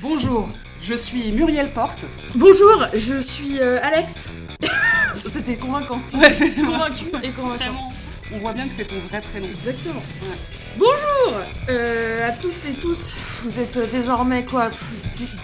Bonjour, 0.00 0.48
je 0.80 0.94
suis 0.94 1.30
Muriel 1.30 1.72
Porte. 1.72 2.04
Bonjour, 2.34 2.86
je 2.94 3.20
suis 3.20 3.60
euh, 3.60 3.78
Alex. 3.80 4.26
C'était 5.30 5.56
convaincant. 5.56 6.00
Ouais, 6.14 6.32
c'était 6.32 6.62
convaincu 6.62 7.04
et 7.22 7.30
convaincant. 7.30 7.56
Vraiment, 7.56 7.92
on 8.32 8.38
voit 8.38 8.52
bien 8.52 8.66
que 8.66 8.74
c'est 8.74 8.86
ton 8.86 8.98
vrai 9.08 9.20
prénom. 9.20 9.46
Exactement. 9.46 10.02
Bonjour 10.76 11.40
euh, 11.68 12.28
à 12.28 12.32
toutes 12.32 12.66
et 12.68 12.72
tous. 12.72 13.14
Vous 13.44 13.60
êtes 13.60 13.78
désormais 13.92 14.44
quoi 14.44 14.70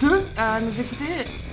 Deux 0.01 0.25
à 0.35 0.59
nous 0.59 0.77
écouter. 0.81 1.05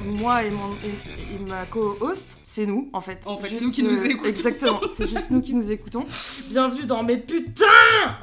Moi 0.04 0.44
et, 0.44 0.50
mon, 0.50 0.74
et, 0.84 1.34
et 1.34 1.38
ma 1.38 1.64
co-host, 1.66 2.38
c'est 2.42 2.66
nous 2.66 2.88
en 2.92 3.00
fait. 3.00 3.20
En 3.26 3.36
fait, 3.36 3.48
c'est 3.48 3.64
nous 3.64 3.70
qui 3.70 3.82
nous 3.82 4.00
euh, 4.00 4.08
écoutons. 4.08 4.28
Exactement, 4.28 4.80
c'est 4.94 5.08
juste 5.08 5.30
nous 5.30 5.40
qui 5.40 5.54
nous 5.54 5.70
écoutons. 5.70 6.04
Bienvenue 6.48 6.86
dans 6.86 7.02
mes 7.02 7.16
putains 7.16 7.64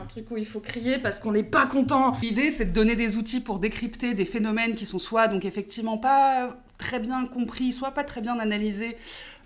Un 0.01 0.05
truc 0.05 0.29
où 0.31 0.37
il 0.37 0.45
faut 0.45 0.59
crier 0.59 0.97
parce 0.97 1.19
qu'on 1.19 1.31
n'est 1.31 1.43
pas 1.43 1.65
content. 1.65 2.17
L'idée, 2.21 2.49
c'est 2.49 2.65
de 2.65 2.71
donner 2.71 2.95
des 2.95 3.17
outils 3.17 3.39
pour 3.39 3.59
décrypter 3.59 4.13
des 4.13 4.25
phénomènes 4.25 4.75
qui 4.75 4.85
sont 4.85 4.99
soit 4.99 5.27
donc 5.27 5.45
effectivement 5.45 5.97
pas 5.97 6.57
très 6.77 6.99
bien 6.99 7.25
compris, 7.25 7.71
soit 7.71 7.91
pas 7.91 8.03
très 8.03 8.21
bien 8.21 8.39
analysés 8.39 8.97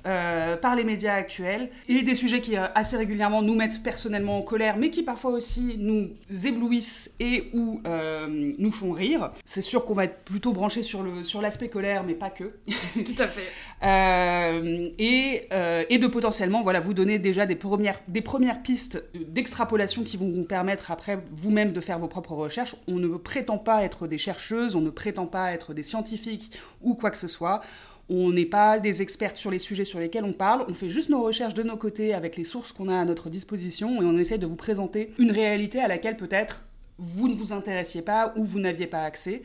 euh, 0.05 0.55
par 0.55 0.75
les 0.75 0.85
médias 0.85 1.13
actuels, 1.13 1.69
et 1.89 2.03
des 2.03 2.15
sujets 2.15 2.39
qui 2.39 2.55
euh, 2.55 2.67
assez 2.73 2.95
régulièrement 2.95 3.41
nous 3.41 3.55
mettent 3.55 3.83
personnellement 3.83 4.37
en 4.37 4.41
colère, 4.41 4.77
mais 4.77 4.91
qui 4.91 5.03
parfois 5.03 5.31
aussi 5.31 5.75
nous 5.77 6.11
éblouissent 6.45 7.15
et 7.19 7.49
ou 7.53 7.81
euh, 7.85 8.53
nous 8.57 8.71
font 8.71 8.93
rire. 8.93 9.31
C'est 9.43 9.61
sûr 9.61 9.83
qu'on 9.83 9.93
va 9.93 10.05
être 10.05 10.23
plutôt 10.23 10.53
branché 10.53 10.83
sur 10.83 11.03
le 11.03 11.25
sur 11.25 11.41
l'aspect 11.41 11.67
colère, 11.67 12.03
mais 12.05 12.13
pas 12.13 12.29
que. 12.29 12.45
Tout 12.93 13.21
à 13.21 13.27
fait. 13.27 13.49
Et, 14.99 15.47
et 15.89 15.97
de 15.97 16.07
potentiellement 16.07 16.61
voilà, 16.61 16.79
vous 16.79 16.93
donner 16.93 17.17
déjà 17.17 17.45
des 17.45 17.55
premières, 17.55 17.99
des 18.07 18.21
premières 18.21 18.61
pistes 18.61 19.03
d'extrapolation 19.15 20.03
qui 20.03 20.17
vont 20.17 20.29
vous 20.29 20.43
permettre 20.43 20.91
après 20.91 21.19
vous-même 21.31 21.71
de 21.71 21.79
faire 21.79 21.97
vos 21.97 22.07
propres 22.07 22.33
recherches. 22.33 22.75
On 22.87 22.95
ne 22.95 23.07
prétend 23.07 23.57
pas 23.57 23.83
être 23.83 24.07
des 24.07 24.17
chercheuses, 24.17 24.75
on 24.75 24.81
ne 24.81 24.89
prétend 24.89 25.27
pas 25.27 25.53
être 25.53 25.73
des 25.73 25.83
scientifiques 25.83 26.51
ou 26.81 26.93
quoi 26.93 27.11
que 27.11 27.17
ce 27.17 27.27
soit. 27.27 27.61
On 28.09 28.31
n'est 28.31 28.45
pas 28.45 28.79
des 28.79 29.01
experts 29.01 29.35
sur 29.35 29.51
les 29.51 29.59
sujets 29.59 29.85
sur 29.85 29.99
lesquels 29.99 30.23
on 30.23 30.33
parle, 30.33 30.65
on 30.67 30.73
fait 30.73 30.89
juste 30.89 31.09
nos 31.09 31.21
recherches 31.21 31.53
de 31.53 31.63
nos 31.63 31.77
côtés 31.77 32.13
avec 32.13 32.37
les 32.37 32.43
sources 32.43 32.71
qu'on 32.71 32.89
a 32.89 32.99
à 32.99 33.05
notre 33.05 33.29
disposition 33.29 34.01
et 34.01 34.05
on 34.05 34.17
essaie 34.17 34.39
de 34.39 34.47
vous 34.47 34.55
présenter 34.55 35.11
une 35.19 35.31
réalité 35.31 35.79
à 35.79 35.87
laquelle 35.87 36.17
peut-être 36.17 36.63
vous 36.97 37.27
ne 37.27 37.35
vous 37.35 37.53
intéressiez 37.53 38.01
pas 38.01 38.33
ou 38.35 38.43
vous 38.43 38.59
n'aviez 38.59 38.87
pas 38.87 39.03
accès 39.03 39.43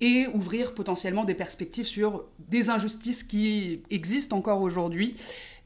et 0.00 0.26
ouvrir 0.34 0.74
potentiellement 0.74 1.24
des 1.24 1.34
perspectives 1.34 1.86
sur 1.86 2.24
des 2.38 2.68
injustices 2.68 3.24
qui 3.24 3.80
existent 3.90 4.36
encore 4.36 4.60
aujourd'hui 4.60 5.16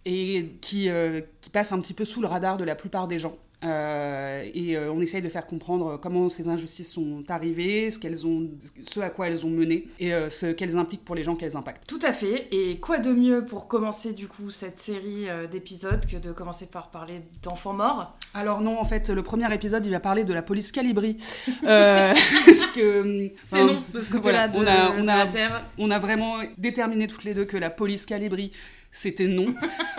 et 0.05 0.47
qui, 0.61 0.89
euh, 0.89 1.21
qui 1.41 1.51
passent 1.51 1.73
un 1.73 1.81
petit 1.81 1.95
peu 1.95 2.05
sous 2.05 2.21
le 2.21 2.29
radar 2.29 2.57
de 2.57 2.65
la 2.65 2.75
plupart 2.75 3.09
des 3.09 3.19
gens. 3.19 3.37
Euh, 3.65 4.49
et 4.55 4.77
euh, 4.77 4.93
on 4.93 5.01
essaye 5.01 5.21
de 5.21 5.29
faire 5.29 5.45
comprendre 5.47 5.99
comment 6.01 6.29
ces 6.29 6.47
injustices 6.47 6.93
sont 6.93 7.25
arrivées, 7.29 7.91
ce, 7.91 7.99
qu'elles 7.99 8.25
ont, 8.25 8.49
ce 8.81 9.01
à 9.01 9.11
quoi 9.11 9.27
elles 9.27 9.45
ont 9.45 9.51
mené 9.51 9.89
et 9.99 10.15
euh, 10.15 10.31
ce 10.31 10.47
qu'elles 10.47 10.77
impliquent 10.77 11.05
pour 11.05 11.17
les 11.17 11.25
gens 11.25 11.35
qu'elles 11.35 11.57
impactent. 11.57 11.85
Tout 11.89 11.99
à 12.05 12.13
fait. 12.13 12.47
Et 12.53 12.79
quoi 12.79 12.99
de 12.99 13.13
mieux 13.13 13.45
pour 13.45 13.67
commencer 13.67 14.13
du 14.13 14.29
coup 14.29 14.51
cette 14.51 14.79
série 14.79 15.27
d'épisodes 15.51 16.07
que 16.07 16.17
de 16.17 16.33
commencer 16.33 16.67
par 16.67 16.91
parler 16.91 17.23
d'enfants 17.43 17.73
morts? 17.73 18.17
Alors 18.35 18.61
non, 18.61 18.79
en 18.79 18.85
fait, 18.85 19.11
le 19.11 19.23
premier 19.23 19.53
épisode, 19.53 19.85
il 19.85 19.91
va 19.93 20.01
parler 20.01 20.23
de 20.25 20.33
la 20.33 20.43
police 20.43 20.71
Calibri. 20.71 21.17
Parce 21.63 22.67
que, 22.75 23.31
C'est 23.43 23.65
non 23.65 23.83
de 23.93 24.01
ce 24.01 24.13
côté-là 24.13 24.49
voilà, 24.49 24.49
de, 24.49 24.59
on 24.59 24.67
a, 24.67 25.01
on 25.01 25.05
de 25.05 25.09
a 25.09 25.17
la 25.17 25.27
Terre. 25.27 25.65
on 25.79 25.91
a 25.91 25.99
vraiment 25.99 26.37
déterminé 26.57 27.09
toutes 27.09 27.25
les 27.25 27.35
deux 27.35 27.45
que 27.45 27.57
la 27.57 27.71
police 27.71 28.07
Calibri, 28.07 28.53
c'était 28.91 29.27
non. 29.29 29.47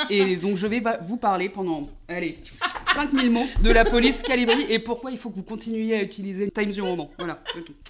Et 0.10 0.36
donc 0.36 0.58
je 0.58 0.68
vais 0.68 0.80
va- 0.80 0.98
vous 1.06 1.18
parler 1.18 1.50
pendant, 1.50 1.90
allez, 2.08 2.40
5000 2.94 3.30
mots 3.30 3.46
de 3.62 3.70
la 3.72 3.86
police 3.86 4.24
Calibri 4.24 4.66
et 4.70 4.80
pourquoi 4.80 5.12
il 5.12 5.18
faut 5.18 5.30
que 5.30 5.36
vous 5.36 5.44
continuiez 5.44 5.96
à 5.96 6.02
utiliser 6.02 6.50
Times 6.52 6.72
New 6.76 6.86
Roman. 6.86 7.12
Voilà. 7.18 7.42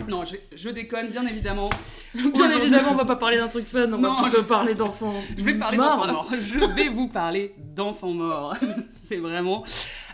Non, 0.08 0.26
je, 0.26 0.36
je 0.56 0.70
déconne, 0.70 1.08
bien 1.10 1.26
évidemment. 1.26 1.70
Bien 2.14 2.50
évidemment, 2.60 2.90
on 2.92 2.96
va 2.96 3.06
pas 3.06 3.16
parler 3.16 3.38
d'un 3.38 3.48
truc 3.48 3.66
fun, 3.66 3.86
on 3.94 3.98
Non, 3.98 4.16
va 4.16 4.24
plutôt 4.24 4.38
je- 4.42 4.44
parler 4.48 4.76
d'enfants 4.76 5.14
Je 5.38 5.44
vais 5.44 5.54
parler 5.56 5.78
d'enfants 5.78 6.08
morts. 6.12 6.32
Je 6.42 6.60
vais 6.60 6.90
vous 6.90 7.08
parler 7.08 7.54
d'enfants 7.76 8.14
morts. 8.14 8.56
C'est 9.06 9.18
vraiment. 9.18 9.64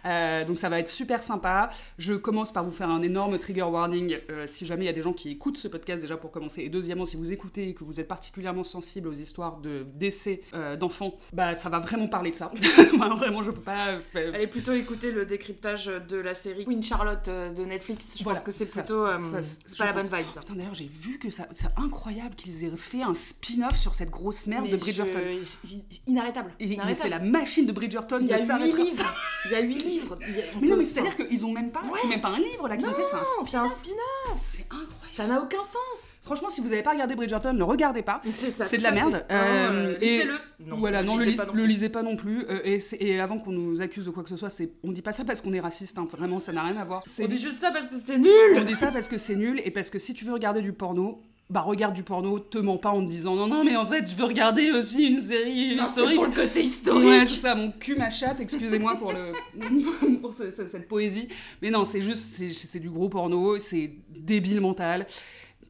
Euh, 0.06 0.46
donc 0.46 0.60
ça 0.60 0.70
va 0.70 0.80
être 0.80 0.90
super 0.90 1.24
sympa. 1.24 1.70
Je 1.98 2.14
commence 2.14 2.52
par 2.54 2.64
vous 2.64 2.72
faire 2.72 2.90
un 2.90 3.02
énorme 3.02 3.38
trigger 3.40 3.64
warning 3.64 4.18
euh, 4.30 4.46
si 4.48 4.66
jamais 4.66 4.84
il 4.84 4.88
y 4.88 4.90
a 4.90 4.94
des 4.94 5.02
gens 5.02 5.14
qui 5.14 5.32
écoutent 5.32 5.58
ce 5.58 5.68
podcast 5.68 6.02
déjà 6.02 6.18
pour 6.18 6.32
commencer. 6.32 6.62
Et 6.62 6.70
deuxièmement, 6.70 7.06
si 7.06 7.18
vous 7.18 7.32
écoutez 7.32 7.70
et 7.70 7.74
que 7.74 7.84
vous 7.84 8.00
êtes 8.00 8.08
particulièrement 8.08 8.64
sensible 8.64 9.08
aux 9.08 9.14
histoires 9.14 9.58
de 9.58 9.86
décès 9.96 10.42
euh, 10.54 10.76
d'enfants, 10.76 11.16
bah 11.34 11.56
ça 11.56 11.70
va 11.70 11.80
vraiment 11.80 12.08
parler 12.08 12.32
de 12.32 12.36
ça. 12.36 12.52
Vraiment, 13.18 13.44
je 13.44 13.52
peux 13.52 13.62
pas. 13.62 14.00
Allez 14.14 14.48
plutôt 14.48 14.74
écouter 14.74 15.12
le 15.12 15.26
décryptage 15.26 15.86
de 15.88 16.18
la 16.18 16.34
série 16.34 16.66
Queen 16.66 16.84
Charlotte 16.84 17.26
de 17.30 17.66
Netflix. 17.66 18.16
Je 18.18 18.24
Voilà, 18.24 18.40
pense 18.40 18.46
que 18.46 18.52
c'est 18.52 18.72
plutôt. 18.72 19.06
c'est 19.42 19.78
pas 19.78 19.86
la 19.86 19.94
pense- 19.94 20.10
bonne 20.10 20.20
vibe. 20.20 20.28
Putain, 20.40 20.54
d'ailleurs, 20.56 20.74
j'ai 20.74 20.86
vu 20.92 21.18
que 21.20 21.30
ça, 21.30 21.48
c'est 21.54 21.68
incroyable 21.78 22.36
qu'ils 22.36 22.64
aient 22.64 22.72
fait 22.76 23.02
un 23.02 23.14
spin-off 23.14 23.76
sur 23.76 23.96
cette 23.96 24.10
grosse 24.10 24.48
merde 24.48 24.66
Mais 24.66 24.72
de 24.72 24.78
Bridgerton. 24.78 25.20
je- 25.64 25.76
Inarrêtable. 26.08 26.52
Inarrêtable. 26.60 26.96
c'est 26.96 27.10
la 27.10 27.20
machine 27.20 27.66
de 27.66 27.72
Bridgerton. 27.72 28.20
Il 28.22 28.28
y 28.28 28.34
a 28.34 28.36
ne 28.38 28.42
huit 28.42 28.48
s'arrêtera 28.48 28.84
livres. 28.84 29.16
Il 29.46 29.52
y 29.52 29.56
a 29.56 29.62
huit 29.62 29.76
livres. 29.84 29.94
On 30.01 30.59
Mais 30.61 30.67
non, 30.67 30.78
mais 30.78 30.85
c'est-à-dire 30.85 31.16
qu'ils 31.16 31.45
ont 31.45 31.51
même 31.51 31.72
pas. 31.72 31.81
Ouais. 31.81 32.00
C'est 32.01 32.07
même 32.07 32.22
pas 32.22 32.29
un 32.29 32.39
livre 32.39 32.67
là 32.67 32.78
qu'ils 32.78 32.88
ont 32.89 32.94
fait, 32.94 33.03
c'est 33.03 33.57
un 33.57 33.66
spin-off. 33.66 34.39
C'est 34.41 34.63
incroyable. 34.63 34.91
Ça 35.11 35.28
n'a 35.28 35.41
aucun 35.41 35.63
sens. 35.63 36.13
Franchement, 36.22 36.50
si 36.50 36.61
vous 36.61 36.69
n'avez 36.69 36.83
pas 36.83 36.91
regardé 36.91 37.16
Bridgerton, 37.16 37.53
ne 37.53 37.63
regardez 37.63 38.01
pas. 38.01 38.22
C'est 38.33 38.50
ça. 38.50 38.66
C'est 38.66 38.78
de 38.79 38.83
la 38.83 38.91
merde. 38.91 39.25
Euh, 39.31 39.94
euh, 39.94 39.94
et- 40.01 40.17
lisez-le. 40.17 40.33
Non, 40.66 40.78
voilà, 40.78 41.03
non, 41.03 41.16
le, 41.17 41.23
lisez 41.23 41.31
li- 41.31 41.38
pas 41.38 41.45
non 41.45 41.53
le 41.53 41.61
plus. 41.63 41.67
lisez 41.67 41.89
pas 41.89 42.03
non 42.03 42.16
plus. 42.16 42.45
Euh, 42.50 42.78
et, 43.00 43.19
avant 43.19 43.38
qu'on 43.39 43.51
nous 43.51 43.81
accuse 43.81 44.06
de 44.06 44.09
quoi 44.11 44.23
que 44.23 44.29
ce 44.29 44.38
soit, 44.38 44.50
on 44.83 44.91
dit 44.91 45.01
pas 45.01 45.11
ça 45.11 45.23
parce 45.25 45.41
qu'on 45.41 45.53
est 45.53 45.59
raciste. 45.59 45.97
hein, 45.97 46.07
vraiment, 46.12 46.39
ça 46.39 46.51
n'a 46.51 46.63
rien 46.63 46.77
à 46.77 46.85
voir. 46.85 47.03
C'est- 47.06 47.23
On 47.23 47.27
dit 47.27 47.38
juste 47.38 47.62
ça 47.62 47.72
parce 47.72 47.85
que 47.88 47.95
c'est 48.03 48.16
on 48.16 48.19
nul. 48.19 48.66
dit 48.66 48.75
ça 48.75 48.91
parce 48.91 49.07
que 49.07 49.17
c'est 49.17 49.35
nul 49.35 49.62
et 49.63 49.72
parce 49.72 49.89
que 49.89 50.00
si 50.00 50.13
tu 50.13 50.25
veux 50.25 50.33
regarder 50.33 50.62
du 50.62 50.73
porno. 50.73 51.22
Bah 51.47 51.61
regarde 51.61 51.94
du 51.94 52.01
porno, 52.01 52.39
te 52.39 52.57
mens 52.57 52.78
pas 52.79 52.89
en 52.89 53.06
te 53.06 53.09
disant 53.09 53.35
non 53.35 53.45
non 53.45 53.63
mais 53.63 53.75
en 53.75 53.85
fait 53.85 54.09
je 54.09 54.16
veux 54.16 54.23
regarder 54.23 54.72
aussi 54.72 55.06
une 55.06 55.22
série 55.22 55.75
Non, 55.75 55.83
historique. 55.83 56.16
pour 56.16 56.25
le 56.28 56.33
côté 56.33 56.63
historique. 56.63 57.07
Ouais, 57.07 57.25
c'est 57.28 57.35
ça, 57.41 57.53
mon 57.53 57.72
cul 57.72 57.95
ma 57.95 58.09
chatte, 58.09 58.39
excusez-moi 58.39 58.95
pour, 58.95 59.13
le... 59.13 59.31
pour 60.22 60.33
ce- 60.33 60.50
ce- 60.50 60.67
cette 60.67 60.88
poésie. 60.88 61.28
Mais 61.61 61.69
non, 61.69 61.85
c'est 61.85 62.01
juste, 62.01 62.22
c'est- 62.33 62.51
c'est 62.51 62.79
du 62.79 62.89
gros 62.89 63.09
porno, 63.09 63.59
c'est 63.59 63.91
débile 64.09 64.59
mental. 64.59 65.06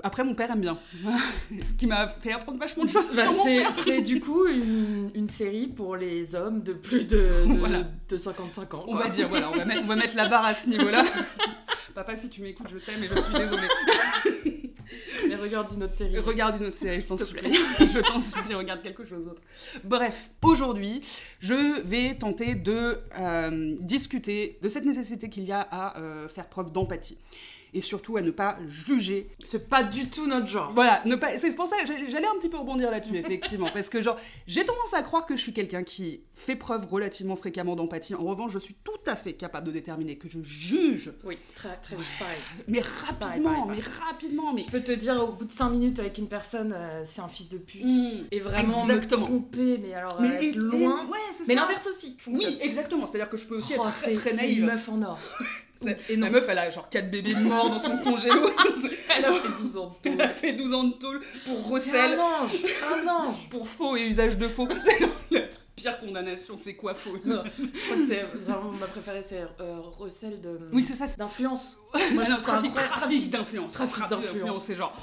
Après, 0.01 0.23
mon 0.23 0.33
père 0.35 0.51
aime 0.51 0.61
bien. 0.61 0.77
Ce 1.63 1.73
qui 1.73 1.87
m'a 1.87 2.07
fait 2.07 2.31
apprendre 2.31 2.59
vachement 2.59 2.83
de 2.85 2.89
choses 2.89 3.13
Bah, 3.15 3.23
c'est, 3.83 4.01
du 4.01 4.19
coup 4.21 4.45
une, 4.47 5.09
une 5.13 5.27
série 5.27 5.67
pour 5.67 5.97
les 5.97 6.35
hommes 6.35 6.61
de 6.63 6.71
plus 6.73 7.05
de, 7.07 7.17
de, 7.47 7.57
Voilà. 7.59 7.83
de 8.07 8.15
55 8.17 8.73
ans. 8.75 8.85
On 8.87 8.95
va 8.95 9.09
dire, 9.09 9.27
voilà, 9.27 9.49
on 9.51 9.55
va, 9.57 9.65
mettre, 9.65 9.81
on 9.83 9.87
va 9.87 9.95
mettre 9.97 10.15
la 10.15 10.29
barre 10.29 10.45
à 10.45 10.53
ce 10.53 10.69
niveau-là. 10.69 11.03
Papa, 11.95 12.15
si 12.15 12.29
tu 12.29 12.41
m'écoutes, 12.41 12.67
je 12.71 12.77
t'aime 12.77 13.03
et 13.03 13.07
je 13.07 13.19
suis 13.19 13.33
désolée. 13.33 14.54
Regarde 15.45 15.71
une 15.75 15.83
autre 15.83 15.93
série. 15.93 16.17
Regarde 16.17 16.59
une 16.59 16.67
autre 16.67 16.75
série, 16.75 17.01
je 17.01 17.07
t'en 17.07 17.17
supplie. 17.17 17.53
Je 17.79 17.99
t'en 17.99 18.19
supplie, 18.19 18.55
regarde 18.55 18.81
quelque 18.81 19.05
chose 19.05 19.25
d'autre. 19.25 19.41
Bref, 19.83 20.31
aujourd'hui, 20.41 21.01
je 21.39 21.81
vais 21.81 22.15
tenter 22.17 22.55
de 22.55 22.99
euh, 23.19 23.75
discuter 23.79 24.57
de 24.61 24.67
cette 24.69 24.85
nécessité 24.85 25.29
qu'il 25.29 25.43
y 25.43 25.51
a 25.51 25.61
à 25.61 25.99
euh, 25.99 26.27
faire 26.27 26.47
preuve 26.47 26.71
d'empathie. 26.71 27.17
Et 27.77 27.81
surtout 27.81 28.15
à 28.15 28.21
ne 28.21 28.31
pas 28.31 28.57
juger 28.67 29.29
C'est 29.43 29.67
pas 29.69 29.83
du 29.83 30.09
tout 30.09 30.27
notre 30.27 30.47
genre. 30.47 30.71
Voilà, 30.73 31.01
ne 31.05 31.15
pas... 31.17 31.37
c'est 31.37 31.53
pour 31.55 31.67
ça 31.67 31.75
que 31.81 31.85
j'allais- 31.87 32.25
un 32.25 32.37
petit 32.39 32.47
peu 32.49 32.55
rebondir 32.57 32.89
là-dessus, 32.89 33.17
effectivement. 33.17 33.69
parce 33.73 33.89
que, 33.89 34.01
genre, 34.01 34.17
j'ai 34.47 34.63
tendance 34.65 34.93
à 34.93 35.03
croire 35.03 35.25
que 35.25 35.35
je 35.35 35.41
suis 35.41 35.51
quelqu'un 35.53 35.83
qui 35.83 36.21
fait 36.33 36.55
preuve 36.55 36.85
relativement 36.87 37.35
fréquemment 37.35 37.75
d'empathie. 37.75 38.15
En 38.15 38.23
revanche, 38.23 38.53
je 38.53 38.59
suis 38.59 38.75
tout 38.83 38.91
à 39.05 39.15
fait 39.17 39.33
capable 39.33 39.67
de 39.67 39.71
déterminer 39.73 40.17
que 40.17 40.29
je 40.29 40.39
juge, 40.41 41.11
Oui, 41.25 41.37
très, 41.53 41.75
très 41.83 41.97
vite, 41.97 42.05
pareil. 42.17 42.37
mais 42.69 42.79
Pareil, 42.79 42.93
rapidement, 43.09 43.65
pareil, 43.65 43.81
mais 43.85 44.05
rapidement, 44.05 44.53
mais. 44.53 44.61
Je 44.61 44.71
peux 44.71 44.81
te 44.81 44.91
dire, 44.93 45.21
au 45.21 45.33
bout 45.33 45.43
de 45.45 45.51
5 45.51 45.69
minutes 45.69 45.99
avec 45.99 46.17
une 46.17 46.27
personne, 46.29 46.73
euh, 46.73 47.01
c'est 47.03 47.21
un 47.21 47.27
fils 47.27 47.49
de 47.49 47.57
pute. 47.57 47.83
Mm. 47.85 48.27
Et 48.31 48.39
vraiment 48.39 48.83
Exactement. 48.85 49.21
me 49.23 49.27
tromper, 49.27 49.77
mais 49.79 49.93
alors 49.93 50.21
Mais 50.21 50.29
euh, 50.29 50.39
et- 50.41 50.51
loin. 50.53 51.03
et- 51.03 51.09
ouais, 51.11 51.19
mais 51.47 51.55
l'inverse 51.55 51.87
aussi. 51.87 52.15
fonctionne. 52.19 52.53
Oui, 52.53 52.57
exactement. 52.61 53.05
C'est-à-dire 53.05 53.29
que 53.29 53.37
je 53.37 53.45
peux 53.45 53.57
aussi 53.57 53.73
Oh, 53.77 53.83
être 53.85 53.91
très, 54.01 54.13
très 54.13 54.29
c'est 54.31 54.35
une 54.53 54.61
naïve. 54.61 54.65
meuf 54.65 54.87
en 54.89 55.01
or. 55.01 55.19
Et 56.09 56.15
non. 56.17 56.25
La 56.27 56.31
meuf, 56.31 56.45
elle 56.47 56.57
a 56.59 56.69
genre 56.69 56.89
4 56.89 57.09
bébés 57.11 57.35
morts 57.35 57.69
dans 57.69 57.79
son 57.79 57.97
congélo. 57.97 58.49
Elle 59.17 59.25
a 59.25 59.33
fait 59.33 59.47
12 59.61 59.77
ans 59.77 59.95
de 60.03 60.09
elle 60.09 60.21
a 60.21 60.29
fait 60.29 60.53
12 60.53 60.73
ans 60.73 60.83
de 60.85 60.93
tôle 60.93 61.21
pour 61.45 61.69
recel, 61.69 62.19
un 62.19 62.19
ange, 62.43 62.51
un 63.03 63.07
ange. 63.07 63.35
pour 63.49 63.65
faux 63.67 63.95
et 63.95 64.01
usage 64.05 64.37
de 64.37 64.47
faux. 64.49 64.67
La 65.31 65.39
pire 65.75 65.99
condamnation, 65.99 66.57
c'est 66.57 66.75
quoi 66.75 66.93
faux? 66.93 67.17
Non, 67.23 67.41
je 67.57 67.85
crois 67.85 67.95
que 67.97 68.07
c'est 68.07 68.23
vraiment 68.45 68.71
ma 68.71 68.87
préférée, 68.87 69.21
c'est 69.21 69.41
euh, 69.61 69.79
recel 69.97 70.41
de 70.41 70.59
Oui, 70.73 70.83
c'est 70.83 70.95
ça. 70.95 71.07
c'est- 71.07 71.17
d'influence. 71.17 71.77
Moi, 72.13 72.23
je 72.23 72.31
non, 72.31 72.37
trafic, 72.37 72.69
incroyable. 72.71 72.93
trafic 72.93 73.29
d'influence. 73.29 73.73
Trafic 73.73 74.09
d'influence. 74.09 74.63
C'est 74.65 74.75
genre. 74.75 74.93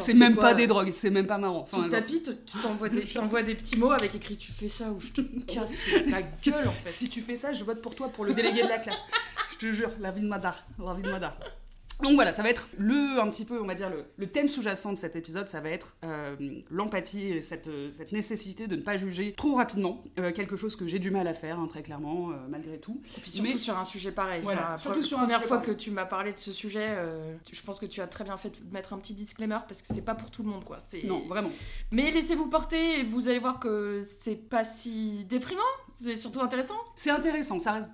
C'est 0.00 0.14
même 0.14 0.34
quoi, 0.34 0.42
pas 0.50 0.54
des 0.54 0.66
drogues, 0.66 0.92
c'est 0.92 1.10
même 1.10 1.26
pas 1.26 1.38
marrant. 1.38 1.66
Sous 1.66 1.82
le 1.82 1.88
tapis, 1.88 2.22
tu 2.22 2.58
t'envoies 2.60 2.88
des, 2.88 3.02
des 3.46 3.54
petits 3.54 3.76
mots 3.76 3.90
avec 3.90 4.14
écrit 4.14 4.36
tu 4.36 4.52
fais 4.52 4.68
ça 4.68 4.90
ou 4.90 5.00
je 5.00 5.12
te 5.12 5.20
casse 5.46 5.72
la 6.06 6.22
gueule 6.22 6.68
en 6.68 6.72
fait. 6.72 6.88
si 6.90 7.08
tu 7.08 7.20
fais 7.20 7.36
ça, 7.36 7.52
je 7.52 7.64
vote 7.64 7.82
pour 7.82 7.94
toi 7.94 8.08
pour 8.08 8.24
le 8.24 8.34
délégué 8.34 8.62
de 8.62 8.68
la 8.68 8.78
classe. 8.78 9.04
Je 9.52 9.58
te 9.58 9.72
jure, 9.72 9.90
la 10.00 10.10
vie 10.10 10.22
de 10.22 10.28
Madar. 10.28 10.64
La 10.78 10.94
vie 10.94 11.02
de 11.02 11.10
Madar. 11.10 11.36
Donc 12.02 12.14
voilà, 12.14 12.32
ça 12.32 12.42
va 12.42 12.50
être 12.50 12.68
le, 12.78 13.20
un 13.20 13.28
petit 13.30 13.44
peu, 13.44 13.60
on 13.60 13.66
va 13.66 13.74
dire, 13.74 13.88
le, 13.90 14.04
le 14.16 14.26
thème 14.26 14.48
sous-jacent 14.48 14.92
de 14.92 14.98
cet 14.98 15.16
épisode, 15.16 15.46
ça 15.48 15.60
va 15.60 15.70
être 15.70 15.96
euh, 16.04 16.34
l'empathie 16.70 17.28
et 17.28 17.42
cette, 17.42 17.68
euh, 17.68 17.90
cette 17.90 18.12
nécessité 18.12 18.66
de 18.66 18.76
ne 18.76 18.82
pas 18.82 18.96
juger 18.96 19.32
trop 19.36 19.54
rapidement, 19.54 20.02
euh, 20.18 20.32
quelque 20.32 20.56
chose 20.56 20.76
que 20.76 20.86
j'ai 20.88 20.98
du 20.98 21.10
mal 21.10 21.26
à 21.28 21.34
faire, 21.34 21.58
hein, 21.60 21.66
très 21.68 21.82
clairement, 21.82 22.30
euh, 22.30 22.34
malgré 22.48 22.78
tout. 22.78 23.00
Et 23.16 23.20
puis 23.20 23.30
surtout 23.30 23.50
Mais- 23.50 23.56
sur 23.56 23.78
un 23.78 23.84
sujet 23.84 24.12
pareil. 24.12 24.42
Voilà, 24.42 24.70
Enfin, 24.72 24.76
surtout 24.78 25.02
sur 25.02 25.18
un 25.18 25.22
première 25.22 25.42
fois 25.44 25.58
pareil. 25.58 25.76
que 25.76 25.80
tu 25.80 25.90
m'as 25.90 26.04
parlé 26.06 26.32
de 26.32 26.38
ce 26.38 26.52
sujet, 26.52 26.96
je 27.50 27.62
pense 27.62 27.78
que 27.80 27.86
tu 27.86 28.00
as 28.00 28.06
très 28.06 28.24
bien 28.24 28.36
fait 28.36 28.50
de 28.50 28.72
mettre 28.72 28.92
un 28.92 28.98
petit 28.98 29.14
disclaimer 29.14 29.58
parce 29.68 29.82
que 29.82 29.88
c'est 29.94 30.04
pas 30.04 30.14
pour 30.14 30.30
tout 30.30 30.42
le 30.42 30.48
monde 30.48 30.64
quoi. 30.64 30.78
Non, 31.04 31.22
vraiment. 31.28 31.50
Mais 31.90 32.10
laissez-vous 32.10 32.46
porter 32.48 33.00
et 33.00 33.02
vous 33.04 33.28
allez 33.28 33.38
voir 33.38 33.58
que 33.60 34.00
c'est 34.02 34.36
pas 34.36 34.64
si 34.64 35.24
déprimant. 35.28 35.60
C'est 36.00 36.16
surtout 36.16 36.40
intéressant. 36.40 36.74
C'est 36.96 37.10
intéressant, 37.10 37.60
ça 37.60 37.72
reste. 37.72 37.90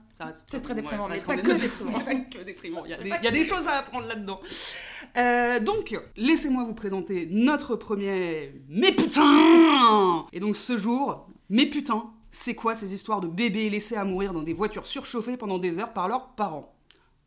C'est 0.46 0.60
très 0.60 0.74
déprimant, 0.74 1.08
mais 1.08 1.20
pas 1.20 1.36
que 1.36 1.52
déprimant. 1.60 1.92
C'est 1.92 2.04
pas 2.04 2.14
que 2.14 2.44
déprimant, 2.44 2.84
il 2.84 2.90
y 2.90 2.94
a, 2.94 2.98
des, 2.98 3.10
pas 3.10 3.18
il 3.18 3.24
y 3.24 3.28
a 3.28 3.30
que 3.30 3.36
des 3.36 3.44
choses 3.44 3.66
à 3.66 3.78
apprendre 3.78 4.06
là-dedans. 4.06 4.40
Euh, 5.16 5.60
donc, 5.60 5.98
laissez-moi 6.16 6.64
vous 6.64 6.74
présenter 6.74 7.28
notre 7.30 7.76
premier. 7.76 8.60
Mais 8.68 8.92
putain 8.92 10.26
Et 10.32 10.40
donc 10.40 10.56
ce 10.56 10.76
jour, 10.76 11.28
mais 11.48 11.66
putain, 11.66 12.10
c'est 12.30 12.54
quoi 12.54 12.74
ces 12.74 12.94
histoires 12.94 13.20
de 13.20 13.28
bébés 13.28 13.70
laissés 13.70 13.96
à 13.96 14.04
mourir 14.04 14.32
dans 14.32 14.42
des 14.42 14.52
voitures 14.52 14.86
surchauffées 14.86 15.36
pendant 15.36 15.58
des 15.58 15.78
heures 15.78 15.92
par 15.92 16.08
leurs 16.08 16.28
parents? 16.34 16.74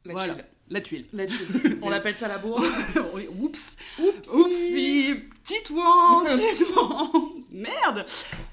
La 0.05 0.13
Voilà. 0.13 0.35
La 0.71 0.81
tuile. 0.81 1.05
La 1.13 1.27
tuile. 1.27 1.77
On 1.83 1.91
appelle 1.91 2.15
ça 2.15 2.27
la 2.27 2.37
bourre. 2.37 2.63
Oups 3.39 3.77
Oups. 3.99 4.29
Oupsie 4.33 5.15
Titouan 5.43 6.25
Titouan 6.29 7.11
Merde 7.51 8.05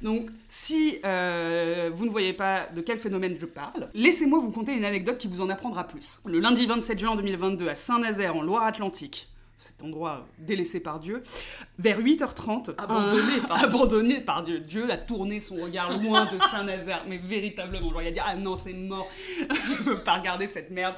Donc, 0.02 0.28
si 0.48 0.98
euh, 1.04 1.90
vous 1.94 2.04
ne 2.04 2.10
voyez 2.10 2.32
pas 2.32 2.66
de 2.74 2.80
quel 2.80 2.98
phénomène 2.98 3.36
je 3.40 3.46
parle, 3.46 3.88
laissez-moi 3.94 4.38
vous 4.40 4.50
conter 4.50 4.72
une 4.72 4.84
anecdote 4.84 5.18
qui 5.18 5.28
vous 5.28 5.40
en 5.40 5.48
apprendra 5.48 5.84
plus. 5.84 6.18
Le 6.26 6.40
lundi 6.40 6.66
27 6.66 6.98
juin 6.98 7.14
2022 7.16 7.68
à 7.68 7.74
Saint-Nazaire, 7.76 8.34
en 8.36 8.42
Loire-Atlantique, 8.42 9.28
cet 9.56 9.82
endroit 9.82 10.26
délaissé 10.38 10.80
par 10.80 10.98
Dieu, 11.00 11.22
vers 11.78 12.00
8h30... 12.00 12.74
Abandonné 12.78 13.32
un- 13.42 13.46
par 13.46 13.58
Dieu. 13.58 13.66
Abandonné 13.66 14.20
par 14.20 14.42
Dieu. 14.44 14.60
Dieu 14.60 14.90
a 14.90 14.96
tourné 14.96 15.40
son 15.40 15.56
regard 15.56 15.96
loin 15.98 16.26
de 16.26 16.38
Saint-Nazaire, 16.38 17.04
mais 17.08 17.18
véritablement. 17.18 17.90
Genre, 17.90 18.02
il 18.02 18.08
a 18.08 18.12
dit 18.12 18.20
«Ah 18.24 18.34
non, 18.36 18.56
c'est 18.56 18.72
mort, 18.72 19.08
je 19.38 19.82
peux 19.84 19.98
pas 19.98 20.14
regarder 20.14 20.46
cette 20.46 20.70
merde.» 20.70 20.94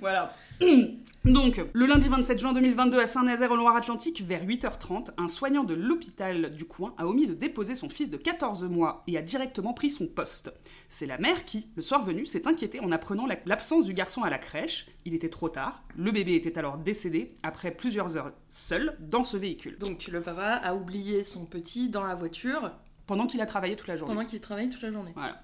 Voilà. 0.00 0.34
Donc, 1.24 1.60
le 1.72 1.86
lundi 1.86 2.08
27 2.08 2.40
juin 2.40 2.52
2022 2.52 2.98
à 2.98 3.06
Saint-Nazaire 3.06 3.52
en 3.52 3.56
Loire-Atlantique, 3.56 4.22
vers 4.22 4.44
8h30, 4.44 5.10
un 5.18 5.28
soignant 5.28 5.62
de 5.62 5.72
l'hôpital 5.72 6.52
du 6.52 6.64
coin 6.64 6.94
a 6.98 7.06
omis 7.06 7.28
de 7.28 7.34
déposer 7.34 7.76
son 7.76 7.88
fils 7.88 8.10
de 8.10 8.16
14 8.16 8.64
mois 8.64 9.04
et 9.06 9.16
a 9.16 9.22
directement 9.22 9.72
pris 9.72 9.90
son 9.90 10.08
poste. 10.08 10.52
C'est 10.88 11.06
la 11.06 11.18
mère 11.18 11.44
qui, 11.44 11.68
le 11.76 11.82
soir 11.82 12.02
venu, 12.02 12.26
s'est 12.26 12.48
inquiétée 12.48 12.80
en 12.80 12.90
apprenant 12.90 13.26
la- 13.26 13.36
l'absence 13.46 13.84
du 13.84 13.94
garçon 13.94 14.24
à 14.24 14.30
la 14.30 14.38
crèche. 14.38 14.86
Il 15.04 15.14
était 15.14 15.28
trop 15.28 15.48
tard. 15.48 15.84
Le 15.96 16.10
bébé 16.10 16.34
était 16.34 16.58
alors 16.58 16.76
décédé 16.76 17.34
après 17.44 17.70
plusieurs 17.70 18.16
heures 18.16 18.32
seul 18.50 18.96
dans 18.98 19.22
ce 19.22 19.36
véhicule, 19.36 19.78
Donc 19.78 20.08
le 20.08 20.20
papa 20.22 20.54
a 20.62 20.74
oublié 20.74 21.22
son 21.22 21.46
petit 21.46 21.88
dans 21.88 22.04
la 22.04 22.16
voiture 22.16 22.72
pendant 23.06 23.26
qu'il 23.26 23.40
a 23.40 23.46
travaillé 23.46 23.76
toute 23.76 23.88
la 23.88 23.96
journée. 23.96 24.14
pendant 24.14 24.26
qu'il 24.26 24.40
travaille 24.40 24.68
toute 24.70 24.82
la 24.82 24.92
journée. 24.92 25.12
Voilà. 25.14 25.40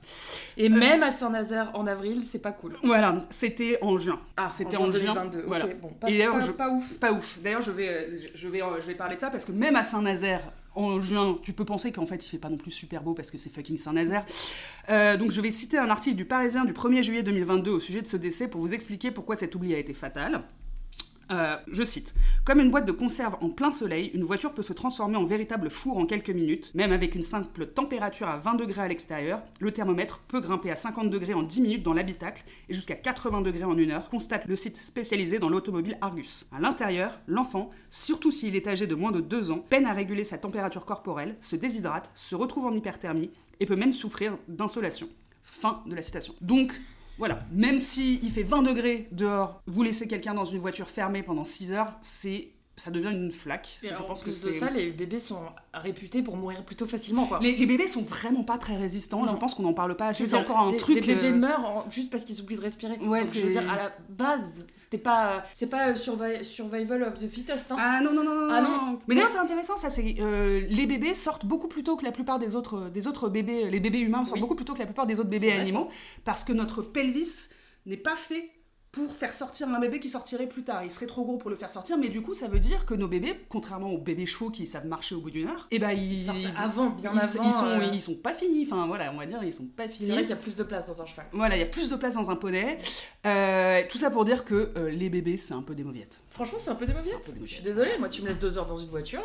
Et 0.56 0.69
même 0.69 1.02
à 1.02 1.10
Saint-Nazaire 1.10 1.70
en 1.75 1.87
avril, 1.87 2.25
c'est 2.25 2.40
pas 2.43 2.52
cool. 2.52 2.76
Voilà, 2.82 3.25
c'était 3.31 3.78
en 3.82 3.99
juin. 3.99 4.20
Ah, 4.37 4.50
C'était 4.56 4.76
en 4.76 4.84
en 4.88 4.93
juin 4.93 5.00
juin, 5.00 5.14
2022. 5.14 5.44
voilà. 5.46 5.64
Ok, 5.66 5.76
bon, 5.81 5.88
pas, 5.88 6.08
Et 6.08 6.12
d'ailleurs, 6.19 6.34
pas- 6.34 6.40
je- 6.40 6.52
pas 6.52 6.70
ouf. 6.70 6.94
Pas 6.94 7.12
ouf. 7.12 7.38
D'ailleurs, 7.43 7.62
je 7.62 7.70
vais, 7.70 7.88
euh, 7.88 8.16
je, 8.16 8.28
je 8.38 8.49
vais, 8.49 8.62
euh, 8.62 8.81
je 8.81 8.87
vais 8.87 8.94
parler 8.94 9.16
de 9.16 9.20
ça 9.20 9.31
parce 9.31 9.44
que 9.44 9.52
même 9.52 9.76
à 9.76 9.82
Saint-Nazaire, 9.82 10.40
en 10.75 11.00
juin, 11.00 11.37
tu 11.43 11.52
peux 11.52 11.64
penser 11.64 11.90
qu'en 11.90 12.06
fait, 12.06 12.25
il 12.25 12.31
fait 12.31 12.38
pas 12.38 12.49
non 12.50 12.56
plus 12.56 12.70
super 12.70 13.02
beau 13.02 13.12
parce 13.12 13.31
que 13.32 13.38
c'est 13.38 13.50
fucking 13.50 13.76
Saint-Nazaire. 13.78 14.25
Euh, 14.90 15.16
donc, 15.16 15.32
je 15.32 15.40
vais 15.40 15.50
citer 15.50 15.76
un 15.78 15.90
article 15.90 16.16
du 16.16 16.25
Parisien 16.25 16.64
du 16.64 16.72
1er 16.72 17.02
juillet 17.02 17.22
2022 17.25 17.72
au 17.72 17.81
sujet 17.81 18.00
de 18.00 18.06
ce 18.06 18.16
décès 18.16 18.46
pour 18.49 18.61
vous 18.61 18.72
expliquer 18.75 19.11
pourquoi 19.11 19.34
cet 19.34 19.54
oubli 19.56 19.75
a 19.75 19.78
été 19.78 19.93
fatal. 19.93 20.43
Euh, 21.30 21.56
je 21.70 21.82
cite 21.82 22.14
Comme 22.44 22.60
une 22.60 22.70
boîte 22.70 22.86
de 22.86 22.92
conserve 22.92 23.36
en 23.40 23.50
plein 23.50 23.70
soleil, 23.70 24.10
une 24.14 24.25
voiture 24.25 24.52
peut 24.52 24.62
se 24.62 24.72
transformer 24.72 25.16
en 25.16 25.25
véritable 25.25 25.69
four 25.70 25.98
en 25.98 26.06
quelques 26.06 26.30
minutes. 26.30 26.70
Même 26.75 26.92
avec 26.92 27.14
une 27.14 27.22
simple 27.22 27.66
température 27.66 28.28
à 28.28 28.38
20 28.38 28.54
degrés 28.54 28.82
à 28.82 28.88
l'extérieur, 28.88 29.42
le 29.60 29.72
thermomètre 29.72 30.20
peut 30.28 30.40
grimper 30.40 30.70
à 30.70 30.76
50 30.76 31.10
degrés 31.10 31.34
en 31.34 31.42
10 31.42 31.60
minutes 31.60 31.82
dans 31.82 31.92
l'habitacle 31.92 32.44
et 32.69 32.75
jusqu'à 32.75 32.94
80 32.94 33.42
degrés 33.42 33.64
en 33.64 33.76
une 33.76 33.90
heure, 33.90 34.08
constate 34.08 34.46
le 34.46 34.56
site 34.56 34.78
spécialisé 34.78 35.38
dans 35.38 35.48
l'automobile 35.48 35.98
Argus. 36.00 36.46
À 36.52 36.60
l'intérieur, 36.60 37.20
l'enfant, 37.26 37.70
surtout 37.90 38.30
s'il 38.30 38.56
est 38.56 38.66
âgé 38.66 38.86
de 38.86 38.94
moins 38.94 39.12
de 39.12 39.20
2 39.20 39.50
ans, 39.50 39.64
peine 39.69 39.86
à 39.86 39.92
réguler 39.92 40.25
sa 40.25 40.38
température 40.38 40.84
corporelle, 40.84 41.36
se 41.40 41.56
déshydrate, 41.56 42.10
se 42.14 42.34
retrouve 42.34 42.66
en 42.66 42.72
hyperthermie 42.72 43.30
et 43.60 43.66
peut 43.66 43.76
même 43.76 43.92
souffrir 43.92 44.38
d'insolation. 44.48 45.08
Fin 45.44 45.82
de 45.86 45.94
la 45.94 46.02
citation. 46.02 46.34
Donc, 46.40 46.72
voilà, 47.19 47.41
même 47.53 47.79
si 47.79 48.20
il 48.23 48.31
fait 48.31 48.44
20 48.44 48.62
degrés 48.62 49.09
dehors, 49.12 49.61
vous 49.67 49.82
laissez 49.82 50.06
quelqu'un 50.06 50.35
dans 50.35 50.44
une 50.44 50.61
voiture 50.61 50.88
fermée 50.88 51.23
pendant 51.23 51.44
6 51.44 51.73
heures, 51.73 51.99
c'est 52.00 52.53
ça 52.78 52.90
devient 52.90 53.10
une 53.12 53.30
flaque. 53.30 53.78
Et 53.82 53.88
je 53.88 53.92
que 53.92 54.22
plus 54.22 54.42
de 54.42 54.50
ça, 54.52 54.70
les 54.70 54.90
bébés 54.90 55.19
sont 55.19 55.42
réputés 55.75 56.22
pour 56.22 56.36
mourir 56.36 56.64
plutôt 56.64 56.86
facilement, 56.86 57.26
quoi. 57.26 57.40
les, 57.42 57.56
les 57.56 57.66
bébés 57.66 57.86
sont 57.86 58.02
vraiment 58.02 58.44
pas 58.44 58.58
très 58.58 58.76
résistants. 58.76 59.25
Non. 59.25 59.32
Je 59.32 59.36
pense 59.36 59.54
qu'on 59.54 59.62
n'en 59.64 59.72
parle 59.75 59.96
pas 59.96 60.08
assez. 60.08 60.26
C'est 60.26 60.36
encore 60.36 60.58
un 60.60 60.70
des, 60.70 60.76
truc. 60.76 60.94
Des 61.00 61.14
bébés 61.14 61.28
euh, 61.28 61.34
meurent 61.36 61.64
en- 61.66 61.90
juste 61.90 62.10
parce 62.10 62.25
qu'ils 62.25 62.40
oublient 62.40 62.56
de 62.56 62.60
respirer. 62.62 62.96
Ouais, 62.98 63.25
Donc, 63.25 63.34
je 63.34 63.40
veux 63.40 63.50
dire, 63.52 63.70
à 63.70 63.76
la 63.76 63.92
base, 64.08 64.64
c'était 64.78 64.98
pas, 64.98 65.44
c'est 65.54 65.69
pas 65.69 65.88
euh, 65.90 65.94
survi- 65.94 66.42
survival 66.44 67.02
of 67.02 67.14
the 67.14 67.28
fittest. 67.28 67.70
Hein. 67.72 67.76
Ah 67.78 68.00
non, 68.02 68.12
non, 68.12 68.25
non, 68.25 68.48
Ah 68.50 68.60
non. 68.60 68.98
Mais 69.08 69.14
d'ailleurs, 69.14 69.30
c'est 69.30 69.38
intéressant, 69.38 69.76
ça, 69.76 69.90
c'est. 69.90 70.16
euh, 70.20 70.62
les 70.69 70.86
bébés 70.86 71.14
sortent 71.14 71.44
beaucoup 71.46 71.69
plus 71.69 71.82
tôt 71.82 71.96
que 71.96 72.04
la 72.04 72.12
plupart 72.12 72.38
des 72.38 72.54
autres, 72.56 72.88
des 72.90 73.06
autres 73.06 73.28
bébés. 73.28 73.70
Les 73.70 73.80
bébés 73.80 74.00
humains 74.00 74.20
sortent 74.25 74.34
Oui. 74.34 74.40
beaucoup 74.40 74.54
plus 74.54 74.64
tôt 74.64 74.75
que 74.75 74.78
la 74.80 74.86
plupart 74.86 75.06
des 75.06 75.20
autres 75.20 75.28
bébés 75.30 75.48
vrai, 75.50 75.60
animaux. 75.60 75.88
Parce 76.25 76.44
que 76.44 76.52
notre 76.52 76.82
pelvis 76.82 77.50
n'est 77.86 77.96
pas 77.96 78.16
fait 78.16 78.50
pour 79.06 79.17
faire 79.17 79.33
sortir 79.35 79.69
un 79.69 79.79
bébé 79.81 80.00
qui 80.00 80.09
sortirait 80.09 80.47
plus 80.47 80.62
tard. 80.65 80.83
Il 80.85 80.91
serait 80.91 81.06
trop 81.06 81.25
gros 81.25 81.37
pour 81.37 81.50
le 81.50 81.56
faire 81.56 81.71
sortir, 81.71 81.97
mais 81.99 82.09
du 82.09 82.23
coup, 82.23 82.35
ça 82.35 82.49
veut 82.49 82.59
dire 82.59 82.87
que 82.87 82.95
nos 82.95 83.09
bébés, 83.09 83.39
contrairement 83.49 83.91
aux 83.91 83.99
bébés 83.99 84.27
chevaux 84.27 84.50
qui 84.50 84.67
savent 84.67 84.87
marcher 84.87 85.15
au 85.15 85.21
bout 85.21 85.31
d'une 85.31 85.49
heure, 85.49 85.67
et 85.71 85.79
ben 85.79 85.91
ils. 85.93 86.12
Ils 86.19 86.25
sortent 86.27 86.39
avant, 86.56 86.91
bien 86.91 87.11
ils, 87.15 87.19
avant. 87.19 87.45
ils 87.45 87.53
sont, 87.53 87.67
euh, 87.67 87.91
ils 87.93 88.03
sont 88.03 88.15
pas 88.17 88.35
finis. 88.35 88.67
Enfin, 88.67 88.87
voilà, 88.87 89.12
on 89.12 89.17
va 89.17 89.27
dire, 89.27 89.43
ils 89.43 89.53
sont 89.53 89.67
pas 89.67 89.85
C'est 89.85 89.95
finis. 89.95 90.11
vrai 90.11 90.21
qu'il 90.23 90.31
y 90.31 90.33
a 90.33 90.37
plus 90.37 90.56
de 90.56 90.62
place 90.62 90.87
dans 90.87 91.03
un 91.03 91.06
cheval. 91.06 91.27
Voilà, 91.33 91.56
il 91.56 91.61
y 91.61 91.62
a 91.62 91.67
plus 91.67 91.89
de 91.91 91.97
place 91.97 92.15
dans 92.15 92.31
un 92.31 92.37
poney. 92.37 92.79
Euh, 93.27 93.83
tout 93.89 93.99
ça 93.99 94.11
pour 94.11 94.25
dire 94.25 94.45
que 94.45 94.73
euh, 94.77 94.91
les 94.91 95.09
bébés, 95.11 95.37
c'est 95.37 95.55
un 95.55 95.62
peu 95.62 95.75
des 95.75 95.85
mauviettes. 95.85 96.21
Franchement, 96.31 96.59
c'est 96.61 96.71
un 96.71 96.75
peu 96.75 96.87
des 96.87 96.93
C'est 97.03 97.12
mauviettes. 97.15 97.35
Je 97.45 97.53
suis 97.55 97.62
désolée, 97.62 97.99
moi, 97.99 98.09
tu 98.09 98.23
me 98.23 98.29
laisses 98.29 98.39
deux 98.39 98.59
heures 98.59 98.67
dans 98.67 98.77
une 98.77 98.89
voiture. 98.89 99.23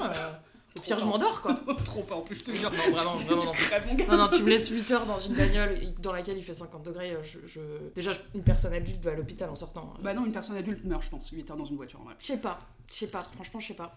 Au 0.77 0.81
pire, 0.81 0.99
je 0.99 1.05
m'endors, 1.05 1.41
quoi. 1.41 1.55
Trop 1.85 2.01
pas 2.03 2.15
en 2.15 2.21
plus, 2.21 2.35
je 2.35 2.43
te 2.43 2.51
jure. 2.51 2.71
Non, 2.71 2.93
vraiment, 2.95 3.15
vraiment, 3.15 3.43
non. 3.45 3.51
crèves, 3.51 3.85
mon 3.87 3.95
gars. 3.95 4.05
Non, 4.07 4.17
non, 4.17 4.27
tu 4.29 4.41
me 4.43 4.49
laisses 4.49 4.69
8 4.69 4.91
heures 4.91 5.05
dans 5.05 5.17
une 5.17 5.33
bagnole 5.35 5.77
dans 6.01 6.11
laquelle 6.11 6.37
il 6.37 6.43
fait 6.43 6.53
50 6.53 6.83
degrés. 6.83 7.11
euh, 7.11 7.23
Je, 7.23 7.39
je- 7.45 7.59
Déjà, 7.95 8.11
une 8.33 8.43
personne 8.43 8.73
adulte 8.73 9.03
va 9.03 9.11
à 9.11 9.15
l'hôpital 9.15 9.49
en 9.49 9.55
sortant. 9.55 9.93
Bah 10.01 10.13
non, 10.13 10.25
une 10.25 10.31
personne 10.31 10.55
adulte 10.57 10.83
meurt, 10.85 11.03
je 11.03 11.09
pense, 11.09 11.29
8 11.29 11.49
heures 11.51 11.57
dans 11.57 11.65
une 11.65 11.75
voiture. 11.75 11.99
en 12.01 12.05
vrai. 12.05 12.15
Je 12.19 12.25
sais 12.25 12.37
pas, 12.39 12.59
je 12.89 12.95
sais 12.95 13.07
pas, 13.07 13.27
franchement, 13.35 13.59
je 13.59 13.67
sais 13.67 13.73
pas. 13.75 13.95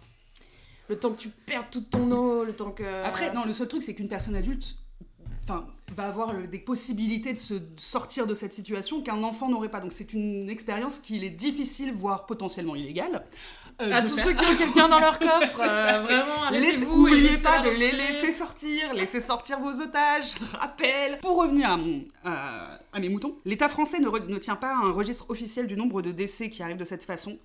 Le 0.88 0.99
temps 0.99 1.11
que 1.11 1.19
tu 1.19 1.31
perds 1.31 1.69
toute 1.70 1.90
ton 1.90 2.11
eau, 2.12 2.44
le 2.44 2.55
temps 2.55 2.70
que. 2.70 2.84
Après, 3.05 3.32
non, 3.32 3.44
le 3.44 3.55
seul 3.55 3.67
truc, 3.69 3.82
c'est 3.82 3.94
qu'une 3.94 4.08
personne 4.08 4.37
adulte 4.37 4.76
enfin, 5.43 5.67
va 5.96 6.06
avoir 6.08 6.32
le- 6.32 6.46
des 6.46 6.58
possibilités 6.58 7.32
de 7.32 7.38
se 7.38 7.55
sortir 7.76 8.26
de 8.26 8.34
cette 8.34 8.52
situation 8.52 9.00
qu'un 9.02 9.23
enfant 9.23 9.49
n'aurait 9.49 9.69
pas. 9.69 9.81
Donc 9.81 9.93
c'est 9.93 10.12
une 10.12 10.49
expérience 10.50 10.99
qu'il 10.99 11.25
est 11.25 11.31
difficile, 11.31 11.93
voire 11.93 12.26
potentiellement 12.26 12.75
illégale. 12.76 13.25
Euh, 13.81 13.90
À 13.93 14.02
tous 14.02 14.14
faire. 14.14 14.25
ceux 14.25 14.32
qui 14.34 14.44
ont 14.46 14.56
quelqu'un 14.56 14.88
dans 14.88 14.99
leur 14.99 15.19
coffre, 15.20 15.50
C'est 15.55 15.64
ça, 15.67 15.96
euh, 15.96 15.99
vraiment, 15.99 16.50
et 16.52 16.84
Oubliez 16.87 17.37
pas 17.38 17.61
de 17.62 17.70
les 17.70 17.93
laisser 17.93 18.33
sortir, 18.33 18.92
laissez 18.95 19.21
sortir 19.21 19.61
vos 19.61 19.80
otages, 19.80 20.35
rappel. 20.52 21.18
Pour 21.21 21.37
revenir 21.42 21.71
à, 21.71 21.76
mon, 21.76 22.04
à, 22.25 22.78
mes 22.99 23.09
moutons, 23.09 23.37
l'État 23.45 23.68
français 23.68 23.99
ne, 24.00 24.38
tient 24.38 24.56
pas 24.56 24.75
un 24.75 24.90
registre 24.92 25.30
officiel 25.30 25.66
du 25.66 25.76
nombre 25.76 26.02
de 26.02 26.11
décès 26.12 26.50
qui 26.50 26.62
arrivent 26.62 26.76
de 26.76 26.85
cette 26.85 27.04
façon. 27.04 27.38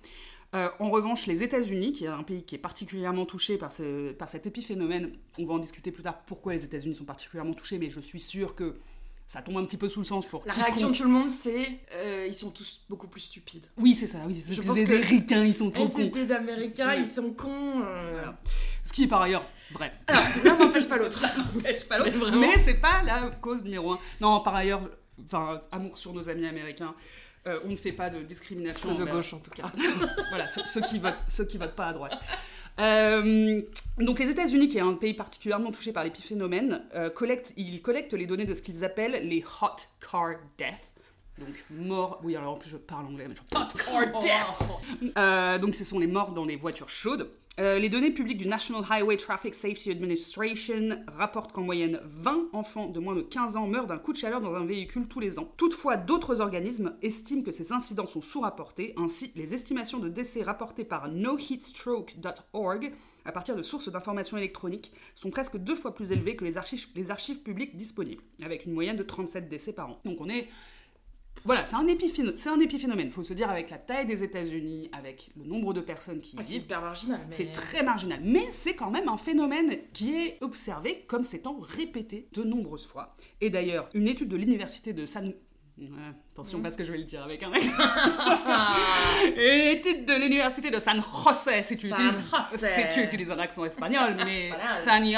Euh, 0.54 0.68
en 0.80 0.90
revanche, 0.90 1.26
les 1.26 1.42
États-Unis, 1.42 1.92
qui 1.92 2.04
est 2.04 2.08
un 2.08 2.22
pays 2.22 2.42
qui 2.44 2.54
est 2.54 2.58
particulièrement 2.58 3.24
touché 3.24 3.56
par, 3.56 3.72
ce- 3.72 4.12
par 4.12 4.28
cet 4.28 4.46
épiphénomène, 4.46 5.10
on 5.38 5.46
va 5.46 5.54
en 5.54 5.58
discuter 5.58 5.90
plus 5.90 6.02
tard 6.02 6.18
pourquoi 6.26 6.52
les 6.52 6.64
États-Unis 6.64 6.94
sont 6.94 7.06
particulièrement 7.06 7.54
touchés, 7.54 7.78
mais 7.78 7.88
je 7.88 8.00
suis 8.00 8.20
sûr 8.20 8.54
que 8.54 8.74
ça 9.32 9.40
tombe 9.40 9.56
un 9.56 9.64
petit 9.64 9.78
peu 9.78 9.88
sous 9.88 10.00
le 10.00 10.04
sens 10.04 10.26
pour 10.26 10.42
La 10.44 10.52
quiconque. 10.52 10.64
réaction 10.66 10.90
de 10.90 10.96
tout 10.96 11.02
le 11.04 11.08
monde, 11.08 11.28
c'est 11.30 11.80
euh, 11.94 12.26
ils 12.26 12.34
sont 12.34 12.50
tous 12.50 12.82
beaucoup 12.90 13.06
plus 13.08 13.22
stupides. 13.22 13.64
Oui, 13.78 13.94
c'est 13.94 14.06
ça, 14.06 14.18
oui, 14.26 14.34
c'est 14.36 14.52
Je 14.52 14.60
des 14.60 14.66
pense 14.66 14.76
que- 14.78 14.84
Américains, 14.84 15.42
ils 15.44 15.56
sont 15.56 15.70
trop 15.70 15.88
cons. 15.88 16.00
étés 16.02 16.26
d'américains, 16.26 16.88
Ouais. 16.88 17.00
ils 17.00 17.08
sont 17.10 17.30
cons. 17.32 17.80
euh. 17.82 18.10
Voilà. 18.12 18.38
Ce 18.84 18.92
qui 18.92 19.04
est 19.04 19.08
par 19.08 19.22
ailleurs 19.22 19.46
vrai. 19.72 19.90
Alors, 20.06 20.22
l'un 20.44 20.58
n'empêche 20.58 20.86
pas 20.86 20.98
l'autre. 20.98 21.22
n'empêche 21.54 21.84
pas 21.88 21.96
l'autre. 21.96 22.10
Mais 22.12 22.18
vraiment. 22.18 22.40
Mais 22.40 22.58
c'est 22.58 22.78
pas 22.80 23.02
la 23.06 23.30
cause 23.40 23.64
numéro 23.64 23.92
un. 23.94 23.98
Non, 24.20 24.40
par 24.40 24.54
ailleurs, 24.54 24.82
enfin, 25.24 25.62
amour 25.72 25.96
sur 25.96 26.12
nos 26.12 26.28
amis 26.28 26.46
américains. 26.46 26.94
euh, 27.46 27.58
on 27.64 27.68
ne 27.70 27.76
fait 27.76 27.90
pas 27.92 28.08
de 28.10 28.20
discrimination. 28.22 28.90
Ceux 28.90 28.94
de 28.96 29.02
envers- 29.02 29.14
gauche, 29.14 29.32
en 29.34 29.38
tout 29.40 29.50
cas. 29.50 29.72
voilà, 30.28 30.46
ceux, 30.46 30.62
ceux 30.66 30.80
qui 30.82 30.98
votent, 31.00 31.24
ceux 31.28 31.44
qui 31.46 31.56
votent 31.58 31.74
pas 31.74 31.86
à 31.88 31.92
droite. 31.94 32.16
Euh, 32.78 33.60
donc 33.98 34.18
les 34.18 34.30
États-Unis, 34.30 34.68
qui 34.68 34.78
est 34.78 34.82
un 34.82 34.94
pays 34.94 35.14
particulièrement 35.14 35.70
touché 35.70 35.92
par 35.92 36.04
l'épiphénomène, 36.04 36.82
euh, 36.94 37.10
collectent, 37.10 37.52
ils 37.56 37.82
collectent 37.82 38.14
les 38.14 38.26
données 38.26 38.46
de 38.46 38.54
ce 38.54 38.62
qu'ils 38.62 38.84
appellent 38.84 39.28
les 39.28 39.44
hot 39.60 39.76
car 40.00 40.30
death. 40.58 40.92
Donc 41.38 41.64
morts. 41.70 42.20
Oui, 42.22 42.36
alors 42.36 42.54
en 42.54 42.56
plus 42.56 42.70
je 42.70 42.76
parle 42.76 43.06
anglais. 43.06 43.26
Mais 43.28 43.34
je... 43.34 43.56
Hot 43.56 43.68
car 43.78 44.20
death. 44.20 45.12
Euh, 45.18 45.58
donc 45.58 45.74
ce 45.74 45.84
sont 45.84 45.98
les 45.98 46.06
morts 46.06 46.32
dans 46.32 46.44
les 46.44 46.56
voitures 46.56 46.88
chaudes. 46.88 47.30
Euh, 47.60 47.78
les 47.78 47.90
données 47.90 48.10
publiques 48.10 48.38
du 48.38 48.46
National 48.46 48.82
Highway 48.88 49.18
Traffic 49.18 49.54
Safety 49.54 49.90
Administration 49.90 51.04
rapportent 51.06 51.52
qu'en 51.52 51.60
moyenne 51.60 52.00
20 52.02 52.48
enfants 52.54 52.86
de 52.86 52.98
moins 52.98 53.14
de 53.14 53.20
15 53.20 53.56
ans 53.56 53.66
meurent 53.66 53.86
d'un 53.86 53.98
coup 53.98 54.14
de 54.14 54.16
chaleur 54.16 54.40
dans 54.40 54.54
un 54.54 54.64
véhicule 54.64 55.06
tous 55.06 55.20
les 55.20 55.38
ans. 55.38 55.52
Toutefois, 55.58 55.98
d'autres 55.98 56.40
organismes 56.40 56.96
estiment 57.02 57.42
que 57.42 57.52
ces 57.52 57.72
incidents 57.72 58.06
sont 58.06 58.22
sous-rapportés. 58.22 58.94
Ainsi, 58.96 59.32
les 59.36 59.52
estimations 59.52 59.98
de 59.98 60.08
décès 60.08 60.42
rapportées 60.42 60.84
par 60.84 61.10
noheatstroke.org 61.10 62.90
à 63.26 63.32
partir 63.32 63.54
de 63.54 63.62
sources 63.62 63.90
d'informations 63.92 64.38
électroniques 64.38 64.90
sont 65.14 65.30
presque 65.30 65.58
deux 65.58 65.76
fois 65.76 65.94
plus 65.94 66.10
élevées 66.10 66.36
que 66.36 66.46
les 66.46 66.56
archives, 66.56 66.86
les 66.96 67.10
archives 67.10 67.42
publiques 67.42 67.76
disponibles, 67.76 68.22
avec 68.42 68.64
une 68.64 68.72
moyenne 68.72 68.96
de 68.96 69.02
37 69.02 69.50
décès 69.50 69.74
par 69.74 69.90
an. 69.90 70.00
Donc 70.06 70.22
on 70.22 70.28
est 70.30 70.48
voilà, 71.44 71.66
c'est 71.66 71.74
un, 71.76 71.86
épiphénomène. 71.86 72.36
Un 72.46 72.60
épiphénomène. 72.60 73.10
Faut 73.10 73.24
se 73.24 73.34
dire 73.34 73.50
avec 73.50 73.70
la 73.70 73.78
taille 73.78 74.06
des 74.06 74.22
États-Unis, 74.22 74.88
avec 74.92 75.30
le 75.36 75.44
nombre 75.44 75.72
de 75.74 75.80
personnes 75.80 76.20
qui 76.20 76.36
y 76.36 76.38
Ah, 76.38 76.42
c'est 76.42 76.54
hyper 76.54 76.80
marginal. 76.80 77.20
mais- 77.28 77.34
c'est 77.34 77.52
très 77.52 77.82
marginal. 77.82 78.20
Mais 78.22 78.46
c'est 78.52 78.74
quand 78.74 78.90
même 78.90 79.08
un 79.08 79.16
phénomène 79.16 79.78
qui 79.92 80.14
est 80.14 80.38
observé 80.40 81.04
comme 81.08 81.24
s'étant 81.24 81.58
répété 81.60 82.28
de 82.32 82.44
nombreuses 82.44 82.86
fois. 82.86 83.14
Et 83.40 83.50
d'ailleurs, 83.50 83.88
une 83.94 84.06
étude 84.06 84.28
de 84.28 84.36
l'université 84.36 84.92
de 84.92 85.04
San... 85.06 85.32
Ouais, 85.78 85.86
attention 86.32 86.60
parce 86.60 86.76
que 86.76 86.84
je 86.84 86.92
vais 86.92 86.98
le 86.98 87.04
dire 87.04 87.22
avec 87.24 87.42
un 87.42 87.52
accent. 87.52 87.70
Une 89.36 89.76
étude 89.76 90.04
de 90.04 90.14
l'université 90.14 90.70
de 90.70 90.78
San 90.78 91.00
José, 91.02 91.62
si 91.62 91.76
tu, 91.76 91.88
San 91.88 91.98
utilises, 91.98 92.30
José. 92.52 92.66
si 92.68 92.94
tu 92.94 93.00
utilises 93.04 93.30
un 93.30 93.38
accent 93.38 93.64
espagnol, 93.64 94.14
mais. 94.24 94.50
San, 94.78 95.02
Ouais, 95.02 95.16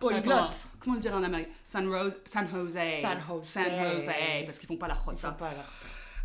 polyglotte. 0.00 0.54
Comment 0.80 0.94
le 0.96 1.00
dire 1.02 1.14
en 1.14 1.22
américain 1.22 1.50
San, 1.66 1.86
Rose, 1.92 2.16
San 2.24 2.48
José. 2.48 2.96
San 3.00 3.18
José. 3.28 3.44
San 3.60 3.92
José, 3.92 4.12
parce 4.46 4.58
qu'ils 4.58 4.68
font 4.68 4.76
pas 4.76 4.88
la 4.88 4.94
Ils 4.94 5.16
jota. 5.16 5.28
font 5.30 5.34
pas 5.36 5.50
là. 5.50 5.64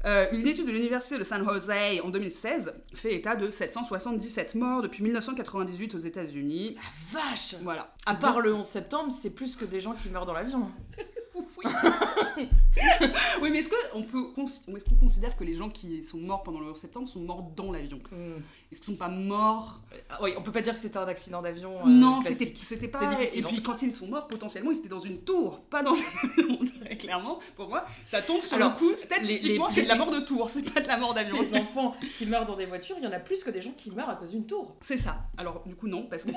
Euh, 0.05 0.27
une 0.31 0.47
étude 0.47 0.67
de 0.67 0.71
l'université 0.71 1.17
de 1.17 1.23
San 1.23 1.43
Jose 1.43 1.71
en 2.03 2.09
2016 2.09 2.71
fait 2.93 3.15
état 3.15 3.35
de 3.35 3.49
777 3.49 4.53
morts 4.55 4.83
depuis 4.83 5.01
1998 5.03 5.95
aux 5.95 5.97
États-Unis. 5.97 6.77
La 7.13 7.19
vache 7.21 7.55
Voilà. 7.63 7.91
À 8.05 8.13
part 8.13 8.39
le 8.39 8.53
11 8.53 8.65
septembre, 8.65 9.11
c'est 9.11 9.33
plus 9.33 9.55
que 9.55 9.65
des 9.65 9.81
gens 9.81 9.93
qui 9.93 10.09
meurent 10.09 10.25
dans 10.27 10.33
l'avion. 10.33 10.71
Oui, 13.41 13.49
mais 13.51 13.59
est-ce 13.59 13.69
qu'on 13.69 14.03
peut 14.03 14.27
est-ce 14.75 14.85
qu'on 14.85 14.95
considère 14.95 15.35
que 15.35 15.43
les 15.43 15.55
gens 15.55 15.69
qui 15.69 16.03
sont 16.03 16.17
morts 16.17 16.43
pendant 16.43 16.59
le 16.59 16.71
11 16.71 16.77
septembre 16.77 17.09
sont 17.09 17.19
morts 17.19 17.51
dans 17.55 17.71
l'avion? 17.71 17.99
Est-ce 18.71 18.81
qu'ils 18.81 18.93
sont 18.93 18.97
pas 18.99 19.07
morts 19.07 19.79
Ah 20.09 20.19
oui, 20.21 20.31
on 20.37 20.41
peut 20.41 20.51
pas 20.51 20.61
dire 20.61 20.73
que 20.73 20.79
c'était 20.79 20.97
un 20.97 21.07
accident 21.07 21.41
d'avion. 21.41 21.71
euh, 21.79 21.89
Non, 21.89 22.19
c'était 22.21 22.53
c'était 22.53 22.87
pas. 22.89 23.15
Difficile, 23.15 23.39
Et 23.39 23.47
puis 23.47 23.63
quand 23.63 23.81
ils 23.81 23.93
sont 23.93 24.07
morts, 24.07 24.27
potentiellement, 24.27 24.71
ils 24.71 24.77
étaient 24.79 24.89
dans 24.89 24.99
une 24.99 25.19
tour, 25.19 25.61
pas 25.69 25.83
dans 25.83 25.93
un 25.93 26.29
avion. 26.41 26.59
Très 26.85 26.97
clairement, 26.97 27.39
pour 27.55 27.69
moi, 27.69 27.85
ça 28.05 28.21
tombe 28.21 28.41
sur 28.43 28.57
Alors, 28.57 28.71
le 28.71 28.77
coup. 28.77 28.93
Statistiquement, 28.95 29.69
c'est 29.69 29.83
de 29.83 29.87
la 29.87 29.95
mort 29.95 30.11
de 30.11 30.19
tour, 30.19 30.49
c'est 30.49 30.73
pas 30.73 30.81
de 30.81 30.87
la 30.87 30.97
mort 30.97 31.13
d'avion. 31.13 31.41
Les 31.41 31.55
enfants 31.57 31.95
qui 32.17 32.25
meurent 32.25 32.45
dans 32.45 32.55
des 32.57 32.65
voitures, 32.65 32.97
il 32.99 33.03
y 33.05 33.07
en 33.07 33.11
a 33.11 33.19
plus 33.19 33.43
que 33.43 33.51
des 33.51 33.61
gens 33.61 33.71
qui 33.77 33.91
meurent 33.91 34.09
à 34.09 34.15
cause 34.15 34.31
d'une 34.31 34.45
tour. 34.45 34.75
C'est 34.81 34.97
ça. 34.97 35.23
Alors, 35.37 35.63
du 35.65 35.75
coup, 35.75 35.87
non, 35.87 36.03
parce 36.09 36.25
que 36.25 36.31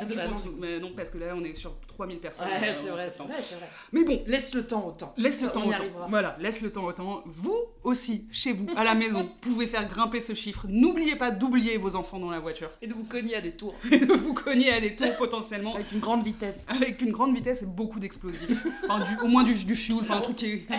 mais 0.59 0.79
non, 0.79 0.93
parce 0.97 1.11
que 1.11 1.19
là, 1.19 1.35
on 1.37 1.43
est 1.43 1.55
sur 1.55 1.75
3000 1.89 2.19
personnes. 2.21 2.47
Ouais, 2.47 2.69
euh, 2.69 2.75
c'est 2.81 2.91
vrai, 2.91 3.13
c'est 3.17 3.23
vrai, 3.23 3.35
c'est 3.39 3.55
vrai. 3.57 3.69
Mais 3.93 4.05
bon, 4.05 4.23
Laisse 4.27 4.55
le 4.55 4.67
temps 4.67 4.87
au 4.87 4.93
temps. 4.93 5.13
Laisse 5.17 5.43
le 5.43 5.49
temps 5.51 5.67
au 5.67 5.73
temps. 5.73 5.85
Voilà, 6.09 6.37
laisse 6.41 6.63
le 6.63 6.73
temps 6.73 6.85
au 6.85 6.93
temps. 6.93 7.23
Vous 7.27 7.57
aussi, 7.83 8.27
chez 8.31 8.53
vous, 8.53 8.67
à 8.77 8.85
la 8.85 8.95
maison, 8.95 9.29
pouvez 9.41 9.67
faire 9.67 9.89
grimper 9.89 10.21
ce 10.21 10.35
chiffre. 10.35 10.67
N'oubliez 10.69 11.17
pas 11.17 11.31
d'oublier 11.31 11.77
vos 11.77 11.97
enfants 11.97 12.20
dans 12.21 12.31
la 12.31 12.41
voiture. 12.41 12.71
Et 12.83 12.87
de 12.87 12.95
vous 12.95 13.05
cogner 13.05 13.35
à 13.37 13.41
des 13.41 13.53
tours 13.53 13.75
Et 13.91 13.99
de 13.99 14.13
vous 14.13 14.35
cogner 14.35 14.73
à 14.73 14.81
des 14.81 14.97
tours 14.97 15.17
potentiellement 15.17 15.75
avec 15.75 15.93
une 15.93 16.01
grande 16.01 16.23
vitesse. 16.23 16.67
avec 16.69 17.01
une 17.03 17.11
grande 17.11 17.35
vitesse 17.35 17.63
et 17.63 17.67
beaucoup 17.67 17.99
d'explosifs. 17.99 18.67
Enfin, 18.89 19.05
du, 19.05 19.19
au 19.25 19.29
moins 19.29 19.43
du, 19.43 19.55
du 19.55 19.77
fuel, 19.77 19.99
enfin 20.01 20.19
un 20.19 20.21
truc 20.21 20.37
qui 20.37 20.63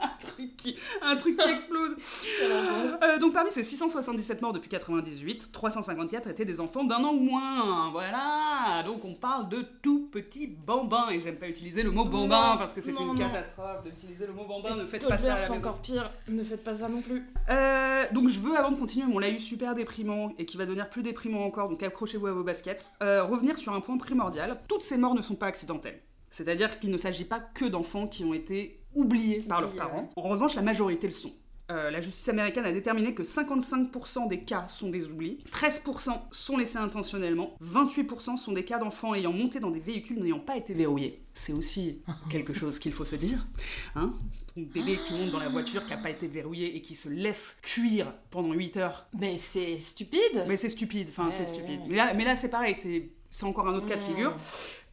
un 0.00 0.08
truc 0.18 0.56
qui, 0.56 0.76
un 1.02 1.16
truc 1.16 1.38
qui 1.38 1.50
explose. 1.50 1.96
Euh, 2.42 3.18
donc 3.18 3.32
parmi 3.32 3.50
ces 3.50 3.62
677 3.62 4.42
morts 4.42 4.52
depuis 4.52 4.68
98, 4.68 5.50
354 5.52 6.28
étaient 6.28 6.44
des 6.44 6.60
enfants 6.60 6.84
d'un 6.84 7.02
an 7.04 7.12
ou 7.12 7.20
moins. 7.20 7.90
Voilà. 7.90 8.82
Donc 8.84 9.04
on 9.04 9.14
parle 9.14 9.48
de 9.48 9.66
tout 9.82 10.08
petits 10.10 10.46
bambins 10.46 11.08
et 11.10 11.20
j'aime 11.20 11.36
pas 11.36 11.48
utiliser 11.48 11.82
le 11.82 11.90
mot 11.90 12.04
bambin 12.04 12.52
Non, 12.52 12.58
parce 12.58 12.72
que 12.72 12.80
c'est 12.80 12.90
une 12.90 12.96
non. 12.96 13.14
catastrophe 13.14 13.84
d'utiliser 13.84 14.26
le 14.26 14.32
mot 14.32 14.44
bambin. 14.44 14.76
Ne 14.76 14.84
faites 14.86 15.06
pas 15.06 15.18
ça 15.18 15.40
c'est 15.40 15.52
encore 15.52 15.78
pire. 15.78 16.08
Ne 16.28 16.42
faites 16.42 16.64
pas 16.64 16.74
ça 16.74 16.88
non 16.88 17.00
plus. 17.00 17.22
Euh, 17.48 18.04
donc 18.12 18.28
je 18.28 18.40
veux, 18.40 18.56
avant 18.56 18.70
de 18.70 18.76
continuer 18.76 19.06
mon 19.06 19.18
laïus 19.18 19.44
super 19.44 19.74
déprimant 19.74 20.32
et 20.40 20.46
qui 20.46 20.56
va 20.56 20.64
devenir 20.64 20.88
plus 20.88 21.02
déprimant 21.02 21.44
encore, 21.44 21.68
donc 21.68 21.82
accrochez-vous 21.82 22.26
à 22.26 22.32
vos 22.32 22.42
baskets, 22.42 22.92
euh, 23.02 23.22
revenir 23.22 23.58
sur 23.58 23.74
un 23.74 23.80
point 23.80 23.98
primordial. 23.98 24.58
Toutes 24.68 24.82
ces 24.82 24.96
morts 24.96 25.14
ne 25.14 25.20
sont 25.20 25.34
pas 25.34 25.46
accidentelles. 25.46 26.00
C'est-à-dire 26.30 26.80
qu'il 26.80 26.90
ne 26.90 26.96
s'agit 26.96 27.26
pas 27.26 27.40
que 27.40 27.66
d'enfants 27.66 28.06
qui 28.06 28.24
ont 28.24 28.32
été 28.32 28.82
oubliés 28.94 29.40
par 29.40 29.60
leurs 29.60 29.74
parents. 29.74 30.08
En 30.16 30.22
revanche, 30.22 30.54
la 30.54 30.62
majorité 30.62 31.06
le 31.06 31.12
sont. 31.12 31.32
Euh, 31.70 31.90
la 31.90 32.00
justice 32.00 32.28
américaine 32.28 32.64
a 32.64 32.72
déterminé 32.72 33.14
que 33.14 33.22
55% 33.22 34.28
des 34.28 34.40
cas 34.40 34.66
sont 34.68 34.88
des 34.88 35.06
oublis, 35.06 35.38
13% 35.52 36.10
sont 36.32 36.56
laissés 36.56 36.78
intentionnellement, 36.78 37.54
28% 37.62 38.38
sont 38.38 38.52
des 38.52 38.64
cas 38.64 38.78
d'enfants 38.78 39.14
ayant 39.14 39.32
monté 39.32 39.60
dans 39.60 39.70
des 39.70 39.78
véhicules 39.78 40.18
n'ayant 40.18 40.40
pas 40.40 40.56
été 40.56 40.74
verrouillés. 40.74 41.22
C'est 41.34 41.52
aussi 41.52 42.02
quelque 42.30 42.54
chose 42.54 42.78
qu'il 42.80 42.92
faut 42.92 43.04
se 43.04 43.14
dire. 43.14 43.46
Hein 43.94 44.14
Ton 44.54 44.62
bébé 44.62 44.98
qui 45.04 45.12
monte 45.14 45.30
dans 45.30 45.38
la 45.38 45.48
voiture, 45.48 45.84
qui 45.84 45.90
n'a 45.92 45.96
pas 45.98 46.10
été 46.10 46.26
verrouillé 46.26 46.76
et 46.76 46.82
qui 46.82 46.96
se 46.96 47.08
laisse 47.08 47.58
cuire 47.62 48.12
pendant 48.30 48.52
8 48.52 48.76
heures. 48.78 49.06
Mais 49.18 49.36
c'est 49.36 49.78
stupide. 49.78 50.44
Mais 50.48 50.56
c'est 50.56 50.68
stupide, 50.68 51.08
enfin 51.10 51.26
Ouais, 51.26 51.32
c'est 51.32 51.46
stupide. 51.46 51.80
ouais. 51.80 51.86
Mais 51.88 51.96
là, 51.96 52.12
mais 52.14 52.24
là 52.24 52.34
c'est 52.36 52.50
pareil, 52.50 52.74
c'est 52.74 53.44
encore 53.44 53.68
un 53.68 53.74
autre 53.74 53.86
cas 53.86 53.96
de 53.96 54.00
Mm. 54.02 54.04
figure. 54.06 54.34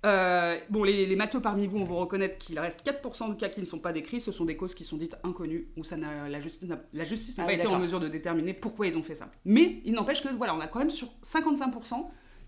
Euh, 0.06 0.58
bon, 0.70 0.84
les, 0.84 1.08
les 1.08 1.16
matheux 1.16 1.42
parmi 1.42 1.66
vous, 1.66 1.80
on 1.80 1.84
vous 1.84 1.96
reconnaître 1.98 2.38
qu'il 2.38 2.60
reste 2.60 2.86
4% 2.86 3.30
de 3.30 3.34
cas 3.34 3.50
qui 3.50 3.60
ne 3.62 3.66
sont 3.66 3.80
pas 3.80 3.92
décrits. 3.92 4.22
Ce 4.22 4.32
sont 4.32 4.46
des 4.46 4.56
causes 4.56 4.76
qui 4.76 4.86
sont 4.86 4.96
dites 4.96 5.16
inconnues, 5.24 5.70
où 5.76 5.84
ça 5.84 5.98
la 5.98 6.40
justice 6.40 6.70
n'a 6.70 6.80
la 6.94 7.04
justice 7.04 7.38
n'a 7.40 7.44
Ah 7.44 7.48
pas 7.48 7.54
oui, 7.54 7.58
été 7.60 7.68
en 7.68 7.80
mesure 7.80 8.00
de 8.00 8.08
déterminer 8.08 8.54
pourquoi 8.54 8.86
ils 8.86 8.96
ont 8.98 9.02
fait 9.04 9.16
ça. 9.16 9.30
Mais 9.44 9.82
il 9.86 9.94
n'empêche 9.94 10.22
que, 10.22 10.30
voilà, 10.30 10.54
on 10.56 10.60
a 10.60 10.68
quand 10.68 10.80
même 10.80 10.92
sur 10.92 11.08
55% 11.24 12.08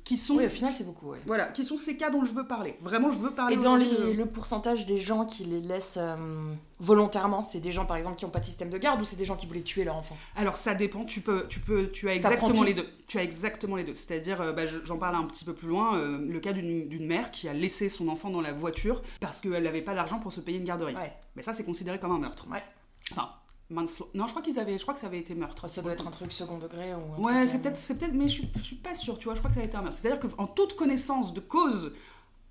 qui 0.09 0.17
sont, 0.17 0.37
Oui, 0.37 0.45
au 0.47 0.49
final, 0.49 0.73
c'est 0.73 0.83
beaucoup. 0.85 1.11
ouais. 1.11 1.19
voilà, 1.27 1.45
qui 1.45 1.63
sont 1.63 1.77
ces 1.77 1.95
cas 1.95 2.09
dont 2.09 2.25
je 2.25 2.33
veux 2.33 2.47
parler. 2.47 2.75
Vraiment, 2.81 3.11
je 3.11 3.19
veux 3.19 3.29
parler 3.29 3.53
Et 3.55 3.59
dans 3.59 3.75
les- 3.75 3.85
de- 3.89 4.11
le 4.13 4.25
pourcentage 4.25 4.87
des 4.87 4.97
gens 4.97 5.23
qui 5.23 5.43
les 5.45 5.61
laissent 5.61 5.99
euh, 6.01 6.15
volontairement, 6.79 7.43
c'est 7.43 7.59
des 7.59 7.71
gens 7.71 7.85
par 7.85 7.95
exemple 7.95 8.15
qui 8.17 8.25
n'ont 8.25 8.31
pas 8.31 8.39
de 8.39 8.45
système 8.45 8.71
de 8.71 8.77
garde 8.79 8.99
ou 8.99 9.03
c'est 9.03 9.17
des 9.17 9.25
gens 9.25 9.35
qui 9.35 9.45
voulaient 9.45 9.61
tuer 9.61 9.83
leur 9.83 9.95
enfant? 9.95 10.17
Alors 10.35 10.57
ça 10.57 10.73
dépend, 10.73 11.05
tu 11.05 11.21
peux, 11.21 11.45
tu 11.47 11.59
peux, 11.59 11.91
tu 11.91 12.09
as 12.09 12.15
exactement 12.15 12.63
les 12.63 12.73
deux. 12.73 12.87
Tu 13.07 13.19
as 13.19 13.23
exactement 13.23 13.75
les 13.75 13.83
deux. 13.83 13.93
C'est-à-dire, 13.93 14.41
euh, 14.41 14.51
bah, 14.51 14.65
je- 14.65 14.83
j'en 14.83 14.97
parle 14.97 15.15
un 15.15 15.25
petit 15.25 15.45
peu 15.45 15.53
plus 15.53 15.67
loin, 15.67 15.95
euh, 15.97 16.17
le 16.27 16.39
cas 16.39 16.53
d'une 16.53 17.05
mère 17.05 17.29
qui 17.29 17.47
a 17.47 17.53
laissé 17.53 17.87
son 17.87 18.07
enfant 18.07 18.31
dans 18.31 18.41
la 18.41 18.51
voiture 18.51 19.03
parce 19.19 19.41
qu'elle 19.41 19.61
n'avait 19.63 19.83
pas 19.83 19.93
d'argent 19.93 20.17
pour 20.19 20.31
se 20.33 20.39
payer 20.39 20.57
une 20.57 20.65
garderie. 20.65 20.95
Ouais. 20.95 21.13
Mais 21.35 21.43
ça, 21.43 21.53
c'est 21.53 21.65
considéré 21.65 21.99
comme 21.99 22.11
un 22.13 22.19
meurtre. 22.19 22.47
Ouais. 22.51 22.63
Enfin, 23.11 23.29
Non, 23.71 23.85
je 24.25 24.31
crois 24.31 24.41
qu'ils 24.41 24.57
avaient, 24.59 24.77
je 24.77 24.81
crois 24.81 24.93
que 24.95 24.99
ça 24.99 25.07
avait 25.07 25.19
été 25.19 25.35
meurtre. 25.35 25.67
Ça 25.69 25.81
doit 25.81 25.91
être 25.93 26.07
un 26.07 26.11
truc 26.11 26.31
second 26.31 26.57
degré 26.57 26.93
ou 26.95 27.23
Ouais, 27.23 27.45
c'est 27.47 27.57
euh, 27.57 27.61
peut-être, 27.61 27.77
c'est 27.77 27.97
peut-être, 27.99 28.13
mais 28.13 28.27
je 28.27 28.33
suis, 28.33 28.49
je 28.57 28.63
suis 28.63 28.75
pas 28.75 28.95
sûre. 28.95 29.17
Tu 29.19 29.25
vois, 29.25 29.35
je 29.35 29.39
crois 29.39 29.49
que 29.49 29.55
ça 29.55 29.61
a 29.61 29.65
été 29.65 29.77
un 29.77 29.81
meurtre. 29.81 29.97
C'est-à-dire 29.97 30.19
qu'en 30.35 30.47
toute 30.47 30.75
connaissance 30.75 31.33
de 31.33 31.39
cause, 31.39 31.93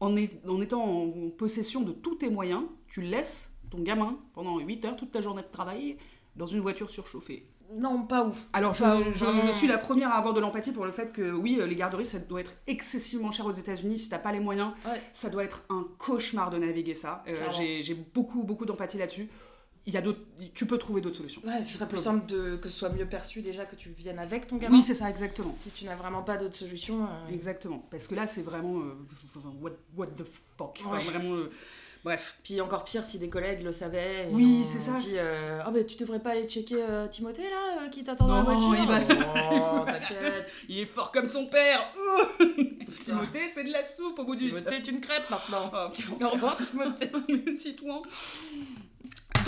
en, 0.00 0.14
est- 0.16 0.40
en 0.48 0.60
étant 0.60 0.82
en 0.84 1.30
possession 1.30 1.80
de 1.80 1.92
tous 1.92 2.14
tes 2.16 2.30
moyens, 2.30 2.62
tu 2.86 3.00
laisses 3.02 3.56
ton 3.70 3.80
gamin 3.80 4.16
pendant 4.32 4.58
8 4.58 4.84
heures 4.84 4.96
toute 4.96 5.10
ta 5.10 5.20
journée 5.20 5.42
de 5.42 5.48
travail 5.50 5.96
dans 6.36 6.46
une 6.46 6.60
voiture 6.60 6.88
surchauffée. 6.88 7.48
Non, 7.74 8.04
pas 8.04 8.24
ouf. 8.24 8.46
Alors, 8.54 8.72
je, 8.72 9.52
suis 9.52 9.66
la 9.66 9.76
première 9.76 10.10
à 10.10 10.14
avoir 10.14 10.32
de 10.32 10.40
l'empathie 10.40 10.72
pour 10.72 10.86
le 10.86 10.92
fait 10.92 11.12
que, 11.12 11.32
oui, 11.32 11.58
euh, 11.60 11.66
les 11.66 11.74
garderies, 11.74 12.06
ça 12.06 12.18
doit 12.18 12.40
être 12.40 12.54
excessivement 12.66 13.30
cher 13.30 13.44
aux 13.44 13.50
États-Unis. 13.52 13.98
Si 13.98 14.08
t'as 14.08 14.18
pas 14.18 14.32
les 14.32 14.40
moyens, 14.40 14.72
Ouais. 14.86 15.02
ça 15.12 15.28
doit 15.28 15.44
être 15.44 15.64
un 15.68 15.86
cauchemar 15.98 16.48
de 16.48 16.56
naviguer 16.56 16.94
ça. 16.94 17.22
Euh, 17.28 17.34
j'ai 17.50 17.94
beaucoup, 18.14 18.42
beaucoup 18.42 18.64
d'empathie 18.64 18.96
là-dessus. 18.96 19.28
Il 19.86 19.94
y 19.94 19.96
a 19.96 20.02
d'autres, 20.02 20.20
tu 20.52 20.66
peux 20.66 20.76
trouver 20.76 21.00
d'autres 21.00 21.16
solutions. 21.16 21.40
Ouais, 21.46 21.62
ce 21.62 21.78
serait 21.78 21.88
plus 21.88 21.98
simple 21.98 22.26
de, 22.26 22.56
que 22.56 22.68
ce 22.68 22.78
soit 22.78 22.90
mieux 22.90 23.06
perçu 23.06 23.40
déjà 23.40 23.64
que 23.64 23.74
tu 23.74 23.88
viennes 23.90 24.18
avec 24.18 24.46
ton 24.46 24.56
gamin. 24.56 24.76
Oui, 24.76 24.82
c'est 24.82 24.92
ça, 24.94 25.08
exactement. 25.08 25.54
si 25.58 25.70
tu 25.70 25.86
n'as 25.86 25.96
vraiment 25.96 26.22
pas 26.22 26.36
d'autre 26.36 26.56
solution. 26.56 27.04
euh, 27.04 27.32
Exactement. 27.32 27.82
Parce 27.90 28.06
que 28.06 28.14
là, 28.14 28.26
c'est 28.26 28.42
vraiment. 28.42 28.80
euh, 28.80 28.94
what, 29.62 29.70
what 29.96 30.06
the 30.08 30.24
fuck. 30.58 30.78
Enfin, 30.84 30.98
vraiment. 31.10 31.36
euh, 31.36 31.50
bref. 32.04 32.38
Puis 32.44 32.60
encore 32.60 32.84
pire 32.84 33.02
si 33.02 33.18
des 33.18 33.30
collègues 33.30 33.62
le 33.62 33.72
savaient. 33.72 34.28
Oui, 34.30 34.62
c'est 34.66 34.80
ça, 34.80 34.92
dit, 34.92 35.14
bah 35.72 35.84
tu 35.84 35.96
devrais 35.96 36.20
pas 36.20 36.30
aller 36.32 36.46
checker 36.46 36.84
Timothée 37.10 37.48
là, 37.48 37.88
qui 37.88 38.02
t'attend 38.02 38.26
dans 38.26 38.34
la 38.34 38.42
Non, 38.42 38.58
voiture. 38.72 38.84
il 38.84 38.88
va- 38.88 39.80
Oh, 39.80 39.84
t'inquiète. 39.86 40.52
Il 40.68 40.80
est 40.80 40.84
fort 40.86 41.10
comme 41.12 41.26
son 41.26 41.46
père. 41.46 41.90
Timothée, 42.94 43.48
c'est 43.48 43.64
de 43.64 43.72
la 43.72 43.82
soupe 43.82 44.18
au 44.18 44.24
bout 44.24 44.36
du. 44.36 44.48
Timothée 44.48 44.76
est 44.76 44.88
une 44.88 45.00
crêpe 45.00 45.30
maintenant. 45.30 45.70
Oh, 46.20 46.24
Au 46.24 46.28
revoir 46.30 46.58
Timothée. 46.58 47.10
titouan. 47.58 48.02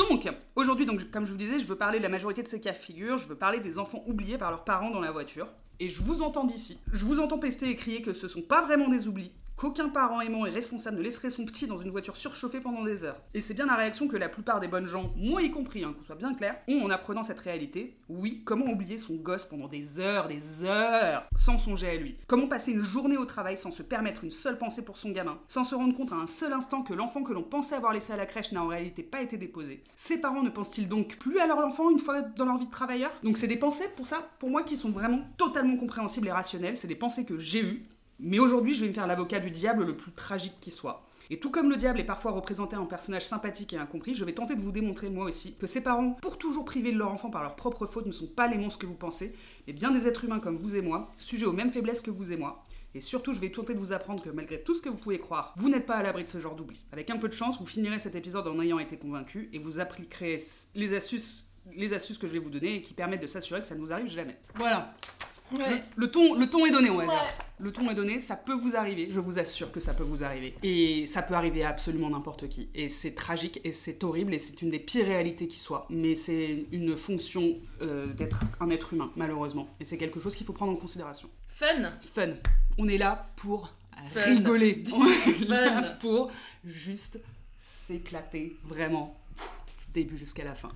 Donc, 0.09 0.29
aujourd'hui, 0.57 0.87
comme 0.87 1.27
je 1.27 1.31
vous 1.31 1.39
disais, 1.39 1.59
je 1.59 1.67
veux 1.67 1.77
parler 1.77 1.99
de 1.99 2.03
la 2.03 2.09
majorité 2.09 2.43
de 2.43 2.49
ces 2.49 2.61
cas 2.61 2.73
de 2.73 2.77
figure, 2.77 3.19
je 3.19 3.27
veux 3.27 3.37
parler 3.37 3.61
des 3.61 3.79
enfants 3.79 4.03
oubliés 4.07 4.39
par 4.39 4.51
leurs 4.51 4.65
parents 4.65 4.91
dans 4.91 5.01
la 5.01 5.11
voiture. 5.11 5.49
Et 5.79 5.89
je 5.89 6.03
vous 6.03 6.23
entends 6.23 6.45
d'ici. 6.45 6.79
Je 6.93 7.05
vous 7.05 7.21
entends 7.21 7.39
pester 7.39 7.69
et 7.69 7.75
crier 7.75 8.03
que 8.03 8.13
ce 8.13 8.29
sont 8.29 8.43
pas 8.43 8.63
vraiment 8.63 8.89
des 8.89 9.09
oublis, 9.09 9.33
qu'aucun 9.61 9.91
parent 9.91 10.23
aimant 10.23 10.47
et 10.47 10.51
responsable 10.51 10.97
ne 10.97 11.03
laisserait 11.03 11.29
son 11.29 11.45
petit 11.45 11.67
dans 11.67 11.79
une 11.83 11.91
voiture 11.91 12.17
surchauffée 12.17 12.61
pendant 12.61 12.83
des 12.83 13.05
heures. 13.05 13.21
Et 13.35 13.43
c'est 13.43 13.53
bien 13.53 13.67
la 13.67 13.75
réaction 13.75 14.09
que 14.09 14.17
la 14.17 14.31
plupart 14.31 14.59
des 14.59 14.69
bonnes 14.69 14.87
gens, 14.87 15.13
moi 15.17 15.43
y 15.43 15.51
compris, 15.51 15.85
hein, 15.85 15.93
qu'on 15.93 16.03
soit 16.03 16.15
bien 16.15 16.33
clair, 16.33 16.57
ont 16.67 16.83
en 16.83 16.89
apprenant 16.89 17.23
cette 17.23 17.41
réalité. 17.41 17.95
Oui, 18.09 18.41
comment 18.47 18.65
oublier 18.65 18.97
son 18.97 19.17
gosse 19.17 19.45
pendant 19.45 19.69
des 19.69 20.01
heures, 20.01 20.29
des 20.29 20.65
heures, 20.65 21.27
sans 21.37 21.59
songer 21.59 21.91
à 21.91 21.97
lui? 21.97 22.17
Comment 22.27 22.49
passer 22.49 22.73
une 22.73 22.81
journée 22.81 23.19
au 23.19 23.27
travail 23.27 23.59
sans 23.59 23.71
se 23.71 23.83
permettre 23.83 24.25
une 24.25 24.31
seule 24.31 24.57
pensée 24.57 24.83
pour 24.83 24.97
son 24.97 25.11
gamin? 25.11 25.39
Sans 25.47 25.65
se 25.65 25.75
rendre 25.75 25.95
compte 25.95 26.13
à 26.13 26.17
un 26.17 26.27
seul 26.27 26.55
instant 26.55 26.83
que 26.83 26.95
l'enfant 26.95 27.23
que 27.23 27.35
l'on 27.35 27.43
pensait 27.43 27.75
avoir 27.75 27.93
laissé 27.93 28.15
à 28.15 28.17
la 28.17 28.25
crèche 28.25 28.53
n'a 28.53 28.65
en 28.65 28.69
réalité 28.69 29.03
pas 29.03 29.21
été 29.21 29.37
déposé? 29.37 29.85
Ces 29.95 30.23
parents 30.23 30.43
ne 30.43 30.49
pensent-ils 30.49 30.89
donc 30.89 31.19
plus 31.19 31.39
à 31.39 31.47
leur 31.47 31.59
enfant 31.59 31.91
une 31.91 31.99
fois 31.99 32.23
dans 32.23 32.47
leur 32.47 32.57
vie 32.57 32.65
de 32.65 32.71
travailleur? 32.71 33.11
Donc 33.23 33.37
c'est 33.37 33.47
des 33.47 33.59
pensées 33.59 33.91
pour 33.95 34.07
ça, 34.07 34.27
pour 34.39 34.49
moi, 34.49 34.63
qui 34.63 34.79
sont 34.79 34.91
vraiment 34.91 35.21
totalement 35.37 35.77
compréhensibles 35.77 36.29
et 36.29 36.33
rationnelles, 36.33 36.79
c'est 36.79 36.89
des 36.89 36.95
pensées 36.95 37.27
que 37.27 37.39
j'ai 37.39 37.63
eues, 37.63 37.87
mais 38.21 38.39
aujourd'hui 38.39 38.75
je 38.75 38.83
vais 38.83 38.89
me 38.89 38.95
faire 38.95 39.07
l'avocat 39.07 39.41
du 39.41 39.51
diable 39.51 39.85
le 39.85 39.97
plus 39.97 40.13
tragique 40.13 40.61
qui 40.61 40.71
soit. 40.71 41.07
Et 41.33 41.39
tout 41.39 41.51
comme 41.51 41.71
le 41.71 41.77
diable 41.77 42.01
est 42.01 42.05
parfois 42.05 42.33
représenté 42.33 42.75
en 42.75 42.87
personnage 42.87 43.25
sympathique 43.25 43.73
et 43.73 43.77
incompris, 43.77 44.17
je 44.17 44.25
vais 44.25 44.33
tenter 44.33 44.57
de 44.57 44.61
vous 44.61 44.73
démontrer 44.73 45.11
moi 45.11 45.27
aussi 45.27 45.57
que 45.57 45.69
ces 45.69 45.83
parents, 45.83 46.15
pour 46.21 46.39
toujours 46.39 46.65
privés 46.65 46.91
de 46.91 46.99
leur 46.99 47.13
enfant 47.13 47.31
par 47.31 47.43
leur 47.43 47.55
propre 47.55 47.87
faute, 47.87 48.07
ne 48.07 48.13
sont 48.13 48.27
pas 48.27 48.49
les 48.49 48.59
monstres 48.59 48.81
que 48.81 48.87
vous 48.87 48.95
pensez, 48.95 49.33
mais 49.67 49.73
bien 49.73 49.93
des 49.93 50.09
êtres 50.09 50.25
humains 50.25 50.41
comme 50.41 50.57
vous 50.57 50.75
et 50.75 50.83
moi, 50.83 51.09
sujets 51.19 51.47
aux 51.47 51.53
mêmes 51.53 51.71
faiblesses 51.71 52.01
que 52.01 52.11
vous 52.11 52.33
et 52.33 52.37
moi. 52.37 52.65
Et 52.97 53.01
surtout, 53.01 53.33
je 53.33 53.39
vais 53.39 53.53
tenter 53.53 53.75
de 53.75 53.79
vous 53.79 53.93
apprendre 53.93 54.21
que 54.21 54.31
malgré 54.31 54.61
tout 54.61 54.75
ce 54.75 54.83
que 54.83 54.89
vous 54.89 54.97
pouvez 54.97 55.21
croire, 55.21 55.55
vous 55.57 55.69
n'êtes 55.69 55.87
pas 55.87 55.95
à 55.95 56.03
l'abri 56.03 56.25
de 56.25 56.29
ce 56.29 56.41
genre 56.41 56.57
d'oubli. 56.57 56.85
Avec 56.91 57.11
un 57.11 57.19
peu 57.19 57.29
de 57.29 57.33
chance, 57.33 57.61
vous 57.61 57.67
finirez 57.67 58.01
cet 58.01 58.17
épisode 58.17 58.49
en 58.49 58.61
ayant 58.61 58.81
été 58.81 58.97
convaincu 58.97 59.49
et 59.53 59.61
vous 59.61 59.79
appliquerez 59.79 60.39
les 60.75 60.95
astuces 60.95 61.47
les 61.77 61.93
astuces 61.93 62.19
que 62.19 62.27
je 62.27 62.33
vais 62.33 62.39
vous 62.39 62.51
donner 62.51 62.77
et 62.77 62.83
qui 62.83 62.95
permettent 62.95 63.23
de 63.23 63.27
s'assurer 63.27 63.61
que 63.61 63.67
ça 63.67 63.75
ne 63.75 63.81
vous 63.81 63.93
arrive 63.93 64.09
jamais. 64.09 64.37
Voilà. 64.57 64.95
Ouais. 65.53 65.83
Le, 65.97 66.07
le 66.07 66.11
ton, 66.11 66.35
le 66.35 66.49
ton 66.49 66.65
est 66.67 66.71
donné, 66.71 66.91
on 66.91 66.97
va 66.97 67.05
dire. 67.05 67.13
Ouais. 67.13 67.19
Le 67.59 67.73
ton 67.73 67.91
est 67.91 67.95
donné, 67.95 68.21
ça 68.21 68.37
peut 68.37 68.55
vous 68.55 68.75
arriver, 68.77 69.09
je 69.11 69.21
vous 69.21 69.39
assure 69.39 69.71
que 69.71 69.81
ça 69.81 69.93
peut 69.93 70.03
vous 70.03 70.25
arriver. 70.25 70.55
Et 70.63 71.05
ça 71.07 71.21
peut 71.23 71.35
arriver 71.35 71.63
à 71.63 71.69
absolument 71.69 72.09
n'importe 72.09 72.49
qui. 72.49 72.71
Et 72.75 72.89
c'est 72.89 73.15
tragique, 73.15 73.61
et 73.65 73.73
c'est 73.73 74.03
horrible, 74.03 74.33
et 74.33 74.39
c'est 74.39 74.63
une 74.63 74.71
des 74.71 74.79
pires 74.79 75.05
réalités 75.07 75.47
qui 75.47 75.59
soit. 75.61 75.87
Mais 75.91 76.15
c'est 76.15 76.65
une 76.73 76.97
fonction 76.97 77.57
euh, 77.83 78.07
d'être 78.15 78.41
un 78.61 78.71
être 78.71 78.95
humain, 78.95 79.11
malheureusement. 79.17 79.69
Et 79.79 79.85
c'est 79.85 79.99
quelque 79.99 80.21
chose 80.21 80.35
qu'il 80.35 80.47
faut 80.47 80.53
prendre 80.55 80.73
en 80.73 80.77
considération. 80.77 81.29
Fun. 81.49 81.93
Fun. 82.15 82.31
On 82.79 82.89
est 82.89 82.97
là 82.99 83.29
pour 83.37 83.75
Fun. 84.15 84.21
rigoler. 84.23 84.83
On 84.95 85.07
est 85.07 85.45
là 85.49 85.83
Fun. 85.83 85.97
pour 86.01 86.31
juste 86.65 87.21
s'éclater, 87.59 88.57
vraiment, 88.65 89.15
du 89.37 89.93
début 90.03 90.17
jusqu'à 90.17 90.45
la 90.45 90.55
fin. 90.55 90.71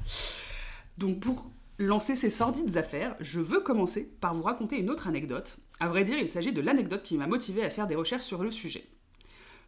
Donc 0.99 1.21
pour 1.21 1.51
lancer 1.79 2.17
ces 2.17 2.31
sordides 2.31 2.77
affaires, 2.77 3.17
je 3.21 3.41
veux 3.41 3.61
commencer 3.61 4.11
par 4.21 4.35
vous 4.35 4.43
raconter 4.43 4.79
une 4.79 4.91
autre 4.91 5.09
anecdote. 5.09 5.57
À 5.81 5.89
vrai 5.89 6.05
dire, 6.05 6.19
il 6.19 6.29
s'agit 6.29 6.53
de 6.53 6.61
l'anecdote 6.61 7.03
qui 7.03 7.17
m'a 7.17 7.27
motivé 7.27 7.65
à 7.65 7.71
faire 7.71 7.87
des 7.87 7.97
recherches 7.97 8.25
sur 8.25 8.43
le 8.43 8.51
sujet. 8.51 8.85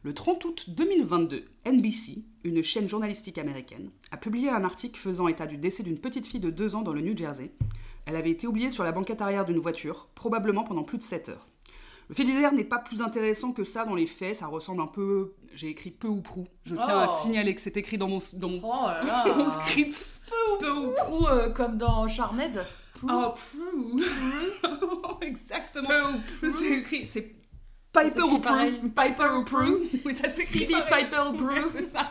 Le 0.03 0.15
30 0.15 0.45
août 0.45 0.65
2022, 0.71 1.45
NBC, 1.67 2.23
une 2.45 2.63
chaîne 2.63 2.89
journalistique 2.89 3.39
américaine, 3.39 3.91
a 4.13 4.17
publié 4.17 4.51
un 4.51 4.63
article 4.63 5.01
faisant 5.01 5.27
état 5.27 5.47
du 5.47 5.57
décès 5.57 5.83
d'une 5.83 5.99
petite 5.99 6.27
fille 6.27 6.39
de 6.39 6.51
2 6.51 6.77
ans 6.77 6.83
dans 6.83 6.93
le 6.93 7.01
New 7.01 7.17
Jersey. 7.17 7.51
Elle 8.05 8.15
avait 8.15 8.31
été 8.31 8.47
oubliée 8.47 8.71
sur 8.71 8.85
la 8.85 8.93
banquette 8.93 9.21
arrière 9.21 9.45
d'une 9.45 9.59
voiture, 9.59 10.09
probablement 10.15 10.63
pendant 10.63 10.85
plus 10.85 10.99
de 10.99 11.03
7 11.03 11.31
heures. 11.31 11.47
Le 12.09 12.15
fait 12.15 12.23
divers 12.23 12.53
n'est 12.53 12.63
pas 12.63 12.79
plus 12.79 13.03
intéressant 13.03 13.51
que 13.53 13.65
ça 13.65 13.85
dans 13.85 13.97
les 13.97 14.07
faits, 14.07 14.37
ça 14.37 14.47
ressemble 14.47 14.81
un 14.81 14.87
peu... 14.87 15.33
J'ai 15.55 15.71
écrit 15.71 15.91
peu 15.91 16.07
ou 16.07 16.21
prou. 16.21 16.47
Je 16.65 16.77
tiens 16.77 17.01
à 17.01 17.07
Oh. 17.09 17.13
signaler 17.23 17.53
que 17.57 17.61
c'est 17.61 17.77
écrit 17.77 17.99
dans 17.99 18.07
mon, 18.07 18.21
dans 18.35 18.49
mon, 18.49 18.61
Oh 18.63 18.87
là 18.87 19.03
là. 19.03 19.35
mon 19.35 19.49
script. 19.67 20.16
Peu 20.61 20.71
ou 20.71 20.93
prou 20.93 21.27
euh, 21.29 21.51
comme 21.51 21.77
dans 21.77 22.09
Charmed. 22.09 22.65
Prou. 22.95 23.09
Oh, 23.11 23.35
prou 23.35 24.01
Exactement. 25.21 25.89
Peu 25.89 26.03
ou 26.03 26.19
prou. 26.39 26.51
C'est 26.51 26.79
écrit, 26.79 27.07
c'est 27.07 27.35
Piper 28.03 28.23
ou 28.23 28.39
pareil. 28.39 28.81
Piper 28.95 29.29
ou 29.39 29.45
prou. 29.45 29.79
Oui, 30.05 30.15
ça 30.15 30.29
s'écrit 30.29 30.67
Phoebe. 30.67 30.77
Piper 30.89 31.23
ça. 31.95 32.11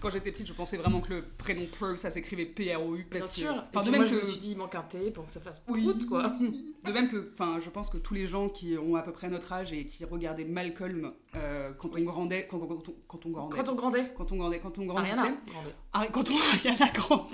Quand 0.00 0.10
j'étais 0.10 0.30
petite, 0.30 0.46
je 0.46 0.52
pensais 0.52 0.76
vraiment 0.76 1.00
que 1.00 1.14
le 1.14 1.22
prénom 1.38 1.66
Prue, 1.66 1.98
ça 1.98 2.10
s'écrivait 2.10 2.44
P-R-O-U. 2.46 3.06
Bien 3.10 3.20
parce 3.20 3.32
que- 3.34 3.40
sûr. 3.40 3.64
Enfin, 3.74 3.82
de 3.84 3.90
même 3.90 4.00
moi, 4.02 4.08
je 4.10 4.14
que, 4.14 4.20
me 4.20 4.22
suis 4.30 4.38
dit, 4.40 4.50
il 4.52 4.56
manque 4.58 4.74
un 4.74 4.82
T 4.82 5.10
pour 5.10 5.24
que 5.26 5.30
ça 5.32 5.40
fasse 5.40 5.62
Oui. 5.68 5.82
prout, 5.82 6.06
quoi. 6.06 6.32
de 6.84 6.92
même 6.92 7.08
que, 7.08 7.30
enfin, 7.32 7.58
je 7.60 7.70
pense 7.70 7.88
que 7.88 7.96
tous 7.98 8.14
les 8.14 8.26
gens 8.26 8.48
qui 8.48 8.76
ont 8.78 8.96
à 8.96 9.02
peu 9.02 9.12
près 9.12 9.28
notre 9.28 9.52
âge 9.52 9.72
et 9.72 9.84
qui 9.86 10.04
regardaient 10.04 10.44
Malcolm 10.44 11.12
euh, 11.34 11.72
quand 11.78 11.90
on 11.98 12.02
grandait, 12.02 12.46
quand, 12.48 12.58
quand 12.58 12.88
on, 12.88 12.94
quand 13.08 13.26
on 13.26 13.30
grandait, 13.30 13.56
Quand 13.56 13.68
on 13.68 13.74
grandait. 13.74 14.12
quand 14.16 14.32
on 14.32 14.36
grandait, 14.36 14.58
quand 14.60 14.78
on 14.78 14.86
grandissait, 14.86 15.18
Ariana. 15.18 15.36
grandait. 15.46 16.10
Quand 16.12 16.30
on 16.30 16.36
Ariana 16.54 16.92
Grande 16.94 17.26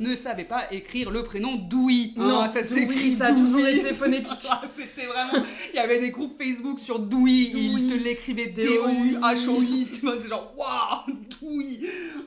ne 0.00 0.14
savait 0.14 0.44
pas 0.44 0.72
écrire 0.72 1.10
le 1.10 1.22
prénom 1.22 1.54
hein, 2.18 2.28
Non, 2.28 2.48
ça 2.48 2.62
Dewey, 2.62 2.64
s'écrit 2.64 3.12
ça 3.12 3.26
a 3.26 3.32
toujours 3.32 3.66
été 3.66 3.92
phonétique. 3.92 4.38
Ah, 4.50 4.62
C'était 4.66 5.06
vraiment. 5.06 5.44
Il 5.72 5.76
y 5.76 5.78
avait 5.78 6.00
des 6.00 6.10
groupes 6.10 6.36
Facebook 6.42 6.80
sur 6.80 6.98
et 6.98 7.60
ils 7.60 7.88
te 7.88 7.94
l'écrivaient 7.94 8.46
D-O-U-H-O-I. 8.46 9.88
C'est 10.18 10.28
genre, 10.28 10.54
waouh, 10.56 11.16
Dewey. 11.40 11.80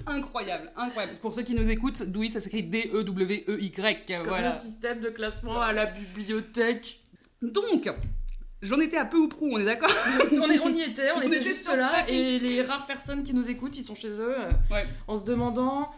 Incroyable, 0.08 0.72
incroyable. 0.76 1.18
Pour 1.22 1.34
ceux 1.34 1.44
qui 1.44 1.54
nous 1.56 1.70
écoutent, 1.70 2.04
Dewey, 2.04 2.30
ça 2.30 2.40
s'écrit 2.42 2.64
D-E-W-E-Y. 2.64 4.06
Comme 4.08 4.28
Voilà. 4.28 4.50
le 4.50 4.56
système 4.56 5.00
de 5.02 5.10
classement 5.10 5.62
à 5.62 5.74
la 5.74 5.86
bibliothèque. 5.86 7.00
Donc, 7.42 7.90
j'en 8.62 8.80
étais 8.80 8.98
à 8.98 9.06
peu 9.06 9.18
ou 9.18 9.28
prou, 9.28 9.50
on 9.52 9.58
est 9.60 9.66
d'accord 9.66 9.92
on, 10.32 10.50
est- 10.50 10.60
on 10.60 10.74
y 10.74 10.82
était, 10.82 11.12
on, 11.12 11.18
On 11.18 11.22
était, 11.22 11.38
était 11.38 11.46
juste 11.46 11.68
là, 11.76 12.08
et 12.08 12.40
les 12.40 12.62
rares 12.62 12.88
personnes 12.88 13.24
qui 13.24 13.34
nous 13.34 13.50
écoutent, 13.50 13.78
ils 13.78 13.84
sont 13.84 13.96
chez 13.96 14.10
eux, 14.10 14.36
euh, 14.40 14.50
Ouais. 14.72 14.86
en 15.08 15.16
se 15.16 15.26
demandant 15.26 15.92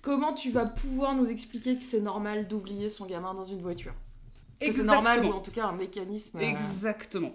comment 0.00 0.32
tu 0.34 0.50
vas 0.50 0.66
pouvoir 0.66 1.14
nous 1.14 1.26
expliquer 1.30 1.76
que 1.76 1.84
c'est 1.84 2.00
normal 2.00 2.48
d'oublier 2.48 2.88
son 2.88 3.06
gamin 3.06 3.34
dans 3.34 3.44
une 3.44 3.60
voiture? 3.60 3.94
Que 4.60 4.72
c'est 4.72 4.82
normal, 4.82 5.24
ou 5.24 5.30
en 5.30 5.40
tout 5.40 5.52
cas 5.52 5.66
un 5.66 5.72
mécanisme. 5.72 6.38
euh, 6.38 6.40
Exactement. 6.40 7.32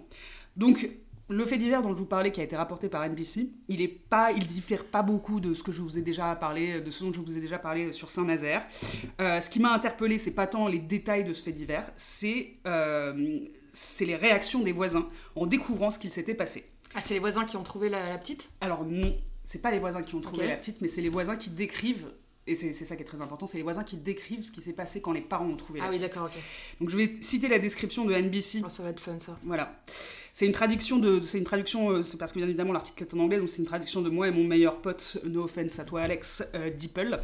Donc, 0.56 0.90
le 1.30 1.44
fait 1.46 1.56
divers 1.56 1.80
dont 1.80 1.90
je 1.94 1.98
vous 1.98 2.04
parlais, 2.06 2.30
qui 2.32 2.40
a 2.42 2.44
été 2.44 2.54
rapporté 2.54 2.90
par 2.90 3.02
NBC, 3.08 3.48
il 3.68 3.80
est 3.80 3.88
pas, 3.88 4.30
il 4.32 4.46
diffère 4.46 4.84
pas 4.84 5.00
beaucoup 5.02 5.40
de 5.40 5.54
ce 5.54 5.62
que 5.62 5.72
je 5.72 5.80
vous 5.80 5.98
ai 5.98 6.02
déjà 6.02 6.34
parlé, 6.36 6.82
de 6.82 6.90
ce 6.90 7.02
dont 7.02 7.12
je 7.14 7.20
vous 7.20 7.38
ai 7.38 7.40
déjà 7.40 7.58
parlé 7.58 7.92
sur 7.92 8.10
Saint-Nazaire. 8.10 8.66
Euh, 9.22 9.40
ce 9.40 9.48
qui 9.48 9.58
m'a 9.58 9.72
interpellé, 9.72 10.18
c'est 10.18 10.34
pas 10.34 10.46
tant 10.46 10.68
les 10.68 10.78
détails 10.80 11.24
de 11.24 11.32
ce 11.32 11.42
fait 11.42 11.52
divers, 11.52 11.90
c'est 11.96 12.56
euh, 12.66 13.38
c'est 13.72 14.04
les 14.04 14.16
réactions 14.16 14.60
des 14.60 14.72
voisins 14.72 15.08
en 15.34 15.46
découvrant 15.46 15.90
ce 15.90 15.98
qu'il 15.98 16.10
s'était 16.10 16.34
passé. 16.34 16.66
Ah, 16.94 17.00
c'est 17.00 17.14
les 17.14 17.20
voisins 17.20 17.44
qui 17.46 17.56
ont 17.56 17.62
trouvé 17.62 17.88
la, 17.88 18.08
la 18.10 18.18
petite? 18.18 18.50
Alors 18.60 18.84
non, 18.84 19.16
c'est 19.44 19.62
pas 19.62 19.70
les 19.70 19.78
voisins 19.78 20.02
qui 20.02 20.14
ont 20.14 20.20
trouvé 20.20 20.46
la 20.46 20.56
petite, 20.56 20.80
mais 20.82 20.88
c'est 20.88 21.00
les 21.00 21.08
voisins 21.08 21.36
qui 21.36 21.48
décrivent. 21.50 22.12
Et 22.46 22.54
c'est 22.54 22.72
ça 22.72 22.94
qui 22.94 23.02
est 23.02 23.06
très 23.06 23.22
important, 23.22 23.46
c'est 23.46 23.56
les 23.56 23.62
voisins 23.62 23.84
qui 23.84 23.96
décrivent 23.96 24.42
ce 24.42 24.50
qui 24.50 24.60
s'est 24.60 24.74
passé 24.74 25.00
quand 25.00 25.12
les 25.12 25.22
parents 25.22 25.46
ont 25.46 25.56
trouvé 25.56 25.80
la 25.80 25.86
Ah 25.86 25.90
oui, 25.90 25.98
d'accord, 25.98 26.24
ok. 26.24 26.38
Donc 26.78 26.90
je 26.90 26.96
vais 26.96 27.16
citer 27.20 27.48
la 27.48 27.58
description 27.58 28.04
de 28.04 28.14
NBC 28.14 28.60
Oh, 28.64 28.68
ça 28.68 28.82
va 28.82 28.90
être 28.90 29.00
fun, 29.00 29.18
ça. 29.18 29.38
Voilà. 29.44 29.82
C'est 30.34 30.44
une 30.44 30.52
traduction 30.52 30.98
de, 30.98 31.20
c'est 31.22 31.38
une 31.38 31.44
traduction, 31.44 31.90
euh, 31.90 32.02
c'est 32.02 32.18
parce 32.18 32.32
que 32.32 32.38
bien 32.38 32.48
évidemment 32.48 32.72
l'article 32.72 33.02
est 33.04 33.14
en 33.14 33.20
anglais, 33.20 33.38
donc 33.38 33.48
c'est 33.48 33.60
une 33.60 33.66
traduction 33.66 34.02
de 34.02 34.10
moi 34.10 34.28
et 34.28 34.30
mon 34.30 34.44
meilleur 34.44 34.82
pote, 34.82 35.18
no 35.24 35.44
offense 35.44 35.78
à 35.78 35.84
toi 35.84 36.02
Alex, 36.02 36.46
euh, 36.54 36.70
Dipple. 36.70 37.18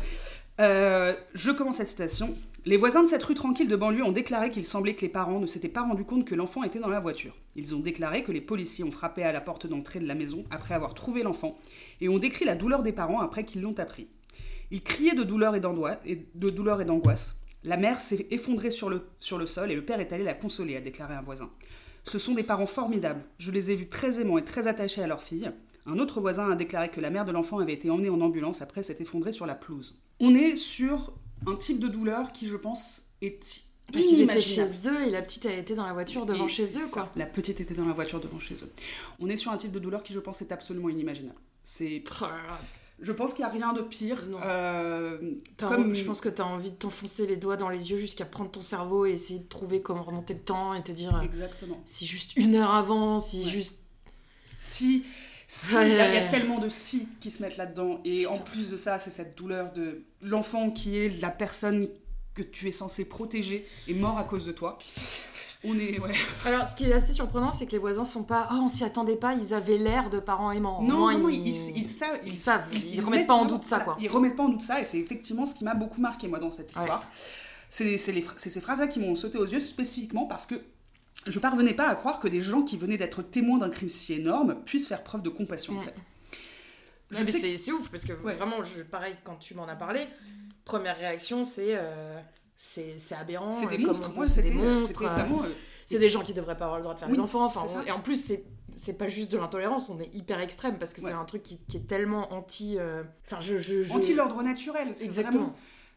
Euh, 0.60 1.14
je 1.34 1.50
commence 1.50 1.78
la 1.78 1.84
citation. 1.84 2.36
Les 2.66 2.76
voisins 2.76 3.02
de 3.02 3.08
cette 3.08 3.22
rue 3.22 3.34
tranquille 3.34 3.68
de 3.68 3.76
banlieue 3.76 4.04
ont 4.04 4.12
déclaré 4.12 4.50
qu'il 4.50 4.66
semblait 4.66 4.94
que 4.94 5.00
les 5.00 5.08
parents 5.08 5.40
ne 5.40 5.46
s'étaient 5.46 5.68
pas 5.68 5.82
rendus 5.82 6.04
compte 6.04 6.26
que 6.26 6.34
l'enfant 6.34 6.62
était 6.62 6.78
dans 6.78 6.88
la 6.88 7.00
voiture. 7.00 7.34
Ils 7.56 7.74
ont 7.74 7.80
déclaré 7.80 8.22
que 8.22 8.32
les 8.32 8.42
policiers 8.42 8.84
ont 8.84 8.90
frappé 8.90 9.22
à 9.22 9.32
la 9.32 9.40
porte 9.40 9.66
d'entrée 9.66 10.00
de 10.00 10.06
la 10.06 10.14
maison 10.14 10.44
après 10.50 10.74
avoir 10.74 10.94
trouvé 10.94 11.22
l'enfant 11.22 11.58
et 12.00 12.08
ont 12.08 12.18
décrit 12.18 12.44
la 12.44 12.54
douleur 12.54 12.82
des 12.82 12.92
parents 12.92 13.20
après 13.20 13.44
qu'ils 13.44 13.62
l'ont 13.62 13.78
appris. 13.78 14.08
Ils 14.70 14.82
criaient 14.82 15.14
de 15.14 15.22
douleur 15.24 15.54
et 15.54 15.60
d'angoisse. 15.60 17.36
La 17.64 17.76
mère 17.76 18.00
s'est 18.00 18.26
effondrée 18.30 18.70
sur 18.70 18.88
le, 18.88 19.02
sur 19.18 19.36
le 19.36 19.46
sol 19.46 19.70
et 19.70 19.74
le 19.74 19.84
père 19.84 20.00
est 20.00 20.12
allé 20.12 20.24
la 20.24 20.34
consoler, 20.34 20.76
a 20.76 20.80
déclaré 20.80 21.14
un 21.14 21.20
voisin. 21.22 21.50
Ce 22.04 22.18
sont 22.18 22.34
des 22.34 22.42
parents 22.42 22.66
formidables. 22.66 23.22
Je 23.38 23.50
les 23.50 23.70
ai 23.70 23.74
vus 23.74 23.88
très 23.88 24.20
aimants 24.20 24.38
et 24.38 24.44
très 24.44 24.66
attachés 24.66 25.02
à 25.02 25.06
leur 25.06 25.22
fille. 25.22 25.50
Un 25.86 25.98
autre 25.98 26.20
voisin 26.20 26.50
a 26.50 26.56
déclaré 26.56 26.90
que 26.90 27.00
la 27.00 27.10
mère 27.10 27.24
de 27.24 27.32
l'enfant 27.32 27.58
avait 27.58 27.72
été 27.72 27.90
emmenée 27.90 28.08
en 28.10 28.20
ambulance 28.20 28.62
après 28.62 28.82
s'être 28.82 29.00
effondrée 29.00 29.32
sur 29.32 29.44
la 29.46 29.54
pelouse. 29.54 30.00
On 30.20 30.34
est 30.34 30.56
sur 30.56 31.12
un 31.46 31.56
type 31.56 31.78
de 31.80 31.88
douleur 31.88 32.32
qui, 32.32 32.46
je 32.46 32.56
pense, 32.56 33.08
est 33.22 33.64
Parce 33.92 34.06
qu'ils 34.06 34.22
étaient 34.22 34.40
chez 34.40 34.66
eux 34.88 35.02
et 35.06 35.10
la 35.10 35.22
petite, 35.22 35.44
elle 35.46 35.58
était 35.58 35.74
dans 35.74 35.86
la 35.86 35.92
voiture 35.92 36.26
devant 36.26 36.46
Et 36.46 36.50
chez 36.50 36.64
eux, 36.64 36.86
ça. 36.86 36.90
quoi. 36.92 37.12
La 37.16 37.26
petite 37.26 37.60
était 37.60 37.74
dans 37.74 37.86
la 37.86 37.92
voiture 37.92 38.20
devant 38.20 38.38
chez 38.38 38.54
eux. 38.54 38.72
On 39.18 39.28
est 39.28 39.36
sur 39.36 39.50
un 39.52 39.56
type 39.56 39.72
de 39.72 39.78
douleur 39.78 40.02
qui, 40.02 40.12
je 40.12 40.20
pense, 40.20 40.40
est 40.42 40.52
absolument 40.52 40.88
inimaginable. 40.88 41.38
C'est. 41.64 42.02
Je 43.00 43.12
pense 43.12 43.32
qu'il 43.34 43.44
n'y 43.44 43.50
a 43.50 43.52
rien 43.52 43.72
de 43.72 43.82
pire. 43.82 44.22
Non. 44.28 44.38
euh, 44.44 45.18
Comme- 45.58 45.94
Je 45.94 46.04
pense 46.04 46.20
que 46.20 46.28
t'as 46.28 46.44
envie 46.44 46.70
de 46.70 46.76
t'enfoncer 46.76 47.26
les 47.26 47.36
doigts 47.36 47.56
dans 47.56 47.68
les 47.68 47.90
yeux 47.90 47.96
jusqu'à 47.96 48.24
prendre 48.24 48.50
ton 48.50 48.60
cerveau 48.60 49.06
et 49.06 49.12
essayer 49.12 49.40
de 49.40 49.48
trouver 49.48 49.80
comment 49.80 50.02
remonter 50.02 50.34
le 50.34 50.40
temps 50.40 50.74
et 50.74 50.82
te 50.82 50.92
dire 50.92 51.16
euh, 51.16 51.20
Exactement. 51.22 51.80
si 51.84 52.06
juste 52.06 52.32
une 52.36 52.54
heure 52.56 52.74
avant, 52.74 53.18
si 53.18 53.44
Ouais. 53.44 53.50
juste. 53.50 53.78
Si, 54.58 55.04
si, 55.48 55.74
Ouais. 55.76 55.90
il 55.90 55.96
y, 55.96 56.00
a- 56.00 56.08
il 56.08 56.14
y 56.14 56.18
a 56.18 56.28
tellement 56.28 56.58
de 56.58 56.68
si 56.68 57.08
qui 57.20 57.30
se 57.30 57.42
mettent 57.42 57.56
là-dedans. 57.56 58.00
Et 58.04 58.26
en 58.26 58.38
plus 58.38 58.70
de 58.70 58.76
ça, 58.76 58.98
c'est 58.98 59.10
cette 59.10 59.36
douleur 59.38 59.72
de 59.72 60.02
l'enfant 60.20 60.70
qui 60.70 60.98
est 60.98 61.20
la 61.20 61.30
personne 61.30 61.88
que 62.34 62.42
tu 62.42 62.68
es 62.68 62.72
censé 62.72 63.06
protéger 63.06 63.66
est 63.88 63.94
mort 63.94 64.18
à 64.18 64.24
cause 64.24 64.44
de 64.44 64.52
toi. 64.52 64.78
On 65.62 65.78
est, 65.78 65.98
ouais. 65.98 66.12
Alors, 66.46 66.66
ce 66.66 66.74
qui 66.74 66.84
est 66.84 66.92
assez 66.92 67.12
surprenant, 67.12 67.50
c'est 67.52 67.66
que 67.66 67.72
les 67.72 67.78
voisins 67.78 68.04
sont 68.04 68.24
pas. 68.24 68.48
Oh, 68.50 68.60
on 68.62 68.68
s'y 68.68 68.82
attendait 68.82 69.16
pas, 69.16 69.34
ils 69.34 69.52
avaient 69.52 69.76
l'air 69.76 70.08
de 70.08 70.18
parents 70.18 70.50
aimants. 70.52 70.80
Non, 70.82 70.98
moins, 71.00 71.12
non, 71.14 71.24
non, 71.24 71.28
ils... 71.28 71.48
ils, 71.48 71.76
ils 71.78 71.84
savent. 71.86 72.18
ils 72.24 72.34
savent, 72.36 72.64
ils 72.74 73.00
remettent 73.02 73.26
pas 73.26 73.34
en 73.34 73.44
doute 73.44 73.64
ça, 73.64 73.80
quoi. 73.80 73.96
Ils 74.00 74.08
remettent 74.08 74.36
pas 74.36 74.44
en 74.44 74.48
doute 74.48 74.62
ça, 74.62 74.80
et 74.80 74.84
c'est 74.86 74.98
effectivement 74.98 75.44
ce 75.44 75.54
qui 75.54 75.64
m'a 75.64 75.74
beaucoup 75.74 76.00
marqué, 76.00 76.28
moi, 76.28 76.38
dans 76.38 76.50
cette 76.50 76.70
histoire. 76.72 77.04
C'est 77.68 77.98
ces 77.98 78.60
phrases-là 78.60 78.88
qui 78.88 79.00
m'ont 79.00 79.14
sauté 79.14 79.36
aux 79.38 79.46
yeux 79.46 79.60
spécifiquement 79.60 80.26
parce 80.26 80.46
que 80.46 80.54
je 81.26 81.38
parvenais 81.38 81.74
pas 81.74 81.88
à 81.88 81.94
croire 81.94 82.20
que 82.20 82.28
des 82.28 82.40
gens 82.40 82.62
qui 82.62 82.78
venaient 82.78 82.96
d'être 82.96 83.20
témoins 83.22 83.58
d'un 83.58 83.68
crime 83.68 83.90
si 83.90 84.14
énorme 84.14 84.56
puissent 84.64 84.88
faire 84.88 85.04
preuve 85.04 85.22
de 85.22 85.28
compassion, 85.28 85.78
en 85.78 85.82
fait. 85.82 85.94
Ouais, 87.12 87.24
c'est 87.26 87.72
ouf 87.72 87.90
parce 87.90 88.04
que 88.04 88.12
Ouais. 88.22 88.34
vraiment, 88.34 88.64
je, 88.64 88.82
pareil, 88.82 89.14
quand 89.24 89.36
tu 89.36 89.54
m'en 89.54 89.68
as 89.68 89.74
parlé, 89.76 90.06
première 90.64 90.96
réaction, 90.96 91.44
c'est. 91.44 91.74
euh, 91.76 92.18
c'est 92.62 93.14
aberrant. 93.18 93.50
c'est 93.50 93.66
euh, 93.66 93.70
des 93.70 93.78
monstres. 93.78 94.12
c'est 94.26 94.42
des 94.42 94.50
monstres. 94.50 95.02
euh, 95.04 95.08
euh, 95.08 95.48
C'est 95.86 95.98
des 95.98 96.08
gens 96.10 96.20
qui 96.22 96.34
devraient 96.34 96.58
pas 96.58 96.66
avoir 96.66 96.78
le 96.78 96.82
droit 96.82 96.94
de 96.94 96.98
faire 97.00 97.08
des 97.08 97.18
enfants. 97.18 97.44
Enfin, 97.44 97.64
et 97.86 97.90
en 97.90 98.00
plus, 98.00 98.22
c'est 98.22 98.44
c'est 98.76 98.96
pas 98.98 99.08
juste 99.08 99.30
de 99.32 99.36
l'intolérance, 99.38 99.90
on 99.90 99.98
est 100.00 100.14
hyper 100.14 100.40
extrême 100.40 100.78
parce 100.78 100.92
que 100.94 101.00
Ouais. 101.02 101.08
c'est 101.08 101.14
un 101.16 101.24
truc 101.24 101.42
qui, 101.42 101.58
qui 101.68 101.76
est 101.78 101.86
tellement 101.86 102.32
anti. 102.32 102.76
euh, 102.78 103.02
Enfin, 103.26 103.40
je. 103.40 103.56
je, 103.58 103.82
je- 103.82 103.92
Anti 103.92 104.14
l'ordre 104.14 104.42
naturel. 104.42 104.88
C'est 104.94 105.04
Exactement. 105.06 105.38
vraiment, 105.38 105.56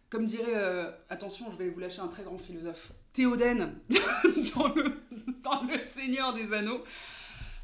comme 0.09 0.25
dirait, 0.25 0.55
euh, 0.55 0.89
attention, 1.09 1.45
je 1.51 1.57
vais 1.57 1.69
vous 1.69 1.79
lâcher 1.79 2.01
un 2.01 2.07
très 2.07 2.23
grand 2.23 2.37
philosophe. 2.37 2.91
Théoden 3.13 3.75
dans, 4.55 4.67
le, 4.69 5.01
dans 5.43 5.63
Le 5.63 5.83
Seigneur 5.83 6.33
des 6.33 6.53
Anneaux. 6.53 6.81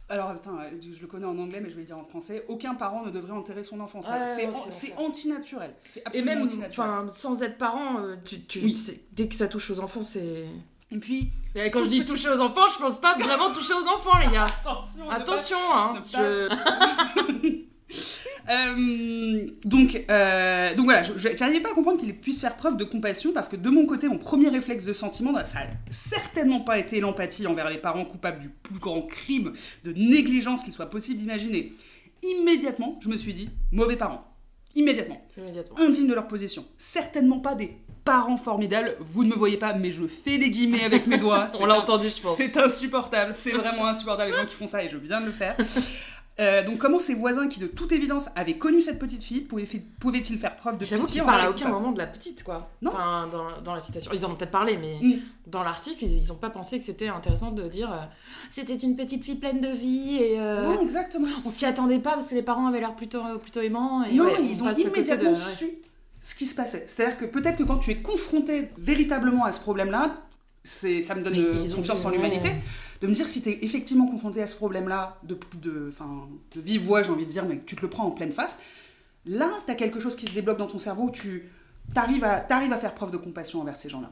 Alors, 0.10 0.34
putain, 0.34 0.58
je 0.82 1.00
le 1.02 1.08
connais 1.08 1.26
en 1.26 1.38
anglais, 1.38 1.60
mais 1.62 1.70
je 1.70 1.76
vais 1.76 1.82
le 1.82 1.86
dire 1.88 1.98
en 1.98 2.04
français. 2.04 2.44
Aucun 2.48 2.74
parent 2.74 3.06
ne 3.06 3.12
devrait 3.12 3.34
enterrer 3.34 3.62
son 3.64 3.80
enfant. 3.80 4.00
Ouais, 4.00 4.26
c'est 4.28 4.48
ouais, 4.48 4.48
an- 4.48 4.54
c'est 4.54 4.72
c'est 4.72 4.88
l'enfer. 4.90 5.06
antinaturel. 5.06 5.74
C'est 5.84 6.00
Et 6.00 6.06
absolument 6.08 6.34
même, 6.34 6.44
antinaturel. 6.44 6.90
sans 7.14 7.44
être 7.44 7.58
parent, 7.60 8.00
euh, 8.02 8.16
tu, 8.26 8.42
tu- 8.42 8.60
Oui. 8.64 8.76
c'est- 8.78 9.04
dès 9.14 9.28
que 9.28 9.36
ça 9.36 9.48
touche 9.48 9.70
aux 9.72 9.80
enfants, 9.80 10.02
c'est. 10.04 10.48
Et 10.92 10.98
puis, 10.98 11.30
Et 11.54 11.70
quand 11.70 11.84
je 11.84 11.90
dis 11.90 12.04
toucher 12.04 12.30
aux 12.30 12.40
enfants, 12.40 12.68
je 12.76 12.80
pense 12.82 13.00
pas 13.00 13.16
vraiment 13.16 13.52
toucher 13.52 13.74
aux 13.74 13.88
enfants, 13.88 14.18
les 14.18 14.32
gars. 14.34 14.48
attention, 14.62 15.10
Attention, 15.12 15.58
hein. 15.72 15.94
ne 15.94 16.00
pas- 16.00 17.32
Je... 17.32 17.56
Euh, 18.50 19.48
donc, 19.64 20.06
euh, 20.10 20.76
donc 20.76 20.86
voilà, 20.86 21.04
j'arrivais 21.04 21.60
pas 21.60 21.70
à 21.70 21.74
comprendre 21.74 22.00
qu'il 22.00 22.16
puisse 22.16 22.42
faire 22.42 22.58
preuve 22.58 22.78
de 22.78 22.84
compassion 22.84 23.32
parce 23.32 23.48
que 23.48 23.56
de 23.56 23.70
mon 23.70 23.86
côté, 23.86 24.08
mon 24.08 24.18
premier 24.18 24.50
réflexe 24.50 24.86
de 24.86 24.94
sentiment, 24.94 25.34
ça 25.46 25.60
a 25.60 25.64
certainement 25.92 26.62
pas 26.62 26.80
été 26.80 27.00
l'empathie 27.00 27.46
envers 27.46 27.70
les 27.70 27.78
parents 27.78 28.06
coupables 28.06 28.40
du 28.40 28.50
plus 28.50 28.80
grand 28.80 29.04
crime 29.04 29.54
de 29.84 29.94
négligence 29.94 30.64
qu'il 30.64 30.74
soit 30.74 30.90
possible 30.90 31.20
d'imaginer. 31.20 31.74
Immédiatement, 32.24 33.00
je 33.02 33.10
me 33.10 33.18
suis 33.18 33.34
dit, 33.34 33.50
mauvais 33.72 33.96
parents. 33.96 34.26
Immédiatement. 34.76 35.22
Immédiatement. 35.38 35.80
Indignes 35.80 36.08
de 36.08 36.14
leur 36.14 36.28
position. 36.28 36.66
Certainement 36.78 37.40
pas 37.40 37.56
des 37.56 37.76
parents 38.06 38.38
formidables. 38.38 38.96
Vous 39.00 39.24
ne 39.24 39.30
me 39.30 39.36
voyez 39.36 39.58
pas, 39.58 39.74
mais 39.74 39.92
je 39.92 40.08
fais 40.08 40.38
les 40.38 40.50
guillemets 40.50 40.84
avec 40.84 41.08
mes 41.08 41.18
doigts. 41.18 41.50
On 41.60 41.66
l'a 41.66 41.78
entendu, 41.78 42.10
je 42.10 42.22
pense. 42.22 42.36
c'est 42.36 42.56
insupportable, 42.58 43.34
c'est 43.36 43.52
vraiment 43.52 43.88
insupportable 43.88 44.32
les 44.32 44.38
gens 44.38 44.46
qui 44.46 44.56
font 44.56 44.68
ça 44.68 44.84
et 44.84 44.90
je 44.90 44.98
viens 44.98 45.22
de 45.22 45.28
le 45.28 45.32
faire. 45.32 45.56
Euh, 46.40 46.64
donc 46.66 46.78
comment 46.78 47.00
ces 47.00 47.14
voisins 47.16 47.48
qui 47.50 47.60
de 47.60 47.68
toute 47.68 47.92
évidence 47.92 48.30
avaient 48.36 48.58
connu 48.58 48.82
cette 48.82 48.98
petite 48.98 49.22
fille 49.22 49.42
pouvaient- 49.42 49.66
pouvaient-ils 50.00 50.38
faire 50.38 50.56
preuve 50.56 50.78
de 50.78 50.86
J'avoue 50.86 51.06
qu'ils 51.06 51.22
parlent 51.22 51.42
à 51.42 51.50
aucun 51.50 51.68
moment 51.68 51.92
de 51.92 51.98
la 51.98 52.08
petite, 52.08 52.44
quoi. 52.44 52.70
Non. 52.82 52.92
Enfin, 52.94 53.28
dans, 53.30 53.62
dans 53.62 53.74
la 53.74 53.82
citation. 53.82 54.12
Ils 54.14 54.26
en 54.26 54.32
ont 54.32 54.36
peut-être 54.36 54.52
parlé, 54.52 54.78
mais 54.78 54.98
Mm. 55.02 55.20
dans 55.48 55.64
l'article, 55.64 56.04
ils, 56.06 56.18
ils 56.24 56.32
ont 56.32 56.36
pas 56.38 56.50
pensé 56.50 56.80
que 56.80 56.86
c'était 56.86 57.10
intéressant 57.10 57.52
de 57.52 57.68
dire 57.68 57.92
euh, 57.92 57.98
c'était 58.50 58.76
une 58.78 58.96
petite 58.96 59.24
fille 59.26 59.36
pleine 59.36 59.60
de 59.60 59.68
vie 59.70 60.16
et 60.18 60.40
euh, 60.40 60.64
Non, 60.64 60.82
exactement. 60.82 61.28
on 61.36 61.40
s'y 61.40 61.66
attendait 61.66 62.00
pas 62.00 62.14
parce 62.14 62.28
que 62.30 62.36
les 62.36 62.42
parents 62.42 62.68
avaient 62.68 62.80
l'air 62.80 62.96
plutôt, 62.96 63.22
plutôt 63.42 63.60
aimants. 63.60 64.04
Et 64.06 64.14
non, 64.16 64.24
ouais, 64.26 64.36
on 64.40 64.44
ils 64.44 64.64
ont 64.64 64.72
immédiatement 64.72 65.32
de- 65.32 65.36
ouais. 65.36 65.42
su 65.58 65.66
ce 66.22 66.36
qui 66.36 66.46
se 66.46 66.56
passait. 66.56 66.86
C'est-à-dire 66.88 67.18
que 67.18 67.26
peut-être 67.26 67.58
que 67.58 67.64
quand 67.64 67.78
tu 67.80 67.92
es 67.92 67.98
confronté 68.02 68.70
véritablement 68.78 69.44
à 69.44 69.52
ce 69.52 69.60
problème-là, 69.60 70.18
c'est 70.64 71.02
ça 71.02 71.16
me 71.16 71.22
donne 71.24 71.36
confiance 71.76 72.04
en 72.06 72.10
l'humanité. 72.12 72.50
De 73.02 73.08
me 73.08 73.14
dire 73.14 73.30
si 73.30 73.42
tu 73.42 73.50
es 73.50 73.60
effectivement 73.64 74.06
confronté 74.08 74.42
à 74.42 74.48
ce 74.48 74.56
problème-là, 74.56 75.18
de, 75.24 75.38
de, 75.62 75.90
de 76.56 76.62
vive 76.62 76.84
voix, 76.86 77.02
j'ai 77.04 77.12
envie 77.12 77.26
de 77.26 77.32
dire, 77.32 77.46
mais 77.46 77.62
tu 77.66 77.76
te 77.76 77.82
le 77.82 77.90
prends 77.90 78.06
en 78.06 78.12
pleine 78.12 78.32
face, 78.32 78.60
là, 79.26 79.50
tu 79.66 79.72
as 79.72 79.76
quelque 79.76 80.00
chose 80.00 80.16
qui 80.16 80.28
se 80.28 80.34
débloque 80.34 80.58
dans 80.58 80.68
ton 80.68 80.80
cerveau 80.80 81.04
où 81.04 81.12
tu 81.12 81.50
arrives 81.96 82.24
à, 82.26 82.40
t'arrives 82.42 82.74
à 82.74 82.78
faire 82.78 82.94
preuve 82.94 83.12
de 83.12 83.18
compassion 83.18 83.62
envers 83.62 83.76
ces 83.78 83.88
gens-là. 83.90 84.12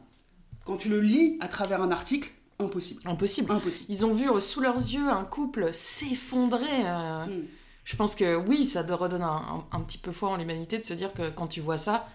Quand 0.65 0.77
tu 0.77 0.89
le 0.89 0.99
lis 1.01 1.37
à 1.41 1.47
travers 1.47 1.81
un 1.81 1.91
article, 1.91 2.29
impossible. 2.59 3.01
Impossible. 3.05 3.51
Impossible. 3.51 3.85
Ils 3.89 4.05
ont 4.05 4.13
vu 4.13 4.29
euh, 4.29 4.39
sous 4.39 4.61
leurs 4.61 4.75
yeux 4.77 5.07
un 5.09 5.23
couple 5.25 5.73
s'effondrer. 5.73 6.65
euh, 6.85 7.25
Mm. 7.25 7.43
Je 7.83 7.95
pense 7.95 8.15
que 8.15 8.35
oui, 8.35 8.63
ça 8.63 8.83
doit 8.83 8.97
redonner 8.97 9.23
un, 9.23 9.27
un- 9.27 9.65
un 9.71 9.79
petit 9.81 9.97
peu 9.97 10.11
foi 10.11 10.27
en 10.29 10.35
l'humanité 10.37 10.77
de 10.77 10.83
se 10.83 10.93
dire 10.93 11.13
que 11.13 11.29
quand 11.29 11.47
tu 11.47 11.61
vois 11.61 11.77
ça, 11.77 12.05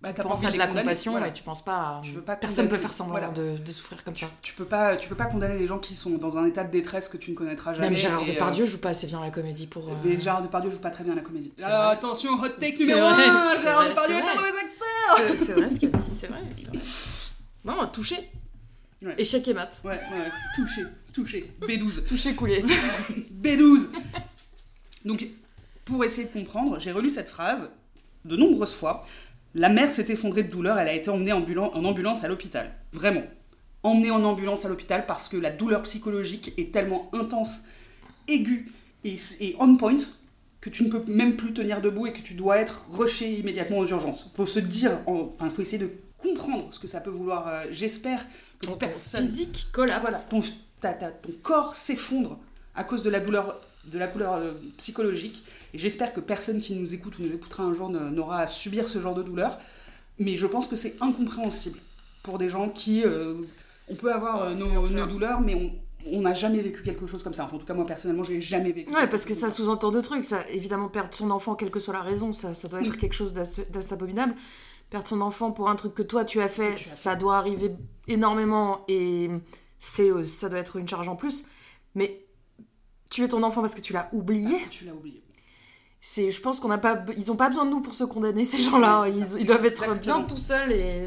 Bah, 0.00 0.12
tu 0.12 0.22
penses 0.22 0.44
à 0.44 0.50
de 0.52 0.56
la 0.58 0.68
compassion 0.68 1.10
voilà. 1.12 1.26
et 1.26 1.32
tu 1.32 1.42
penses 1.42 1.64
pas 1.64 1.74
à... 1.76 2.00
Tu 2.04 2.12
veux 2.12 2.20
pas 2.20 2.36
Personne 2.36 2.68
peut 2.68 2.76
faire 2.76 2.92
semblant 2.92 3.10
voilà. 3.18 3.28
de, 3.30 3.56
de 3.58 3.72
souffrir 3.72 4.04
comme 4.04 4.16
ça. 4.16 4.26
Tu 4.42 4.54
peux 4.54 4.64
pas, 4.64 4.96
tu 4.96 5.08
peux 5.08 5.16
pas 5.16 5.24
condamner 5.26 5.58
des 5.58 5.66
gens 5.66 5.78
qui 5.78 5.96
sont 5.96 6.10
dans 6.18 6.38
un 6.38 6.46
état 6.46 6.62
de 6.62 6.70
détresse 6.70 7.08
que 7.08 7.16
tu 7.16 7.32
ne 7.32 7.36
connaîtras 7.36 7.74
jamais. 7.74 7.88
Même 7.88 7.96
Gérard 7.96 8.22
euh, 8.22 8.26
Depardieu 8.26 8.64
joue 8.64 8.78
pas 8.78 8.90
assez 8.90 9.08
bien 9.08 9.20
la 9.20 9.30
comédie 9.30 9.66
pour... 9.66 9.88
euh, 9.88 9.94
Mais 10.04 10.16
Gérard 10.16 10.42
Depardieu 10.42 10.70
joue 10.70 10.78
pas 10.78 10.90
très 10.90 11.02
bien 11.02 11.16
la 11.16 11.22
comédie. 11.22 11.52
Vrai. 11.58 11.72
attention, 11.72 12.34
hot 12.40 12.48
take 12.60 12.78
numéro 12.78 13.00
vrai, 13.00 13.24
1 13.24 13.54
c'est 13.56 13.62
Gérard 13.62 13.80
vrai, 13.80 13.90
Depardieu 13.90 14.14
c'est 14.14 14.22
est 14.22 14.30
un 14.30 14.34
mauvais 14.36 14.48
acteur 14.48 15.46
C'est 15.46 15.52
vrai 15.54 15.70
ce 15.70 15.80
qu'elle 15.80 15.90
dit, 15.90 16.10
c'est 16.16 16.26
vrai, 16.28 16.40
vrai. 16.42 16.78
Non, 17.64 17.86
touché. 17.88 18.16
Ouais. 19.02 19.14
Échec 19.18 19.48
et 19.48 19.54
mat. 19.54 19.80
Ouais, 19.84 19.90
ouais, 19.90 20.30
touché, 20.54 20.82
touché. 21.12 21.52
B12. 21.62 22.04
Touché, 22.04 22.34
coulé. 22.36 22.64
B12 23.42 23.86
Donc, 25.04 25.26
pour 25.84 26.04
essayer 26.04 26.26
de 26.28 26.32
comprendre, 26.32 26.78
j'ai 26.78 26.92
relu 26.92 27.10
cette 27.10 27.28
phrase 27.30 27.72
de 28.24 28.36
nombreuses 28.36 28.74
fois. 28.74 29.00
La 29.54 29.68
mère 29.68 29.90
s'est 29.90 30.06
effondrée 30.12 30.42
de 30.42 30.50
douleur, 30.50 30.78
elle 30.78 30.88
a 30.88 30.92
été 30.92 31.10
emmenée 31.10 31.32
en 31.32 31.40
ambulan- 31.40 31.70
en 31.74 31.84
ambulance 31.84 32.24
à 32.24 32.28
l'hôpital. 32.28 32.74
Vraiment. 32.92 33.22
Emmenée 33.82 34.10
en 34.10 34.22
ambulance 34.24 34.64
à 34.64 34.68
l'hôpital 34.68 35.06
parce 35.06 35.28
que 35.28 35.36
la 35.36 35.50
douleur 35.50 35.82
psychologique 35.82 36.52
est 36.58 36.72
tellement 36.72 37.10
intense, 37.14 37.64
aiguë 38.26 38.70
et, 39.04 39.16
et 39.40 39.56
on 39.58 39.76
point 39.76 39.96
que 40.60 40.70
tu 40.70 40.84
ne 40.84 40.90
peux 40.90 41.02
même 41.10 41.36
plus 41.36 41.52
tenir 41.54 41.80
debout 41.80 42.06
et 42.06 42.12
que 42.12 42.20
tu 42.20 42.34
dois 42.34 42.58
être 42.58 42.82
rushé 42.90 43.38
immédiatement 43.38 43.78
aux 43.78 43.86
urgences. 43.86 44.30
Faut 44.34 44.46
se 44.46 44.58
dire, 44.58 44.90
en- 45.06 45.30
enfin, 45.32 45.48
faut 45.50 45.62
essayer 45.62 45.78
de 45.78 45.90
comprendre 46.18 46.68
ce 46.72 46.78
que 46.80 46.88
ça 46.88 47.00
peut 47.00 47.10
vouloir. 47.10 47.46
euh, 47.48 47.64
J'espère 47.70 48.26
que 48.58 48.66
Ton 48.66 48.76
personne 48.76 49.24
physique 49.24 49.68
collapse. 49.72 50.00
voilà, 50.02 50.18
ton, 50.18 50.40
ta- 50.80 50.94
ta- 50.94 51.10
ton 51.12 51.30
corps 51.42 51.76
s'effondre 51.76 52.38
à 52.74 52.82
cause 52.82 53.02
de 53.04 53.10
la 53.10 53.20
douleur, 53.20 53.60
de 53.90 53.98
la 53.98 54.06
douleur 54.06 54.34
euh, 54.34 54.52
psychologique. 54.76 55.44
Et 55.74 55.78
j'espère 55.78 56.12
que 56.12 56.20
personne 56.20 56.60
qui 56.60 56.74
nous 56.74 56.94
écoute 56.94 57.18
ou 57.18 57.22
nous 57.22 57.32
écoutera 57.32 57.62
un 57.62 57.74
jour 57.74 57.88
n'aura 57.90 58.40
à 58.40 58.46
subir 58.46 58.88
ce 58.88 59.00
genre 59.00 59.14
de 59.14 59.22
douleur. 59.22 59.58
Mais 60.18 60.36
je 60.36 60.46
pense 60.46 60.66
que 60.66 60.76
c'est 60.76 60.96
incompréhensible 61.00 61.78
pour 62.22 62.38
des 62.38 62.48
gens 62.48 62.68
qui. 62.68 63.04
euh, 63.04 63.34
on 63.88 63.94
peut 63.94 64.12
avoir 64.12 64.42
euh, 64.42 64.54
nos, 64.54 65.06
douleurs, 65.06 65.40
mais 65.40 65.54
on 65.54 65.72
on 66.06 66.20
n'a 66.20 66.34
jamais 66.34 66.60
vécu 66.60 66.82
quelque 66.82 67.06
chose 67.06 67.22
comme 67.22 67.34
ça. 67.34 67.44
Enfin, 67.44 67.56
en 67.56 67.58
tout 67.58 67.66
cas, 67.66 67.74
moi 67.74 67.84
personnellement, 67.84 68.22
j'ai 68.22 68.40
jamais 68.40 68.72
vécu. 68.72 68.90
Ouais, 68.92 69.08
parce 69.08 69.24
que 69.24 69.34
ça 69.34 69.50
sous-entend 69.50 69.90
deux 69.90 70.02
trucs. 70.02 70.24
Ça, 70.24 70.48
évidemment, 70.48 70.88
perdre 70.88 71.12
son 71.12 71.30
enfant, 71.30 71.54
quelle 71.54 71.70
que 71.70 71.80
soit 71.80 71.94
la 71.94 72.02
raison, 72.02 72.32
ça, 72.32 72.54
ça 72.54 72.68
doit 72.68 72.80
être 72.80 72.96
quelque 72.96 73.14
chose 73.14 73.32
d'assez 73.34 73.92
abominable. 73.92 74.34
Perdre 74.90 75.06
son 75.06 75.20
enfant 75.20 75.50
pour 75.50 75.68
un 75.68 75.76
truc 75.76 75.94
que 75.94 76.02
toi 76.02 76.24
tu 76.24 76.40
as 76.40 76.48
fait, 76.48 76.74
Que 76.74 76.80
tu 76.80 76.88
as 76.88 76.92
ça 76.92 77.16
doit 77.16 77.36
arriver 77.36 77.72
énormément 78.06 78.84
et 78.88 79.28
c'est 79.78 80.24
ça 80.24 80.48
doit 80.48 80.60
être 80.60 80.76
une 80.76 80.88
charge 80.88 81.08
en 81.08 81.16
plus. 81.16 81.46
Mais 81.94 82.24
tuer 83.10 83.28
ton 83.28 83.42
enfant 83.42 83.60
parce 83.60 83.74
que 83.74 83.80
tu 83.80 83.92
l'as 83.92 84.08
oublié, 84.12 84.50
Parce 84.50 84.62
que 84.64 84.68
tu 84.70 84.84
l'as 84.84 84.92
oublié. 84.94 85.22
c'est, 86.00 86.30
je 86.30 86.40
pense 86.40 86.60
qu'on 86.60 86.68
n'a 86.68 86.78
pas, 86.78 87.04
ils 87.16 87.30
ont 87.32 87.36
pas 87.36 87.48
besoin 87.48 87.64
de 87.64 87.70
nous 87.70 87.80
pour 87.80 87.94
se 87.94 88.04
condamner 88.04 88.44
ces 88.44 88.60
gens-là. 88.62 89.02
Ouais, 89.02 89.12
c'est 89.12 89.40
ils, 89.40 89.46
doivent 89.46 89.64
être 89.64 89.98
bien 90.00 90.22
tout 90.22 90.36
seuls 90.36 90.72
et 90.72 91.06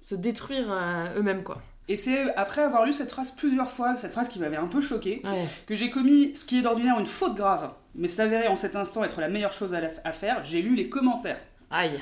se, 0.00 0.14
détruire 0.14 0.66
euh, 0.70 1.18
eux-mêmes 1.18 1.42
quoi. 1.42 1.60
Et 1.88 1.96
c'est 1.96 2.34
après 2.34 2.62
avoir 2.62 2.84
lu 2.84 2.92
cette 2.92 3.10
phrase 3.10 3.30
plusieurs 3.30 3.70
fois, 3.70 3.96
cette 3.96 4.10
phrase 4.10 4.28
qui 4.28 4.40
m'avait 4.40 4.56
un 4.56 4.66
peu 4.66 4.80
choqué, 4.80 5.22
Ouais. 5.24 5.44
que 5.66 5.74
j'ai 5.76 5.88
commis 5.88 6.34
ce 6.34 6.44
qui 6.44 6.58
est 6.58 6.62
d'ordinaire 6.62 6.98
une 6.98 7.06
faute 7.06 7.36
grave, 7.36 7.72
mais 7.94 8.08
s'est 8.08 8.22
avéré 8.22 8.48
en 8.48 8.56
cet 8.56 8.74
instant 8.74 9.04
être 9.04 9.20
la 9.20 9.28
meilleure 9.28 9.52
chose 9.52 9.72
à, 9.72 9.80
la- 9.80 9.90
à 10.02 10.12
faire. 10.12 10.44
J'ai 10.44 10.62
lu 10.62 10.74
les 10.74 10.88
commentaires. 10.88 11.38
Aïe. 11.70 12.00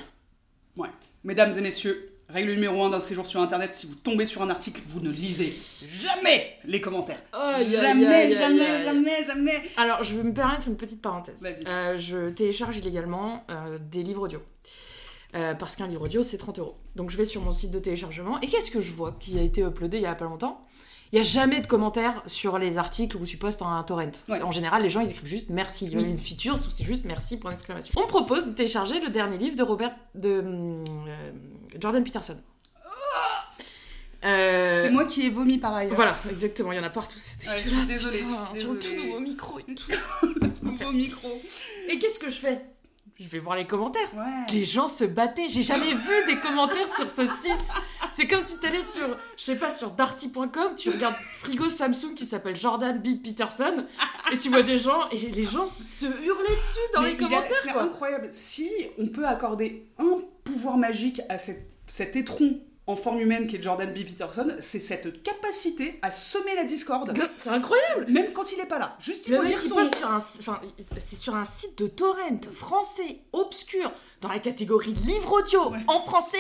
Mesdames 1.23 1.53
et 1.57 1.61
messieurs, 1.63 2.11
règle 2.29 2.53
numéro 2.53 2.83
1 2.85 2.91
d'un 2.91 3.01
séjour 3.01 3.27
sur 3.27 3.41
internet, 3.41 3.73
si 3.73 3.87
vous 3.87 3.95
tombez 3.95 4.25
sur 4.25 4.43
un 4.43 4.51
article, 4.51 4.81
vous 4.89 5.01
ne 5.01 5.11
lisez 5.11 5.55
jamais 5.89 6.59
les 6.65 6.81
commentaires. 6.81 7.23
Jamais, 7.33 8.33
jamais, 8.33 8.85
jamais, 8.85 9.25
jamais. 9.27 9.63
Alors, 9.77 10.03
je 10.03 10.17
vais 10.17 10.23
me 10.23 10.33
permettre 10.33 10.69
une 10.69 10.77
petite 10.77 11.03
parenthèse. 11.03 11.43
Vas-y. 11.43 11.67
Euh, 11.67 11.99
je 11.99 12.31
télécharge 12.31 12.77
illégalement 12.79 13.45
euh, 13.51 13.79
des 13.79 14.03
livres 14.03 14.23
audio. 14.23 14.41
Euh, 15.35 15.55
parce 15.55 15.75
qu'un 15.75 15.89
livre 15.89 16.03
audio, 16.03 16.23
c'est 16.23 16.39
30 16.39 16.61
euros. 16.61 16.77
Donc, 16.95 17.11
je 17.11 17.17
vais 17.17 17.25
sur 17.25 17.43
mon 17.43 17.51
site 17.51 17.73
de 17.73 17.81
téléchargement. 17.81 18.41
Et 18.41 18.47
qu'est-ce 18.47 18.71
que 18.71 18.81
je 18.81 18.93
vois 18.93 19.17
qui 19.19 19.39
a 19.39 19.43
été 19.43 19.63
uploadé 19.63 19.99
il 19.99 20.05
y 20.05 20.07
a 20.07 20.15
pas 20.15 20.27
longtemps? 20.27 20.64
Il 21.15 21.19
n'y 21.19 21.21
a 21.21 21.31
jamais 21.31 21.61
de 21.61 21.69
commentaires 21.69 22.25
sur 22.27 22.59
les 22.59 22.77
articles 22.77 23.17
où 23.17 23.25
tu 23.25 23.37
postes 23.37 23.63
un 23.63 23.81
torrent. 23.85 24.11
Ouais. 24.29 24.43
En 24.43 24.51
général, 24.51 24.83
les 24.83 24.91
gens, 24.91 25.01
ils 25.01 25.09
écrivent 25.09 25.29
juste 25.29 25.47
merci. 25.49 25.87
Il 25.87 25.93
y 25.93 25.97
a 25.97 26.05
une 26.05 26.19
feature 26.19 26.55
où 26.55 26.57
c'est 26.57 26.85
juste 26.85 27.05
merci 27.05 27.39
pour 27.39 27.51
l'exclamation. 27.51 27.93
On 28.03 28.09
propose 28.09 28.47
de 28.47 28.51
télécharger 28.51 28.99
le 28.99 29.11
dernier 29.11 29.39
livre 29.39 29.55
de 29.55 29.63
Robert... 29.63 29.95
de 30.17 30.43
euh, 30.43 30.83
Jordan 31.79 32.03
Peterson. 32.03 32.37
Euh, 34.25 34.83
C'est 34.83 34.91
moi 34.91 35.05
qui 35.05 35.25
ai 35.27 35.31
vomi 35.31 35.59
par 35.59 35.73
ailleurs. 35.75 35.95
Voilà, 35.95 36.17
exactement, 36.29 36.73
il 36.73 36.77
y 36.77 36.81
en 36.81 36.83
a 36.83 36.91
partout, 36.91 37.19
c'était 37.21 37.49
Ouais, 37.49 37.87
désolée, 37.87 38.25
sur 38.55 38.73
le 38.73 38.79
tout 38.81 38.97
nouveau 38.97 39.21
micro 39.21 39.61
et 39.61 39.73
tout. 39.73 39.93
Nouveau 40.63 40.91
micro. 40.91 41.29
Et 41.89 41.97
qu'est-ce 42.01 42.19
que 42.19 42.29
je 42.29 42.41
fais? 42.41 42.61
Je 43.21 43.29
vais 43.29 43.39
voir 43.39 43.57
les 43.57 43.67
commentaires. 43.67 44.13
Ouais. 44.17 44.53
Les 44.53 44.65
gens 44.65 44.89
se 44.89 45.05
battaient. 45.05 45.49
J'ai 45.49 45.63
jamais 45.63 45.93
vu 45.95 46.25
des 46.27 46.37
commentaires 46.37 46.93
sur 46.97 47.09
ce 47.09 47.25
site. 47.27 47.65
C'est 48.13 48.27
comme 48.27 48.45
si 48.47 48.59
t'allais 48.61 48.83
sur, 48.83 49.17
je 49.37 49.43
sais 49.45 49.57
pas, 49.57 49.73
sur 49.75 49.91
darty.com, 49.91 50.75
tu 50.77 50.91
regardes 50.91 51.17
frigo 51.33 51.69
Samsung 51.69 52.15
qui 52.15 52.25
s'appelle 52.25 52.55
Jordan 52.57 52.99
B. 52.99 53.21
Peterson, 53.23 53.87
et 54.33 54.39
tu 54.39 54.49
vois 54.51 54.63
des 54.63 54.79
gens, 54.79 55.09
et 55.11 55.17
les 55.19 55.45
gens 55.45 55.67
se 55.67 56.07
hurlaient 56.07 56.57
dessus 56.57 56.79
dans 56.95 57.03
Mais 57.03 57.11
les 57.11 57.17
commentaires, 57.17 57.51
C'est 57.63 57.71
incroyable. 57.71 58.27
Si 58.31 58.71
on 58.99 59.07
peut 59.09 59.27
accorder 59.27 59.87
un 59.99 60.19
pouvoir 60.45 60.77
magique 60.77 61.21
à 61.29 61.39
cette- 61.39 61.69
cet 61.87 62.15
étron 62.17 62.61
en 62.87 62.97
forme 62.97 63.21
humaine 63.21 63.47
qu'est 63.47 63.63
Jordan 63.63 63.91
B. 63.93 64.05
Peterson, 64.05 64.47
c'est 64.61 64.79
cette 64.81 65.23
capacité 65.23 65.99
à 66.03 66.11
semer 66.13 66.55
la 66.55 66.65
discorde. 66.65 67.15
C'est 67.39 67.49
incroyable. 67.49 68.07
Même 68.11 68.33
quand 68.35 68.53
il 68.53 68.61
est 68.61 68.67
pas 68.67 68.79
là. 68.79 68.95
Juste, 69.01 69.27
il 69.27 69.33
Le 69.33 69.39
faut 69.39 69.45
dire 69.45 69.59
qui 69.59 69.69
son 69.69 69.77
passe 69.77 69.97
sur 69.99 70.11
un, 70.11 70.17
enfin, 70.17 70.61
c'est 70.99 71.17
sur 71.17 71.35
un 71.35 71.45
site 71.47 71.79
de 71.79 71.87
torrent 71.87 72.41
français 72.53 73.21
obscur 73.33 73.91
dans 74.21 74.29
la 74.29 74.39
catégorie 74.39 74.93
livre 75.07 75.33
audio 75.41 75.71
Ouais. 75.71 75.79
en 75.89 76.01
français. 76.01 76.37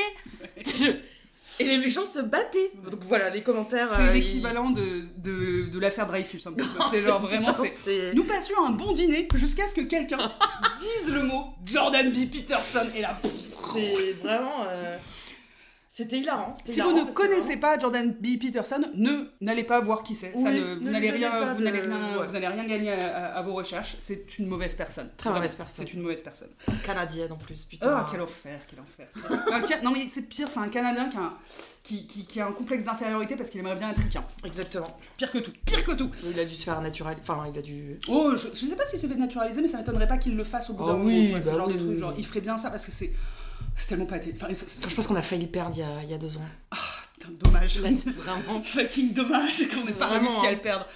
Et 1.60 1.64
les 1.78 1.88
gens 1.88 2.04
se 2.04 2.18
battaient. 2.18 2.72
Donc 2.90 3.04
voilà, 3.04 3.30
les 3.30 3.42
commentaires. 3.44 3.86
C'est 3.88 4.02
euh, 4.02 4.12
l'équivalent 4.12 4.70
de, 4.70 5.04
de, 5.18 5.70
de 5.70 5.78
l'affaire 5.78 6.06
Dreyfus. 6.08 6.40
peu. 6.44 6.52
ils- 6.58 6.64
C'est 6.90 7.00
genre 7.02 7.20
Oh, 7.22 7.26
vraiment. 7.26 7.52
putain, 7.52 8.12
Nous 8.12 8.24
passions 8.24 8.64
un 8.66 8.70
bon 8.70 8.92
dîner 8.92 9.28
jusqu'à 9.36 9.66
ce 9.68 9.74
que 9.74 9.82
quelqu'un 9.82 10.18
dise 10.80 11.12
le 11.14 11.22
mot 11.22 11.54
Jordan 11.64 12.10
B. 12.10 12.28
Peterson. 12.28 12.84
Et 12.96 13.02
là, 13.02 13.16
C'est 13.72 14.12
vraiment. 14.22 14.64
euh, 14.68 14.96
C'était 15.96 16.18
hilarant. 16.18 16.52
Si 16.64 16.80
vous 16.80 16.90
ne 16.92 17.04
connaissez 17.12 17.56
pas 17.56 17.78
Jordan 17.78 18.10
B. 18.20 18.36
Peterson, 18.40 18.82
ne 18.96 19.28
n'allez 19.40 19.62
pas 19.62 19.78
voir 19.78 20.02
qui 20.02 20.16
c'est. 20.16 20.32
Oui, 20.34 20.42
ne 20.42 20.74
vous 20.74 20.90
n'allez 20.90 21.12
rien, 21.12 21.52
vous 21.52 21.60
de- 21.60 21.64
n'allez 21.64 21.78
rien, 21.82 22.18
ouais. 22.18 22.26
vous 22.26 22.32
n'allez 22.32 22.48
rien 22.48 22.64
gagner 22.66 22.90
à, 22.90 23.16
à- 23.16 23.38
à 23.38 23.42
vos 23.42 23.54
recherches. 23.54 23.94
C'est 24.00 24.40
une 24.40 24.48
mauvaise 24.48 24.74
personne. 24.74 25.08
Très 25.16 25.30
Vraiment, 25.30 25.42
mauvaise 25.44 25.54
personne. 25.54 25.86
C'est 25.86 25.94
une 25.94 26.02
mauvaise 26.02 26.20
personne. 26.20 26.48
Canadienne 26.82 27.30
en 27.30 27.36
plus, 27.36 27.64
putain. 27.66 27.94
Ah, 27.96 28.08
quel 28.10 28.20
enfer, 28.22 28.58
quel 28.68 28.80
enfer. 28.80 29.06
Un 29.52 29.84
non 29.84 29.92
mais 29.92 30.08
c'est 30.08 30.22
pire, 30.22 30.50
c'est 30.50 30.58
un 30.58 30.66
Canadien 30.68 31.08
qui 31.10 31.16
a, 31.16 31.20
un, 31.20 31.32
qui, 31.84 32.06
qui- 32.08 32.26
qui 32.26 32.40
a 32.40 32.48
un 32.48 32.52
complexe 32.52 32.86
d'infériorité 32.86 33.36
parce 33.36 33.48
qu'il 33.50 33.60
aimerait 33.60 33.76
bien 33.76 33.90
être 33.90 34.00
ricain. 34.02 34.24
Exactement. 34.44 34.88
Pire 35.16 35.30
que 35.30 35.38
tout, 35.38 35.52
pire 35.64 35.84
que 35.84 35.92
tout. 35.92 36.10
Il 36.24 36.40
a 36.40 36.44
dû 36.44 36.56
se 36.56 36.64
faire 36.64 36.80
naturel. 36.80 37.18
Enfin, 37.20 37.44
il 37.52 37.56
a 37.56 37.62
dû. 37.62 38.00
Oh, 38.08 38.32
je, 38.34 38.48
je 38.52 38.66
sais 38.66 38.74
pas 38.74 38.84
si 38.86 38.98
c'est 38.98 39.06
fait 39.06 39.14
naturaliser, 39.14 39.62
mais 39.62 39.68
ça 39.68 39.78
m'étonnerait 39.78 40.08
pas 40.08 40.18
qu'il 40.18 40.34
le 40.36 40.42
fasse 40.42 40.70
au 40.70 40.72
bout 40.72 40.86
Ah 40.88 40.94
d'un 40.94 40.98
oui, 41.04 41.18
moment. 41.18 41.30
vois, 41.34 41.40
ce 41.40 41.50
bah 41.50 41.56
genre 41.56 41.68
de 41.68 41.74
truc, 41.78 41.98
genre, 41.98 42.14
il 42.18 42.26
ferait 42.26 42.40
bien 42.40 42.56
ça 42.56 42.70
parce 42.70 42.84
que 42.84 42.90
c'est 42.90 43.12
c'est 43.76 43.88
tellement 43.88 44.06
pas. 44.06 44.16
Enfin, 44.16 44.48
Je 44.50 44.94
pense 44.94 45.06
qu'on 45.06 45.16
a 45.16 45.22
failli 45.22 45.42
le 45.42 45.50
perdre 45.50 45.74
il 45.76 45.80
y 45.80 45.82
a, 45.82 46.02
il 46.02 46.10
y 46.10 46.14
a 46.14 46.18
deux 46.18 46.36
ans. 46.36 46.42
putain, 47.14 47.30
dommage. 47.40 47.80
Là, 47.80 47.90
vraiment. 48.16 48.62
Fucking 48.62 49.12
dommage 49.12 49.68
qu'on 49.68 49.84
n'ait 49.84 49.92
pas 49.92 50.08
réussi 50.08 50.46
à 50.46 50.52
le 50.52 50.58
perdre. 50.58 50.86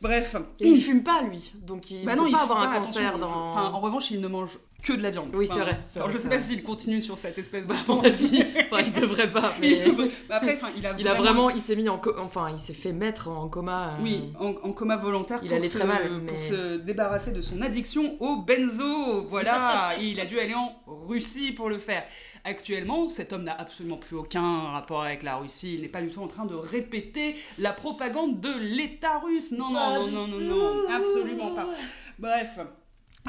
Bref. 0.00 0.36
Et 0.60 0.68
il 0.68 0.82
fume 0.82 1.02
pas, 1.02 1.22
lui. 1.22 1.52
Donc 1.62 1.90
il 1.90 2.04
Bah 2.04 2.12
peut 2.12 2.18
non, 2.18 2.26
il 2.26 2.32
pas 2.32 2.42
avoir 2.42 2.60
un 2.60 2.66
pas, 2.68 2.76
cancer 2.78 3.08
attention, 3.14 3.26
dans. 3.26 3.50
Enfin, 3.52 3.64
en 3.72 3.80
revanche, 3.80 4.10
il 4.10 4.20
ne 4.20 4.28
mange 4.28 4.58
que 4.84 4.92
de 4.92 5.02
la 5.02 5.10
viande. 5.10 5.30
Oui, 5.34 5.46
c'est 5.46 5.58
vrai, 5.58 5.78
Alors, 5.96 6.08
vrai, 6.08 6.16
je 6.16 6.22
sais 6.22 6.28
pas 6.28 6.38
s'il 6.38 6.62
continue 6.62 7.00
sur 7.02 7.18
cette 7.18 7.38
espèce 7.38 7.66
de. 7.66 7.72
Bah, 7.72 7.78
à 7.88 7.92
mon 7.92 8.00
avis, 8.02 8.42
enfin, 8.70 8.82
il 8.86 8.92
devrait 8.92 9.30
pas. 9.30 9.52
Mais... 9.60 9.70
Il 9.86 9.94
Mais 9.96 10.10
après, 10.34 10.58
il 10.76 10.86
a 10.86 10.94
Il 10.98 11.08
a 11.08 11.14
vraiment, 11.14 11.50
il 11.50 11.60
s'est 11.60 11.76
mis 11.76 11.88
en, 11.88 11.98
co- 11.98 12.14
enfin, 12.18 12.50
il 12.52 12.58
s'est 12.58 12.74
fait 12.74 12.92
mettre 12.92 13.28
en 13.28 13.48
coma. 13.48 13.94
euh, 13.94 14.02
Oui, 14.02 14.32
en, 14.38 14.48
en 14.62 14.72
coma 14.72 14.96
volontaire 14.96 15.38
Il 15.42 15.48
pour, 15.48 15.56
allait 15.56 15.68
se, 15.68 15.78
très 15.78 15.86
mal, 15.86 16.24
pour 16.26 16.38
se 16.40 16.76
débarrasser 16.76 17.32
de 17.32 17.40
son 17.40 17.60
addiction 17.62 18.16
au 18.20 18.36
benzo. 18.42 19.24
Voilà, 19.28 19.94
il 20.00 20.20
a 20.20 20.24
dû 20.26 20.38
aller 20.38 20.54
en 20.54 20.76
Russie 20.86 21.52
pour 21.52 21.68
le 21.68 21.78
faire. 21.78 22.04
Actuellement, 22.44 23.08
cet 23.08 23.32
homme 23.32 23.44
n'a 23.44 23.58
absolument 23.58 23.96
plus 23.96 24.16
aucun 24.16 24.68
rapport 24.72 25.02
avec 25.02 25.22
la 25.22 25.36
Russie. 25.36 25.74
Il 25.76 25.80
n'est 25.80 25.88
pas 25.88 26.02
du 26.02 26.10
tout 26.10 26.20
en 26.20 26.28
train 26.28 26.44
de 26.44 26.54
répéter 26.54 27.36
la 27.58 27.72
propagande 27.72 28.40
de 28.40 28.52
l'État 28.60 29.18
russe. 29.18 29.52
Non, 29.52 29.70
non, 29.70 30.06
non, 30.10 30.26
non, 30.26 30.26
non, 30.28 30.74
non, 30.74 30.94
absolument 30.94 31.54
pas. 31.54 31.66
Bref, 32.18 32.58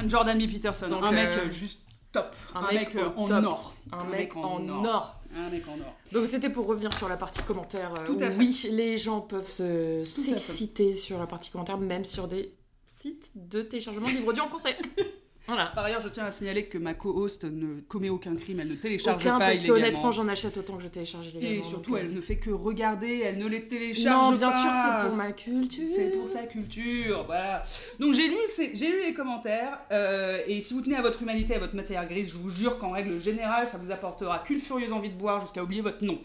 Jordan 0.06 0.38
B. 0.38 0.50
Peterson, 0.50 0.88
Donc, 0.88 1.04
un 1.04 1.12
mec 1.12 1.28
euh, 1.30 1.46
euh, 1.46 1.50
juste 1.50 1.80
top. 2.12 2.34
un 2.54 2.60
Un, 2.64 2.72
mec 2.72 2.90
en 3.16 3.24
top. 3.24 3.44
or. 3.44 3.74
Un 3.92 4.04
mec 4.04 4.36
en 4.36 4.68
or. 4.68 5.14
Un 5.36 5.50
mec 5.50 5.64
en 5.68 5.72
or. 5.80 5.94
Donc 6.12 6.26
c'était 6.26 6.50
pour 6.50 6.66
revenir 6.66 6.92
sur 6.94 7.08
la 7.08 7.16
partie 7.16 7.42
commentaire. 7.42 7.92
euh, 7.94 8.06
Tout 8.06 8.16
à 8.20 8.30
fait. 8.30 8.38
Oui, 8.38 8.68
les 8.72 8.96
gens 8.96 9.20
peuvent 9.20 9.48
se 9.48 10.04
s'exciter 10.04 10.94
sur 10.94 11.18
la 11.18 11.26
partie 11.26 11.50
commentaire, 11.50 11.78
même 11.78 12.04
sur 12.04 12.28
des 12.28 12.54
sites 12.86 13.32
de 13.34 13.62
téléchargement 13.62 14.06
de 14.06 14.12
livres 14.12 14.28
audio 14.28 14.44
en 14.44 14.48
français. 14.48 14.76
voilà. 15.46 15.66
Par 15.74 15.84
ailleurs, 15.84 16.00
je 16.00 16.08
tiens 16.08 16.24
à 16.24 16.30
signaler 16.30 16.66
que 16.66 16.78
ma 16.78 16.94
co-host 16.94 17.44
ne 17.44 17.80
commet 17.88 18.08
aucun 18.08 18.34
crime, 18.36 18.60
elle 18.60 18.68
ne 18.68 18.74
télécharge 18.74 19.22
Aucun, 19.22 19.38
pas 19.38 19.46
parce 19.46 19.58
illégalement. 19.58 19.76
honnêtement, 19.86 20.10
j'en 20.12 20.28
achète 20.28 20.56
autant 20.56 20.76
que 20.76 20.82
je 20.82 20.88
télécharge 20.88 21.26
illégalement. 21.28 21.60
Et 21.60 21.64
surtout, 21.64 21.94
euh, 21.94 22.00
elle 22.02 22.12
ne 22.14 22.20
fait 22.20 22.36
que 22.36 22.50
regarder, 22.50 23.20
elle 23.24 23.38
ne 23.38 23.46
les 23.46 23.64
télécharge 23.66 24.06
Non, 24.06 24.30
pas. 24.30 24.50
bien 24.50 24.50
sûr, 24.52 24.70
c'est 24.74 25.06
pour 25.08 25.16
ma 25.16 25.32
culture. 25.32 25.88
C'est 25.88 26.10
pour 26.18 26.28
sa 26.28 26.42
culture, 26.46 27.24
voilà. 27.26 27.62
Donc 28.00 28.14
j'ai 28.14 28.28
lu, 28.28 28.36
j'ai 28.74 28.90
lu 28.90 29.02
les 29.04 29.14
commentaires, 29.14 29.78
euh, 29.92 30.40
et 30.46 30.60
si 30.60 30.74
vous 30.74 30.80
tenez 30.82 30.96
à 30.96 31.02
votre 31.02 31.22
humanité, 31.22 31.54
à 31.54 31.58
votre 31.58 31.76
matière 31.76 32.06
grise, 32.08 32.28
je 32.30 32.36
vous 32.38 32.50
jure 32.50 32.78
qu'en 32.78 32.90
règle 32.90 33.18
générale, 33.18 33.66
ça 33.66 33.78
vous 33.78 33.90
apportera 33.90 34.40
qu'une 34.40 34.60
furieuse 34.60 34.92
envie 34.92 35.10
de 35.10 35.16
boire 35.16 35.40
jusqu'à 35.40 35.62
oublier 35.62 35.82
votre 35.82 36.04
nom. 36.04 36.18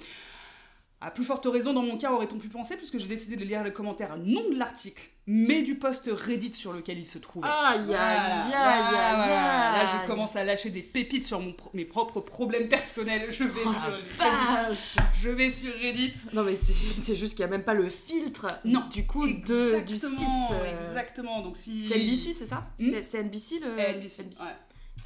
À 1.04 1.10
plus 1.10 1.24
forte 1.24 1.48
raison, 1.48 1.74
dans 1.74 1.82
mon 1.82 1.98
cas, 1.98 2.12
aurait-on 2.12 2.38
pu 2.38 2.48
penser, 2.48 2.78
puisque 2.78 3.00
j'ai 3.00 3.08
décidé 3.08 3.36
de 3.36 3.44
lire 3.44 3.64
le 3.64 3.72
commentaire 3.72 4.18
non 4.18 4.48
de 4.52 4.56
l'article, 4.56 5.02
mais 5.26 5.64
du 5.64 5.74
post 5.76 6.08
Reddit 6.14 6.54
sur 6.54 6.74
lequel 6.74 7.00
il 7.00 7.08
se 7.08 7.18
trouvait. 7.18 7.48
Aïe, 7.48 7.94
aïe, 7.96 8.54
aïe. 8.54 8.54
Là, 8.54 9.86
je 10.04 10.08
commence 10.08 10.36
à 10.36 10.44
lâcher 10.44 10.70
des 10.70 10.84
pépites 10.84 11.26
sur 11.26 11.40
mon 11.40 11.54
pro- 11.54 11.72
mes 11.74 11.86
propres 11.86 12.20
problèmes 12.20 12.68
personnels. 12.68 13.32
Je 13.32 13.44
vais 13.46 13.62
Oh, 13.66 13.72
sur 13.74 13.92
Reddit. 14.24 15.00
Je 15.22 15.30
vais 15.30 15.50
sur 15.50 15.74
Reddit. 15.82 16.14
Non 16.34 16.44
mais 16.44 16.56
c'est 16.56 17.16
juste 17.16 17.36
qu'il 17.36 17.46
n'y 17.46 17.52
a 17.52 17.56
même 17.58 17.64
pas 17.64 17.74
le 17.74 17.90
filtre 17.90 18.48
Non, 18.66 18.84
du 18.94 19.06
coup 19.08 19.26
de, 19.28 19.80
du 19.84 19.96
site. 19.96 20.04
Exactement, 20.06 20.50
euh, 20.52 20.80
exactement. 20.80 21.42
Donc 21.42 21.58
si 21.58 21.88
C'est 21.88 21.98
NBC, 21.98 22.34
c'est 22.34 22.46
ça? 22.46 22.68
Hmm 22.80 22.92
C'est 23.02 23.24
NBC 23.24 23.60
le 23.60 23.72
NBC, 23.80 24.22
ouais. 24.22 24.56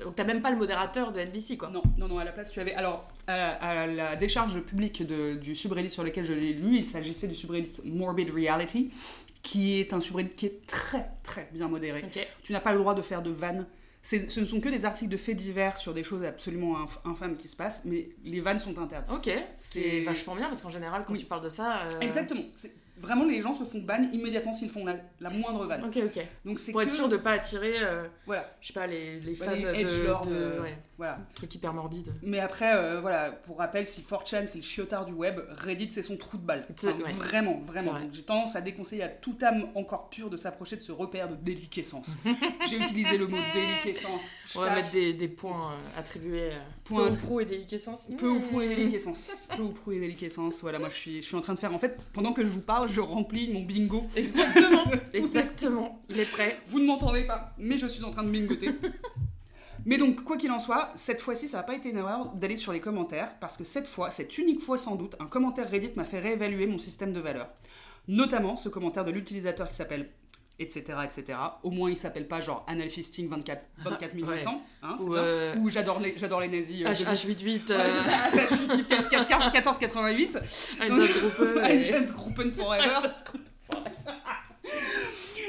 Donc 0.04 0.16
t'as 0.16 0.24
même 0.26 0.42
pas 0.42 0.52
le 0.52 0.58
modérateur 0.58 1.12
de 1.12 1.20
NBC 1.20 1.58
quoi. 1.58 1.70
Non, 1.70 1.82
non, 1.98 2.08
non, 2.08 2.18
à 2.20 2.26
la 2.26 2.32
place, 2.32 2.52
tu 2.52 2.60
avais. 2.60 2.74
Alors, 2.74 3.08
à, 3.28 3.52
à 3.84 3.88
la 3.88 4.16
décharge 4.16 4.60
publique 4.62 5.06
de- 5.06 5.36
du 5.36 5.56
subreddit 5.56 5.90
sur 5.90 6.04
lequel 6.04 6.26
je 6.26 6.34
l'ai 6.34 6.54
lu, 6.54 6.78
il 6.78 6.86
s'agissait 6.86 7.28
du 7.28 7.36
subreddit 7.36 7.72
Morbid 7.86 8.30
Reality, 8.30 8.92
qui 9.42 9.80
est 9.80 9.94
un 9.94 10.02
subreddit 10.02 10.36
qui 10.36 10.46
est 10.48 10.66
très, 10.68 11.06
très 11.24 11.48
bien 11.54 11.68
modéré. 11.68 12.04
Tu 12.44 12.52
n'as 12.54 12.60
pas 12.60 12.72
le 12.74 12.80
droit 12.80 12.94
de 12.94 13.02
faire 13.02 13.22
de 13.22 13.30
vannes. 13.32 13.66
Ce 14.04 14.40
ne 14.40 14.46
sont 14.46 14.60
que 14.60 14.70
des 14.70 14.86
articles 14.86 15.10
de 15.12 15.18
faits 15.18 15.36
divers 15.36 15.78
sur 15.78 15.92
des 15.94 16.04
choses 16.04 16.24
absolument 16.24 16.76
inf- 16.84 17.00
infâmes 17.06 17.38
qui 17.38 17.48
se 17.48 17.56
passent, 17.56 17.86
mais 17.86 18.10
les 18.24 18.40
vannes 18.40 18.60
sont 18.60 18.78
interdites. 18.78 19.12
Ok, 19.12 19.24
c'est 19.54 19.82
C'est- 19.82 20.02
vachement 20.02 20.36
bien 20.36 20.46
parce 20.48 20.62
qu'en 20.62 20.70
général 20.70 21.04
quand 21.08 21.14
Oui. 21.14 21.20
tu 21.20 21.26
parles 21.26 21.44
de 21.44 21.50
ça. 21.50 21.84
euh, 21.86 22.00
Exactement. 22.02 22.44
Vraiment, 22.98 23.26
les 23.26 23.42
gens 23.42 23.54
se 23.54 23.64
font 23.66 23.80
ban 23.80 24.02
immédiatement 24.14 24.54
s'ils 24.54 24.70
font 24.70 24.86
la, 24.86 24.96
la 25.20 25.30
moindre 25.30 25.66
vanne. 25.66 25.84
Ok, 25.86 25.98
ok. 26.06 26.26
Donc 26.46 26.60
c'est 26.60 26.72
Pour 26.72 26.82
que... 26.82 26.86
être 26.88 26.94
sûr 26.94 27.10
de 27.10 27.18
pas 27.18 27.32
attirer, 27.32 27.76
euh, 27.82 28.08
Voilà, 28.26 28.56
je 28.62 28.68
sais 28.68 28.74
pas, 28.74 28.88
les, 28.88 29.20
les 29.20 29.36
fans 29.36 29.52
les 29.52 29.84
de, 29.84 29.90
de- 29.90 30.32
euh, 30.32 30.62
ouais, 30.62 30.78
voilà. 30.98 31.20
trucs 31.36 31.54
hyper 31.56 31.74
morbides. 31.74 32.14
Mais 32.24 32.40
après, 32.40 32.74
euh, 32.76 33.02
voilà, 33.02 33.32
pour 33.32 33.58
rappel, 33.58 33.86
si 33.86 34.02
4chan 34.02 34.48
c'est 34.48 34.60
le 34.60 34.64
chiotard 34.64 35.06
du 35.06 35.12
web, 35.14 35.40
Reddit 35.52 35.92
c'est 35.92 36.04
son 36.04 36.16
trou 36.18 36.38
de 36.38 36.44
balle. 36.46 36.66
Enfin, 36.72 36.94
ouais. 36.98 37.12
Vraiment, 37.12 37.60
vraiment. 37.66 37.92
Vrai. 37.92 38.10
J'ai 38.14 38.24
tendance 38.24 38.56
à 38.56 38.62
déconseiller 38.62 39.04
à 39.04 39.10
toute 39.10 39.44
âme 39.44 39.68
encore 39.76 40.10
pure 40.10 40.30
de 40.30 40.38
s'approcher 40.38 40.78
de 40.78 40.82
ce 40.82 40.92
repère 40.92 41.28
de 41.28 41.36
déliquescence. 41.36 42.18
J'ai 42.70 42.78
utilisé 42.78 43.18
le 43.18 43.28
mot 43.28 43.38
déliquescence. 43.54 44.24
On 44.56 44.62
va 44.62 44.74
mettre 44.74 44.92
des, 44.92 45.14
des 45.14 45.28
points 45.28 45.74
attribués 45.98 46.52
Point 46.86 47.08
peu 47.10 47.14
ou 47.14 47.18
prou 47.18 47.40
et 47.42 47.46
déliquescence. 47.46 48.08
Peu 48.18 48.30
ou 48.30 48.40
prou 48.40 48.62
et 48.62 48.70
déliquescence. 48.76 49.32
Peu 49.56 49.64
ou 49.64 49.70
prou 49.70 49.92
et 49.92 50.00
déliquescence. 50.00 50.62
Voilà, 50.62 50.80
moi 50.80 50.90
je 50.90 50.96
suis, 50.96 51.22
je 51.22 51.28
suis 51.28 51.36
en 51.36 51.42
train 51.42 51.54
de 51.54 51.60
faire. 51.60 51.74
En 51.74 51.80
fait, 51.80 52.08
pendant 52.14 52.32
que 52.32 52.44
je 52.44 52.50
vous 52.50 52.62
parle, 52.62 52.85
je 52.88 53.02
remplis 53.02 53.52
mon 53.52 53.62
bingo. 53.62 54.04
Exactement, 54.16 54.86
exactement. 55.14 56.02
Il 56.10 56.20
est 56.20 56.32
prêt. 56.32 56.60
Vous 56.68 56.80
ne 56.80 56.86
m'entendez 56.86 57.24
pas, 57.24 57.54
mais 57.58 57.78
je 57.78 57.88
suis 57.88 58.04
en 58.04 58.12
train 58.12 58.24
de 58.24 58.30
bingoter. 58.30 58.72
Mais 59.88 60.00
donc, 60.00 60.24
quoi 60.24 60.38
qu'il 60.38 60.52
en 60.52 60.60
soit, 60.60 60.92
cette 60.96 61.22
fois-ci, 61.22 61.48
ça 61.48 61.58
n'a 61.58 61.64
pas 61.64 61.76
été 61.76 61.90
une 61.90 61.98
erreur 61.98 62.34
d'aller 62.34 62.58
sur 62.58 62.74
les 62.74 62.80
commentaires, 62.80 63.38
parce 63.40 63.56
que 63.56 63.64
cette 63.64 63.88
fois, 63.88 64.10
cette 64.10 64.36
unique 64.40 64.62
fois 64.62 64.80
sans 64.80 64.96
doute, 64.96 65.16
un 65.20 65.28
commentaire 65.28 65.70
Reddit 65.70 65.92
m'a 65.96 66.06
fait 66.06 66.20
réévaluer 66.20 66.66
mon 66.66 66.80
système 66.80 67.14
de 67.14 67.20
valeurs. 67.20 67.50
Notamment 68.08 68.56
ce 68.56 68.68
commentaire 68.68 69.06
de 69.06 69.12
l'utilisateur 69.12 69.70
qui 69.70 69.76
s'appelle 69.76 70.10
etc 70.60 70.84
etc 71.04 71.38
au 71.64 71.70
moins 71.72 71.90
il 71.92 71.98
s'appelle 71.98 72.28
pas 72.28 72.40
genre 72.40 72.64
analfisting 72.68 73.28
24 73.30 73.66
24 73.84 74.14
800 74.16 74.62
hein, 74.84 74.96
c'est 74.98 75.04
Ou, 75.04 75.16
euh, 75.16 75.54
j'adore 75.68 76.00
les 76.00 76.16
j'adore 76.18 76.40
les 76.42 76.48
nazis 76.48 76.86
euh, 76.86 76.90
de- 76.90 76.94
HH88, 76.94 77.46
Ouais, 77.46 77.62
c'est 78.32 78.48
ça, 78.48 78.56
HH 78.56 78.68
1488 78.68 80.38
Einsatzgruppe. 80.80 81.58
et- 81.58 81.72
Einsatzgruppen 81.72 82.52
Forever. 82.52 82.88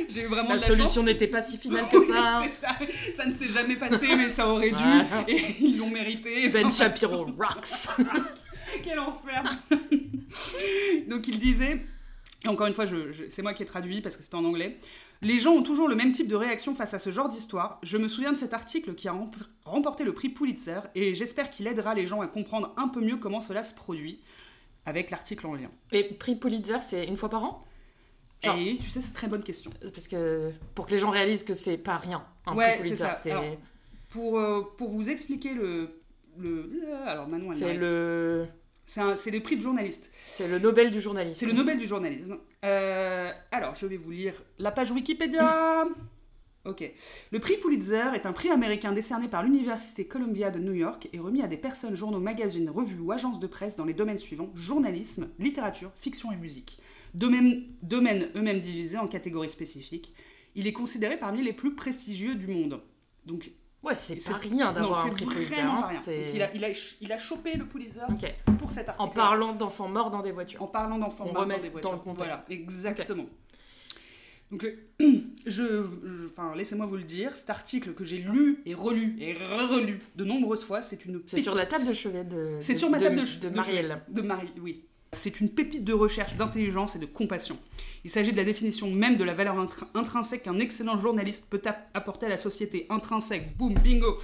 J'ai 0.09 0.23
eu 0.23 0.27
vraiment 0.27 0.51
La 0.51 0.57
de 0.57 0.61
la 0.61 0.67
solution 0.67 1.03
n'était 1.03 1.27
pas 1.27 1.41
si 1.43 1.57
finale 1.57 1.87
que 1.91 2.05
ça. 2.07 2.43
ça. 2.49 2.69
Ça 3.15 3.27
ne 3.27 3.33
s'est 3.33 3.49
jamais 3.49 3.77
passé 3.77 4.15
mais 4.17 4.29
ça 4.31 4.47
aurait 4.49 4.71
dû. 4.71 4.77
Voilà. 4.77 5.25
et 5.29 5.41
ils 5.61 5.79
l'ont 5.79 5.91
mérité. 5.91 6.49
Ben 6.49 6.69
Shapiro 6.71 7.25
rocks. 7.25 7.97
Quel 8.85 8.99
enfer. 8.99 9.45
Donc 11.09 11.29
il 11.29 11.39
disait, 11.39 11.81
et 12.47 12.49
encore 12.49 12.67
une 12.67 12.73
fois, 12.75 12.87
je- 12.87 13.13
je- 13.13 13.25
c'est 13.29 13.43
moi 13.43 13.53
qui 13.55 13.63
ai 13.63 13.67
traduit 13.67 14.01
parce 14.01 14.17
que 14.17 14.23
c'était 14.23 14.37
en 14.37 14.45
anglais, 14.45 14.79
les 15.23 15.39
gens 15.39 15.53
ont 15.53 15.63
toujours 15.63 15.89
le 15.89 15.95
même 15.97 16.11
type 16.13 16.29
de 16.29 16.37
réaction 16.37 16.75
face 16.75 16.95
à 16.95 16.99
ce 16.99 17.11
genre 17.11 17.29
d'histoire. 17.29 17.79
Je 17.83 17.97
me 17.99 18.09
souviens 18.09 18.33
de 18.33 18.37
cet 18.39 18.55
article 18.55 18.95
qui 18.95 19.09
a 19.09 19.13
rem- 19.13 19.31
remporté 19.65 20.05
le 20.05 20.13
prix 20.15 20.29
Pulitzer 20.29 20.81
et 20.95 21.15
j'espère 21.15 21.51
qu'il 21.51 21.67
aidera 21.67 21.95
les 21.95 22.07
gens 22.07 22.21
à 22.21 22.27
comprendre 22.27 22.73
un 22.77 22.89
peu 22.89 23.01
mieux 23.01 23.17
comment 23.17 23.41
cela 23.41 23.63
se 23.63 23.75
produit 23.75 24.21
avec 24.85 25.11
l'article 25.11 25.47
en 25.47 25.55
lien. 25.55 25.71
Et 25.93 26.05
prix 26.15 26.37
Pulitzer, 26.37 26.79
c'est 26.81 27.07
une 27.07 27.17
fois 27.17 27.29
par 27.29 27.45
an? 27.45 27.65
Genre- 28.43 28.57
Et 28.59 28.77
tu 28.81 28.91
sais, 28.91 29.01
c'est 29.01 29.15
très 29.15 29.27
bonne 29.29 29.43
question. 29.43 29.71
Parce 29.81 30.07
que 30.09 30.53
pour 30.75 30.87
que 30.87 30.93
les 30.93 30.99
gens 30.99 31.11
réalisent 31.11 31.43
que 31.45 31.55
c'est 31.55 31.79
pas 31.79 31.97
rien. 31.97 32.23
Un 32.45 32.55
Ouais, 32.55 32.73
prix 32.75 32.83
Pulitzer, 32.83 33.09
c'est 33.19 33.33
Pour, 34.11 34.39
euh, 34.39 34.61
pour 34.79 34.89
vous 34.91 35.09
expliquer 35.11 35.53
le... 35.55 35.89
le 36.39 36.71
alors 37.07 37.27
Manon, 37.27 37.53
c'est 37.53 37.75
le 37.75 38.47
c'est 38.87 39.31
le 39.31 39.41
prix 39.41 39.57
de 39.57 39.63
journaliste. 39.63 40.13
c'est 40.25 40.49
le 40.49 40.59
Nobel 40.59 40.91
du 40.91 41.01
journalisme. 41.01 41.39
C'est 41.39 41.47
le 41.47 41.53
Nobel 41.53 41.79
du 41.79 41.87
journalisme. 41.87 42.39
Euh, 42.65 43.33
alors, 43.51 43.75
je 43.75 43.87
vais 43.87 43.97
vous 43.97 44.11
lire 44.11 44.35
la 44.59 44.71
page 44.71 44.91
Wikipédia. 44.91 45.87
Ok. 46.67 46.83
Le 47.31 47.39
prix 47.39 47.57
Pulitzer 47.59 48.13
est 48.17 48.27
un 48.27 48.33
prix 48.33 48.51
américain 48.51 48.91
décerné 48.91 49.29
par 49.29 49.45
l'Université 49.45 50.05
Columbia 50.05 50.51
de 50.51 50.59
New 50.59 50.73
York 50.73 51.09
et 51.13 51.21
remis 51.21 51.41
à 51.41 51.47
des 51.47 51.57
personnes, 51.57 51.95
journaux, 51.95 52.19
magazines, 52.19 52.69
revues 52.69 52.99
ou 52.99 53.13
agences 53.13 53.39
de 53.39 53.47
presse 53.47 53.77
dans 53.77 53.85
les 53.85 53.95
domaines 53.95 54.19
suivants 54.19 54.51
journalisme, 54.57 55.29
littérature, 55.39 55.93
fiction 55.95 56.33
et 56.33 56.37
musique. 56.37 56.81
Domaines, 57.15 57.63
domaines 57.83 58.31
eux-mêmes 58.35 58.59
divisés 58.59 58.99
en 58.99 59.07
catégories 59.07 59.49
spécifiques. 59.49 60.13
Il 60.57 60.67
est 60.67 60.73
considéré 60.73 61.17
parmi 61.17 61.41
les 61.41 61.53
plus 61.53 61.73
prestigieux 61.77 62.35
du 62.35 62.49
monde. 62.49 62.83
Donc, 63.27 63.53
Ouais, 63.83 63.95
c'est 63.95 64.17
pas 64.17 64.37
rien 64.37 64.73
d'avoir 64.73 65.07
un 65.07 65.11
prix 65.11 65.27
Pulitzer. 65.27 65.63
pas 65.63 65.87
rien. 65.89 66.01
il, 66.35 66.43
a, 66.43 66.55
il, 66.55 66.65
a, 66.65 66.69
il 67.01 67.13
a 67.13 67.19
chopé 67.19 67.55
le 67.57 67.67
Pulitzer 67.67 68.01
Ok. 68.11 68.35
pour 68.59 68.73
cet 68.73 68.89
article. 68.89 69.05
En 69.05 69.09
parlant 69.13 69.55
d'enfants 69.55 69.89
morts 69.89 70.11
dans 70.11 70.23
des 70.23 70.33
voitures. 70.33 70.61
En 70.63 70.67
parlant 70.67 70.99
d'enfants 70.99 71.27
morts 71.33 71.47
dans 71.47 71.59
des 71.59 71.69
voitures. 71.69 71.91
dans 71.91 71.93
le 71.97 72.01
contexte. 72.03 72.43
Voilà, 72.47 72.61
exactement. 72.63 73.27
Donc, 74.51 74.65
euh, 74.65 74.77
je, 75.47 75.47
je- 75.47 76.27
enfin, 76.27 76.55
laissez-moi 76.57 76.87
vous 76.87 76.97
le 76.97 77.03
dire, 77.05 77.35
cet 77.35 77.51
article 77.51 77.95
que 77.95 78.05
j'ai 78.05 78.19
lu 78.19 78.63
et 78.65 78.75
relu 78.75 79.17
et 79.21 79.35
relu 79.35 80.01
de 80.15 80.25
nombreuses 80.25 80.65
fois, 80.65 80.83
c'est 80.83 81.05
une. 81.05 81.21
C'est 81.27 81.41
sur 81.43 81.55
la 81.55 81.67
table 81.67 81.87
de 81.87 81.93
chevet 81.93 82.25
de. 82.25 82.59
C'est 82.61 82.73
de- 82.75 82.79
sur 82.79 82.91
ma 82.91 82.99
table 82.99 83.17
de, 83.17 83.23
de, 83.23 83.49
de- 83.49 83.55
Marielle. 83.57 84.03
De 84.09 84.23
Marie, 84.23 84.53
oui. 84.63 84.85
C'est 85.17 85.41
une 85.41 85.49
pépite 85.51 85.85
de 85.85 85.93
recherche, 85.93 86.35
d'intelligence 86.37 86.97
et 86.97 86.99
de 86.99 87.07
compassion. 87.07 87.59
Il 88.05 88.11
s'agit 88.11 88.33
de 88.33 88.37
la 88.37 88.45
définition 88.45 88.91
même 88.91 89.17
de 89.17 89.25
la 89.25 89.35
valeur 89.35 89.57
intr- 89.57 89.85
intrinsèque 89.95 90.45
qu'un 90.45 90.59
excellent 90.59 90.97
journaliste 90.99 91.47
peut 91.51 91.61
ap- 91.65 91.89
apporter 91.95 92.27
à 92.27 92.29
la 92.29 92.37
société. 92.39 92.87
Intrinsèque, 92.91 93.57
boum, 93.57 93.75
bingo. 93.75 94.17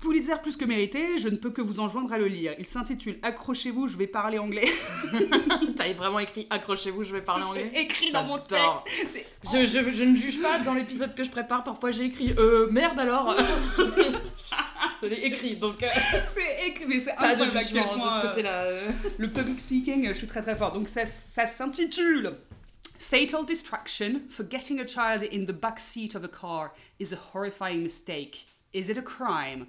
Pulitzer 0.00 0.36
plus 0.42 0.56
que 0.56 0.64
mérité, 0.64 1.18
je 1.18 1.28
ne 1.28 1.36
peux 1.36 1.50
que 1.50 1.60
vous 1.60 1.78
enjoindre 1.78 2.10
à 2.12 2.18
le 2.18 2.26
lire. 2.26 2.54
Il 2.58 2.66
s'intitule 2.66 3.18
Accrochez-vous, 3.22 3.86
je 3.86 3.98
vais 3.98 4.06
parler 4.06 4.38
anglais. 4.38 4.64
T'avais 5.76 5.92
vraiment 5.92 6.18
écrit 6.20 6.46
accrochez-vous, 6.48 7.04
je 7.04 7.12
vais 7.12 7.20
parler 7.20 7.44
anglais. 7.44 7.70
écrit 7.74 8.10
dans 8.10 8.24
mon 8.24 8.38
texte. 8.38 9.18
Je, 9.44 9.66
je, 9.66 9.90
je 9.90 10.04
ne 10.04 10.16
juge 10.16 10.40
pas 10.40 10.58
dans 10.60 10.72
l'épisode 10.72 11.14
que 11.14 11.22
je 11.22 11.30
prépare. 11.30 11.64
Parfois 11.64 11.90
j'ai 11.90 12.04
écrit 12.04 12.34
euh, 12.38 12.68
merde 12.70 12.98
alors. 12.98 13.36
je 15.02 15.06
l'ai 15.06 15.24
écrit 15.26 15.56
donc 15.56 15.82
euh, 15.82 15.88
c'est 16.24 16.68
écrit, 16.68 16.86
mais 16.86 16.98
c'est 16.98 17.12
incroyable 17.12 17.56
à 17.56 17.64
quel 17.64 17.84
point, 17.84 17.96
de 17.96 18.02
ce 18.02 18.26
euh, 18.26 18.28
côté-là. 18.30 18.62
euh. 18.62 18.90
Le 19.18 19.30
public 19.30 19.60
speaking, 19.60 20.08
je 20.08 20.14
suis 20.14 20.26
très 20.26 20.40
très 20.40 20.56
fort. 20.56 20.72
Donc 20.72 20.88
ça, 20.88 21.04
ça 21.04 21.46
s'intitule 21.46 22.36
Fatal 22.98 23.44
Distraction 23.44 24.22
Forgetting 24.30 24.80
a 24.80 24.86
child 24.86 25.28
in 25.30 25.44
the 25.44 25.52
back 25.52 25.78
seat 25.78 26.14
of 26.14 26.24
a 26.24 26.28
car 26.28 26.70
is 26.98 27.12
a 27.12 27.18
horrifying 27.34 27.82
mistake. 27.82 28.46
Is 28.72 28.88
it 28.88 28.96
a 28.96 29.02
crime? 29.02 29.66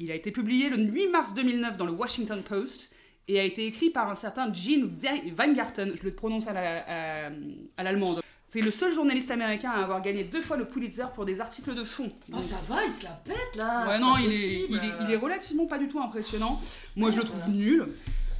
Il 0.00 0.10
a 0.10 0.14
été 0.14 0.30
publié 0.32 0.68
le 0.70 0.78
8 0.78 1.08
mars 1.08 1.34
2009 1.34 1.76
dans 1.76 1.84
le 1.86 1.92
Washington 1.92 2.42
Post 2.42 2.90
et 3.28 3.38
a 3.38 3.44
été 3.44 3.66
écrit 3.66 3.90
par 3.90 4.08
un 4.10 4.14
certain 4.14 4.52
Gene 4.52 4.90
Weingarten, 5.38 5.92
je 5.96 6.02
le 6.04 6.12
prononce 6.12 6.48
à 6.48 6.52
la- 6.54 7.26
à- 7.28 7.30
à 7.76 7.82
l'allemande. 7.84 8.20
C'est 8.48 8.62
le 8.62 8.70
seul 8.72 8.92
journaliste 8.92 9.30
américain 9.30 9.70
à 9.70 9.82
avoir 9.84 10.02
gagné 10.02 10.24
deux 10.24 10.40
fois 10.40 10.56
le 10.56 10.64
Pulitzer 10.64 11.04
pour 11.14 11.24
des 11.24 11.40
articles 11.40 11.72
de 11.74 11.84
fond. 11.84 12.08
Oh 12.32 12.42
ça 12.42 12.56
va, 12.66 12.84
il 12.84 12.90
se 12.90 13.04
la 13.04 13.10
pète 13.10 13.54
là. 13.56 13.86
Ouais, 13.88 13.98
non, 14.00 14.16
il 14.16 14.32
est, 14.32 14.66
il, 14.70 14.76
est, 14.76 14.92
il 15.06 15.10
est 15.12 15.16
relativement 15.16 15.66
pas 15.66 15.78
du 15.78 15.86
tout 15.86 16.00
impressionnant. 16.00 16.60
Moi, 16.96 17.10
je 17.12 17.18
le 17.18 17.24
trouve 17.24 17.48
nul. 17.48 17.86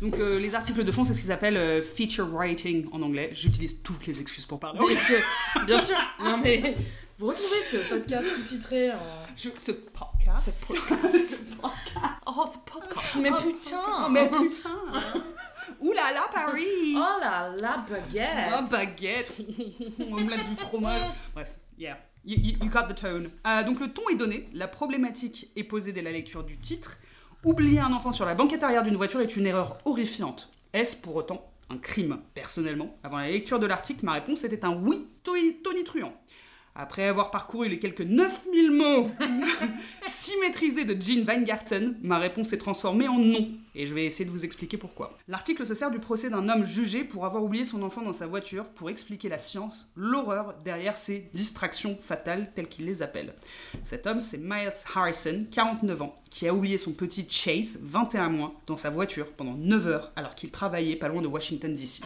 Donc, 0.02 0.18
euh, 0.18 0.40
les 0.40 0.54
articles 0.54 0.82
de 0.82 0.90
fond, 0.90 1.04
c'est 1.04 1.12
ce 1.14 1.20
qu'ils 1.20 1.30
appellent 1.30 1.58
euh, 1.58 1.82
feature 1.82 2.26
writing 2.32 2.88
en 2.90 3.02
anglais. 3.02 3.30
J'utilise 3.34 3.82
toutes 3.82 4.06
les 4.06 4.18
excuses 4.20 4.46
pour 4.46 4.58
parler. 4.58 4.80
Bien 5.66 5.78
sûr. 5.80 5.96
Non 6.24 6.38
mais 6.42 6.74
vous 7.20 7.26
retrouvez 7.28 7.60
ce 7.70 7.76
podcast 7.88 8.26
sous-titré 8.36 8.90
en. 8.92 8.96
Je- 9.36 9.50
ce 9.58 9.72
podcast. 9.72 10.50
Ce 10.50 10.66
podcast. 10.66 11.36
Oh, 12.26 12.46
the 12.46 12.70
podcast. 12.70 13.16
Mais 13.20 13.30
Oh, 13.32 13.42
putain. 13.42 13.80
Oh, 14.06 14.08
mais 14.10 14.28
putain 14.28 14.70
Ouh 15.80 15.92
là 15.92 16.12
là, 16.14 16.22
Paris 16.32 16.94
Oh 16.94 17.20
là 17.20 17.50
là, 17.60 17.84
baguette. 17.88 18.52
Oh, 18.58 18.70
baguette 18.70 19.32
Omelette 20.12 20.48
du 20.48 20.56
fromage 20.56 21.10
Bref, 21.34 21.48
yeah. 21.76 21.98
You, 22.24 22.36
you- 22.62 22.70
got 22.70 22.84
the 22.88 22.94
tone. 22.94 23.30
Euh, 23.46 23.62
donc 23.64 23.80
le 23.80 23.92
ton 23.92 24.02
est 24.10 24.14
donné, 24.14 24.48
la 24.54 24.68
problématique 24.68 25.50
est 25.56 25.64
posée 25.64 25.92
dès 25.92 26.02
la 26.02 26.12
lecture 26.12 26.44
du 26.44 26.56
titre. 26.58 26.98
Oublier 27.44 27.80
un 27.80 27.92
enfant 27.92 28.12
sur 28.12 28.24
la 28.26 28.34
banquette 28.34 28.62
arrière 28.62 28.82
d'une 28.84 28.96
voiture 28.96 29.20
est 29.20 29.36
une 29.36 29.46
erreur 29.46 29.76
horrifiante. 29.84 30.50
Est-ce 30.72 30.96
pour 30.96 31.16
autant 31.16 31.50
un 31.70 31.78
crime 31.78 32.20
Personnellement, 32.34 32.96
avant 33.02 33.18
la 33.18 33.28
lecture 33.30 33.58
de 33.58 33.66
l'article, 33.66 34.04
ma 34.04 34.12
réponse 34.14 34.44
était 34.44 34.64
un 34.64 34.74
oui 34.74 35.08
toni- 35.24 35.60
tonitruant. 35.62 36.12
Après 36.74 37.06
avoir 37.06 37.30
parcouru 37.30 37.68
les 37.68 37.78
quelques 37.78 38.00
9000 38.00 38.70
mots 38.70 39.10
si 40.06 40.32
maîtrisés 40.40 40.84
de 40.84 41.00
Jean 41.00 41.24
Weingarten, 41.26 41.96
ma 42.02 42.18
réponse 42.18 42.48
s'est 42.48 42.58
transformée 42.58 43.08
en 43.08 43.18
non. 43.18 43.48
Et 43.74 43.86
je 43.86 43.94
vais 43.94 44.04
essayer 44.04 44.24
de 44.24 44.30
vous 44.30 44.44
expliquer 44.44 44.76
pourquoi. 44.76 45.16
L'article 45.28 45.66
se 45.66 45.74
sert 45.74 45.90
du 45.90 45.98
procès 45.98 46.30
d'un 46.30 46.48
homme 46.48 46.64
jugé 46.64 47.04
pour 47.04 47.24
avoir 47.24 47.42
oublié 47.42 47.64
son 47.64 47.82
enfant 47.82 48.02
dans 48.02 48.12
sa 48.12 48.26
voiture 48.26 48.66
pour 48.66 48.90
expliquer 48.90 49.28
la 49.28 49.38
science, 49.38 49.90
l'horreur 49.96 50.54
derrière 50.64 50.96
ces 50.96 51.28
distractions 51.32 51.98
fatales 52.00 52.52
telles 52.54 52.68
qu'il 52.68 52.86
les 52.86 53.02
appelle. 53.02 53.34
Cet 53.84 54.06
homme, 54.06 54.20
c'est 54.20 54.38
Miles 54.38 54.70
Harrison, 54.94 55.46
49 55.50 56.02
ans, 56.02 56.16
qui 56.30 56.48
a 56.48 56.54
oublié 56.54 56.78
son 56.78 56.92
petit 56.92 57.26
Chase, 57.28 57.80
21 57.82 58.28
mois, 58.28 58.54
dans 58.66 58.76
sa 58.76 58.90
voiture 58.90 59.26
pendant 59.32 59.54
9 59.54 59.86
heures 59.86 60.12
alors 60.16 60.34
qu'il 60.34 60.50
travaillait 60.50 60.96
pas 60.96 61.08
loin 61.08 61.22
de 61.22 61.28
Washington 61.28 61.74
DC. 61.74 62.00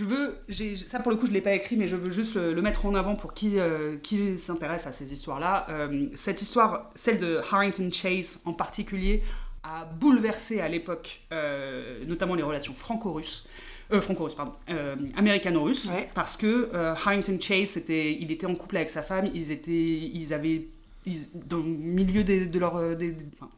Je 0.00 0.04
veux, 0.06 0.38
ça 0.76 0.98
pour 1.00 1.12
le 1.12 1.18
coup 1.18 1.26
je 1.26 1.32
l'ai 1.32 1.42
pas 1.42 1.52
écrit, 1.52 1.76
mais 1.76 1.86
je 1.86 1.94
veux 1.94 2.10
juste 2.10 2.34
le, 2.36 2.54
le 2.54 2.62
mettre 2.62 2.86
en 2.86 2.94
avant 2.94 3.16
pour 3.16 3.34
qui, 3.34 3.58
euh, 3.58 3.98
qui 4.02 4.38
s'intéresse 4.38 4.86
à 4.86 4.92
ces 4.92 5.12
histoires-là. 5.12 5.66
Euh, 5.68 6.06
cette 6.14 6.40
histoire, 6.40 6.90
celle 6.94 7.18
de 7.18 7.36
Harrington 7.52 7.90
Chase 7.92 8.40
en 8.46 8.54
particulier, 8.54 9.22
a 9.62 9.84
bouleversé 9.84 10.60
à 10.60 10.68
l'époque 10.68 11.20
euh, 11.32 12.02
notamment 12.06 12.34
les 12.34 12.42
relations 12.42 12.72
franco-russes. 12.72 13.46
Euh, 13.92 14.00
franco-russes, 14.00 14.34
pardon, 14.34 14.52
euh, 14.70 14.96
américano-russes, 15.16 15.86
Ouais. 15.90 16.08
parce 16.14 16.36
que 16.36 16.70
Harrington 16.74 17.36
Chase, 17.40 17.76
était, 17.76 18.16
il 18.18 18.32
était 18.32 18.46
en 18.46 18.54
couple 18.54 18.76
avec 18.78 18.88
sa 18.88 19.02
femme, 19.02 19.28
ils 19.34 19.50
étaient, 19.52 19.70
ils 19.72 20.32
avaient, 20.32 20.68
ils- 21.04 21.28
dans 21.46 21.58
le 21.58 21.64
milieu 21.64 22.24
des- 22.24 22.46
de 22.46 22.58
leur, 22.58 22.96
des- 22.96 23.10
des- 23.12 23.26
enfin, 23.34 23.50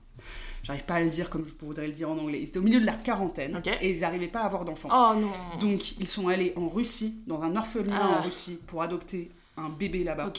j'arrive 0.62 0.84
pas 0.84 0.94
à 0.94 1.00
le 1.00 1.08
dire 1.10 1.28
comme 1.30 1.46
je 1.46 1.66
voudrais 1.66 1.86
le 1.86 1.92
dire 1.92 2.10
en 2.10 2.18
anglais, 2.18 2.40
ils 2.40 2.48
étaient 2.48 2.58
au 2.58 2.62
milieu 2.62 2.80
de 2.80 2.86
leur 2.86 3.02
quarantaine 3.02 3.60
et 3.80 3.90
ils 3.90 4.00
n'arrivaient 4.00 4.28
pas 4.28 4.40
à 4.40 4.44
avoir 4.46 4.64
d'enfants. 4.64 4.88
Oh 4.92 5.18
non. 5.18 5.32
Donc 5.60 5.98
ils 5.98 6.08
sont 6.08 6.28
allés 6.28 6.52
en 6.56 6.68
Russie, 6.68 7.16
dans 7.26 7.42
un 7.42 7.54
orphelinat 7.56 7.98
Ah. 8.00 8.18
en 8.20 8.22
Russie, 8.24 8.58
pour 8.66 8.82
adopter 8.82 9.30
un 9.56 9.68
bébé 9.68 10.04
là-bas, 10.04 10.32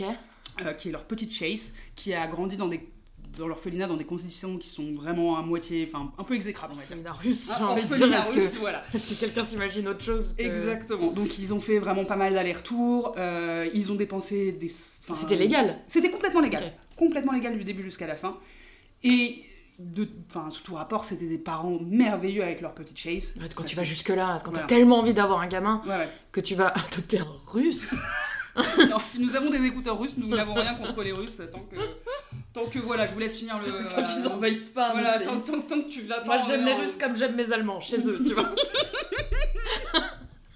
euh, 0.65 0.73
qui 0.73 0.89
est 0.89 0.91
leur 0.91 1.03
petite 1.05 1.33
Chase, 1.33 1.73
qui 1.95 2.13
a 2.13 2.27
grandi 2.27 2.57
dans 2.57 2.67
des 2.67 2.89
dans 3.37 3.47
l'orphelinat 3.47 3.87
dans 3.87 3.97
des 3.97 4.03
conditions 4.05 4.59
qui 4.59 4.69
sont 4.69 4.93
vraiment 4.93 5.35
à 5.37 5.41
moitié, 5.41 5.89
enfin 5.91 6.11
un 6.19 6.23
peu 6.23 6.35
exécrables. 6.35 6.73
Orphelinat 6.75 7.13
russe, 7.13 7.51
j'ai 7.57 7.63
Un 7.63 7.67
envie 7.69 7.81
de 7.81 7.95
dire. 7.95 8.27
russe, 8.31 8.53
que, 8.53 8.59
voilà. 8.59 8.83
est-ce 8.93 9.15
que 9.15 9.19
quelqu'un 9.21 9.43
s'imagine 9.47 9.87
autre 9.87 10.03
chose 10.03 10.35
que- 10.35 10.43
Exactement. 10.43 11.11
Donc 11.11 11.39
ils 11.39 11.51
ont 11.51 11.59
fait 11.59 11.79
vraiment 11.79 12.05
pas 12.05 12.15
mal 12.15 12.33
d'allers-retours. 12.35 13.15
euh, 13.17 13.67
ils 13.73 13.91
ont 13.91 13.95
dépensé 13.95 14.51
des. 14.51 14.69
C'était 14.69 15.35
légal. 15.35 15.79
C'était 15.87 16.11
complètement 16.11 16.41
légal. 16.41 16.73
Complètement 16.95 17.31
légal 17.31 17.57
du 17.57 17.63
début 17.63 17.81
jusqu'à 17.81 18.05
la 18.05 18.15
fin. 18.15 18.37
Et 19.03 19.43
de, 19.83 20.07
enfin, 20.29 20.49
sous 20.49 20.63
tout 20.63 20.75
rapport, 20.75 21.05
c'était 21.05 21.27
des 21.27 21.37
parents 21.37 21.77
merveilleux 21.81 22.43
avec 22.43 22.61
leur 22.61 22.73
petite 22.73 22.97
Chase. 22.97 23.35
Ouais, 23.39 23.47
Quand 23.55 23.63
Ça, 23.63 23.67
tu 23.69 23.75
vas 23.75 23.83
jusque-là, 23.83 24.39
quand 24.43 24.51
Voilà. 24.51 24.67
t'as 24.67 24.75
tellement 24.75 24.99
envie 24.99 25.13
d'avoir 25.13 25.39
un 25.41 25.47
gamin 25.47 25.81
Ouais, 25.85 26.09
que 26.31 26.39
tu 26.41 26.55
vas 26.55 26.67
adopter 26.69 27.19
un 27.19 27.27
russe. 27.47 27.93
Alors, 28.77 29.03
si 29.03 29.19
nous 29.19 29.35
avons 29.35 29.49
des 29.49 29.65
écouteurs 29.65 29.99
russes, 29.99 30.13
nous 30.15 30.27
n'avons 30.27 30.53
rien 30.53 30.75
contre 30.75 31.01
les 31.01 31.11
Russes. 31.11 31.41
Tant 31.51 31.59
que, 31.61 31.75
tant 32.53 32.65
que 32.69 32.77
voilà, 32.77 33.07
je 33.07 33.13
vous 33.13 33.19
laisse 33.19 33.35
finir 33.37 33.55
le. 33.57 33.63
Tant 33.89 34.03
qu'ils 34.03 34.25
euh, 34.27 34.29
envahissent 34.29 34.69
pas. 34.69 34.91
Voilà, 34.91 35.19
tant, 35.19 35.39
tant- 35.39 35.59
tant 35.61 35.81
que 35.81 35.89
tu. 35.89 36.07
Moi 36.25 36.37
j'aime 36.37 36.63
les 36.63 36.73
Russes 36.73 36.97
comme 36.97 37.15
j'aime 37.15 37.35
mes 37.35 37.51
Allemands, 37.51 37.81
chez 37.81 38.07
eux, 38.07 38.21
tu 38.23 38.33
vois. 38.33 38.51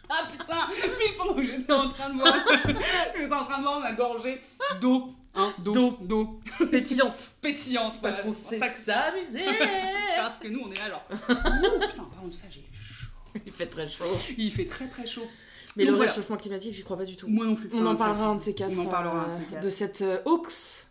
Ah 0.10 0.24
putain, 0.32 0.56
pile 1.00 1.18
pendant 1.18 1.34
que 1.36 1.44
j'étais 1.44 1.74
en 1.74 1.90
train 1.90 2.10
de 2.10 2.18
boire, 2.18 2.34
j'étais 2.66 3.34
en 3.34 3.44
train 3.44 3.58
de 3.58 3.64
boire 3.64 3.80
ma 3.82 3.92
gorgée 3.92 4.40
d'eau, 4.80 5.14
hein, 5.38 5.54
d'eau, 5.60 5.98
D'eau. 6.02 6.40
Pétillante. 6.72 7.32
pétillante. 7.42 8.02
Parce 8.02 8.22
qu'on 8.22 8.34
sait 8.34 8.58
ça 8.58 8.70
s'amuser. 8.70 9.46
Parce 10.18 10.40
que 10.40 10.48
nous, 10.48 10.60
on 10.66 10.72
est 10.72 10.78
là, 10.80 10.90
genre. 10.90 11.06
Ouh, 11.30 11.80
putain, 11.88 12.04
pardon, 12.04 12.32
ça, 12.32 12.48
j'ai 12.50 12.62
chaud. 12.74 13.42
Il 13.46 13.54
fait 13.54 13.68
très 13.68 13.88
chaud. 13.88 14.04
Il 14.38 14.52
fait 14.52 14.66
très 14.66 14.88
très 14.88 15.06
chaud. 15.08 15.28
Mais 15.76 15.84
Donc 15.84 15.92
le 15.92 15.98
voilà. 15.98 16.12
réchauffement 16.12 16.38
climatique, 16.38 16.74
j'y 16.74 16.84
crois 16.84 16.98
pas 16.98 17.06
du 17.06 17.16
tout. 17.16 17.28
Moi 17.28 17.46
non 17.46 17.56
plus. 17.56 17.70
On 17.72 17.86
en 17.86 17.94
Enfin, 17.94 17.98
ça, 17.98 18.06
parlera 18.12 18.28
un 18.30 18.36
de 18.36 18.40
c'est- 18.40 18.46
ces 18.46 18.56
quatre. 18.56 18.78
On 18.78 18.82
en 18.82 18.86
parlera 18.88 19.26
un 19.26 19.30
euh, 19.30 19.38
de 19.38 19.40
ces 19.40 19.46
quatre. 19.52 19.64
De 19.64 19.70
cette 19.70 20.02
euh, 20.02 20.22
Hawks. 20.26 20.86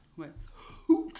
Hooks. 0.88 1.18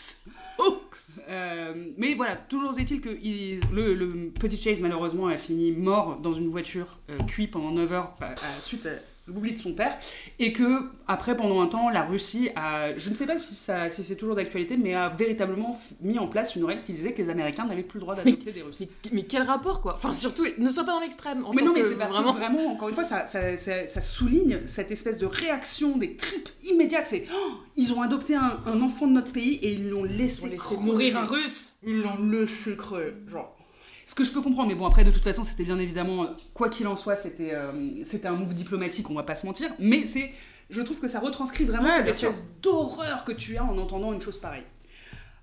Hawks. 0.60 0.96
Euh, 1.28 1.74
mais 1.96 2.14
voilà, 2.14 2.36
toujours 2.36 2.78
est-il 2.78 3.00
que 3.00 3.18
il- 3.20 3.58
le, 3.72 3.94
le 3.94 4.30
petit 4.30 4.56
Chase, 4.62 4.80
malheureusement, 4.80 5.26
a 5.26 5.36
fini 5.36 5.72
mort 5.72 6.18
dans 6.20 6.32
une 6.32 6.48
voiture, 6.48 6.98
euh, 7.10 7.18
cuit 7.26 7.48
pendant 7.48 7.72
9 7.72 7.90
heures 7.92 8.14
suite 8.62 8.86
à 8.86 8.90
l'oubli 9.26 9.52
de 9.52 9.58
son 9.58 9.72
père. 9.74 9.98
Et 10.38 10.52
que, 10.52 10.88
après, 11.08 11.36
pendant 11.36 11.60
un 11.60 11.66
temps, 11.66 11.90
la 11.90 12.02
Russie 12.02 12.50
a. 12.56 12.96
Je 12.96 13.10
ne 13.10 13.14
sais 13.14 13.26
pas 13.26 13.38
si, 13.38 13.54
ça, 13.54 13.90
si 13.90 14.04
c'est 14.04 14.16
toujours 14.16 14.34
d'actualité, 14.36 14.76
mais 14.76 14.94
a 14.94 15.08
véritablement 15.08 15.78
mis 16.00 16.18
en 16.18 16.26
place 16.28 16.56
une 16.56 16.64
règle 16.64 16.82
qui 16.84 16.92
disait 16.92 17.12
que 17.12 17.22
les 17.22 17.30
Américains 17.30 17.64
n'avaient 17.64 17.82
plus 17.82 17.98
le 17.98 18.02
droit 18.02 18.14
d'adopter 18.14 18.52
des 18.52 18.62
Russes. 18.62 18.80
Mais, 18.80 18.88
mais 19.12 19.22
quel 19.24 19.42
rapport 19.42 19.80
quoi? 19.80 19.94
Enfin 19.94 20.14
surtout, 20.14 20.44
ne 20.58 20.68
sois 20.68 20.84
pas 20.84 20.92
dans 20.92 21.00
l'extrême. 21.00 21.44
Mais 21.54 21.62
non, 21.62 21.72
mais 21.74 21.82
c'est 21.82 21.96
parce 21.96 22.12
vraiment. 22.12 22.32
que 22.34 22.38
vraiment, 22.38 22.66
encore 22.72 22.88
une 22.88 22.94
fois, 22.94 23.04
ça, 23.04 23.26
ça, 23.26 23.56
ça- 23.56 23.86
ça 23.86 24.00
souligne 24.00 24.60
cette 24.66 24.90
espèce 24.90 25.18
de 25.18 25.26
réaction 25.26 25.96
des 25.96 26.16
tripes 26.16 26.48
immédiates. 26.70 27.06
C'est 27.06 27.26
oh, 27.34 27.52
ils 27.76 27.92
ont 27.92 28.02
adopté 28.02 28.34
un, 28.36 28.60
un 28.66 28.80
enfant 28.82 29.06
de 29.06 29.12
notre 29.12 29.32
pays 29.32 29.54
et 29.62 29.72
ils 29.72 29.88
l'ont 29.90 30.04
laissé, 30.04 30.46
Ils 30.46 30.50
laissé 30.50 30.76
mourir 30.78 31.16
un 31.16 31.26
russe. 31.26 31.76
Ils 31.84 32.02
l'ont 32.02 32.22
laissé 32.30 32.76
crever. 32.76 33.14
Genre. 33.30 33.55
Ce 34.06 34.14
que 34.14 34.24
je 34.24 34.32
peux 34.32 34.40
comprendre, 34.40 34.68
mais 34.68 34.74
bon, 34.76 34.86
après, 34.86 35.04
de 35.04 35.10
toute 35.10 35.22
façon, 35.24 35.42
c'était 35.44 35.64
bien 35.64 35.78
évidemment, 35.78 36.28
quoi 36.54 36.68
qu'il 36.70 36.86
en 36.86 36.96
soit, 36.96 37.16
c'était 37.16 37.52
euh, 37.52 37.72
c'était 38.04 38.28
un 38.28 38.34
move 38.36 38.54
diplomatique, 38.54 39.10
on 39.10 39.14
va 39.14 39.24
pas 39.24 39.34
se 39.34 39.44
mentir. 39.46 39.68
Mais 39.78 40.06
c'est. 40.06 40.30
Je 40.70 40.80
trouve 40.80 40.98
que 41.00 41.08
ça 41.08 41.20
retranscrit 41.20 41.64
vraiment 41.64 41.84
Ouais, 41.88 41.90
cette 41.90 42.06
espèce 42.08 42.50
d'horreur 42.62 43.24
que 43.24 43.32
tu 43.32 43.56
as 43.58 43.64
en 43.64 43.76
entendant 43.78 44.12
une 44.12 44.20
chose 44.22 44.38
pareille. 44.38 44.64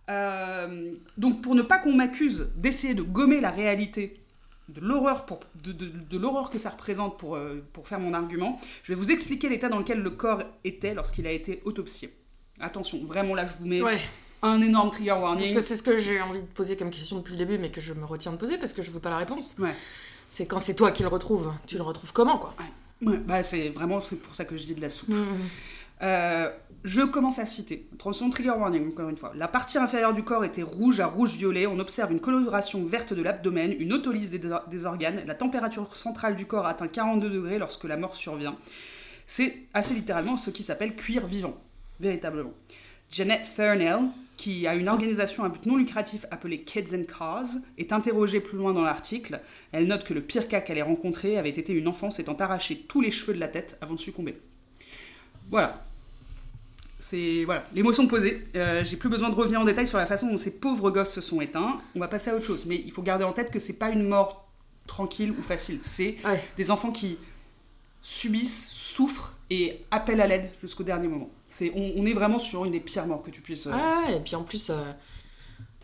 Euh, 0.09 0.93
donc, 1.17 1.41
pour 1.41 1.55
ne 1.55 1.61
pas 1.61 1.77
qu'on 1.79 1.93
m'accuse 1.93 2.51
d'essayer 2.55 2.93
de 2.93 3.01
gommer 3.03 3.39
la 3.39 3.51
réalité 3.51 4.15
de 4.69 4.79
l'horreur 4.81 5.25
pour 5.25 5.39
de, 5.63 5.71
de- 5.71 5.85
de 6.09 6.17
l'horreur 6.17 6.49
que 6.49 6.57
ça 6.57 6.69
représente 6.69 7.17
pour, 7.19 7.35
euh, 7.35 7.63
pour 7.73 7.87
faire 7.87 7.99
mon 7.99 8.13
argument, 8.13 8.59
je 8.83 8.93
vais 8.93 8.99
vous 8.99 9.11
expliquer 9.11 9.49
l'état 9.49 9.69
dans 9.69 9.77
lequel 9.79 9.99
le 9.99 10.09
corps 10.09 10.41
était 10.63 10.93
lorsqu'il 10.93 11.27
a 11.27 11.31
été 11.31 11.61
autopsié. 11.65 12.13
Attention, 12.59 13.03
vraiment 13.05 13.33
là 13.35 13.45
je 13.45 13.53
vous 13.59 13.65
mets 13.65 13.81
Ouais. 13.81 13.99
Un 14.43 14.61
énorme 14.61 14.91
trigger 14.91 15.11
Parce 15.11 15.21
warning. 15.23 15.53
que 15.55 15.61
c'est 15.61 15.77
ce 15.77 15.83
que 15.83 15.97
j'ai 15.97 16.21
envie 16.21 16.41
de 16.41 16.45
poser 16.45 16.75
comme 16.77 16.89
question 16.89 17.17
depuis 17.17 17.31
le 17.31 17.37
début, 17.37 17.57
mais 17.57 17.71
que 17.71 17.81
je 17.81 17.93
me 17.93 18.05
retiens 18.05 18.31
de 18.31 18.37
poser 18.37 18.57
parce 18.57 18.73
que 18.73 18.81
je 18.81 18.91
veux 18.91 18.99
pas 18.99 19.09
la 19.09 19.17
réponse. 19.17 19.55
Ouais. 19.57 19.73
C'est 20.29 20.45
quand 20.45 20.59
c'est 20.59 20.75
toi 20.75 20.91
qui 20.91 21.03
le 21.03 21.09
retrouves. 21.09 21.51
Tu 21.65 21.77
le 21.77 21.83
retrouves 21.83 22.11
comment 22.13 22.37
quoi? 22.37 22.53
Ouais, 23.01 23.17
bah 23.17 23.43
c'est 23.43 23.69
vraiment 23.69 24.01
c'est 24.01 24.17
pour 24.17 24.35
ça 24.35 24.45
que 24.45 24.55
je 24.57 24.65
dis 24.65 24.75
de 24.75 24.81
la 24.81 24.89
soupe. 24.89 25.09
Mhm. 25.09 25.37
Euh, 26.01 26.49
je 26.83 27.01
commence 27.01 27.39
à 27.39 27.45
citer. 27.45 27.87
Attention, 27.93 28.29
trigger 28.29 28.49
warning, 28.51 28.89
encore 28.89 29.07
une 29.07 29.15
fois. 29.15 29.31
La 29.35 29.47
partie 29.47 29.77
inférieure 29.77 30.13
du 30.13 30.23
corps 30.23 30.43
était 30.43 30.63
rouge 30.63 30.99
à 30.99 31.07
rouge-violet. 31.07 31.65
On 31.65 31.79
observe 31.79 32.11
une 32.11 32.19
coloration 32.19 32.83
verte 32.83 33.13
de 33.13 33.21
l'abdomen, 33.21 33.73
une 33.79 33.93
autolyse 33.93 34.31
des, 34.31 34.41
des 34.69 34.85
organes. 34.85 35.23
La 35.25 35.35
température 35.35 35.95
centrale 35.95 36.35
du 36.35 36.45
corps 36.45 36.65
atteint 36.65 36.89
42 36.89 37.29
degrés 37.29 37.57
lorsque 37.57 37.85
la 37.85 37.95
mort 37.95 38.15
survient. 38.17 38.57
C'est 39.27 39.59
assez 39.73 39.93
littéralement 39.93 40.35
ce 40.35 40.49
qui 40.49 40.63
s'appelle 40.63 40.95
cuir 40.95 41.25
vivant, 41.25 41.55
véritablement. 42.01 42.51
Janet 43.09 43.45
Fernell, 43.45 43.99
qui 44.37 44.65
a 44.67 44.75
une 44.75 44.89
organisation 44.89 45.43
à 45.43 45.49
but 45.49 45.65
non 45.65 45.77
lucratif 45.77 46.25
appelée 46.31 46.61
Kids 46.63 46.95
and 46.95 47.03
Cars, 47.05 47.45
est 47.77 47.91
interrogée 47.93 48.39
plus 48.39 48.57
loin 48.57 48.73
dans 48.73 48.81
l'article. 48.81 49.39
Elle 49.71 49.85
note 49.87 50.03
que 50.03 50.13
le 50.13 50.21
pire 50.21 50.47
cas 50.47 50.59
qu'elle 50.59 50.77
ait 50.77 50.81
rencontré 50.81 51.37
avait 51.37 51.49
été 51.49 51.71
une 51.73 51.87
enfant 51.87 52.09
s'étant 52.11 52.33
arraché 52.35 52.83
tous 52.87 52.99
les 53.01 53.11
cheveux 53.11 53.33
de 53.33 53.39
la 53.39 53.47
tête 53.47 53.77
avant 53.81 53.93
de 53.93 53.99
succomber. 53.99 54.37
Voilà. 55.51 55.85
C'est 56.99 57.43
voilà, 57.43 57.65
l'émotion 57.73 58.07
posée. 58.07 58.47
Euh, 58.55 58.83
J'ai 58.83 58.95
plus 58.95 59.09
besoin 59.09 59.29
de 59.29 59.35
revenir 59.35 59.59
en 59.59 59.65
détail 59.65 59.85
sur 59.85 59.97
la 59.97 60.05
façon 60.05 60.27
dont 60.31 60.37
ces 60.37 60.59
pauvres 60.59 60.89
gosses 60.89 61.11
se 61.11 61.21
sont 61.21 61.41
éteints. 61.41 61.81
On 61.95 61.99
va 61.99 62.07
passer 62.07 62.29
à 62.31 62.35
autre 62.35 62.45
chose, 62.45 62.65
mais 62.65 62.81
il 62.85 62.91
faut 62.93 63.01
garder 63.01 63.25
en 63.25 63.33
tête 63.33 63.51
que 63.51 63.59
c'est 63.59 63.77
pas 63.77 63.89
une 63.89 64.03
mort 64.07 64.47
tranquille 64.87 65.33
ou 65.37 65.41
facile. 65.43 65.79
C'est 65.81 66.15
Ouais. 66.25 66.41
des 66.57 66.71
enfants 66.71 66.91
qui 66.91 67.17
subissent, 68.01 68.69
souffrent 68.71 69.32
et 69.49 69.85
appellent 69.91 70.21
à 70.21 70.27
l'aide 70.27 70.49
jusqu'au 70.61 70.83
dernier 70.83 71.07
moment. 71.07 71.29
C'est, 71.47 71.71
on, 71.75 71.93
on 71.97 72.05
est 72.05 72.13
vraiment 72.13 72.39
sur 72.39 72.65
une 72.65 72.71
des 72.71 72.79
pires 72.79 73.05
morts 73.05 73.21
que 73.21 73.29
tu 73.31 73.41
puisses. 73.41 73.67
euh, 73.67 73.71
Ouais, 73.71 74.17
et 74.17 74.19
puis 74.19 74.35
en 74.35 74.43
plus, 74.43 74.69
euh, 74.69 74.75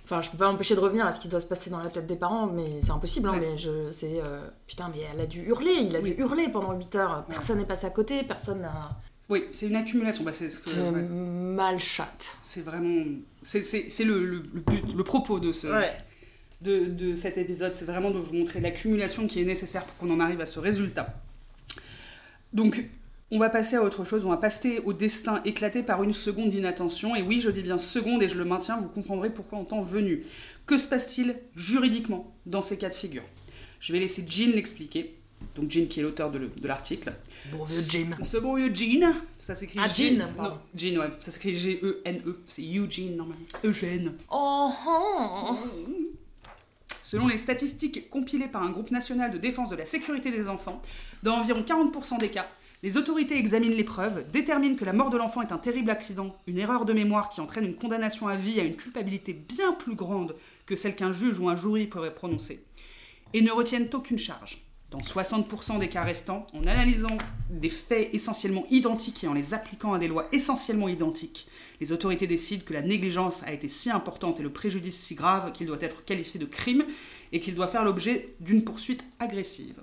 enfin, 0.06 0.22
je 0.22 0.30
peux 0.30 0.38
pas 0.38 0.52
m'empêcher 0.52 0.76
de 0.76 0.80
revenir 0.80 1.06
à 1.06 1.12
ce 1.12 1.20
qui 1.20 1.28
doit 1.28 1.40
se 1.40 1.46
passer 1.48 1.70
dans 1.70 1.82
la 1.84 1.90
tête 1.90 2.08
des 2.08 2.16
parents, 2.16 2.48
mais 2.48 2.82
c'est 2.82 2.92
impossible. 2.92 3.28
Hein, 3.30 3.34
Ouais. 3.34 3.40
mais 3.52 3.58
je, 3.58 3.92
c'est 3.92 4.22
euh, 4.26 4.48
putain, 4.66 4.90
mais 4.94 5.02
elle 5.14 5.22
a 5.22 5.26
dû 5.28 5.42
hurler, 5.44 5.74
il 5.82 5.96
a 5.96 6.00
Oui. 6.00 6.14
dû 6.16 6.22
hurler 6.22 6.48
pendant 6.50 6.74
8 6.74 6.96
heures. 6.96 7.26
Personne 7.28 7.60
n'est 7.60 7.66
passé 7.66 7.86
à 7.86 7.92
côté, 7.92 8.24
personne 8.24 8.62
n'a. 8.62 8.98
Oui, 9.30 9.44
c'est 9.52 9.68
une 9.68 9.76
accumulation. 9.76 10.24
Bah, 10.24 10.32
c'est, 10.32 10.50
ce 10.50 10.60
que- 10.60 10.70
ouais. 10.72 11.02
mal 11.04 11.78
chatte. 11.80 12.38
C'est 12.42 12.62
vraiment. 12.62 13.06
C'est, 13.44 13.62
c'est- 13.62 13.90
c'est 13.92 14.04
le, 14.06 14.26
le- 14.26 14.44
le 14.54 14.62
but, 14.62 14.94
le 14.96 15.04
propos 15.04 15.40
de, 15.40 15.52
ce, 15.52 15.68
de, 16.62 16.86
de 16.86 17.14
cet 17.14 17.38
épisode. 17.38 17.76
C'est 17.76 17.86
vraiment 17.86 18.10
de 18.10 18.18
vous 18.18 18.34
montrer 18.34 18.60
l'accumulation 18.60 19.28
qui 19.28 19.40
est 19.42 19.46
nécessaire 19.46 19.86
pour 19.86 19.96
qu'on 19.98 20.12
en 20.16 20.20
arrive 20.20 20.42
à 20.42 20.48
ce 20.48 20.60
résultat. 20.60 21.14
Donc, 22.54 22.84
on 23.32 23.38
va 23.40 23.50
passer 23.50 23.76
à 23.76 23.84
autre 23.84 24.04
chose. 24.06 24.26
On 24.26 24.30
va 24.30 24.38
passer 24.38 24.80
au 24.86 24.94
destin 24.94 25.42
éclaté 25.46 25.84
par 25.84 26.02
une 26.04 26.14
seconde 26.14 26.50
d'inattention. 26.50 27.16
Et 27.16 27.22
oui, 27.22 27.42
je 27.42 27.50
dis 27.50 27.62
bien 27.62 27.78
seconde 27.78 28.24
et 28.24 28.30
je 28.30 28.38
le 28.38 28.46
maintiens. 28.46 28.78
Vous 28.80 28.88
comprendrez 28.90 29.30
pourquoi 29.30 29.60
en 29.60 29.66
temps 29.66 29.84
venu. 29.84 30.24
Que 30.66 30.78
se 30.78 30.88
passe-t-il 30.88 31.36
juridiquement 31.56 32.34
dans 32.46 32.62
ces 32.62 32.78
cas 32.78 32.90
de 32.90 32.96
figure? 32.96 33.24
Je 33.80 33.94
vais 33.94 34.00
laisser 34.00 34.26
Jean 34.28 34.52
l'expliquer. 34.56 35.16
Donc, 35.56 35.72
Jean 35.72 35.88
qui 35.88 36.00
est 36.00 36.04
l'auteur 36.04 36.32
de, 36.32 36.38
le- 36.40 36.48
de 36.50 36.68
l'article. 36.68 37.14
Bon 37.52 37.64
vieux 37.64 37.82
Jim. 37.88 38.10
Ce 38.22 38.38
bon 38.38 38.56
vieux 38.56 38.74
Jean, 38.76 39.14
ça 39.42 39.56
s'écrit 39.56 39.80
Ah, 39.82 39.88
Jean, 39.88 40.28
pardon. 40.36 40.56
Non, 40.56 40.62
Jean, 40.76 40.98
ouais, 41.00 41.10
ça 41.22 41.32
s'écrit 41.32 41.56
G-E-N-E. 41.56 42.40
C'est 42.46 42.62
Eugene 42.64 43.16
normalement. 43.16 43.46
Eugène. 43.64 44.14
Oh, 44.30 44.70
oh. 44.88 45.56
Selon 47.04 47.28
les 47.28 47.38
statistiques 47.38 48.10
compilées 48.10 48.48
par 48.48 48.64
un 48.64 48.70
groupe 48.72 48.92
national 48.92 49.32
de 49.32 49.38
défense 49.38 49.70
de 49.70 49.76
la 49.76 49.86
sécurité 49.86 50.30
des 50.32 50.48
enfants, 50.48 50.82
dans 51.24 51.36
environ 51.38 51.62
40% 51.64 52.20
des 52.20 52.30
cas, 52.30 52.48
les 52.82 52.96
autorités 52.96 53.38
examinent 53.38 53.76
les 53.76 53.84
preuves, 53.84 54.24
déterminent 54.32 54.78
que 54.78 54.86
la 54.86 54.94
mort 54.94 55.10
de 55.10 55.18
l'enfant 55.18 55.42
est 55.42 55.52
un 55.52 55.58
terrible 55.58 55.90
accident, 55.90 56.34
une 56.48 56.58
erreur 56.58 56.86
de 56.86 56.94
mémoire 56.94 57.28
qui 57.28 57.42
entraîne 57.42 57.66
une 57.66 57.76
condamnation 57.76 58.30
à 58.30 58.38
vie 58.38 58.60
à 58.60 58.64
une 58.64 58.78
culpabilité 58.78 59.34
bien 59.34 59.74
plus 59.74 59.96
grande 59.96 60.36
que 60.66 60.78
celle 60.78 60.96
qu'un 60.96 61.12
juge 61.12 61.40
ou 61.40 61.50
un 61.50 61.58
jury 61.58 61.88
pourrait 61.88 62.16
prononcer, 62.16 62.64
et 63.34 63.42
ne 63.42 63.52
retiennent 63.52 63.90
aucune 63.94 64.18
charge. 64.18 64.64
Dans 64.92 65.00
60% 65.00 65.78
des 65.78 65.90
cas 65.90 66.04
restants, 66.04 66.48
en 66.54 66.64
analysant 66.64 67.18
des 67.50 67.70
faits 67.70 68.10
essentiellement 68.14 68.66
identiques 68.72 69.24
et 69.24 69.28
en 69.28 69.34
les 69.34 69.54
appliquant 69.54 69.94
à 69.94 70.00
des 70.00 70.08
lois 70.08 70.28
essentiellement 70.32 70.88
identiques, 70.88 71.48
les 71.82 71.92
autorités 71.92 72.28
décident 72.28 72.64
que 72.66 72.74
la 72.74 72.82
négligence 72.82 73.44
a 73.44 73.52
été 73.52 73.68
si 73.68 73.92
importante 73.92 74.40
et 74.40 74.44
le 74.44 74.52
préjudice 74.52 74.98
si 75.00 75.16
grave 75.16 75.52
qu'il 75.52 75.68
doit 75.68 75.78
être 75.82 76.06
qualifié 76.06 76.40
de 76.40 76.46
crime 76.46 76.86
et 77.34 77.40
qu'il 77.40 77.56
doit 77.56 77.68
faire 77.68 77.84
l'objet 77.84 78.32
d'une 78.40 78.64
poursuite 78.64 79.06
agressive. 79.20 79.80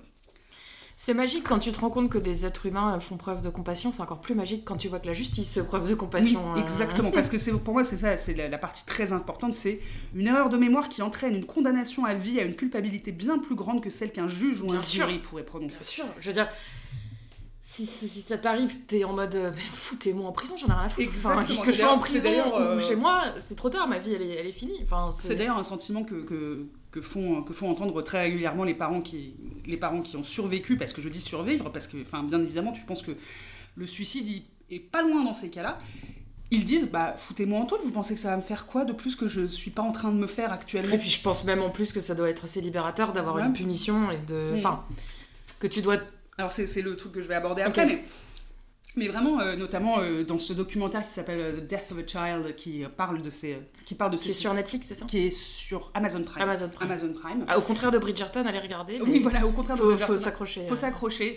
C'est 0.99 1.13
magique 1.13 1.43
quand 1.47 1.59
tu 1.59 1.71
te 1.71 1.79
rends 1.79 1.91
compte 1.91 2.09
que 2.09 2.17
des 2.17 2.47
êtres 2.47 2.65
humains 2.65 2.99
font 2.99 3.17
preuve 3.17 3.41
de 3.41 3.49
compassion, 3.49 3.91
c'est 3.91 4.01
encore 4.01 4.19
plus 4.19 4.33
magique 4.33 4.65
quand 4.65 4.77
tu 4.77 4.87
vois 4.87 4.99
que 4.99 5.05
la 5.05 5.13
justice 5.13 5.53
fait 5.53 5.61
preuve 5.63 5.83
de 5.87 5.91
Oui, 5.91 5.97
compassion. 5.97 6.55
euh. 6.55 6.59
exactement, 6.59 7.11
parce 7.11 7.29
que 7.29 7.37
c'est 7.37 7.51
pour 7.51 7.75
moi 7.75 7.83
c'est 7.83 7.97
ça, 7.97 8.17
c'est 8.17 8.33
la, 8.33 8.47
la 8.49 8.57
partie 8.57 8.83
très 8.83 9.11
importante, 9.11 9.53
c'est 9.53 9.79
une 10.15 10.25
erreur 10.25 10.49
de 10.49 10.57
mémoire 10.57 10.89
qui 10.89 11.03
entraîne 11.03 11.35
une 11.35 11.45
condamnation 11.45 12.03
à 12.05 12.15
vie 12.15 12.39
à 12.39 12.43
une 12.43 12.55
culpabilité 12.55 13.11
bien 13.11 13.37
plus 13.37 13.53
grande 13.53 13.81
que 13.83 13.91
celle 13.91 14.11
qu'un 14.11 14.27
juge 14.27 14.61
ou 14.63 14.65
Bien 14.67 14.79
un 14.79 14.81
sûr. 14.81 15.05
jury 15.07 15.19
pourrait 15.19 15.43
prononcer. 15.45 15.77
Bien 15.81 15.87
sûr, 15.87 16.05
je 16.19 16.27
veux 16.29 16.33
dire, 16.33 16.49
si, 17.61 17.85
si- 17.85 18.07
si 18.07 18.21
ça 18.21 18.39
t'arrive, 18.39 18.75
t'es 18.87 19.03
en 19.03 19.13
mode 19.13 19.35
euh, 19.35 19.51
foutez-moi 19.73 20.27
en 20.27 20.31
prison, 20.31 20.55
j'en 20.57 20.65
ai 20.67 20.71
rien 20.71 20.81
à 20.85 20.89
foutre. 20.89 21.09
Enfin, 21.15 21.43
que 21.63 21.71
je 21.71 21.77
sois 21.77 21.91
en 21.91 21.99
prison 21.99 22.31
euh, 22.55 22.75
ou 22.75 22.79
chez 22.79 22.95
moi, 22.95 23.21
c'est 23.37 23.55
trop 23.55 23.69
tard, 23.69 23.87
ma 23.87 23.99
vie 23.99 24.13
elle 24.13 24.23
est, 24.23 24.33
elle 24.33 24.47
est 24.47 24.51
finie. 24.51 24.79
Enfin, 24.83 25.09
C'est 25.11 25.35
d'ailleurs 25.35 25.57
un 25.59 25.63
sentiment 25.63 26.03
que, 26.03 26.15
que, 26.23 26.65
que 26.99 27.01
font, 27.05 27.43
que 27.43 27.53
font 27.53 27.69
entendre 27.69 28.01
très 28.01 28.21
régulièrement 28.23 28.63
les 28.63 28.73
parents, 28.73 29.01
qui, 29.01 29.33
les 29.65 29.77
parents 29.77 30.01
qui 30.01 30.17
ont 30.17 30.23
survécu, 30.23 30.77
parce 30.77 30.93
que 30.93 31.01
je 31.01 31.09
dis 31.09 31.21
survivre, 31.21 31.69
parce 31.71 31.87
que, 31.87 31.97
enfin, 32.01 32.23
bien 32.23 32.41
évidemment, 32.41 32.71
tu 32.71 32.81
penses 32.81 33.03
que 33.03 33.11
le 33.75 33.85
suicide 33.85 34.27
il 34.27 34.43
est 34.75 34.79
pas 34.79 35.01
loin 35.01 35.23
dans 35.23 35.33
ces 35.33 35.49
cas-là. 35.49 35.77
Ils 36.49 36.63
disent, 36.63 36.89
bah, 36.89 37.13
foutez-moi 37.17 37.59
en 37.59 37.65
taule, 37.65 37.81
vous 37.83 37.91
pensez 37.91 38.13
que 38.15 38.19
ça 38.21 38.29
va 38.29 38.37
me 38.37 38.41
faire 38.41 38.65
quoi 38.65 38.85
de 38.85 38.93
plus 38.93 39.15
que 39.17 39.27
je 39.27 39.45
suis 39.47 39.69
pas 39.71 39.81
en 39.83 39.91
train 39.91 40.11
de 40.11 40.17
me 40.17 40.27
faire 40.27 40.51
actuellement? 40.53 40.93
Et 40.93 40.97
puis 40.97 41.09
je 41.09 41.21
pense 41.21 41.43
même 41.43 41.61
en 41.61 41.69
plus 41.69 41.91
que 41.91 41.99
ça 41.99 42.15
doit 42.15 42.29
être 42.29 42.45
assez 42.45 42.61
libérateur 42.61 43.11
d'avoir 43.11 43.35
Ouais. 43.35 43.45
une 43.45 43.53
punition 43.53 44.09
et 44.11 44.17
de. 44.17 44.53
Enfin, 44.57 44.83
que 45.59 45.67
tu 45.67 45.81
dois. 45.81 45.97
Alors 46.37 46.51
c'est 46.51 46.81
le 46.81 46.95
truc 46.95 47.11
que 47.11 47.21
je 47.21 47.27
vais 47.27 47.35
aborder 47.35 47.63
après, 47.63 47.85
mais, 47.85 48.03
mais 48.97 49.07
vraiment, 49.07 49.39
euh, 49.39 49.55
notamment 49.55 49.99
euh, 49.99 50.23
dans 50.23 50.39
ce 50.39 50.51
documentaire 50.53 51.05
qui 51.05 51.11
s'appelle 51.11 51.39
euh, 51.39 51.57
The 51.61 51.67
Death 51.67 51.91
of 51.91 51.97
a 51.99 52.07
Child, 52.07 52.55
qui 52.55 52.83
euh, 52.83 52.89
parle 52.89 53.21
de 53.21 53.29
ces, 53.29 53.57
qui 53.85 53.95
parle 53.95 54.11
de 54.11 54.17
Qui 54.17 54.23
ces 54.25 54.29
est 54.29 54.33
sur 54.33 54.53
Netflix, 54.53 54.87
c'est 54.87 54.95
ça 54.95 55.05
qui 55.05 55.19
est 55.27 55.29
sur 55.31 55.91
Amazon 55.93 56.23
Prime. 56.23 56.41
Amazon 56.43 56.69
Prime. 56.69 56.91
Amazon 56.91 57.13
Prime. 57.13 57.45
Ah, 57.47 57.57
Au 57.57 57.61
contraire 57.61 57.91
de 57.91 57.97
Bridgerton, 57.99 58.45
allez 58.45 58.59
regarder. 58.59 58.99
oui, 59.01 59.19
voilà, 59.19 59.45
au 59.45 59.51
contraire 59.51 59.77
de 59.77 59.81
Faut, 59.81 59.87
Bridgerton. 59.89 60.13
faut 60.13 60.19
s'accrocher. 60.19 60.65
Faut 60.67 60.73
euh. 60.73 60.75
s'accrocher, 60.75 61.31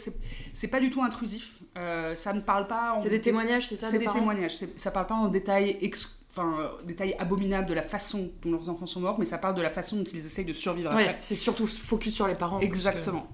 c'est 0.53 0.69
pas 0.69 0.81
du 0.81 0.91
tout 0.91 1.03
intrusif, 1.03 1.61
euh, 1.79 2.15
ça 2.15 2.33
ne 2.33 2.41
parle 2.41 2.67
pas 2.67 2.95
en 2.97 2.99
C'est 2.99 3.11
des 3.11 3.21
témoignages, 3.21 3.69
c'est 3.69 3.77
ça 3.77 3.87
C'est 3.89 3.99
des 3.99 4.07
témoignages, 4.07 4.57
ça 4.77 4.91
parle 4.91 5.07
pas 5.07 5.15
en 5.15 5.29
détail, 5.29 5.77
ex- 5.83 6.17
enfin, 6.33 6.55
euh, 6.61 6.69
détail 6.87 7.15
abominable 7.19 7.67
de 7.69 7.75
la 7.75 7.83
façon 7.83 8.31
dont 8.43 8.53
leurs 8.53 8.69
enfants 8.69 8.87
sont 8.87 9.01
morts, 9.01 9.19
mais 9.19 9.25
ça 9.25 9.39
parle 9.39 9.55
de 9.55 9.63
la 9.63 9.69
façon 9.71 9.97
dont 9.97 10.05
ils 10.05 10.19
essayent 10.19 10.45
de 10.45 10.53
survivre 10.53 10.95
Ouais, 10.95 11.17
c'est 11.21 11.35
surtout 11.35 11.67
focus 11.67 12.15
sur 12.15 12.27
les 12.27 12.35
parents. 12.35 12.61
Exactement. 12.61 13.29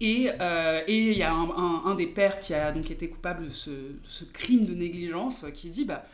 Et 0.00 0.30
euh, 0.40 0.82
et 0.86 1.10
il 1.12 1.18
y 1.18 1.22
a 1.24 1.32
un, 1.32 1.50
un- 1.50 1.82
un 1.86 1.94
des 1.94 2.06
pères 2.06 2.38
qui 2.38 2.54
a 2.54 2.70
donc 2.72 2.90
été 2.90 3.08
coupable 3.08 3.46
de 3.48 3.50
ce, 3.52 3.70
de 3.70 3.98
ce 4.06 4.24
crime 4.24 4.64
de 4.64 4.74
négligence 4.74 5.42
euh, 5.44 5.50
qui 5.50 5.70
dit 5.70 5.84
bah 5.84 6.04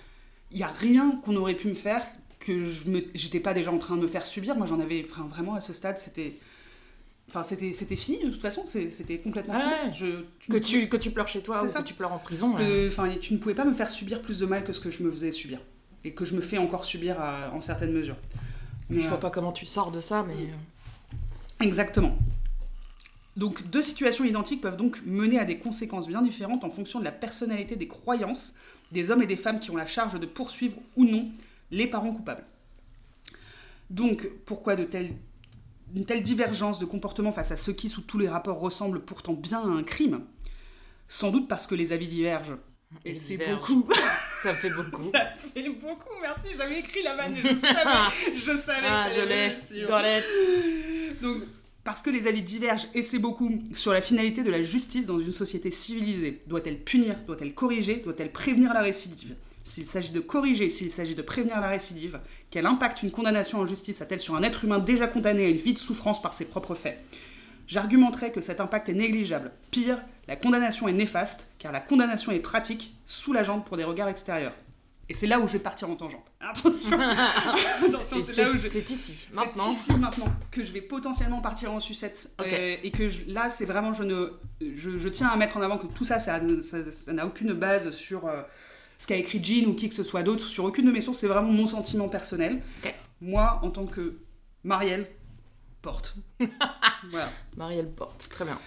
il 0.51 0.59
y 0.59 0.63
a 0.63 0.69
rien 0.81 1.21
qu'on 1.23 1.37
aurait 1.37 1.55
pu 1.55 1.69
me 1.69 1.75
faire 1.75 2.03
que 2.41 2.65
je 2.65 2.89
me 2.91 3.03
j'étais 3.15 3.41
pas 3.41 3.53
déjà 3.55 3.71
en 3.73 3.79
train 3.79 3.97
de 3.97 4.03
me 4.03 4.07
faire 4.07 4.25
subir. 4.25 4.57
Moi 4.57 4.67
j'en 4.67 4.81
avais 4.81 5.05
enfin, 5.11 5.27
vraiment 5.29 5.55
à 5.55 5.61
ce 5.61 5.75
stade 5.75 5.99
c'était 5.99 6.39
enfin 7.29 7.43
c'était 7.43 7.73
c'était 7.73 7.97
fini 7.97 8.25
de 8.25 8.31
toute 8.31 8.41
façon 8.41 8.65
c'était 8.67 9.19
complètement 9.19 9.55
Ouais. 9.55 9.93
fini. 9.93 9.95
Je, 10.49 10.51
Que 10.53 10.57
tu, 10.59 10.89
que 10.89 10.97
tu 10.97 11.11
pleures 11.11 11.29
chez 11.29 11.43
toi 11.43 11.63
ou 11.63 11.69
ça. 11.69 11.83
que 11.83 11.87
tu 11.89 11.93
pleures 11.95 12.13
en 12.13 12.19
prison. 12.19 12.55
euh, 12.59 12.89
que 12.89 12.89
enfin 12.89 13.11
tu 13.21 13.35
ne 13.35 13.39
pouvais 13.39 13.55
pas 13.55 13.65
me 13.67 13.75
faire 13.75 13.91
subir 13.91 14.23
plus 14.23 14.39
de 14.39 14.47
mal 14.47 14.65
que 14.65 14.73
ce 14.73 14.81
que 14.81 14.91
je 14.91 15.03
me 15.03 15.11
faisais 15.11 15.31
subir 15.33 15.61
et 16.05 16.13
que 16.13 16.25
je 16.25 16.37
me 16.37 16.41
fais 16.41 16.57
encore 16.59 16.85
subir 16.87 17.21
à- 17.21 17.51
en 17.55 17.61
certaines 17.61 17.93
mesures. 17.93 18.17
Mais, 18.89 19.01
Je 19.01 19.07
euh, 19.07 19.09
vois 19.11 19.21
pas 19.21 19.31
comment 19.31 19.53
tu 19.53 19.65
sors 19.67 19.91
de 19.91 20.01
ça, 20.01 20.23
mais. 20.27 20.35
euh, 20.35 21.65
Exactement. 21.65 22.17
Donc 23.37 23.69
deux 23.69 23.83
situations 23.83 24.25
identiques 24.25 24.61
peuvent 24.61 24.77
donc 24.77 25.03
mener 25.05 25.39
à 25.39 25.45
des 25.45 25.59
conséquences 25.59 26.07
bien 26.07 26.23
différentes 26.23 26.63
en 26.65 26.71
fonction 26.71 27.01
de 27.01 27.05
la 27.05 27.13
personnalité 27.13 27.75
des 27.77 27.89
croyances 27.89 28.55
des 28.93 29.11
hommes 29.11 29.23
et 29.23 29.27
des 29.27 29.37
femmes 29.37 29.61
qui 29.61 29.71
ont 29.71 29.77
la 29.77 29.87
charge 29.87 30.19
de 30.19 30.27
poursuivre 30.27 30.77
ou 30.97 31.05
non 31.05 31.29
les 31.71 31.87
parents 31.87 32.13
coupables. 32.13 32.45
Donc 33.91 34.29
pourquoi 34.47 34.77
de 34.77 34.85
telles, 34.85 35.11
une 35.95 36.07
telle 36.07 36.23
divergence 36.23 36.79
de 36.79 36.85
comportement 36.85 37.33
face 37.33 37.51
à 37.51 37.57
ceux 37.57 37.73
qui, 37.73 37.89
sous 37.89 38.03
tous 38.03 38.19
les 38.19 38.29
rapports, 38.29 38.59
ressemblent 38.61 39.01
pourtant 39.01 39.35
bien 39.35 39.61
à 39.61 39.67
un 39.67 39.83
crime? 39.83 40.21
Sans 41.09 41.31
doute 41.31 41.49
parce 41.49 41.67
que 41.67 41.75
les 41.75 41.93
avis 41.93 42.07
divergent. 42.07 42.57
Et 43.05 43.15
c'est 43.15 43.37
beaucoup. 43.37 43.87
Ça 44.43 44.55
fait 44.55 44.71
beaucoup. 44.71 45.03
Ça 45.03 45.27
fait 45.55 45.69
beaucoup, 45.71 46.15
merci. 46.21 46.49
J'avais 46.57 46.79
écrit 46.79 47.03
la 47.03 47.17
vanne, 47.17 47.35
je 47.37 47.49
savais. 47.49 48.35
Je 48.35 48.57
savais. 48.57 48.87
ah, 48.89 49.09
que 49.09 49.21
je 49.21 49.27
l'ai. 49.27 49.87
Dans. 49.87 51.23
Donc, 51.23 51.43
parce 51.85 52.01
que 52.01 52.11
les 52.11 52.27
avis 52.27 52.43
divergent, 52.43 52.89
et 52.95 53.03
c'est 53.03 53.19
beaucoup, 53.19 53.53
sur 53.75 53.93
la 53.93 54.01
finalité 54.01 54.43
de 54.43 54.51
la 54.51 54.63
justice 54.63 55.07
dans 55.07 55.21
une 55.21 55.33
société 55.33 55.71
civilisée. 55.71 56.41
Doit-elle 56.47 56.79
punir 56.79 57.17
Doit-elle 57.27 57.53
corriger 57.53 57.97
Doit-elle 57.97 58.33
prévenir 58.33 58.73
la 58.73 58.81
récidive? 58.81 59.37
S'il 59.67 59.87
s'agit 59.87 60.13
de 60.13 60.21
corriger, 60.21 60.71
s'il 60.71 60.91
s'agit 60.91 61.15
de 61.15 61.23
prévenir 61.23 61.61
la 61.61 61.69
récidive, 61.69 62.21
quel 62.51 62.67
impact 62.67 63.03
une 63.03 63.11
condamnation 63.11 63.59
en 63.61 63.67
justice 63.67 64.01
a-t-elle 64.01 64.21
sur 64.21 64.35
un 64.35 64.43
être 64.43 64.65
humain 64.65 64.79
déjà 64.79 65.07
condamné 65.07 65.45
à 65.45 65.49
une 65.49 65.57
vie 65.57 65.73
de 65.75 65.79
souffrance 65.79 66.21
par 66.21 66.35
ses 66.35 66.47
propres 66.47 66.75
faits? 66.75 66.99
J'argumenterai 67.67 68.33
que 68.33 68.41
cet 68.41 68.61
impact 68.61 68.89
est 68.89 68.95
négligeable. 68.95 69.53
Pire, 69.71 70.01
la 70.29 70.37
condamnation 70.37 70.89
est 70.89 70.93
néfaste, 70.93 71.51
car 71.59 71.73
la 71.73 71.81
condamnation 71.81 72.33
est 72.33 72.41
pratique, 72.41 72.95
soulageante 73.07 73.65
pour 73.65 73.77
des 73.77 73.85
regards 73.85 74.09
extérieurs. 74.09 74.55
Et 75.09 75.15
c'est 75.15 75.27
là 75.27 75.39
où 75.39 75.47
je 75.47 75.53
vais 75.55 75.59
partir 75.59 75.91
en 75.91 75.97
tangente. 75.97 76.25
Attention, 76.41 76.99
Attention 77.89 78.21
c'est 78.21 78.37
là 78.43 78.51
où 78.51 78.57
je... 78.57 78.69
C'est 78.69 78.89
ici, 78.91 79.15
C'est 79.31 79.35
maintenant. 79.37 79.71
ici 79.71 79.93
maintenant 79.93 80.27
que 80.51 80.63
je 80.63 80.73
vais 80.73 80.81
potentiellement 80.81 81.41
partir 81.43 81.73
en 81.73 81.81
sucette. 81.81 82.31
Euh, 82.41 82.77
et 82.83 82.91
que 82.91 83.09
je- 83.11 83.23
là, 83.31 83.51
c'est 83.51 83.67
vraiment, 83.67 83.93
je, 83.93 84.03
ne, 84.03 84.33
je, 84.75 84.97
je 84.99 85.09
tiens 85.11 85.29
à 85.29 85.37
mettre 85.37 85.57
en 85.59 85.63
avant 85.63 85.77
que 85.79 85.87
tout 85.87 86.05
ça, 86.05 86.19
ça 86.21 86.41
n'a 86.41 87.27
aucune 87.27 87.53
base 87.53 87.91
sur 87.91 88.27
euh, 88.27 88.41
ce 88.99 89.07
qu'a 89.07 89.17
écrit 89.17 89.45
Jean 89.45 89.67
ou 89.69 89.75
qui 89.75 89.89
que 89.91 89.95
ce 89.95 90.03
soit 90.05 90.23
d'autre. 90.23 90.47
Sur 90.47 90.65
aucune 90.65 90.87
de 90.87 90.91
mes 90.93 91.01
sources, 91.03 91.19
c'est 91.19 91.29
vraiment 91.29 91.53
mon 91.53 91.67
sentiment 91.67 92.09
personnel. 92.09 92.63
Moi, 93.21 93.61
en 93.63 93.71
tant 93.71 93.87
que 93.87 94.17
Marielle, 94.63 95.07
porte. 95.83 96.17
voilà. 97.11 97.29
Marielle 97.59 97.91
Porte, 97.91 98.27
très 98.31 98.47
bien. 98.47 98.59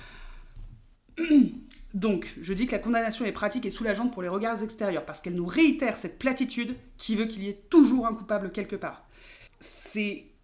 Donc, 1.98 2.32
je 2.44 2.54
dis 2.54 2.68
que 2.68 2.74
la 2.74 2.80
condamnation 2.80 3.26
est 3.26 3.32
pratique 3.32 3.66
et 3.66 3.72
soulageante 3.72 4.14
pour 4.14 4.22
les 4.22 4.28
regards 4.28 4.62
extérieurs, 4.62 5.04
parce 5.04 5.20
qu'elle 5.20 5.34
nous 5.34 5.48
réitère 5.48 5.98
cette 5.98 6.20
platitude 6.20 6.76
qui 7.00 7.16
veut 7.16 7.26
qu'il 7.26 7.44
y 7.44 7.50
ait 7.50 7.60
toujours 7.72 8.06
un 8.06 8.14
coupable 8.14 8.52
quelque 8.52 8.76
part. 8.76 9.04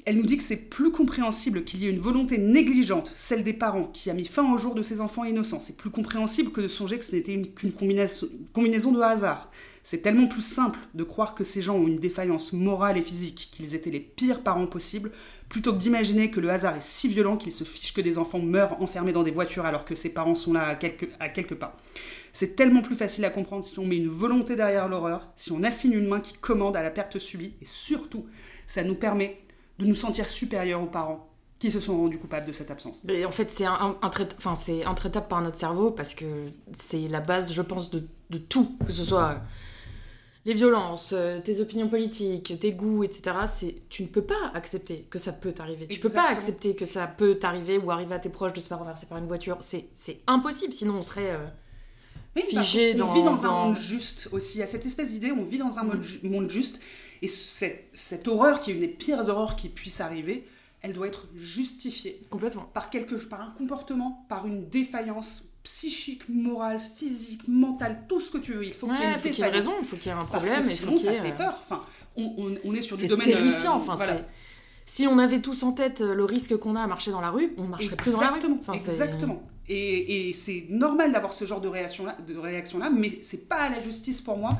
Elle 0.06 0.18
nous 0.18 0.26
dit 0.26 0.38
que 0.38 0.44
c'est 0.44 0.68
plus 0.70 0.90
compréhensible 0.90 1.64
qu'il 1.64 1.82
y 1.82 1.86
ait 1.86 1.92
une 1.92 2.00
volonté 2.00 2.40
négligente, 2.40 3.12
celle 3.16 3.44
des 3.44 3.54
parents, 3.54 3.86
qui 3.94 4.10
a 4.10 4.16
mis 4.16 4.26
fin 4.26 4.52
au 4.52 4.58
jour 4.58 4.74
de 4.74 4.82
ces 4.82 5.00
enfants 5.00 5.26
innocents. 5.26 5.62
C'est 5.62 5.78
plus 5.78 5.92
compréhensible 5.92 6.52
que 6.52 6.60
de 6.60 6.68
songer 6.68 6.98
que 6.98 7.06
ce 7.06 7.16
n'était 7.16 7.34
une- 7.36 7.54
qu'une 7.54 7.72
combinaison 7.72 8.92
de 8.92 9.00
hasard. 9.00 9.52
C'est 9.84 10.02
tellement 10.02 10.28
plus 10.28 10.42
simple 10.42 10.80
de 10.94 11.04
croire 11.04 11.36
que 11.36 11.44
ces 11.44 11.62
gens 11.62 11.76
ont 11.76 11.88
une 11.88 12.00
défaillance 12.00 12.54
morale 12.54 12.98
et 12.98 13.02
physique, 13.02 13.50
qu'ils 13.52 13.76
étaient 13.76 13.90
les 13.90 14.00
pires 14.00 14.42
parents 14.42 14.68
possibles, 14.68 15.12
plutôt 15.50 15.74
que 15.74 15.78
d'imaginer 15.78 16.32
que 16.32 16.40
le 16.40 16.50
hasard 16.50 16.78
est 16.78 16.82
si 16.82 17.10
violent 17.10 17.36
qu'il 17.36 17.52
se 17.52 17.66
fiche 17.66 17.94
que 17.94 18.02
des 18.02 18.18
enfants 18.18 18.40
meurent 18.40 18.82
enfermés 18.82 19.12
dans 19.12 19.24
des 19.24 19.32
voitures 19.32 19.66
alors 19.66 19.84
que 19.84 19.94
ses 19.94 20.14
parents 20.14 20.36
sont 20.36 20.54
là 20.54 20.68
à 20.68 20.76
quelques, 20.76 21.10
à 21.20 21.30
quelques 21.30 21.56
pas. 21.56 21.78
C'est 22.32 22.56
tellement 22.56 22.82
plus 22.82 22.96
facile 22.96 23.26
à 23.26 23.30
comprendre 23.30 23.64
si 23.64 23.78
on 23.78 23.86
met 23.86 23.98
une 23.98 24.08
volonté 24.08 24.56
derrière 24.56 24.88
l'horreur, 24.88 25.28
si 25.36 25.52
on 25.52 25.62
assigne 25.64 25.94
une 25.94 26.08
main 26.08 26.22
qui 26.22 26.34
commande 26.36 26.76
à 26.78 26.82
la 26.82 26.90
perte 26.90 27.20
subie, 27.20 27.54
et 27.62 27.66
surtout, 27.66 28.26
ça 28.66 28.84
nous 28.84 28.96
permet 28.96 29.42
de 29.80 29.86
nous 29.86 29.96
sentir 29.96 30.30
supérieurs 30.30 30.82
aux 30.82 30.88
parents 30.88 31.30
qui 31.60 31.72
se 31.72 31.80
sont 31.80 31.98
rendus 31.98 32.18
coupables 32.18 32.46
de 32.46 32.52
cette 32.52 32.72
absence. 32.72 33.06
En 33.26 33.32
fait, 33.32 33.52
c'est 33.52 33.66
un, 33.66 33.96
par 35.30 35.42
notre 35.42 35.58
cerveau 35.58 35.92
parce 35.92 36.14
que 36.14 36.26
c'est 36.72 37.08
la 37.08 37.22
base, 37.22 37.54
je 37.54 37.62
pense, 37.62 37.90
de, 37.90 38.06
de 38.32 38.38
tout. 38.38 38.78
Que 38.86 38.92
ce 38.92 39.04
soit 39.04 39.42
les 40.46 40.54
violences, 40.54 41.14
euh, 41.14 41.40
tes 41.40 41.62
opinions 41.62 41.88
politiques, 41.88 42.60
tes 42.60 42.74
goûts, 42.74 43.04
etc. 43.04 43.36
C'est, 43.48 43.76
tu 43.90 44.04
ne 44.04 44.08
peux 44.08 44.24
pas 44.24 44.52
accepter 44.54 45.06
que 45.10 45.18
ça 45.20 45.32
peut 45.34 45.54
t'arriver. 45.54 45.88
Tu 45.88 46.00
peux 46.00 46.10
pas 46.10 46.28
accepter 46.30 46.76
que 46.76 46.86
ça 46.86 47.08
peut 47.08 47.36
t'arriver 47.36 47.78
ou 47.78 47.92
arriver 47.92 48.14
à 48.16 48.20
tes 48.20 48.30
proches 48.30 48.54
de 48.54 48.60
se 48.60 48.68
faire 48.68 48.80
renverser 48.80 49.06
par 49.06 49.18
une 49.18 49.28
voiture. 49.28 49.58
C'est, 49.62 49.86
impossible, 50.28 50.74
sinon 50.74 50.96
on 50.96 51.02
serait... 51.02 51.32
euh, 51.32 51.46
Oui, 52.36 52.44
Figé 52.50 52.92
qu'on 52.94 52.98
dans- 53.00 53.14
vit 53.14 53.24
dans, 53.24 53.34
dans- 53.36 53.46
un 53.46 53.66
monde 53.68 53.78
juste 53.80 54.30
aussi. 54.34 54.62
À 54.62 54.66
cette 54.66 54.86
espèce 54.86 55.12
d'idée, 55.12 55.32
on 55.32 55.44
vit 55.46 55.60
dans 55.60 55.80
un 55.80 55.84
Mm. 55.84 56.02
monde 56.24 56.50
juste. 56.50 56.82
Et 57.22 57.28
cette, 57.30 57.86
cette 57.94 58.28
horreur, 58.28 58.60
qui 58.60 58.72
est 58.72 58.74
une 58.74 58.82
des 58.82 58.88
pires 58.90 59.28
horreurs 59.30 59.56
qui 59.56 59.70
puisse 59.70 60.02
arriver, 60.02 60.46
elle 60.82 60.92
doit 60.92 61.08
être 61.08 61.28
justifiée 61.36 62.22
complètement. 62.30 62.64
par, 62.74 62.90
quelque, 62.90 63.16
par 63.16 63.40
un 63.42 63.52
comportement, 63.58 64.26
par 64.28 64.46
une 64.46 64.68
défaillance 64.68 65.46
psychique, 65.64 66.28
morale, 66.30 66.80
physique, 66.98 67.48
mentale, 67.48 68.04
tout 68.10 68.20
ce 68.22 68.32
que 68.32 68.38
tu 68.38 68.54
veux. 68.54 68.66
Il 68.66 68.74
faut 68.74 68.88
qu'il 68.88 68.98
y 68.98 69.02
ait 69.04 69.14
une 69.14 69.20
faut 69.20 69.26
y 69.26 69.30
ait 69.30 69.32
défaillance. 69.32 69.56
raison, 69.56 69.72
il 69.82 69.86
faut 69.88 69.96
qu'il 69.96 70.06
y 70.08 70.10
ait 70.10 70.12
un 70.12 70.26
Parce 70.26 70.46
problème. 70.46 70.62
que 70.62 70.66
et 70.72 70.76
faut 70.76 70.86
sinon, 70.86 70.98
ça 70.98 71.14
ait, 71.14 71.22
fait 71.22 71.32
euh, 71.32 71.38
peur. 71.38 71.60
Enfin, 71.62 71.82
on, 72.18 72.24
on- 72.38 72.56
on 72.66 72.76
est 72.76 72.82
sur 72.82 72.98
du 72.98 73.04
C'est 73.04 73.08
domaine... 73.08 73.28
euh, 73.30 73.34
terrifiant. 73.34 73.76
Enfin, 73.76 73.96
voilà. 73.96 74.18
c'est- 74.18 74.26
Si 74.86 75.08
on 75.08 75.18
avait 75.18 75.40
tous 75.40 75.64
en 75.64 75.72
tête 75.72 76.02
euh, 76.02 76.14
le 76.14 76.26
risque 76.26 76.58
qu'on 76.58 76.76
a 76.76 76.82
à 76.82 76.88
marcher 76.88 77.12
dans 77.12 77.22
la 77.22 77.30
rue, 77.32 77.54
on 77.58 77.64
marcherait 77.68 77.96
plus 77.96 78.12
dans 78.12 78.20
la 78.20 78.28
rue. 78.32 78.36
Exactement, 78.36 78.60
Enfin, 78.62 78.78
c'est- 78.78 78.92
exactement. 78.92 79.44
Et, 79.70 80.30
et 80.30 80.34
c'est 80.34 80.66
normal 80.70 81.14
d'avoir 81.14 81.32
ce 81.34 81.46
genre 81.46 81.62
de 81.62 81.70
réaction-là, 81.70 82.18
de 82.28 82.36
réaction-là, 82.38 82.90
mais 82.90 83.20
c'est 83.22 83.48
pas 83.48 83.56
à 83.62 83.70
la 83.70 83.80
justice 83.80 84.20
pour 84.20 84.38
moi 84.38 84.58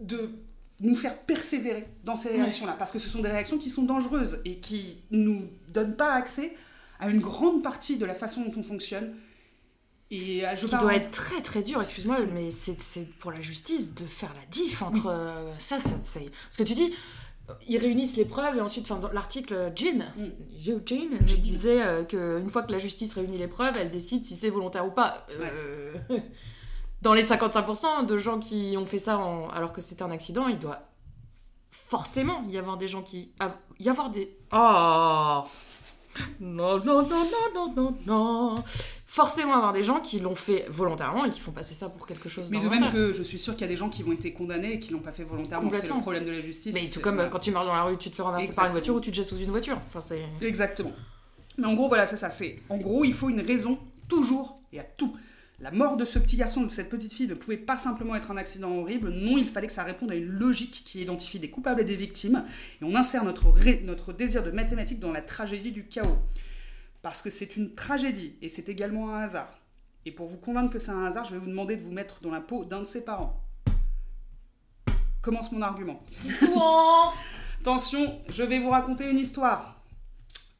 de 0.00 0.30
nous 0.80 0.94
faire 0.96 1.16
persévérer 1.20 1.86
dans 2.04 2.16
ces 2.16 2.28
Ouais. 2.30 2.36
réactions-là, 2.42 2.74
parce 2.78 2.90
que 2.92 2.98
ce 2.98 3.08
sont 3.08 3.20
des 3.20 3.28
réactions 3.30 3.56
qui 3.56 3.70
sont 3.70 3.84
dangereuses 3.84 4.40
et 4.44 4.56
qui 4.58 4.98
nous 5.10 5.42
donnent 5.68 5.96
pas 5.96 6.12
accès 6.12 6.54
à 7.00 7.08
une 7.08 7.20
grande 7.20 7.62
partie 7.62 7.96
de 7.96 8.04
la 8.04 8.14
façon 8.14 8.42
dont 8.42 8.52
on 8.58 8.62
fonctionne. 8.62 9.14
Et 10.14 10.44
euh, 10.46 10.50
je 10.54 10.60
Ce 10.60 10.66
qui 10.66 10.76
doit 10.76 10.94
être 10.94 11.10
très 11.10 11.40
très 11.40 11.62
dur, 11.62 11.80
excuse-moi, 11.80 12.18
mais 12.32 12.50
c'est 12.50 13.08
pour 13.18 13.32
la 13.32 13.40
justice 13.40 13.94
de 13.94 14.04
faire 14.04 14.32
la 14.34 14.44
diff 14.50 14.82
entre 14.82 15.06
euh, 15.06 15.52
ça, 15.58 15.80
ça, 15.80 15.96
c'est... 16.02 16.30
Ce 16.50 16.58
que 16.58 16.62
tu 16.64 16.74
dis, 16.74 16.92
euh, 17.48 17.54
ils 17.66 17.78
réunissent 17.78 18.18
les 18.18 18.26
preuves 18.26 18.58
et 18.58 18.60
ensuite, 18.60 18.84
enfin, 18.84 19.00
dans 19.00 19.10
l'article, 19.10 19.72
Jean, 19.74 20.04
Mm. 20.18 20.68
Eugene, 20.68 21.18
disait 21.38 21.80
euh, 21.80 22.04
qu'une 22.04 22.50
fois 22.50 22.62
que 22.62 22.72
la 22.72 22.78
justice 22.78 23.14
réunit 23.14 23.38
les 23.38 23.48
preuves, 23.48 23.74
elle 23.78 23.90
décide 23.90 24.26
si 24.26 24.36
c'est 24.36 24.50
volontaire 24.50 24.86
ou 24.86 24.90
pas. 24.90 25.26
Euh, 25.30 25.94
dans 27.00 27.14
les 27.14 27.24
55% 27.24 28.04
de 28.04 28.18
gens 28.18 28.38
qui 28.38 28.74
ont 28.76 28.84
fait 28.86 28.98
ça 28.98 29.18
en- 29.18 29.48
alors 29.48 29.72
que 29.72 29.80
c'était 29.80 30.02
un 30.02 30.10
accident, 30.10 30.46
il 30.46 30.58
doit 30.58 30.90
forcément 31.70 32.44
y 32.50 32.58
avoir 32.58 32.76
des 32.76 32.86
gens 32.88 33.02
qui... 33.02 33.32
y 33.80 33.88
avoir 33.88 34.10
des... 34.10 34.36
Oh 34.52 35.42
non, 36.40 36.76
non, 36.84 37.02
non, 37.02 37.24
non, 37.24 37.54
non, 37.54 37.72
non, 37.74 37.96
non. 38.06 38.54
Forcément 39.14 39.52
avoir 39.52 39.74
des 39.74 39.82
gens 39.82 40.00
qui 40.00 40.20
l'ont 40.20 40.34
fait 40.34 40.64
volontairement 40.70 41.26
et 41.26 41.28
qui 41.30 41.38
font 41.38 41.52
passer 41.52 41.74
ça 41.74 41.90
pour 41.90 42.06
quelque 42.06 42.30
chose 42.30 42.50
Mais 42.50 42.60
de 42.60 42.68
même 42.70 42.90
que 42.90 43.12
je 43.12 43.22
suis 43.22 43.38
sûre 43.38 43.52
qu'il 43.52 43.60
y 43.60 43.64
a 43.64 43.68
des 43.68 43.76
gens 43.76 43.90
qui 43.90 44.02
ont 44.04 44.12
été 44.12 44.32
condamnés 44.32 44.72
et 44.72 44.80
qui 44.80 44.90
l'ont 44.90 45.00
pas 45.00 45.12
fait 45.12 45.22
volontairement. 45.22 45.68
C'est 45.70 45.88
le 45.96 46.00
problème 46.00 46.24
de 46.24 46.30
la 46.30 46.40
justice. 46.40 46.74
Mais 46.74 46.88
tout 46.88 47.00
comme 47.00 47.20
euh, 47.20 47.28
quand 47.28 47.38
tu 47.38 47.50
marches 47.50 47.66
dans 47.66 47.74
la 47.74 47.82
rue, 47.82 47.98
tu 47.98 48.08
te 48.08 48.14
fais 48.14 48.22
renverser 48.22 48.46
par 48.54 48.64
une 48.68 48.72
voiture 48.72 48.94
ou 48.94 49.00
tu 49.00 49.10
te 49.10 49.16
jettes 49.16 49.26
sous 49.26 49.36
une 49.36 49.50
voiture. 49.50 49.78
Enfin. 49.94 50.14
Exactement. 50.40 50.92
Mais 51.58 51.66
en 51.66 51.74
gros, 51.74 51.88
voilà, 51.88 52.06
c'est 52.06 52.16
ça. 52.16 52.30
C'est 52.30 52.58
en 52.70 52.78
gros, 52.78 53.04
il 53.04 53.12
faut 53.12 53.28
une 53.28 53.42
raison 53.42 53.78
toujours 54.08 54.58
et 54.72 54.80
à 54.80 54.82
tout. 54.84 55.14
La 55.60 55.70
mort 55.70 55.98
de 55.98 56.06
ce 56.06 56.18
petit 56.18 56.38
garçon 56.38 56.62
ou 56.62 56.66
de 56.66 56.72
cette 56.72 56.88
petite 56.88 57.12
fille 57.12 57.28
ne 57.28 57.34
pouvait 57.34 57.58
pas 57.58 57.76
simplement 57.76 58.16
être 58.16 58.30
un 58.30 58.38
accident 58.38 58.70
horrible. 58.78 59.10
Non, 59.10 59.36
il 59.36 59.46
fallait 59.46 59.66
que 59.66 59.72
ça 59.74 59.84
réponde 59.84 60.10
à 60.10 60.14
une 60.14 60.24
logique 60.24 60.82
qui 60.86 61.02
identifie 61.02 61.38
des 61.38 61.50
coupables 61.50 61.82
et 61.82 61.84
des 61.84 61.96
victimes. 61.96 62.44
Et 62.80 62.84
on 62.86 62.94
insère 62.96 63.24
notre, 63.24 63.50
ré- 63.50 63.82
notre 63.84 64.14
désir 64.14 64.42
de 64.42 64.50
mathématiques 64.50 64.98
dans 65.00 65.12
la 65.12 65.20
tragédie 65.20 65.70
du 65.70 65.84
chaos. 65.84 66.16
Parce 67.02 67.20
que 67.20 67.30
c'est 67.30 67.56
une 67.56 67.74
tragédie 67.74 68.36
et 68.40 68.48
c'est 68.48 68.68
également 68.68 69.14
un 69.14 69.20
hasard. 69.22 69.60
Et 70.06 70.12
pour 70.12 70.26
vous 70.26 70.36
convaincre 70.38 70.72
que 70.72 70.78
c'est 70.78 70.90
un 70.90 71.04
hasard, 71.04 71.24
je 71.24 71.32
vais 71.32 71.38
vous 71.38 71.48
demander 71.48 71.76
de 71.76 71.82
vous 71.82 71.92
mettre 71.92 72.20
dans 72.22 72.30
la 72.30 72.40
peau 72.40 72.64
d'un 72.64 72.80
de 72.80 72.84
ses 72.84 73.04
parents. 73.04 73.40
Commence 75.20 75.52
mon 75.52 75.62
argument. 75.62 76.04
Attention, 77.60 78.20
je 78.28 78.42
vais 78.42 78.58
vous 78.58 78.70
raconter 78.70 79.08
une 79.08 79.18
histoire. 79.18 79.80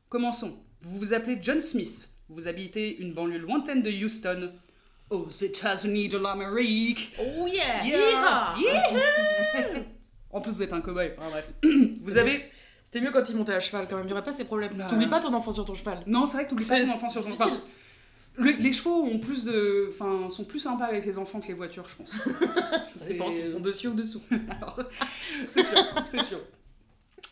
Commençons. 0.08 0.56
Vous 0.82 0.98
vous 0.98 1.14
appelez 1.14 1.38
John 1.40 1.60
Smith. 1.60 2.08
Vous 2.28 2.48
habitez 2.48 2.98
une 2.98 3.12
banlieue 3.12 3.38
lointaine 3.38 3.82
de 3.82 3.90
Houston, 3.90 4.52
aux 5.10 5.28
États-Unis 5.28 6.08
de 6.08 6.18
l'Amérique. 6.18 7.12
Oh 7.20 7.46
yeah, 7.46 7.84
Yeah. 7.84 8.54
Yeehaw 8.56 9.82
En 10.30 10.40
plus, 10.40 10.52
vous 10.52 10.62
êtes 10.62 10.72
un 10.72 10.80
cow-boy. 10.80 11.12
Enfin, 11.18 11.30
bref. 11.30 11.52
vous 12.00 12.16
avez. 12.16 12.50
C'était 12.92 13.06
mieux 13.06 13.10
quand 13.10 13.26
il 13.30 13.36
montait 13.36 13.54
à 13.54 13.60
cheval 13.60 13.86
quand 13.88 13.96
même, 13.96 14.04
il 14.04 14.08
n'y 14.08 14.12
aurait 14.12 14.22
pas 14.22 14.32
ces 14.32 14.44
problèmes. 14.44 14.74
Bah. 14.76 14.86
T'oublies 14.86 15.06
pas 15.06 15.18
ton 15.18 15.32
enfant 15.32 15.50
sur 15.50 15.64
ton 15.64 15.74
cheval. 15.74 16.02
Non, 16.06 16.26
c'est 16.26 16.34
vrai 16.36 16.44
que 16.44 16.50
t'oublies 16.50 16.66
pas 16.66 16.78
ton 16.78 16.90
enfant 16.90 17.08
sur 17.08 17.22
ton. 17.24 17.30
difficile. 17.30 17.60
Le- 18.36 18.52
les 18.60 18.72
chevaux 18.72 19.02
ont 19.04 19.18
plus 19.18 19.44
de, 19.44 19.88
enfin, 19.88 20.28
sont 20.28 20.44
plus 20.44 20.60
sympas 20.60 20.84
avec 20.84 21.06
les 21.06 21.16
enfants 21.16 21.40
que 21.40 21.46
les 21.48 21.54
voitures, 21.54 21.88
je 21.88 21.96
pense. 21.96 22.12
Ça 22.94 23.08
dépend 23.08 23.30
s'ils 23.30 23.48
sont 23.48 23.60
dessus 23.60 23.88
ou 23.88 23.94
dessous. 23.94 24.20
C'est 25.48 25.62
sûr, 25.62 25.78
c'est 26.04 26.22
sûr. 26.22 26.38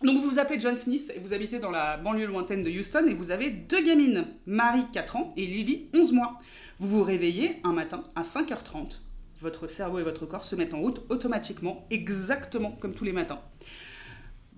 Donc 0.02 0.18
vous 0.18 0.30
vous 0.30 0.38
appelez 0.38 0.58
John 0.58 0.76
Smith 0.76 1.12
et 1.14 1.18
vous 1.20 1.34
habitez 1.34 1.58
dans 1.58 1.70
la 1.70 1.98
banlieue 1.98 2.26
lointaine 2.26 2.62
de 2.62 2.70
Houston 2.70 3.04
et 3.06 3.12
vous 3.12 3.30
avez 3.30 3.50
deux 3.50 3.82
gamines, 3.84 4.28
Marie 4.46 4.84
4 4.94 5.16
ans 5.16 5.34
et 5.36 5.44
Lily 5.44 5.90
11 5.94 6.12
mois. 6.12 6.38
Vous 6.78 6.88
vous 6.88 7.02
réveillez 7.02 7.60
un 7.64 7.72
matin 7.72 8.02
à 8.16 8.22
5h30. 8.22 9.00
Votre 9.42 9.68
cerveau 9.68 9.98
et 9.98 10.02
votre 10.02 10.24
corps 10.24 10.44
se 10.46 10.56
mettent 10.56 10.72
en 10.74 10.80
route 10.80 11.02
automatiquement, 11.10 11.86
exactement 11.90 12.72
comme 12.72 12.94
tous 12.94 13.04
les 13.04 13.12
matins. 13.12 13.40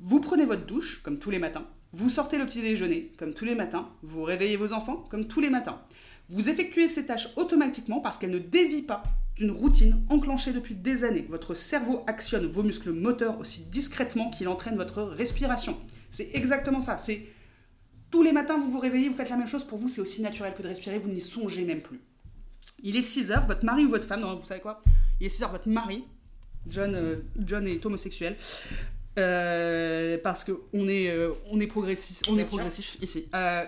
Vous 0.04 0.18
prenez 0.18 0.44
votre 0.44 0.66
douche, 0.66 1.00
comme 1.04 1.20
tous 1.20 1.30
les 1.30 1.38
matins. 1.38 1.64
Vous 1.92 2.10
sortez 2.10 2.36
le 2.36 2.44
petit 2.44 2.60
déjeuner, 2.60 3.12
comme 3.18 3.34
tous 3.34 3.44
les 3.44 3.54
matins. 3.54 3.88
Vous 4.02 4.24
réveillez 4.24 4.56
vos 4.56 4.72
enfants, 4.72 5.04
comme 5.08 5.28
tous 5.28 5.40
les 5.40 5.48
matins. 5.48 5.80
Vous 6.28 6.48
effectuez 6.48 6.88
ces 6.88 7.06
tâches 7.06 7.28
automatiquement 7.36 8.00
parce 8.00 8.18
qu'elles 8.18 8.32
ne 8.32 8.40
dévient 8.40 8.82
pas 8.82 9.04
d'une 9.36 9.52
routine 9.52 10.02
enclenchée 10.08 10.52
depuis 10.52 10.74
des 10.74 11.04
années. 11.04 11.24
Votre 11.28 11.54
cerveau 11.54 12.02
actionne 12.08 12.46
vos 12.46 12.64
muscles 12.64 12.90
moteurs 12.90 13.38
aussi 13.38 13.66
discrètement 13.66 14.28
qu'il 14.28 14.48
entraîne 14.48 14.76
votre 14.76 15.04
respiration. 15.04 15.78
C'est 16.10 16.30
exactement 16.34 16.80
ça. 16.80 16.98
C'est 16.98 17.24
tous 18.10 18.24
les 18.24 18.32
matins, 18.32 18.58
vous 18.58 18.72
vous 18.72 18.80
réveillez, 18.80 19.08
vous 19.08 19.16
faites 19.16 19.30
la 19.30 19.36
même 19.36 19.46
chose. 19.46 19.62
Pour 19.62 19.78
vous, 19.78 19.88
c'est 19.88 20.00
aussi 20.00 20.20
naturel 20.20 20.52
que 20.52 20.62
de 20.62 20.68
respirer. 20.68 20.98
Vous 20.98 21.10
n'y 21.10 21.20
songez 21.20 21.64
même 21.64 21.80
plus. 21.80 22.00
Il 22.82 22.96
est 22.96 23.02
6 23.02 23.30
heures. 23.30 23.46
Votre 23.46 23.64
mari 23.64 23.84
ou 23.84 23.90
votre 23.90 24.08
femme, 24.08 24.22
non, 24.22 24.34
vous 24.34 24.46
savez 24.46 24.60
quoi? 24.60 24.82
Il 25.20 25.26
est 25.26 25.30
6 25.30 25.44
heures. 25.44 25.52
Votre 25.52 25.68
mari, 25.68 26.02
John, 26.66 26.92
euh, 26.92 27.18
John 27.38 27.68
est 27.68 27.86
homosexuel. 27.86 28.36
Euh, 29.18 30.18
parce 30.22 30.44
que 30.44 30.52
on 30.72 30.88
est, 30.88 31.10
euh, 31.10 31.32
on 31.50 31.60
est 31.60 31.66
progressif, 31.66 32.20
on 32.28 32.32
Bien 32.32 32.44
est 32.44 32.46
sûr. 32.46 32.56
progressif 32.56 32.96
ici. 33.02 33.26
Euh, 33.34 33.64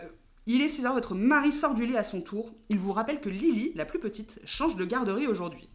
il 0.47 0.61
est 0.63 0.69
6 0.69 0.87
heures, 0.87 0.95
votre 0.95 1.15
mari 1.15 1.53
sort 1.53 1.75
du 1.75 1.87
lit 1.87 1.97
à 1.97 2.03
son 2.03 2.21
tour. 2.21 2.53
Il 2.69 2.79
vous 2.79 2.93
rappelle 2.93 3.21
que 3.21 3.29
Lily, 3.29 3.73
la 3.75 3.85
plus 3.85 3.99
petite, 3.99 4.41
change 4.45 4.77
de 4.77 4.85
garderie 4.85 5.27
aujourd'hui. 5.27 5.69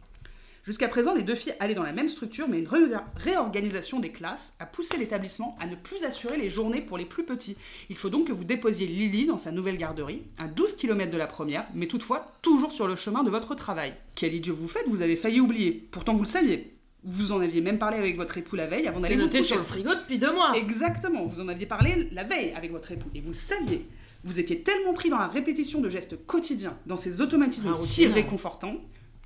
Jusqu'à 0.62 0.88
présent, 0.88 1.14
les 1.14 1.22
deux 1.22 1.34
filles 1.34 1.54
allaient 1.58 1.74
dans 1.74 1.82
la 1.82 1.92
même 1.92 2.08
structure, 2.08 2.46
mais 2.46 2.58
une 2.58 2.68
ré- 2.68 2.80
réorganisation 3.16 3.98
des 3.98 4.12
classes 4.12 4.56
a 4.60 4.66
poussé 4.66 4.98
l'établissement 4.98 5.56
à 5.58 5.66
ne 5.66 5.74
plus 5.74 6.04
assurer 6.04 6.36
les 6.36 6.50
journées 6.50 6.82
pour 6.82 6.98
les 6.98 7.06
plus 7.06 7.24
petits. 7.24 7.56
Il 7.88 7.96
faut 7.96 8.10
donc 8.10 8.26
que 8.26 8.32
vous 8.32 8.44
déposiez 8.44 8.86
Lily 8.86 9.26
dans 9.26 9.38
sa 9.38 9.52
nouvelle 9.52 9.78
garderie, 9.78 10.22
à 10.36 10.48
12 10.48 10.74
km 10.76 11.10
de 11.10 11.16
la 11.16 11.26
première, 11.26 11.66
mais 11.74 11.86
toutefois 11.86 12.32
toujours 12.42 12.72
sur 12.72 12.86
le 12.86 12.94
chemin 12.94 13.22
de 13.22 13.30
votre 13.30 13.54
travail. 13.54 13.94
Quel 14.14 14.34
idiot 14.34 14.54
vous 14.54 14.68
faites, 14.68 14.86
vous 14.86 15.00
avez 15.02 15.16
failli 15.16 15.40
oublier. 15.40 15.88
Pourtant 15.90 16.12
vous 16.14 16.24
le 16.24 16.28
saviez. 16.28 16.72
Vous 17.04 17.32
en 17.32 17.40
aviez 17.40 17.60
même 17.60 17.78
parlé 17.78 17.96
avec 17.96 18.16
votre 18.16 18.36
époux 18.36 18.56
la 18.56 18.66
veille 18.66 18.86
avant 18.86 19.00
d'aller 19.00 19.16
vous 19.16 19.26
coucher. 19.26 19.42
sur 19.42 19.56
le 19.58 19.62
frigo 19.62 19.94
depuis 19.94 20.18
deux 20.18 20.32
mois. 20.32 20.52
Exactement, 20.56 21.24
vous 21.24 21.40
en 21.40 21.48
aviez 21.48 21.66
parlé 21.66 22.08
la 22.12 22.24
veille 22.24 22.52
avec 22.54 22.70
votre 22.72 22.92
époux 22.92 23.08
et 23.14 23.20
vous 23.20 23.28
le 23.28 23.34
saviez. 23.34 23.86
Vous 24.22 24.38
étiez 24.38 24.62
tellement 24.62 24.92
pris 24.92 25.08
dans 25.08 25.18
la 25.18 25.28
répétition 25.28 25.80
de 25.80 25.88
gestes 25.88 26.26
quotidiens, 26.26 26.76
dans 26.86 26.98
ces 26.98 27.22
automatismes 27.22 27.70
La 27.70 27.74
si 27.74 28.06
réconfortants, 28.06 28.76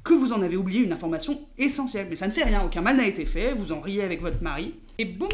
que 0.05 0.14
vous 0.14 0.33
en 0.33 0.43
avez 0.43 0.57
oublié 0.57 0.81
une 0.81 0.93
information 0.93 1.41
essentielle. 1.59 2.07
Mais 2.09 2.16
ça 2.16 2.29
ne 2.29 2.33
fait 2.33 2.45
rien, 2.45 2.64
aucun 2.64 2.81
mal 2.81 2.97
n'a 2.97 3.07
été 3.07 3.25
fait, 3.25 3.55
vous 3.55 3.72
en 3.72 3.81
riez 3.81 4.03
avec 4.03 4.20
votre 4.20 4.41
mari, 4.43 4.75
et 4.99 5.05
boum, 5.05 5.29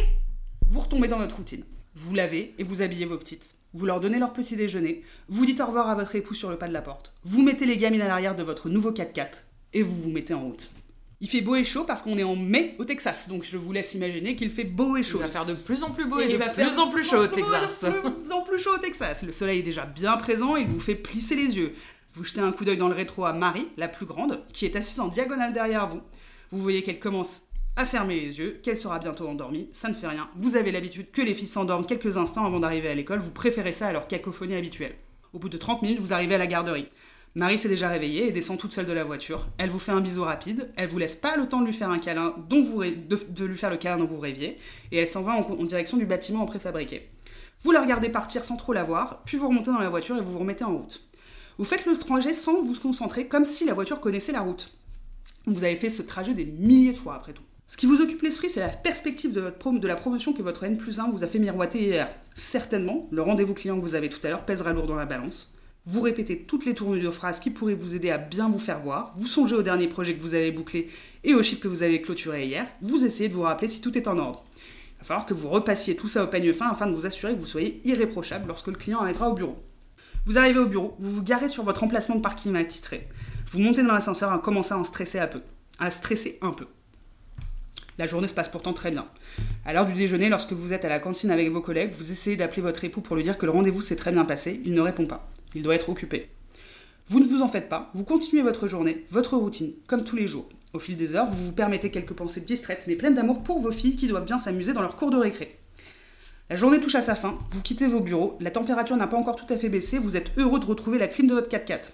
vous 0.71 0.81
retombez 0.81 1.09
dans 1.09 1.19
votre 1.19 1.37
routine. 1.37 1.65
Vous 1.95 2.15
lavez 2.15 2.55
et 2.57 2.63
vous 2.63 2.81
habillez 2.81 3.05
vos 3.05 3.19
petites. 3.19 3.57
Vous 3.75 3.85
leur 3.85 4.01
donnez 4.01 4.19
leur 4.19 4.33
petit 4.33 4.57
déjeuner, 4.57 5.03
vous 5.29 5.45
dites 5.45 5.61
au 5.61 5.67
revoir 5.67 5.89
à 5.89 5.95
votre 5.95 6.15
époux 6.15 6.35
sur 6.35 6.49
le 6.49 6.57
pas 6.57 6.69
de 6.69 6.73
la 6.73 6.83
porte, 6.83 7.13
vous 7.25 7.43
mettez 7.43 7.67
les 7.67 7.77
gamines 7.77 8.01
à 8.01 8.09
l'arrière 8.09 8.37
de 8.37 8.43
votre 8.43 8.69
nouveau 8.69 8.93
4x4 8.93 9.43
et 9.75 9.83
vous 9.83 10.03
vous 10.03 10.11
mettez 10.11 10.35
en 10.35 10.45
route. 10.45 10.71
Il 11.23 11.29
fait 11.29 11.43
beau 11.43 11.55
et 11.55 11.65
chaud 11.65 11.85
parce 11.85 12.01
qu'on 12.01 12.17
est 12.17 12.23
en 12.23 12.35
mai 12.35 12.77
au 12.79 12.85
Texas, 12.87 13.29
donc 13.29 13.45
je 13.45 13.59
vous 13.59 13.73
laisse 13.73 13.95
imaginer 13.95 14.37
qu'il 14.37 14.51
fait 14.51 14.65
beau 14.65 14.97
et 14.97 15.01
Il 15.01 15.05
chaud. 15.05 15.19
va 15.19 15.31
faire 15.31 15.45
de 15.45 15.53
plus 15.53 15.83
en 15.83 15.91
plus 15.91 16.07
beau 16.07 16.19
Et 16.19 16.25
et, 16.25 16.33
il 16.33 16.39
de 16.39 16.45
plus 16.55 16.79
en 16.79 16.89
plus 16.89 17.05
chaud 17.05 17.19
au 17.19 17.27
Texas. 17.27 17.85
De 17.85 17.91
plus 18.11 18.33
en 18.33 18.41
plus 18.41 18.59
chaud 18.59 18.75
au 18.75 18.79
Texas. 18.79 19.23
Le 19.23 19.33
soleil 19.33 19.59
est 19.59 19.63
déjà 19.63 19.85
bien 19.85 20.17
présent, 20.17 20.57
il 20.57 20.67
vous 20.67 20.81
fait 20.81 20.95
plisser 20.95 21.37
les 21.37 21.59
yeux. 21.59 21.75
Vous 22.15 22.25
jetez 22.25 22.41
un 22.41 22.53
coup 22.53 22.65
d'œil 22.65 22.79
dans 22.79 22.89
le 22.89 22.95
rétro 22.95 23.27
à 23.27 23.35
Marie, 23.35 23.69
la 23.77 23.87
plus 23.87 24.07
grande, 24.07 24.43
qui 24.53 24.65
est 24.65 24.77
assise 24.77 24.99
en 24.99 25.09
diagonale 25.09 25.53
derrière 25.53 25.89
vous. 25.89 26.01
Vous 26.53 26.63
voyez 26.63 26.83
qu'elle 26.83 26.99
commence 26.99 27.43
à 27.77 27.85
fermer 27.85 28.19
les 28.19 28.39
yeux, 28.39 28.59
qu'elle 28.63 28.77
sera 28.77 28.99
bientôt 28.99 29.29
endormie, 29.29 29.69
ça 29.73 29.89
ne 29.89 29.95
fait 29.95 30.09
rien. 30.09 30.29
Vous 30.37 30.57
avez 30.57 30.73
l'habitude 30.73 31.11
que 31.13 31.23
les 31.23 31.35
filles 31.35 31.47
s'endorment 31.49 31.87
quelques 31.87 32.17
instants 32.17 32.47
avant 32.47 32.61
d'arriver 32.61 32.89
à 32.89 32.95
l'école, 32.95 33.21
vous 33.21 33.31
préférez 33.31 33.73
ça 33.75 33.89
à 33.89 33.93
leur 33.93 34.09
cacophonie 34.09 34.57
habituelle. 34.57 34.95
Au 35.33 35.39
bout 35.39 35.49
de 35.49 35.59
30 35.59 35.83
minutes, 35.83 36.01
vous 36.01 36.13
arrivez 36.13 36.35
à 36.35 36.39
la 36.39 36.49
garderie. 36.49 36.89
Marie 37.37 37.59
s'est 37.59 37.69
déjà 37.69 37.89
réveillée 37.89 38.27
et 38.27 38.33
descend 38.33 38.59
toute 38.59 38.73
seule 38.73 38.87
de 38.87 38.93
la 38.93 39.05
voiture. 39.05 39.47
Elle 39.57 39.71
vous 39.71 39.79
fait 39.79 39.93
un 39.93 40.01
bisou 40.01 40.25
rapide, 40.25 40.69
elle 40.75 40.89
vous 40.89 40.99
laisse 40.99 41.15
pas 41.15 41.37
le 41.37 41.47
temps 41.47 41.61
de 41.61 41.67
lui 41.67 41.73
faire 41.73 41.89
un 41.89 42.01
câlin 42.01 42.35
le 42.51 43.77
câlin 43.77 43.99
dont 43.99 44.07
vous 44.07 44.19
rêviez, 44.19 44.59
et 44.91 44.97
elle 44.97 45.07
s'en 45.07 45.23
va 45.23 45.35
en, 45.35 45.65
direction 45.65 45.97
du 45.97 46.07
bâtiment 46.07 46.43
en 46.43 46.47
préfabriqué. 46.47 47.09
Vous 47.63 47.71
la 47.71 47.83
regardez 47.83 48.09
partir 48.09 48.45
sans 48.45 48.57
trop 48.57 48.73
la 48.73 48.83
voir, 48.83 49.23
puis 49.27 49.37
vous 49.37 49.47
remontez 49.47 49.71
dans 49.71 49.79
la 49.79 49.89
voiture 49.89 50.17
et 50.17 50.21
vous 50.21 50.33
vous 50.33 50.41
remettez 50.41 50.65
en 50.65 50.77
route. 50.77 51.09
Vous 51.57 51.65
faites 51.65 51.87
le 51.87 51.97
trajet 51.97 52.33
sans 52.33 52.63
vous 52.63 52.75
concentrer, 52.75 53.29
comme 53.29 53.45
si 53.45 53.65
la 53.65 53.75
voiture 53.75 54.01
connaissait 54.01 54.33
la 54.33 54.41
route. 54.41 54.73
Vous 55.47 55.63
avez 55.63 55.77
fait 55.77 55.89
ce 55.89 56.03
trajet 56.03 56.35
des 56.35 56.47
milliers 56.47 56.93
de 56.93 56.97
fois 56.97 57.15
après 57.15 57.33
tout. 57.33 57.45
Ce 57.69 57.77
qui 57.77 57.87
vous 57.87 58.01
occupe 58.01 58.23
l'esprit, 58.23 58.51
c'est 58.51 58.59
la 58.59 58.69
perspective 58.69 59.33
de 59.33 59.87
la 59.87 59.95
promotion 59.95 60.33
que 60.33 60.43
votre 60.43 60.65
N 60.65 60.77
plus 60.77 60.99
1 60.99 61.11
vous 61.11 61.23
a 61.23 61.29
fait 61.29 61.39
miroiter 61.39 61.81
hier. 61.81 62.13
Certainement, 62.35 63.07
le 63.13 63.23
rendez-vous 63.23 63.55
client 63.55 63.77
que 63.77 63.83
vous 63.83 63.95
avez 63.95 64.09
tout 64.09 64.19
à 64.25 64.31
l'heure 64.31 64.45
pèsera 64.45 64.73
lourd 64.73 64.87
dans 64.87 64.97
la 64.97 65.07
balance. 65.07 65.55
Vous 65.87 66.03
répétez 66.03 66.43
toutes 66.43 66.67
les 66.67 66.75
tournures 66.75 67.03
de 67.03 67.11
phrases 67.11 67.41
qui 67.41 67.51
pourraient 67.51 67.75
vous 67.75 67.97
aider 67.97 68.11
à 68.11 68.19
bien 68.19 68.51
vous 68.51 68.59
faire 68.59 68.81
voir. 68.81 69.13
Vous 69.17 69.27
songez 69.27 69.55
au 69.55 69.63
dernier 69.63 69.89
projet 69.89 70.15
que 70.15 70.21
vous 70.21 70.35
avez 70.35 70.51
bouclé 70.51 70.91
et 71.25 71.35
aux 71.35 71.43
chiffres 71.43 71.63
que 71.63 71.69
vous 71.69 71.83
avez 71.83 72.03
clôturés 72.03 72.47
hier. 72.47 72.67
Vous 72.83 73.05
essayez 73.05 73.31
de 73.31 73.35
vous 73.35 73.43
rappeler 73.43 73.69
si 73.69 73.81
tout 73.81 73.97
est 73.97 74.07
en 74.07 74.19
ordre. 74.19 74.45
Il 74.57 74.99
va 75.01 75.05
falloir 75.05 75.27
que 75.27 75.33
vous 75.33 75.49
repassiez 75.49 75.97
tout 75.97 76.09
ça 76.09 76.23
au 76.23 76.27
peigne 76.27 76.53
fin 76.53 76.69
afin 76.69 76.87
de 76.87 76.95
vous 76.95 77.07
assurer 77.07 77.35
que 77.35 77.41
vous 77.41 77.47
soyez 77.47 77.81
irréprochable 77.89 78.49
lorsque 78.49 78.67
le 78.67 78.75
client 78.75 79.01
arrivera 79.01 79.31
au 79.31 79.35
bureau. 79.35 79.57
Vous 80.27 80.37
arrivez 80.37 80.59
au 80.59 80.67
bureau, 80.67 80.97
vous 80.99 81.11
vous 81.11 81.23
garez 81.23 81.49
sur 81.49 81.65
votre 81.65 81.83
emplacement 81.83 82.17
de 82.17 82.21
parking 82.21 82.55
attitré. 82.57 83.05
Vous 83.51 83.59
montez 83.59 83.83
dans 83.83 83.95
l'ascenseur 83.95 84.35
et 84.35 84.41
commencez 84.43 84.75
à 84.75 84.79
en 84.79 84.85
stresser 84.85 85.19
un 85.19 85.29
peu. 85.29 85.41
À 85.79 85.91
stresser 85.91 86.39
un 86.43 86.53
peu. 86.53 86.67
La 87.97 88.07
journée 88.07 88.29
se 88.29 88.35
passe 88.35 88.49
pourtant 88.49 88.75
très 88.75 88.91
bien. 88.91 89.07
À 89.65 89.73
l'heure 89.73 89.87
du 89.87 89.95
déjeuner, 89.95 90.29
lorsque 90.29 90.53
vous 90.53 90.75
êtes 90.75 90.85
à 90.85 90.91
la 90.91 91.01
cantine 91.01 91.31
avec 91.31 91.51
vos 91.51 91.63
collègues, 91.63 91.93
vous 91.93 92.13
essayez 92.13 92.37
d'appeler 92.37 92.63
votre 92.63 92.85
époux 92.85 93.01
pour 93.01 93.17
lui 93.17 93.23
dire 93.23 93.39
que 93.39 93.47
le 93.47 93.53
rendez-vous 93.53 93.83
s'est 93.83 93.97
très 93.97 94.13
bien 94.13 94.27
passé. 94.27 94.61
Il 94.67 94.75
ne 94.75 94.81
répond 94.83 95.07
pas. 95.07 95.29
Il 95.55 95.63
doit 95.63 95.75
être 95.75 95.89
occupé. 95.89 96.29
Vous 97.09 97.21
ne 97.21 97.27
vous 97.27 97.43
en 97.43 97.49
faites 97.49 97.69
pas, 97.69 97.91
vous 97.95 98.05
continuez 98.05 98.43
votre 98.43 98.69
journée, 98.69 99.05
votre 99.11 99.37
routine, 99.37 99.73
comme 99.87 100.05
tous 100.05 100.17
les 100.17 100.29
jours. 100.29 100.49
Au 100.73 100.79
fil 100.79 100.97
des 100.97 101.17
heures, 101.17 101.27
vous 101.27 101.47
vous 101.47 101.53
permettez 101.53 101.91
quelques 101.91 102.13
pensées 102.13 102.43
distraites 102.43 102.85
mais 102.87 102.95
pleines 102.95 103.15
d'amour 103.15 103.43
pour 103.43 103.59
vos 103.59 103.73
filles 103.73 103.97
qui 103.97 104.07
doivent 104.07 104.25
bien 104.25 104.39
s'amuser 104.39 104.73
dans 104.73 104.83
leur 104.83 104.95
cours 104.95 105.11
de 105.11 105.17
récré. 105.17 105.59
La 106.49 106.57
journée 106.57 106.81
touche 106.81 106.95
à 106.95 107.03
sa 107.03 107.15
fin, 107.15 107.39
vous 107.51 107.63
quittez 107.63 107.87
vos 107.87 108.01
bureaux, 108.01 108.37
la 108.41 108.51
température 108.51 108.97
n'a 108.97 109.07
pas 109.07 109.17
encore 109.17 109.37
tout 109.37 109.53
à 109.53 109.57
fait 109.57 109.69
baissé, 109.69 109.99
vous 109.99 110.17
êtes 110.17 110.31
heureux 110.37 110.61
de 110.61 110.67
retrouver 110.67 110.99
la 110.99 111.09
clim 111.09 111.27
de 111.27 111.35
votre 111.35 111.49
4x4. 111.49 111.91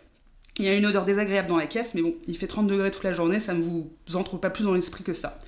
Il 0.59 0.64
y 0.64 0.68
a 0.68 0.74
une 0.74 0.86
odeur 0.86 1.04
désagréable 1.04 1.48
dans 1.48 1.59
la 1.59 1.66
caisse, 1.66 1.94
mais 1.94 2.02
bon, 2.02 2.14
il 2.26 2.36
fait 2.36 2.46
30 2.46 2.66
degrés 2.66 2.90
toute 2.90 3.04
la 3.04 3.12
journée, 3.12 3.40
ça 3.40 3.52
ne 3.52 3.62
vous 3.62 3.90
entre 4.14 4.38
pas 4.38 4.48
plus 4.48 4.64
dans 4.64 4.72
l'esprit 4.72 5.04
que 5.04 5.12
ça. 5.12 5.38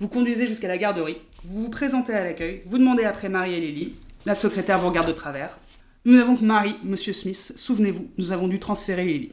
Vous 0.00 0.08
conduisez 0.08 0.46
jusqu'à 0.46 0.68
la 0.68 0.78
garderie, 0.78 1.18
vous 1.44 1.64
vous 1.64 1.70
présentez 1.70 2.14
à 2.14 2.22
l'accueil, 2.22 2.62
vous 2.66 2.78
demandez 2.78 3.04
après 3.04 3.28
Marie 3.28 3.54
et 3.54 3.60
Lily, 3.60 3.94
la 4.26 4.34
secrétaire 4.34 4.78
vous 4.78 4.88
regarde 4.88 5.08
de 5.08 5.12
travers. 5.12 5.58
Nous 6.06 6.16
n'avons 6.16 6.36
que 6.36 6.44
Marie, 6.44 6.76
Monsieur 6.84 7.14
Smith, 7.14 7.54
souvenez-vous, 7.56 8.10
nous 8.18 8.30
avons 8.30 8.46
dû 8.46 8.60
transférer 8.60 9.06
Lily. 9.06 9.32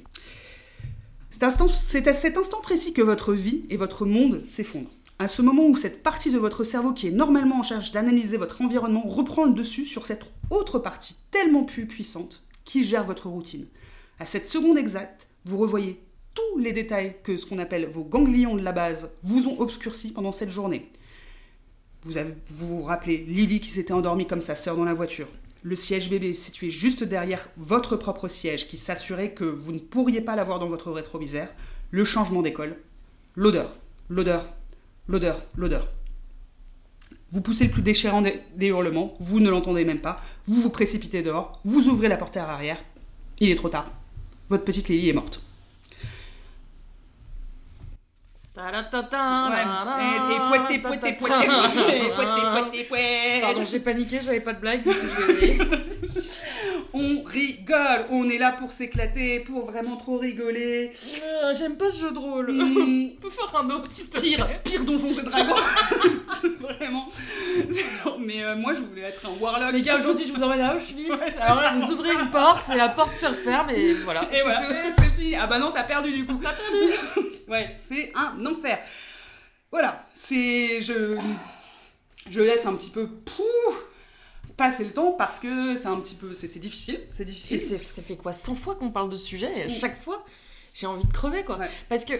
C'est 1.29 1.43
à 2.07 2.13
cet 2.13 2.37
instant 2.37 2.61
précis 2.61 2.93
que 2.93 3.01
votre 3.01 3.33
vie 3.33 3.65
et 3.69 3.75
votre 3.75 4.05
monde 4.05 4.41
s'effondrent. 4.45 4.89
À 5.19 5.27
ce 5.27 5.41
moment 5.41 5.67
où 5.67 5.75
cette 5.75 6.01
partie 6.01 6.31
de 6.31 6.37
votre 6.37 6.63
cerveau 6.63 6.93
qui 6.93 7.07
est 7.07 7.11
normalement 7.11 7.59
en 7.59 7.63
charge 7.63 7.91
d'analyser 7.91 8.37
votre 8.37 8.61
environnement 8.61 9.03
reprend 9.05 9.43
le 9.43 9.51
dessus 9.51 9.83
sur 9.83 10.05
cette 10.05 10.31
autre 10.49 10.79
partie 10.79 11.17
tellement 11.29 11.65
plus 11.65 11.87
puissante 11.87 12.45
qui 12.63 12.85
gère 12.85 13.03
votre 13.03 13.27
routine. 13.27 13.67
À 14.17 14.25
cette 14.25 14.47
seconde 14.47 14.77
exacte, 14.77 15.27
vous 15.43 15.57
revoyez 15.57 15.99
tous 16.33 16.57
les 16.57 16.71
détails 16.71 17.17
que 17.21 17.35
ce 17.35 17.45
qu'on 17.45 17.59
appelle 17.59 17.85
vos 17.85 18.05
ganglions 18.05 18.55
de 18.55 18.63
la 18.63 18.71
base 18.71 19.09
vous 19.23 19.49
ont 19.49 19.59
obscurcis 19.59 20.13
pendant 20.13 20.31
cette 20.31 20.51
journée. 20.51 20.89
Vous 22.03 22.13
vous, 22.49 22.77
vous 22.77 22.83
rappelez 22.83 23.17
Lily 23.17 23.59
qui 23.59 23.71
s'était 23.71 23.91
endormie 23.91 24.25
comme 24.25 24.39
sa 24.39 24.55
sœur 24.55 24.77
dans 24.77 24.85
la 24.85 24.93
voiture. 24.93 25.27
Le 25.63 25.75
siège 25.75 26.09
bébé 26.09 26.33
situé 26.33 26.71
juste 26.71 27.03
derrière 27.03 27.47
votre 27.55 27.95
propre 27.95 28.27
siège 28.27 28.67
qui 28.67 28.77
s'assurait 28.77 29.31
que 29.31 29.43
vous 29.43 29.71
ne 29.71 29.79
pourriez 29.79 30.21
pas 30.21 30.35
l'avoir 30.35 30.57
dans 30.57 30.67
votre 30.67 30.91
rétroviseur. 30.91 31.49
Le 31.91 32.03
changement 32.03 32.41
d'école. 32.41 32.77
L'odeur. 33.35 33.77
L'odeur. 34.09 34.49
L'odeur. 35.07 35.43
L'odeur. 35.55 35.87
Vous 37.31 37.41
poussez 37.41 37.65
le 37.65 37.71
plus 37.71 37.83
déchirant 37.83 38.23
des, 38.23 38.67
hurlements. 38.67 39.13
Vous 39.19 39.39
ne 39.39 39.49
l'entendez 39.49 39.85
même 39.85 40.01
pas. 40.01 40.19
Vous 40.47 40.61
vous 40.61 40.69
précipitez 40.69 41.21
dehors. 41.21 41.61
Vous 41.63 41.87
ouvrez 41.87 42.07
la 42.07 42.17
portière 42.17 42.49
arrière. 42.49 42.83
Il 43.39 43.49
est 43.51 43.55
trop 43.55 43.69
tard. 43.69 43.91
Votre 44.49 44.65
petite 44.65 44.89
Lily 44.89 45.09
est 45.09 45.13
morte. 45.13 45.41
Ta-da-ta-ta, 48.53 49.49
Et, 50.01 50.35
et 50.35 50.39
poêté, 50.47 50.79
poêté, 50.79 51.13
poêté, 51.13 51.47
poêté, 51.47 51.47
poêté, 52.15 52.83
poêté. 52.83 53.39
Pardon, 53.41 53.63
j'ai 53.63 53.79
paniqué, 53.79 54.19
j'avais 54.19 54.41
pas 54.41 54.51
de 54.51 54.59
blague. 54.59 54.83
On 56.93 57.23
rigole, 57.23 58.05
on 58.09 58.29
est 58.29 58.37
là 58.37 58.51
pour 58.51 58.73
s'éclater, 58.73 59.39
pour 59.39 59.65
vraiment 59.65 59.95
trop 59.95 60.17
rigoler. 60.17 60.91
Euh, 61.23 61.53
J'aime 61.57 61.77
pas 61.77 61.89
ce 61.89 62.01
jeu 62.01 62.11
de 62.11 62.19
rôle. 62.19 62.51
Hmm, 62.51 63.11
On 63.17 63.21
peut 63.21 63.29
faire 63.29 63.55
un 63.57 63.69
autre, 63.69 63.89
pire, 64.19 64.45
pire 64.61 64.83
donjon 64.83 65.09
et 65.09 65.21
dragons. 65.23 65.55
vraiment. 66.59 67.07
Mais 68.19 68.43
euh, 68.43 68.55
moi 68.57 68.73
je 68.73 68.81
voulais 68.81 69.03
être 69.03 69.25
un 69.25 69.41
warlock. 69.41 69.71
Les 69.71 69.81
gars, 69.81 69.99
aujourd'hui, 69.99 70.27
je 70.27 70.33
vous 70.33 70.43
emmène 70.43 70.59
à 70.61 70.75
Auschwitz. 70.75 71.09
Ouais, 71.09 71.17
Alors 71.39 71.61
là, 71.61 71.73
vous 71.79 71.91
ouvrez 71.93 72.11
une 72.11 72.29
porte 72.29 72.69
et 72.69 72.75
la 72.75 72.89
porte 72.89 73.15
se 73.15 73.25
referme 73.27 73.69
et 73.69 73.93
voilà. 73.93 74.23
Et 74.33 74.41
voilà, 74.41 74.61
c'est 74.93 75.21
fini. 75.21 75.35
Ah 75.35 75.47
bah 75.47 75.59
non, 75.59 75.71
t'as 75.73 75.83
perdu 75.83 76.11
du 76.11 76.25
coup. 76.25 76.39
T'as 76.43 76.51
perdu. 76.51 77.29
ouais, 77.47 77.73
c'est 77.77 78.11
un 78.15 78.40
enfer. 78.45 78.79
Voilà, 79.71 80.05
c'est 80.13 80.81
je 80.81 81.17
je 82.29 82.41
laisse 82.41 82.65
un 82.65 82.75
petit 82.75 82.89
peu 82.89 83.09
passer 84.57 84.83
le 84.83 84.91
temps 84.91 85.13
parce 85.13 85.39
que 85.39 85.75
c'est 85.75 85.87
un 85.87 85.99
petit 85.99 86.15
peu 86.15 86.33
c'est 86.33 86.59
difficile, 86.59 86.99
c'est 87.09 87.25
difficile. 87.25 87.59
ça 87.59 88.01
fait 88.01 88.17
quoi 88.17 88.33
100 88.33 88.55
fois 88.55 88.75
qu'on 88.75 88.91
parle 88.91 89.09
de 89.09 89.15
ce 89.15 89.25
sujet 89.25 89.59
et 89.59 89.63
à 89.63 89.69
chaque 89.69 90.01
fois, 90.03 90.23
j'ai 90.73 90.87
envie 90.87 91.05
de 91.05 91.13
crever 91.13 91.43
quoi. 91.43 91.57
Ouais. 91.57 91.69
Parce 91.89 92.05
que 92.05 92.13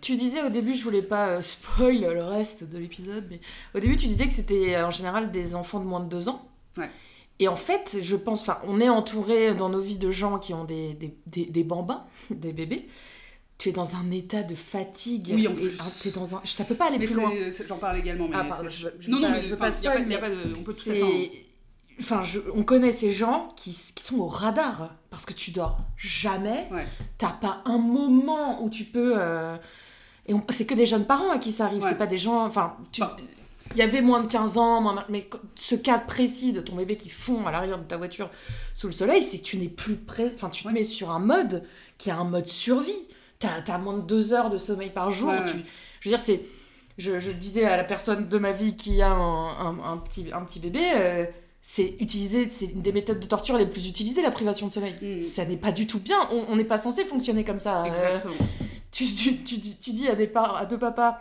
tu 0.00 0.16
disais 0.16 0.42
au 0.42 0.48
début, 0.48 0.74
je 0.74 0.84
voulais 0.84 1.02
pas 1.02 1.28
euh, 1.28 1.42
spoil 1.42 2.00
le 2.00 2.22
reste 2.22 2.70
de 2.70 2.78
l'épisode, 2.78 3.26
mais 3.30 3.40
au 3.74 3.80
début, 3.80 3.96
tu 3.96 4.06
disais 4.06 4.26
que 4.28 4.32
c'était 4.32 4.76
euh, 4.76 4.86
en 4.86 4.90
général 4.90 5.30
des 5.30 5.54
enfants 5.54 5.80
de 5.80 5.86
moins 5.86 6.00
de 6.00 6.08
2 6.08 6.28
ans. 6.28 6.48
Ouais. 6.76 6.88
Et 7.40 7.48
en 7.48 7.56
fait, 7.56 7.98
je 8.02 8.16
pense, 8.16 8.42
enfin, 8.42 8.58
on 8.66 8.80
est 8.80 8.88
entouré 8.88 9.54
dans 9.54 9.68
nos 9.68 9.80
vies 9.80 9.98
de 9.98 10.10
gens 10.10 10.38
qui 10.38 10.54
ont 10.54 10.64
des, 10.64 10.94
des, 10.94 11.16
des, 11.26 11.46
des 11.46 11.64
bambins, 11.64 12.04
des 12.30 12.52
bébés. 12.52 12.86
Tu 13.58 13.70
es 13.70 13.72
dans 13.72 13.96
un 13.96 14.10
état 14.12 14.44
de 14.44 14.54
fatigue. 14.54 15.32
Oui, 15.34 15.48
en 15.48 15.50
et 15.50 15.54
plus. 15.54 15.76
un- 15.80 16.02
t'es 16.02 16.10
dans 16.10 16.36
un... 16.36 16.40
Ça 16.44 16.62
peut 16.64 16.76
pas 16.76 16.86
aller 16.86 16.98
Mais 16.98 17.06
plus 17.06 17.16
loin. 17.16 17.32
c'est- 17.50 17.66
j'en 17.66 17.76
parle 17.78 17.98
également 17.98 18.28
mais 18.28 18.36
Ah, 18.38 18.44
pardon, 18.44 18.68
je 18.68 18.86
je 19.00 19.10
non 19.10 19.18
non 19.18 19.30
mais 19.30 19.42
je 19.42 19.48
veux 19.48 19.54
enfin, 19.54 19.68
pas 19.70 19.82
y 19.82 19.86
a 20.14 20.18
pas, 20.20 20.30
de 20.30 20.36
on 20.56 20.62
peut 20.62 20.72
tout. 20.72 20.90
Enfin, 22.00 22.22
je- 22.22 22.38
on 22.54 22.62
connaît 22.62 22.92
ces 22.92 23.12
gens 23.12 23.48
qui, 23.56 23.70
qui 23.72 24.04
sont 24.04 24.18
au 24.18 24.28
radar 24.28 24.94
parce 25.10 25.26
que 25.26 25.32
tu 25.32 25.50
dors 25.50 25.80
jamais. 25.96 26.68
Ouais. 26.70 26.86
T'as 27.18 27.32
pas 27.32 27.62
un 27.64 27.78
moment 27.78 28.62
où 28.62 28.70
tu 28.70 28.84
peux. 28.84 29.14
euh, 29.16 29.56
Et 30.30 30.34
on- 30.34 30.44
c'est 30.50 30.66
que 30.66 30.74
des 30.74 30.86
jeunes 30.86 31.06
parents 31.06 31.30
à 31.30 31.38
qui 31.38 31.50
ça 31.50 31.64
arrive. 31.64 31.82
Ouais. 31.82 31.88
C'est 31.88 31.98
pas 31.98 32.06
des 32.06 32.18
gens. 32.18 32.44
Enfin, 32.46 32.76
tu- 32.92 33.02
il 33.72 33.78
y 33.78 33.82
avait 33.82 34.02
moins 34.02 34.22
de 34.22 34.28
15 34.28 34.58
ans, 34.58 34.80
moins- 34.80 35.04
mais 35.08 35.28
ce 35.56 35.74
cas 35.74 35.98
précis 35.98 36.52
de 36.52 36.60
ton 36.60 36.76
bébé 36.76 36.96
qui 36.96 37.08
fond 37.08 37.46
à 37.46 37.50
l'arrière 37.50 37.78
de 37.78 37.84
ta 37.84 37.96
voiture 37.96 38.30
sous 38.74 38.86
le 38.86 38.92
soleil, 38.92 39.22
c'est 39.24 39.38
que 39.38 39.44
tu 39.44 39.56
n'es 39.56 39.68
plus 39.68 39.96
prêt. 39.96 40.30
Enfin, 40.32 40.50
tu 40.50 40.62
te 40.62 40.68
Ouais. 40.68 40.74
mets 40.74 40.84
sur 40.84 41.10
un 41.10 41.18
mode 41.18 41.64
qui 41.96 42.10
est 42.10 42.12
un 42.12 42.24
mode 42.24 42.46
survie. 42.46 42.92
T'as 43.38 43.60
as 43.72 43.78
moins 43.78 43.94
de 43.96 44.02
deux 44.02 44.32
heures 44.32 44.50
de 44.50 44.56
sommeil 44.56 44.90
par 44.90 45.10
jour. 45.10 45.30
Ouais, 45.30 45.38
ouais. 45.38 45.46
tu- 45.46 45.64
Je 46.00 46.08
veux 46.08 46.16
dire, 46.16 46.24
c'est. 46.24 46.40
Je, 46.96 47.20
je 47.20 47.30
disais 47.30 47.64
à 47.64 47.76
la 47.76 47.84
personne 47.84 48.28
de 48.28 48.38
ma 48.38 48.50
vie 48.50 48.74
qui 48.74 49.00
a 49.02 49.10
un, 49.12 49.48
un- 49.68 49.92
un 49.92 49.96
petit, 49.98 50.26
un 50.32 50.40
petit 50.42 50.58
bébé, 50.58 50.80
euh, 50.96 51.24
c'est 51.62 51.94
utiliser, 52.00 52.48
c'est 52.50 52.64
une 52.66 52.82
des 52.82 52.90
méthodes 52.92 53.20
de 53.20 53.26
torture 53.26 53.56
les 53.56 53.66
plus 53.66 53.88
utilisées, 53.88 54.20
la 54.22 54.32
privation 54.32 54.66
de 54.66 54.72
sommeil. 54.72 54.94
Mm. 55.00 55.20
Ça 55.20 55.44
n'est 55.44 55.56
pas 55.56 55.70
du 55.70 55.86
tout 55.86 56.00
bien. 56.00 56.18
On 56.32 56.56
n'est 56.56 56.64
pas 56.64 56.76
censé 56.76 57.04
fonctionner 57.04 57.44
comme 57.44 57.60
ça. 57.60 57.82
Euh, 57.82 57.84
Exactement. 57.84 58.34
tu, 58.90 59.04
tu, 59.06 59.36
tu, 59.44 59.58
dis- 59.58 59.78
tu 59.80 59.90
dis 59.92 60.08
à, 60.08 60.16
des 60.16 60.26
par- 60.26 60.56
à 60.56 60.66
deux 60.66 60.78
papas 60.78 61.18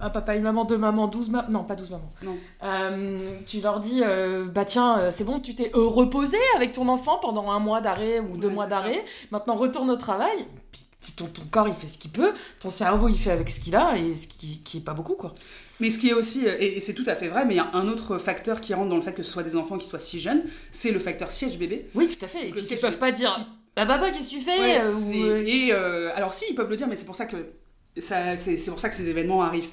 un 0.00 0.08
papa, 0.08 0.34
une 0.34 0.42
maman, 0.42 0.64
deux 0.64 0.78
mamans, 0.78 1.08
douze 1.08 1.28
mamans. 1.28 1.48
Non, 1.50 1.64
pas 1.64 1.74
douze 1.74 1.90
mamans. 1.90 2.10
Non. 2.22 2.36
Euh, 2.62 3.36
tu 3.46 3.60
leur 3.60 3.80
dis 3.80 4.00
euh, 4.02 4.46
Bah 4.46 4.64
tiens, 4.64 5.10
c'est 5.10 5.24
bon, 5.24 5.40
tu 5.40 5.54
t'es 5.54 5.70
reposé 5.74 6.38
avec 6.56 6.72
ton 6.72 6.88
enfant 6.88 7.18
pendant 7.20 7.50
un 7.50 7.58
mois 7.58 7.80
d'arrêt 7.82 8.18
ou 8.20 8.36
deux 8.38 8.48
Ouais, 8.48 8.54
mois 8.54 8.66
d'arrêt. 8.66 9.04
Maintenant, 9.30 9.56
retourne 9.56 9.90
au 9.90 9.96
travail. 9.96 10.46
Ton, 11.12 11.26
ton 11.26 11.42
corps, 11.50 11.68
il 11.68 11.74
fait 11.74 11.86
ce 11.86 11.98
qu'il 11.98 12.10
peut. 12.10 12.32
Ton 12.60 12.70
cerveau, 12.70 13.08
il 13.08 13.18
fait 13.18 13.30
avec 13.30 13.50
ce 13.50 13.60
qu'il 13.60 13.76
a. 13.76 13.96
Et 13.96 14.14
ce 14.14 14.26
qui, 14.26 14.60
qui 14.62 14.78
est 14.78 14.84
pas 14.84 14.94
beaucoup, 14.94 15.14
quoi. 15.14 15.34
Mais 15.80 15.90
ce 15.90 15.98
qui 15.98 16.08
est 16.08 16.12
aussi, 16.12 16.46
euh, 16.46 16.56
et 16.60 16.80
c'est 16.80 16.94
tout 16.94 17.04
à 17.06 17.16
fait 17.16 17.28
vrai, 17.28 17.44
mais 17.44 17.54
il 17.54 17.56
y 17.56 17.60
a 17.60 17.70
un 17.74 17.88
autre 17.88 18.18
facteur 18.18 18.60
qui 18.60 18.74
rentre 18.74 18.90
dans 18.90 18.96
le 18.96 19.02
fait 19.02 19.12
que 19.12 19.22
ce 19.22 19.30
soit 19.30 19.42
des 19.42 19.56
enfants 19.56 19.76
qui 19.76 19.86
soient 19.86 19.98
si 19.98 20.20
jeunes, 20.20 20.42
c'est 20.70 20.92
le 20.92 21.00
facteur 21.00 21.30
siège 21.30 21.58
bébé. 21.58 21.88
Oui, 21.94 22.08
tout 22.08 22.24
à 22.24 22.28
fait. 22.28 22.48
Et 22.48 22.50
puis, 22.50 22.60
ils 22.60 22.78
peuvent 22.78 22.98
pas 22.98 23.10
dire 23.10 23.46
Bah, 23.76 23.86
papa, 23.86 24.10
qu'est-ce 24.10 24.30
que 24.30 24.36
tu 24.36 24.40
fais 24.40 24.58
Ouais, 24.58 24.78
euh, 24.78 24.92
ou, 24.92 25.24
euh, 25.24 25.44
Et 25.44 25.72
euh, 25.72 26.14
alors 26.14 26.32
si, 26.32 26.44
ils 26.50 26.54
peuvent 26.54 26.70
le 26.70 26.76
dire, 26.76 26.86
mais 26.86 26.96
c'est 26.96 27.06
pour 27.06 27.16
ça 27.16 27.26
que 27.26 27.36
ça, 27.98 28.36
c'est 28.36 28.70
pour 28.70 28.80
ça 28.80 28.88
que 28.88 28.94
ces 28.94 29.08
événements 29.08 29.42
arrivent 29.42 29.70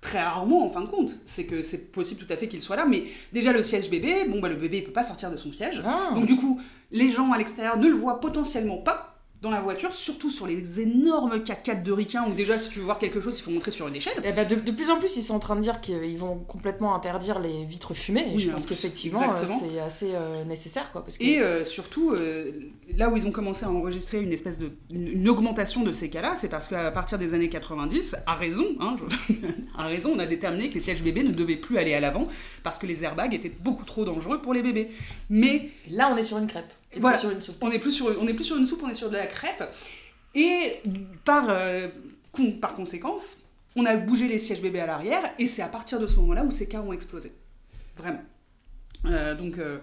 très 0.00 0.20
rarement 0.20 0.64
en 0.64 0.68
fin 0.68 0.80
de 0.80 0.86
compte. 0.86 1.16
C'est 1.24 1.46
que 1.46 1.62
c'est 1.62 1.92
possible 1.92 2.24
tout 2.24 2.32
à 2.32 2.36
fait 2.36 2.48
qu'ils 2.48 2.60
soient 2.60 2.76
là, 2.76 2.86
mais 2.86 3.04
déjà 3.32 3.52
le 3.52 3.62
siège 3.62 3.88
bébé, 3.88 4.24
bon 4.28 4.40
bah 4.40 4.48
le 4.48 4.56
bébé 4.56 4.78
il 4.78 4.84
peut 4.84 4.92
pas 4.92 5.04
sortir 5.04 5.30
de 5.30 5.36
son 5.36 5.52
siège, 5.52 5.82
ah. 5.86 6.10
donc 6.14 6.26
du 6.26 6.36
coup 6.36 6.60
les 6.90 7.08
gens 7.08 7.32
à 7.32 7.38
l'extérieur 7.38 7.78
ne 7.78 7.88
le 7.88 7.94
voient 7.94 8.20
potentiellement 8.20 8.78
pas 8.78 9.11
dans 9.42 9.50
la 9.50 9.60
voiture, 9.60 9.92
surtout 9.92 10.30
sur 10.30 10.46
les 10.46 10.80
énormes 10.80 11.38
4x4 11.38 11.82
de 11.82 11.90
ricain 11.92 12.24
où 12.28 12.32
déjà 12.32 12.58
si 12.58 12.70
tu 12.70 12.78
veux 12.78 12.84
voir 12.84 12.98
quelque 12.98 13.20
chose 13.20 13.38
il 13.38 13.42
faut 13.42 13.50
montrer 13.50 13.72
sur 13.72 13.88
une 13.88 13.96
échelle. 13.96 14.14
Eh 14.24 14.32
ben, 14.32 14.46
de, 14.46 14.54
de 14.54 14.70
plus 14.70 14.88
en 14.88 14.98
plus, 14.98 15.16
ils 15.16 15.22
sont 15.22 15.34
en 15.34 15.40
train 15.40 15.56
de 15.56 15.60
dire 15.60 15.80
qu'ils 15.80 16.16
vont 16.16 16.36
complètement 16.38 16.94
interdire 16.94 17.40
les 17.40 17.64
vitres 17.64 17.92
fumées. 17.92 18.24
Et 18.30 18.36
Oui, 18.36 18.42
je 18.42 18.50
en 18.50 18.52
pense 18.52 18.66
qu'effectivement, 18.66 19.20
euh, 19.32 19.44
c'est 19.44 19.80
assez 19.80 20.10
euh, 20.14 20.44
nécessaire. 20.44 20.92
Quoi, 20.92 21.02
parce 21.02 21.18
que... 21.18 21.24
Et 21.24 21.40
euh, 21.40 21.64
surtout, 21.64 22.12
euh, 22.12 22.52
là 22.96 23.10
où 23.10 23.16
ils 23.16 23.26
ont 23.26 23.32
commencé 23.32 23.64
à 23.64 23.70
enregistrer 23.70 24.20
une 24.20 24.32
espèce 24.32 24.60
de 24.60 24.70
une, 24.90 25.08
une 25.08 25.28
augmentation 25.28 25.82
de 25.82 25.90
ces 25.90 26.08
cas-là, 26.08 26.34
c'est 26.36 26.48
parce 26.48 26.68
qu'à 26.68 26.90
partir 26.92 27.18
des 27.18 27.34
années 27.34 27.48
90, 27.48 28.16
à 28.26 28.34
raison, 28.34 28.66
hein, 28.78 28.94
je- 29.28 29.34
à 29.76 29.86
raison, 29.88 30.12
on 30.14 30.18
a 30.20 30.26
déterminé 30.26 30.68
que 30.68 30.74
les 30.74 30.80
sièges 30.80 31.02
bébés 31.02 31.24
ne 31.24 31.32
devaient 31.32 31.56
plus 31.56 31.78
aller 31.78 31.94
à 31.94 32.00
l'avant 32.00 32.28
parce 32.62 32.78
que 32.78 32.86
les 32.86 33.02
airbags 33.02 33.34
étaient 33.34 33.52
beaucoup 33.60 33.84
trop 33.84 34.04
dangereux 34.04 34.40
pour 34.40 34.54
les 34.54 34.62
bébés. 34.62 34.90
Mais 35.30 35.70
Là, 35.90 36.10
on 36.12 36.16
est 36.16 36.22
sur 36.22 36.38
une 36.38 36.46
crêpe. 36.46 36.72
Voilà. 37.00 37.16
pas 37.16 37.20
sur 37.20 37.30
une 37.30 37.40
soupe. 37.40 37.56
on 37.60 37.68
n'est 37.70 37.78
plus 37.78 37.92
sur 37.92 38.06
on 38.20 38.24
n'est 38.24 38.34
plus 38.34 38.44
sur 38.44 38.56
une 38.56 38.66
soupe, 38.66 38.82
on 38.84 38.88
est 38.88 38.94
sur 38.94 39.10
de 39.10 39.16
la 39.16 39.26
crêpe. 39.26 39.64
Et 40.34 40.72
par 41.24 41.46
euh, 41.50 41.88
con- 42.32 42.52
par 42.60 42.74
conséquence, 42.74 43.38
on 43.76 43.84
a 43.86 43.96
bougé 43.96 44.28
les 44.28 44.38
sièges 44.38 44.60
bébés 44.62 44.80
à 44.80 44.86
l'arrière 44.86 45.22
et 45.38 45.46
c'est 45.46 45.62
à 45.62 45.68
partir 45.68 45.98
de 46.00 46.06
ce 46.06 46.16
moment-là 46.16 46.44
où 46.44 46.50
ces 46.50 46.68
cas 46.68 46.80
ont 46.80 46.92
explosé. 46.92 47.32
Vraiment. 47.96 48.22
Euh, 49.06 49.34
donc 49.34 49.58
euh, 49.58 49.78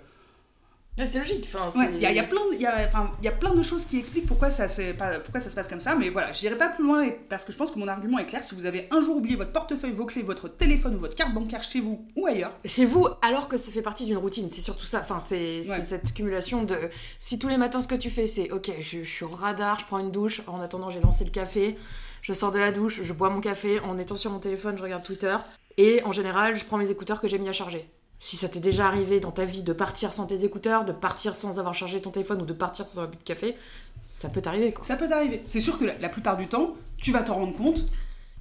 Ouais, 1.00 1.06
c'est 1.06 1.20
logique. 1.20 1.46
Enfin, 1.52 1.66
Ouais, 1.80 1.88
c'est- 1.88 1.94
il 1.96 2.02
y, 2.02 2.06
a- 2.06 2.12
il 2.12 2.16
y 2.16 2.20
a 2.20 2.24
plein 2.26 2.42
de- 2.50 2.56
il 2.56 2.62
y 2.62 2.66
a- 2.66 2.86
enfin, 2.86 3.10
il 3.22 3.26
y 3.26 3.28
a 3.30 3.32
plein 3.32 3.56
de 3.56 3.64
choses 3.64 3.86
qui 3.86 3.98
expliquent 3.98 4.28
pourquoi 4.28 4.52
ça, 4.52 4.68
c'est 4.68 4.94
pas- 4.94 5.20
pourquoi 5.20 5.40
ça 5.40 5.50
se 5.50 5.56
passe 5.56 5.68
comme 5.70 5.80
ça, 5.80 5.96
mais 5.96 6.10
voilà, 6.10 6.32
j'irai 6.34 6.58
pas 6.58 6.68
plus 6.68 6.84
loin 6.84 7.08
parce 7.30 7.46
que 7.46 7.52
je 7.54 7.58
pense 7.58 7.72
que 7.72 7.80
mon 7.80 7.88
argument 7.88 8.20
est 8.20 8.26
clair. 8.26 8.44
Si 8.44 8.54
vous 8.54 8.66
avez 8.66 8.88
un 8.92 9.00
jour 9.02 9.16
oublié 9.16 9.36
votre 9.38 9.52
portefeuille, 9.54 9.92
vos 9.94 10.06
clés, 10.06 10.22
votre 10.24 10.50
téléphone 10.50 10.96
ou 10.96 11.00
votre 11.00 11.16
carte 11.16 11.34
bancaire 11.34 11.64
chez 11.64 11.80
vous 11.80 12.06
ou 12.18 12.28
ailleurs, 12.28 12.52
Chez 12.66 12.84
vous, 12.86 13.08
alors 13.22 13.48
que 13.48 13.56
ça 13.58 13.72
fait 13.72 13.82
partie 13.82 14.06
d'une 14.06 14.18
routine, 14.18 14.50
c'est 14.52 14.62
surtout 14.62 14.86
ça. 14.86 15.00
Enfin, 15.02 15.20
c'est 15.20 15.64
c'est 15.64 15.70
Ouais. 15.72 15.82
cette 15.82 16.14
cumulation 16.14 16.64
de. 16.64 16.76
Si 17.18 17.40
tous 17.40 17.48
les 17.48 17.58
matins, 17.58 17.80
ce 17.82 17.88
que 17.88 17.96
tu 17.96 18.10
fais, 18.10 18.28
c'est 18.28 18.52
OK, 18.52 18.70
je, 18.82 19.00
je 19.00 19.10
suis 19.10 19.24
au 19.24 19.30
radar, 19.30 19.80
je 19.80 19.86
prends 19.86 20.00
une 20.00 20.12
douche. 20.12 20.42
En 20.48 20.60
attendant, 20.60 20.90
j'ai 20.90 21.00
lancé 21.00 21.24
le 21.24 21.32
café. 21.32 21.78
Je 22.22 22.34
sors 22.34 22.52
de 22.52 22.60
la 22.60 22.74
douche, 22.74 23.00
je 23.04 23.14
bois 23.14 23.30
mon 23.30 23.40
café. 23.40 23.80
En 23.80 23.98
étant 23.98 24.18
sur 24.18 24.32
mon 24.32 24.40
téléphone, 24.40 24.78
je 24.78 24.84
regarde 24.84 25.04
Twitter. 25.04 25.38
Et 25.78 26.04
en 26.04 26.12
général, 26.12 26.58
je 26.58 26.66
prends 26.66 26.78
mes 26.78 26.92
écouteurs 26.92 27.22
que 27.22 27.30
j'ai 27.30 27.40
mis 27.40 27.48
à 27.48 27.54
charger. 27.54 27.90
Si 28.22 28.36
ça 28.36 28.50
t'est 28.50 28.60
déjà 28.60 28.86
arrivé 28.88 29.20
dans 29.22 29.32
ta 29.32 29.46
vie 29.46 29.64
de 29.64 29.72
partir 29.74 30.14
sans 30.14 30.26
tes 30.28 30.44
écouteurs, 30.44 30.84
de 30.84 30.92
partir 30.92 31.36
sans 31.38 31.58
avoir 31.60 31.74
chargé 31.74 32.02
ton 32.02 32.12
téléphone 32.12 32.42
ou 32.42 32.46
de 32.46 32.54
partir 32.54 32.86
sans 32.86 33.02
un 33.02 33.08
but 33.08 33.18
de 33.20 33.24
café, 33.24 33.56
ça 34.04 34.28
peut 34.30 34.42
t'arriver 34.42 34.74
quoi. 34.74 34.84
ça 34.84 34.98
peut 34.98 35.08
t'arriver. 35.08 35.42
C'est 35.48 35.62
sûr 35.62 35.80
que 35.80 35.86
la, 35.86 35.98
la 36.00 36.10
plupart 36.10 36.36
du 36.36 36.48
temps, 36.48 36.74
tu 36.98 37.12
vas 37.12 37.22
t'en 37.22 37.36
rendre 37.36 37.56
compte. 37.58 37.86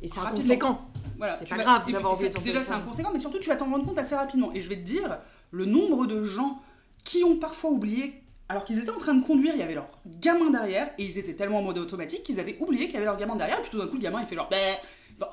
Et 0.02 0.08
c'est 0.08 0.18
inconséquent. 0.20 0.80
Voilà, 1.16 1.36
C'est 1.36 1.48
pas 1.48 1.56
vas- 1.56 1.62
grave 1.62 1.92
d'avoir 1.92 2.12
oublié 2.14 2.30
ton 2.30 2.40
Déjà, 2.42 2.62
c'est 2.62 2.72
inconséquent, 2.72 3.10
mais 3.12 3.18
surtout, 3.18 3.38
tu 3.38 3.48
vas 3.48 3.56
t'en 3.56 3.66
rendre 3.70 3.84
compte 3.84 3.98
assez 3.98 4.14
rapidement. 4.14 4.52
Et 4.52 4.60
je 4.60 4.68
vais 4.68 4.76
te 4.76 4.82
dire, 4.84 5.18
le 5.50 5.64
nombre 5.64 6.06
de 6.06 6.24
gens 6.24 6.60
qui 7.04 7.24
ont 7.24 7.36
parfois 7.36 7.70
oublié, 7.70 8.22
alors 8.48 8.64
qu'ils 8.64 8.78
étaient 8.78 8.90
en 8.90 8.98
train 8.98 9.14
de 9.14 9.24
conduire, 9.26 9.54
il 9.54 9.60
y 9.60 9.62
avait 9.62 9.74
leur 9.74 9.88
gamin 10.06 10.50
derrière, 10.50 10.88
et 10.98 11.04
ils 11.04 11.18
étaient 11.18 11.34
tellement 11.34 11.58
en 11.58 11.62
mode 11.62 11.78
automatique 11.78 12.22
qu'ils 12.24 12.38
avaient 12.40 12.56
oublié 12.60 12.84
qu'il 12.86 12.94
y 12.94 12.96
avait 12.96 13.06
leur 13.06 13.16
gamin 13.16 13.34
derrière, 13.36 13.58
et 13.58 13.62
puis 13.62 13.70
tout 13.70 13.78
d'un 13.78 13.86
coup, 13.86 13.96
le 13.96 14.00
gamin, 14.02 14.20
il 14.20 14.26
fait 14.26 14.36
genre, 14.36 14.48
bah, 14.50 14.56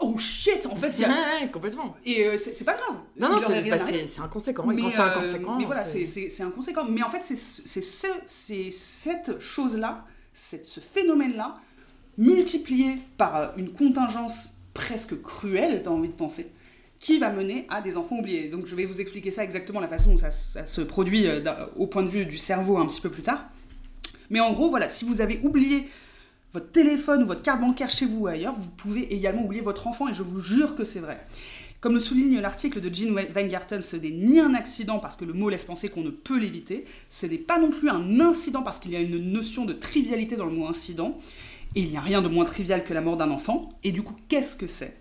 oh 0.02 0.18
shit, 0.18 0.66
en 0.66 0.76
fait, 0.76 0.98
il 0.98 1.02
y 1.02 1.06
a... 1.06 1.10
Ouais, 1.10 1.42
ouais, 1.44 1.52
complètement. 1.52 1.96
Et 2.06 2.26
euh, 2.26 2.38
c'est 2.38 2.64
pas 2.64 2.74
grave. 2.74 2.98
Non, 3.18 3.30
non, 3.34 3.40
c'est 3.40 3.62
bah, 3.70 3.78
inconséquent. 4.24 4.66
Mais, 4.66 4.82
quand 4.82 4.90
c'est 4.90 5.00
euh, 5.00 5.06
inconséquent. 5.06 5.58
mais 5.58 5.66
voilà, 5.66 5.86
c'est- 5.86 6.42
inconséquent. 6.42 6.86
Mais 6.90 7.04
en 7.04 7.10
fait, 7.10 7.24
c'est 7.24 7.36
ce- 7.36 8.72
cette 8.72 9.40
chose-là, 9.40 10.06
ce 10.34 10.80
phénomène-là, 10.80 11.56
multiplié 12.18 12.98
par 13.18 13.36
euh, 13.36 13.48
une 13.58 13.72
contingence 13.72 14.50
presque 14.74 15.22
cruelle, 15.22 15.82
t'as 15.84 15.90
envie 15.92 16.10
de 16.10 16.14
penser, 16.14 16.52
qui 17.00 17.20
va 17.20 17.30
mener 17.30 17.66
à 17.70 17.82
des 17.82 17.98
enfants 17.98 18.18
oubliés. 18.18 18.50
Donc 18.50 18.66
je 18.68 18.76
vais 18.76 18.86
vous 18.86 19.02
expliquer 19.02 19.32
ça 19.32 19.44
exactement, 19.44 19.80
la 19.80 19.88
façon 19.88 20.12
dont 20.12 20.18
ça, 20.18 20.32
ça 20.32 20.66
se 20.66 20.82
produit 20.82 21.28
euh, 21.28 21.42
au 21.78 21.88
point 21.88 22.04
de 22.04 22.10
vue 22.10 22.26
du 22.26 22.38
cerveau 22.38 22.78
un 22.78 22.86
petit 22.86 23.02
peu 23.02 23.10
plus 23.10 23.24
tard. 23.24 23.46
Mais 24.30 24.40
en 24.40 24.54
gros, 24.54 24.70
voilà, 24.70 24.90
si 24.90 25.06
vous 25.06 25.22
avez 25.22 25.40
oublié 25.44 25.88
votre 26.56 26.72
téléphone 26.72 27.24
ou 27.24 27.26
votre 27.26 27.44
carte 27.44 27.60
bancaire 27.60 27.90
chez 27.90 28.06
vous 28.06 28.22
ou 28.22 28.28
ailleurs, 28.28 28.54
vous 28.54 28.70
pouvez 28.70 29.14
également 29.14 29.44
oublier 29.44 29.62
votre 29.62 29.88
enfant 29.88 30.08
et 30.08 30.14
je 30.14 30.24
vous 30.24 30.42
jure 30.42 30.76
que 30.76 30.86
c'est 30.86 31.02
vrai. 31.02 31.20
Comme 31.82 31.94
le 31.94 32.00
souligne 32.00 32.40
l'article 32.40 32.80
de 32.80 32.94
Jean 32.94 33.14
Weingarten, 33.14 33.82
ce 33.82 33.98
n'est 33.98 34.10
ni 34.10 34.40
un 34.40 34.54
accident 34.54 35.00
parce 35.00 35.18
que 35.18 35.26
le 35.26 35.34
mot 35.34 35.50
laisse 35.50 35.66
penser 35.66 35.90
qu'on 35.90 36.04
ne 36.04 36.10
peut 36.10 36.40
l'éviter, 36.40 36.86
ce 37.10 37.26
n'est 37.26 37.38
pas 37.38 37.60
non 37.60 37.70
plus 37.70 37.90
un 37.90 38.22
incident 38.22 38.64
parce 38.64 38.80
qu'il 38.80 38.92
y 38.92 38.96
a 38.96 39.02
une 39.02 39.18
notion 39.34 39.66
de 39.66 39.74
trivialité 39.74 40.38
dans 40.38 40.46
le 40.46 40.54
mot 40.54 40.66
incident, 40.66 41.20
et 41.76 41.82
il 41.82 41.90
n'y 41.90 41.98
a 41.98 42.02
rien 42.02 42.22
de 42.22 42.30
moins 42.30 42.46
trivial 42.46 42.86
que 42.86 42.94
la 42.94 43.02
mort 43.02 43.18
d'un 43.18 43.30
enfant, 43.30 43.70
et 43.84 43.92
du 43.92 44.02
coup, 44.02 44.16
qu'est-ce 44.30 44.56
que 44.56 44.68
c'est? 44.68 44.98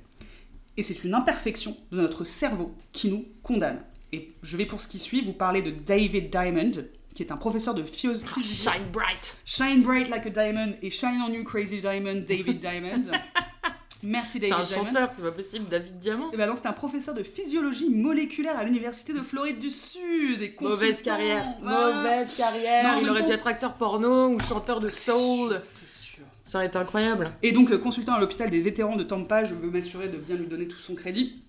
Et 0.77 0.83
c'est 0.83 1.05
une 1.05 1.15
imperfection 1.15 1.77
de 1.93 1.99
notre 1.99 2.25
cerveau 2.25 2.75
qui 2.93 3.11
nous 3.11 3.25
condamne. 3.45 3.81
Et 4.13 4.33
je 4.43 4.57
vais 4.57 4.67
pour 4.67 4.81
ce 4.81 4.89
qui 4.89 4.99
suit 4.99 5.23
vous 5.23 5.33
parler 5.33 5.63
de 5.63 5.71
David 5.71 6.31
Diamond, 6.31 6.73
qui 7.15 7.23
est 7.23 7.31
un 7.33 7.37
professeur 7.37 7.75
de 7.75 7.83
Ah, 7.85 8.41
Shine 8.43 8.73
bright. 8.93 9.39
Shine 9.45 9.83
bright 9.83 10.09
like 10.11 10.27
a 10.27 10.31
diamond 10.31 10.75
et 10.83 10.91
shine 10.91 11.21
on 11.27 11.33
you 11.33 11.45
crazy 11.45 11.81
diamond, 11.81 12.25
David 12.27 12.59
Diamond. 12.59 13.05
Merci 14.03 14.33
C'est 14.39 14.51
David 14.51 14.55
un 14.55 14.63
Diamond. 14.65 14.85
chanteur, 14.87 15.11
c'est 15.15 15.23
pas 15.23 15.33
possible. 15.33 15.65
David 15.71 15.99
Diamant. 15.99 16.31
Et 16.33 16.37
ben 16.37 16.47
non, 16.47 16.57
c'est 16.57 16.67
un 16.69 16.73
professeur 16.75 17.15
de 17.15 17.23
physiologie 17.23 17.89
moléculaire 17.89 18.59
à 18.59 18.65
l'université 18.65 19.15
de 19.15 19.23
Floride 19.23 19.61
du 19.61 19.71
Sud. 19.71 20.43
Et 20.43 20.55
Mauvaise 20.61 21.01
carrière. 21.01 21.47
Ah. 21.67 21.93
Mauvaise 22.03 22.37
carrière. 22.37 22.85
Non, 22.93 23.01
Il 23.01 23.09
aurait 23.09 23.23
dû 23.23 23.29
temps- 23.29 23.35
être 23.35 23.47
acteur 23.47 23.75
porno 23.75 24.29
ou 24.29 24.39
chanteur 24.41 24.81
de 24.81 24.91
soul. 24.91 25.59
C'est 25.63 25.89
sûr. 25.89 26.23
Ça 26.45 26.59
aurait 26.59 26.67
été 26.67 26.77
incroyable. 26.77 27.33
Et 27.43 27.53
donc, 27.53 27.71
euh, 27.71 27.79
consultant 27.79 28.13
à 28.15 28.21
l'hôpital 28.21 28.51
des 28.51 28.61
vétérans 28.61 28.97
de 28.97 29.05
Tampa, 29.05 29.45
je 29.45 29.55
veux 29.55 29.71
m'assurer 29.71 30.09
de 30.09 30.19
bien 30.19 30.37
lui 30.37 30.47
donner 30.49 30.69
tout 30.69 30.77
son 30.79 30.95
crédit. 30.95 31.41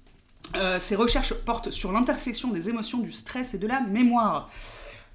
Euh, 0.55 0.80
ses 0.80 0.95
recherches 0.95 1.34
portent 1.34 1.72
sur 1.72 1.91
l'intersection 1.91 2.51
des 2.51 2.70
émotions, 2.70 2.99
du 2.99 3.11
stress 3.11 3.53
et 3.53 3.57
de 3.57 3.68
la 3.68 3.82
mémoire. 3.82 4.49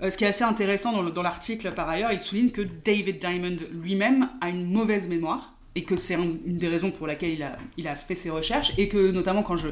Euh, 0.02 0.10
ce 0.10 0.16
qui 0.16 0.24
est 0.24 0.28
assez 0.28 0.44
intéressant 0.44 0.92
dans 0.92 1.02
le- 1.02 1.10
dans 1.10 1.22
l'article, 1.22 1.72
par 1.72 1.88
ailleurs, 1.88 2.12
il 2.12 2.20
souligne 2.20 2.50
que 2.50 2.62
David 2.84 3.18
Diamond 3.18 3.56
lui-même 3.72 4.28
a 4.40 4.48
une 4.48 4.70
mauvaise 4.70 5.08
mémoire 5.08 5.54
et 5.74 5.84
que 5.84 5.96
c'est 5.96 6.14
un- 6.14 6.36
une 6.46 6.58
des 6.58 6.68
raisons 6.68 6.90
pour 6.90 7.06
laquelle 7.06 7.38
il 7.76 7.86
a, 7.88 7.96
fait 7.96 8.14
ses 8.14 8.30
recherches 8.30 8.72
et 8.78 8.88
que 8.88 9.10
notamment 9.10 9.42
quand 9.42 9.56
je, 9.56 9.68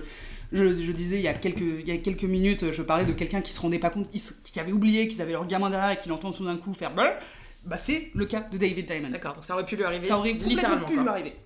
disais 0.92 1.16
il 1.16 1.22
y, 1.22 1.28
a 1.28 1.34
quelques, 1.34 2.22
minutes, 2.24 2.70
je 2.72 2.82
parlais 2.82 3.04
de 3.04 3.12
quelqu'un 3.12 3.40
qui 3.40 3.52
se 3.52 3.60
rendait 3.60 3.78
pas 3.78 3.90
compte, 3.90 4.08
qui 4.10 4.60
avait 4.60 4.72
oublié 4.72 5.08
qu'ils 5.08 5.22
avaient 5.22 5.32
leur 5.32 5.46
gamin 5.46 5.70
derrière 5.70 5.90
et 5.90 5.96
qu'il 5.98 6.12
entend 6.12 6.30
tout 6.32 6.44
d'un 6.44 6.56
coup 6.56 6.72
faire 6.74 6.92
bah 7.64 7.76
c'est 7.78 8.10
le 8.14 8.24
cas 8.26 8.40
de 8.40 8.56
David 8.56 8.86
Diamond. 8.86 9.10
D'accord, 9.10 9.34
donc 9.34 9.44
ça 9.44 9.54
aurait 9.54 9.66
pu 9.66 9.76
lui 9.76 9.84
arriver. 9.84 10.06
Ça 10.06 10.16
aurait 10.18 10.32
littéralement. 10.32 10.86
pu 10.86 10.94
quoi. 10.94 11.02
lui 11.02 11.08
arriver. 11.10 11.36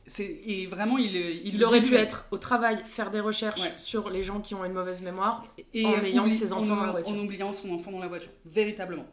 Et 0.47 0.67
vraiment, 0.67 0.99
il, 0.99 1.15
il, 1.17 1.55
Il 1.55 1.65
aurait 1.65 1.81
pu 1.83 1.95
être 1.97 2.27
au 2.31 2.39
travail, 2.39 2.83
faire 2.85 3.11
des 3.11 3.21
recherches 3.21 3.61
Ouais. 3.61 3.73
sur 3.77 4.09
les 4.11 4.23
gens 4.23 4.41
qui 4.41 4.55
ont 4.55 4.65
une 4.65 4.73
mauvaise 4.75 5.01
mémoire. 5.03 5.45
et 5.75 5.85
en 5.87 6.03
ayant 6.05 6.25
oublie- 6.25 6.31
ses 6.33 6.53
enfants 6.53 6.75
en, 6.75 6.77
dans 6.77 6.85
la 6.87 6.91
voiture. 6.93 7.15
En 7.15 7.19
oubliant 7.19 7.53
son 7.53 7.71
enfant 7.73 7.91
dans 7.91 7.99
la 7.99 8.09
voiture, 8.09 8.31
véritablement. 8.45 9.07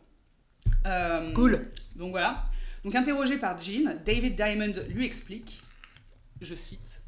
Euh, 0.86 1.34
Cool. 1.34 1.70
Donc 1.95 2.12
voilà. 2.12 2.45
Donc 2.84 2.95
interrogé 2.95 3.38
par 3.38 3.60
Jean, 3.60 3.95
David 4.06 4.36
Diamond 4.36 4.74
lui 4.89 5.06
explique, 5.06 5.62
je 6.41 6.56
cite, 6.56 7.02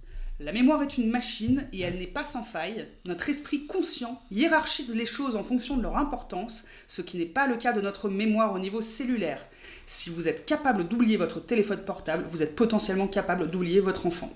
La 0.44 0.52
mémoire 0.52 0.82
est 0.82 0.98
une 0.98 1.12
machine 1.12 1.68
et 1.72 1.82
elle 1.82 2.00
n'est 2.00 2.08
pas 2.08 2.24
sans 2.24 2.44
faille. 2.44 2.88
Notre 3.06 3.30
esprit 3.30 3.68
conscient 3.68 4.20
hiérarchise 4.32 4.96
les 4.96 5.06
choses 5.06 5.36
en 5.36 5.44
fonction 5.44 5.78
de 5.78 5.84
leur 5.84 5.98
importance, 5.98 6.66
ce 6.88 7.04
qui 7.04 7.20
n'est 7.20 7.28
pas 7.28 7.46
le 7.46 7.58
cas 7.58 7.74
de 7.74 7.82
notre 7.82 8.10
mémoire 8.10 8.52
au 8.52 8.58
niveau 8.58 8.82
cellulaire. 8.82 9.46
Si 9.86 10.10
vous 10.10 10.28
êtes 10.28 10.48
capable 10.48 10.88
d'oublier 10.88 11.16
votre 11.16 11.46
téléphone 11.46 11.86
portable, 11.86 12.26
vous 12.28 12.42
êtes 12.42 12.56
potentiellement 12.56 13.08
capable 13.08 13.52
d'oublier 13.52 13.82
votre 13.82 14.08
enfant. 14.08 14.32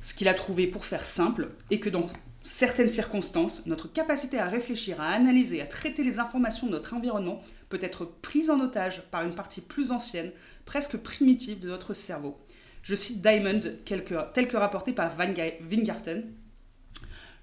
Ce 0.00 0.14
qu'il 0.14 0.28
a 0.28 0.32
trouvé 0.32 0.66
pour 0.66 0.86
faire 0.86 1.04
simple 1.04 1.50
est 1.70 1.80
que 1.80 1.90
dans 1.90 2.06
certaines 2.42 2.88
circonstances, 2.88 3.66
notre 3.66 3.92
capacité 3.92 4.38
à 4.38 4.48
réfléchir, 4.48 5.02
à 5.02 5.08
analyser, 5.08 5.60
à 5.60 5.66
traiter 5.66 6.02
les 6.02 6.18
informations 6.18 6.66
de 6.66 6.72
notre 6.72 6.94
environnement 6.94 7.42
peut 7.68 7.78
être 7.82 8.06
prise 8.06 8.48
en 8.48 8.58
otage 8.58 9.02
par 9.10 9.22
une 9.22 9.34
partie 9.34 9.60
plus 9.60 9.92
ancienne, 9.92 10.32
presque 10.64 10.96
primitive 10.96 11.60
de 11.60 11.68
notre 11.68 11.92
cerveau. 11.92 12.38
Je 12.88 12.94
cite 12.94 13.20
Diamond 13.20 13.60
tel 13.84 14.48
que 14.48 14.56
rapporté 14.56 14.94
par 14.94 15.14
Van 15.14 15.30
Ga- 15.30 15.52
Wingarten. 15.70 16.24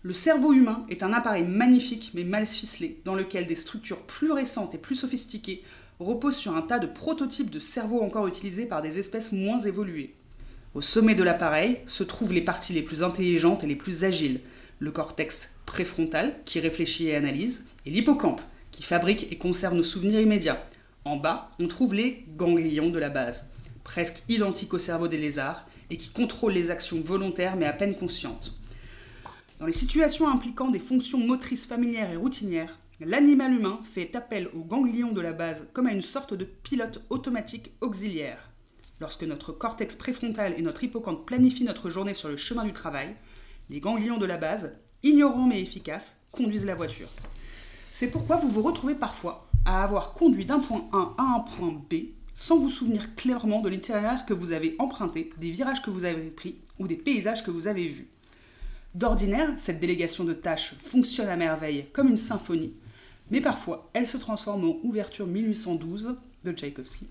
Le 0.01 0.13
cerveau 0.13 0.53
humain 0.53 0.83
est 0.89 1.03
un 1.03 1.13
appareil 1.13 1.43
magnifique 1.43 2.13
mais 2.15 2.23
mal 2.23 2.47
ficelé, 2.47 2.99
dans 3.05 3.13
lequel 3.13 3.45
des 3.45 3.53
structures 3.53 4.01
plus 4.07 4.31
récentes 4.31 4.73
et 4.73 4.79
plus 4.79 4.95
sophistiquées 4.95 5.61
reposent 5.99 6.37
sur 6.37 6.55
un 6.55 6.63
tas 6.63 6.79
de 6.79 6.87
prototypes 6.87 7.51
de 7.51 7.59
cerveau 7.59 8.01
encore 8.01 8.25
utilisés 8.25 8.65
par 8.65 8.81
des 8.81 8.97
espèces 8.97 9.33
moins 9.33 9.59
évoluées. 9.59 10.15
Au 10.73 10.81
sommet 10.81 11.13
de 11.13 11.23
l'appareil 11.23 11.77
se 11.85 12.03
trouvent 12.03 12.33
les 12.33 12.41
parties 12.41 12.73
les 12.73 12.81
plus 12.81 13.03
intelligentes 13.03 13.63
et 13.63 13.67
les 13.67 13.75
plus 13.75 14.03
agiles. 14.03 14.41
Le 14.79 14.89
cortex 14.89 15.57
préfrontal, 15.67 16.33
qui 16.45 16.59
réfléchit 16.59 17.09
et 17.09 17.15
analyse, 17.15 17.67
et 17.85 17.91
l'hippocampe, 17.91 18.41
qui 18.71 18.81
fabrique 18.81 19.31
et 19.31 19.37
conserve 19.37 19.75
nos 19.75 19.83
souvenirs 19.83 20.21
immédiats. 20.21 20.65
En 21.03 21.17
bas, 21.17 21.51
on 21.59 21.67
trouve 21.67 21.93
les 21.93 22.25
ganglions 22.35 22.89
de 22.89 22.97
la 22.97 23.11
base, 23.11 23.51
presque 23.85 24.23
identiques 24.27 24.73
au 24.73 24.79
cerveau 24.79 25.07
des 25.07 25.17
lézards, 25.17 25.65
et 25.89 25.97
qui 25.97 26.09
contrôlent 26.09 26.53
les 26.53 26.71
actions 26.71 26.99
volontaires 26.99 27.55
mais 27.55 27.65
à 27.65 27.71
peine 27.71 27.95
conscientes. 27.95 28.59
Dans 29.59 29.65
les 29.65 29.71
situations 29.71 30.27
impliquant 30.27 30.69
des 30.69 30.79
fonctions 30.79 31.19
motrices 31.19 31.65
familières 31.65 32.11
et 32.11 32.17
routinières, 32.17 32.77
l'animal 32.99 33.53
humain 33.53 33.79
fait 33.93 34.15
appel 34.15 34.49
aux 34.53 34.63
ganglions 34.63 35.13
de 35.13 35.21
la 35.21 35.31
base 35.31 35.67
comme 35.71 35.87
à 35.87 35.93
une 35.93 36.01
sorte 36.01 36.33
de 36.33 36.43
pilote 36.43 37.05
automatique 37.09 37.71
auxiliaire. 37.79 38.49
Lorsque 38.99 39.23
notre 39.23 39.51
cortex 39.51 39.95
préfrontal 39.95 40.55
et 40.57 40.61
notre 40.61 40.83
hippocampe 40.83 41.25
planifient 41.25 41.63
notre 41.63 41.89
journée 41.89 42.13
sur 42.13 42.29
le 42.29 42.37
chemin 42.37 42.65
du 42.65 42.73
travail, 42.73 43.15
les 43.69 43.79
ganglions 43.79 44.17
de 44.17 44.25
la 44.25 44.37
base, 44.37 44.79
ignorants 45.03 45.47
mais 45.47 45.61
efficaces, 45.61 46.21
conduisent 46.31 46.65
la 46.65 46.75
voiture. 46.75 47.09
C'est 47.91 48.09
pourquoi 48.09 48.35
vous 48.35 48.49
vous 48.49 48.61
retrouvez 48.61 48.95
parfois 48.95 49.47
à 49.65 49.83
avoir 49.83 50.13
conduit 50.13 50.45
d'un 50.45 50.59
point 50.59 50.87
A 50.91 51.13
à 51.17 51.35
un 51.35 51.39
point 51.39 51.71
B 51.89 52.15
sans 52.35 52.59
vous 52.59 52.69
souvenir 52.69 53.15
clairement 53.15 53.61
de 53.61 53.69
l'itinéraire 53.69 54.25
que 54.25 54.33
vous 54.33 54.51
avez 54.51 54.75
emprunté, 54.77 55.31
des 55.39 55.51
virages 55.51 55.81
que 55.81 55.89
vous 55.89 56.03
avez 56.03 56.29
pris 56.29 56.57
ou 56.77 56.87
des 56.87 56.97
paysages 56.97 57.43
que 57.43 57.49
vous 57.49 57.67
avez 57.67 57.87
vus. 57.87 58.09
D'ordinaire, 58.93 59.53
cette 59.57 59.79
délégation 59.79 60.25
de 60.25 60.33
tâches 60.33 60.75
fonctionne 60.83 61.29
à 61.29 61.37
merveille 61.37 61.87
comme 61.93 62.09
une 62.09 62.17
symphonie, 62.17 62.73
mais 63.31 63.41
parfois 63.41 63.89
elle 63.93 64.05
se 64.05 64.17
transforme 64.17 64.65
en 64.65 64.77
ouverture 64.83 65.25
1812 65.25 66.15
de 66.43 66.51
Tchaïkovski. 66.51 67.07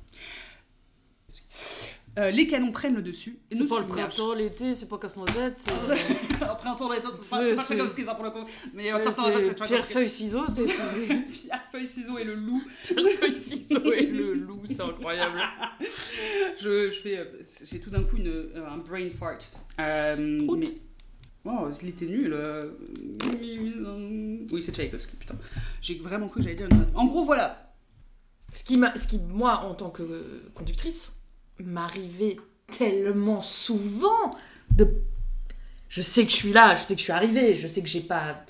Euh, 2.16 2.30
les 2.30 2.46
canons 2.46 2.70
prennent 2.70 2.94
le 2.94 3.02
dessus 3.02 3.38
et 3.50 3.56
C'est 3.56 3.66
pas 3.66 3.80
le 3.80 3.86
printemps, 3.86 4.34
l'été, 4.34 4.72
c'est 4.72 4.88
pas 4.88 4.98
casse-noisette, 4.98 5.58
c'est. 5.58 6.42
Après 6.44 6.68
un 6.70 6.74
tour 6.76 6.88
d'état, 6.94 7.08
c'est 7.10 7.28
pas, 7.28 7.42
C'est- 7.44 7.56
pas 7.56 7.64
c'est- 7.64 7.74
Tchaïkovski 7.74 8.04
ça 8.04 8.14
pour 8.14 8.24
le 8.24 8.30
coup. 8.30 8.44
Mais 8.72 8.90
ça, 9.10 9.24
c'est 9.34 9.54
pierre, 9.66 9.84
feuille, 9.84 10.08
ciseaux, 10.08 10.44
c'est. 10.48 10.62
Pierre, 10.64 11.64
feuille, 11.72 11.88
ciseaux 11.88 12.16
et 12.18 12.22
le 12.24 12.34
loup. 12.36 12.62
Pierre, 12.84 13.04
feuille, 13.18 13.34
ciseaux 13.34 13.92
et 13.92 14.06
le 14.06 14.34
loup, 14.34 14.62
c'est 14.64 14.80
incroyable. 14.80 15.40
Je, 16.60 16.90
je 16.90 17.00
fais. 17.00 17.18
euh, 17.18 17.24
J'ai 17.64 17.80
tout 17.80 17.90
d'un 17.90 18.04
coup 18.04 18.16
une, 18.16 18.28
euh, 18.28 18.64
un 18.70 18.76
brain 18.78 19.10
fart. 19.10 19.38
Euh, 19.80 20.38
mais. 20.56 20.66
Oh, 21.44 21.68
il 21.82 21.88
était 21.88 22.06
nul. 22.06 22.32
euh. 22.32 22.70
Oui, 24.52 24.62
c'est 24.62 24.72
Tchaïkovski, 24.72 25.16
putain. 25.16 25.34
J'ai 25.82 25.96
vraiment 25.98 26.28
cru 26.28 26.40
que 26.40 26.44
j'allais 26.44 26.54
dire. 26.56 26.68
une- 26.70 26.86
En 26.94 27.06
gros, 27.06 27.24
voilà. 27.24 27.74
Ce 28.52 28.62
qui, 28.62 28.76
m'a- 28.76 28.96
ce 28.96 29.08
qui, 29.08 29.18
moi, 29.18 29.58
en 29.64 29.74
tant 29.74 29.90
que 29.90 30.42
conductrice, 30.54 31.12
m'arrivait 31.64 32.36
tellement 32.78 33.42
souvent 33.42 34.30
de. 34.70 34.88
Je 35.88 36.02
sais 36.02 36.24
que 36.24 36.30
je 36.30 36.36
suis 36.36 36.52
là, 36.52 36.74
je 36.74 36.80
sais 36.82 36.94
que 36.94 36.98
je 36.98 37.04
suis 37.04 37.12
arrivée, 37.12 37.54
je 37.54 37.66
sais 37.68 37.80
que 37.82 37.88
j'ai 37.88 38.00
pas 38.00 38.44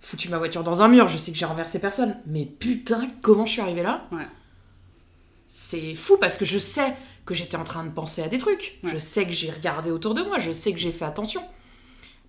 foutu 0.00 0.28
ma 0.28 0.38
voiture 0.38 0.62
dans 0.62 0.82
un 0.82 0.88
mur, 0.88 1.08
je 1.08 1.16
sais 1.18 1.32
que 1.32 1.38
j'ai 1.38 1.46
renversé 1.46 1.78
personne, 1.80 2.16
mais 2.26 2.44
putain, 2.44 3.08
comment 3.22 3.46
je 3.46 3.52
suis 3.52 3.60
arrivée 3.62 3.82
là 3.82 4.06
Ouais. 4.12 4.26
C'est 5.48 5.94
fou 5.94 6.16
parce 6.20 6.36
que 6.38 6.44
je 6.44 6.58
sais 6.58 6.94
que 7.26 7.34
j'étais 7.34 7.56
en 7.56 7.64
train 7.64 7.84
de 7.84 7.90
penser 7.90 8.22
à 8.22 8.28
des 8.28 8.38
trucs, 8.38 8.78
Ouais. 8.82 8.90
je 8.92 8.98
sais 8.98 9.24
que 9.24 9.32
j'ai 9.32 9.50
regardé 9.50 9.90
autour 9.90 10.14
de 10.14 10.22
moi, 10.22 10.38
je 10.38 10.50
sais 10.50 10.72
que 10.72 10.78
j'ai 10.78 10.92
fait 10.92 11.04
attention. 11.04 11.42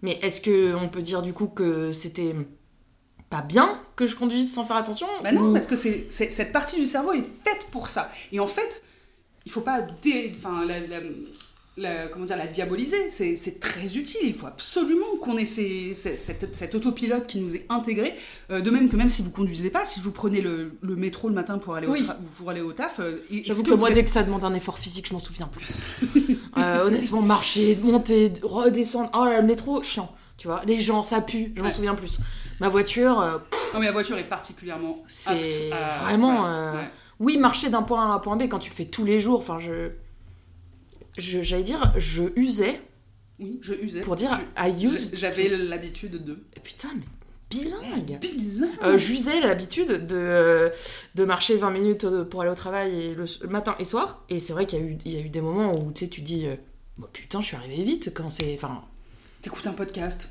Mais 0.01 0.13
est-ce 0.21 0.41
que 0.41 0.73
on 0.75 0.88
peut 0.89 1.01
dire 1.01 1.21
du 1.21 1.33
coup 1.33 1.47
que 1.47 1.91
c'était 1.91 2.36
pas 3.29 3.41
bien 3.41 3.81
que 3.95 4.05
je 4.05 4.15
conduise 4.15 4.53
sans 4.53 4.63
faire 4.65 4.75
attention 4.77 5.07
Bah 5.23 5.31
non, 5.31 5.49
Ou- 5.49 5.53
parce 5.53 5.67
que 5.67 5.75
c'est, 5.75 6.05
c'est- 6.09 6.29
cette 6.29 6.51
partie 6.53 6.77
du 6.77 6.86
cerveau 6.86 7.13
est 7.13 7.23
faite 7.43 7.67
pour 7.71 7.89
ça. 7.89 8.11
Et 8.31 8.39
en 8.39 8.47
fait, 8.47 8.83
il 9.45 9.51
faut 9.51 9.61
pas 9.61 9.81
dé- 10.01 10.33
enfin, 10.37 10.65
la, 10.65 10.79
la- 10.79 10.99
la- 11.77 12.07
comment 12.07 12.23
dire, 12.25 12.37
la 12.37 12.47
diaboliser. 12.47 13.09
C'est, 13.09 13.59
très 13.59 13.97
utile. 13.97 14.21
Il 14.23 14.33
faut 14.33 14.47
absolument 14.47 15.17
qu'on 15.21 15.37
ait 15.37 15.45
ces- 15.45 15.93
ces- 15.93 16.15
cette, 16.17 16.55
cet 16.55 16.73
autopilote 16.73 17.27
qui 17.27 17.39
nous 17.39 17.55
est 17.55 17.65
intégré. 17.69 18.15
Euh, 18.49 18.61
de 18.61 18.71
même 18.71 18.89
que 18.89 18.95
même 18.95 19.09
si 19.09 19.21
vous 19.21 19.29
conduisez 19.29 19.69
pas, 19.69 19.83
si 19.83 19.99
vous 19.99 20.11
prenez 20.11 20.39
le, 20.41 20.71
le 20.81 20.95
métro 20.95 21.27
le 21.27 21.35
matin 21.35 21.57
pour 21.57 21.75
aller, 21.75 21.87
Oui. 21.87 22.01
au, 22.01 22.03
tra- 22.05 22.15
pour 22.37 22.49
aller 22.49 22.61
au 22.61 22.71
taf, 22.71 22.99
euh, 23.01 23.19
J'avoue 23.43 23.63
que, 23.63 23.73
moi, 23.73 23.91
dès 23.91 24.03
que 24.05 24.09
ça 24.09 24.23
demande 24.23 24.45
un 24.45 24.53
effort 24.53 24.79
physique, 24.79 25.07
je 25.09 25.13
m'en 25.13 25.19
souviens 25.19 25.47
plus. 25.47 25.67
Euh, 26.57 26.85
honnêtement, 26.87 27.21
marcher, 27.21 27.77
monter, 27.83 28.31
redescendre, 28.41 29.09
oh 29.13 29.25
là, 29.25 29.41
le 29.41 29.45
métro, 29.45 29.83
chiant. 29.83 30.09
Tu 30.37 30.47
vois, 30.47 30.61
les 30.65 30.79
gens, 30.79 31.03
ça 31.03 31.19
pue, 31.19 31.51
je 31.53 31.59
m'en 31.61 31.67
Ouais. 31.67 31.73
souviens 31.73 31.95
plus. 31.95 32.19
Ma 32.61 32.69
voiture, 32.69 33.19
euh, 33.19 33.37
Non, 33.73 33.79
mais 33.81 33.87
la 33.87 33.91
voiture 33.91 34.17
est 34.17 34.23
particulièrement. 34.29 35.03
C'est 35.05 35.69
vraiment, 36.01 36.41
voilà, 36.43 36.71
ouais. 36.75 36.89
Oui, 37.20 37.38
marcher 37.38 37.70
d'un 37.70 37.82
point 37.84 38.03
A 38.07 38.11
à 38.11 38.16
un 38.16 38.20
point 38.20 38.36
B 38.36 38.43
quand 38.49 38.59
tu 38.59 38.70
le 38.70 38.76
fais 38.76 38.86
tous 38.86 39.05
les 39.05 39.20
jours, 39.20 39.39
enfin, 39.39 39.59
je. 39.59 39.89
J'allais 41.18 41.63
dire, 41.63 41.93
je 41.97 42.24
usais 42.36 42.82
Oui, 43.39 43.59
je 43.61 43.74
usais. 43.74 44.01
pour 44.01 44.16
dire 44.18 44.38
Je- 44.57 44.70
I 44.70 44.86
use. 44.86 45.11
J'avais 45.16 45.47
l'habitude 45.49 46.24
de. 46.24 46.38
Putain, 46.61 46.89
mais 46.97 47.05
bilingue 47.49 48.20
Bilingue. 48.20 48.70
Euh, 48.84 48.97
J'usais 48.97 49.39
l'habitude 49.39 50.05
de, 50.07 50.72
de 51.16 51.24
marcher 51.26 51.55
20 51.55 51.72
minutes 51.72 52.03
euh, 52.03 52.26
pour 52.26 52.41
aller 52.41 52.51
au 52.51 52.55
travail 52.55 52.99
et 53.01 53.16
le, 53.16 53.24
le 53.41 53.47
matin 53.47 53.76
et 53.80 53.86
soir. 53.86 54.24
Et 54.30 54.39
c'est 54.39 54.51
vrai 54.51 54.66
qu'il 54.66 54.80
y, 54.80 54.82
a 54.82 54.86
eu- 54.86 54.97
il 55.05 55.11
y 55.13 55.18
a 55.18 55.22
eu 55.22 55.30
des 55.30 55.41
moments 55.41 55.72
où 55.72 55.91
tu 55.93 56.03
sais, 56.05 56.09
tu 56.09 56.20
dis 56.22 56.47
euh, 56.47 56.55
Bah, 56.97 57.07
Putain, 57.13 57.39
je 57.39 57.45
suis 57.45 57.55
arrivée 57.55 57.84
vite 57.84 58.11
quand 58.13 58.30
c'est. 58.30 58.53
Enfin, 58.55 58.84
T'écoutes 59.41 59.68
un 59.68 59.74
podcast. 59.74 60.30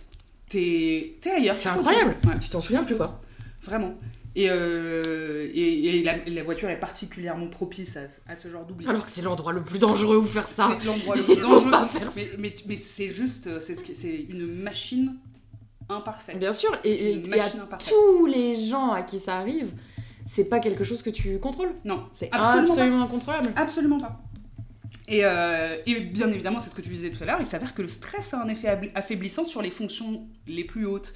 T'es 0.51 1.14
t'es 1.22 1.30
ailleurs. 1.30 1.57
c'est 1.57 1.70
incroyable. 1.70 2.14
Ouais. 2.26 2.39
Tu 2.41 2.51
t'en 2.51 2.61
souviens 2.61 2.85
plus 2.85 2.97
quoi 2.97 3.20
Vraiment. 3.62 3.95
Et, 4.37 4.51
euh, 4.51 5.49
et, 5.55 5.99
et 6.01 6.03
la, 6.03 6.16
la 6.26 6.43
voiture 6.43 6.68
est 6.68 6.80
particulièrement 6.80 7.47
propice 7.47 7.97
à, 7.97 8.01
à 8.26 8.35
ce 8.35 8.49
genre 8.49 8.64
d'oubli. 8.64 8.87
Alors 8.89 9.05
que 9.07 9.11
c'est 9.12 9.22
l'endroit 9.22 9.53
le 9.53 9.62
plus 9.62 9.78
dangereux 9.78 10.16
où 10.16 10.24
faire 10.26 10.49
ça. 10.49 10.76
c'est 10.80 10.85
l'endroit 10.87 11.14
le 11.14 11.22
plus 11.24 11.37
dangereux. 11.37 11.70
pas 11.70 11.87
faire 11.87 12.11
ça. 12.11 12.20
Mais, 12.20 12.28
mais, 12.39 12.55
mais 12.66 12.76
c'est 12.76 13.09
juste, 13.09 13.61
c'est 13.61 13.74
ce 13.76 14.07
une 14.30 14.47
machine 14.62 15.14
imparfaite. 15.89 16.39
Bien 16.39 16.53
sûr, 16.53 16.70
et, 16.85 17.12
et- 17.12 17.41
à 17.41 17.49
tous 17.78 18.26
les 18.26 18.57
gens 18.57 18.91
à 18.91 19.03
qui 19.03 19.18
ça 19.20 19.37
arrive, 19.39 19.72
c'est 20.26 20.49
pas 20.49 20.59
quelque 20.59 20.82
chose 20.82 21.03
que 21.03 21.11
tu 21.11 21.39
contrôles. 21.39 21.72
Non, 21.85 22.05
C'est 22.12 22.28
Absolument 22.32 22.72
absolument, 22.72 23.03
incontrôlable. 23.03 23.49
absolument 23.57 23.99
pas. 23.99 24.20
Et, 25.07 25.24
euh, 25.24 25.76
et 25.84 26.00
bien 26.00 26.30
évidemment, 26.30 26.59
c'est 26.59 26.70
ce 26.70 26.74
que 26.74 26.80
tu 26.80 26.88
disais 26.88 27.11
tout 27.11 27.22
à 27.22 27.26
l'heure, 27.26 27.40
il 27.40 27.46
s'avère 27.46 27.74
que 27.74 27.82
le 27.82 27.88
stress 27.88 28.32
a 28.32 28.42
un 28.42 28.48
effet 28.48 28.90
affaiblissant 28.94 29.44
sur 29.44 29.61
les 29.61 29.70
fonctions 29.70 30.26
les 30.46 30.64
plus 30.64 30.86
hautes, 30.86 31.12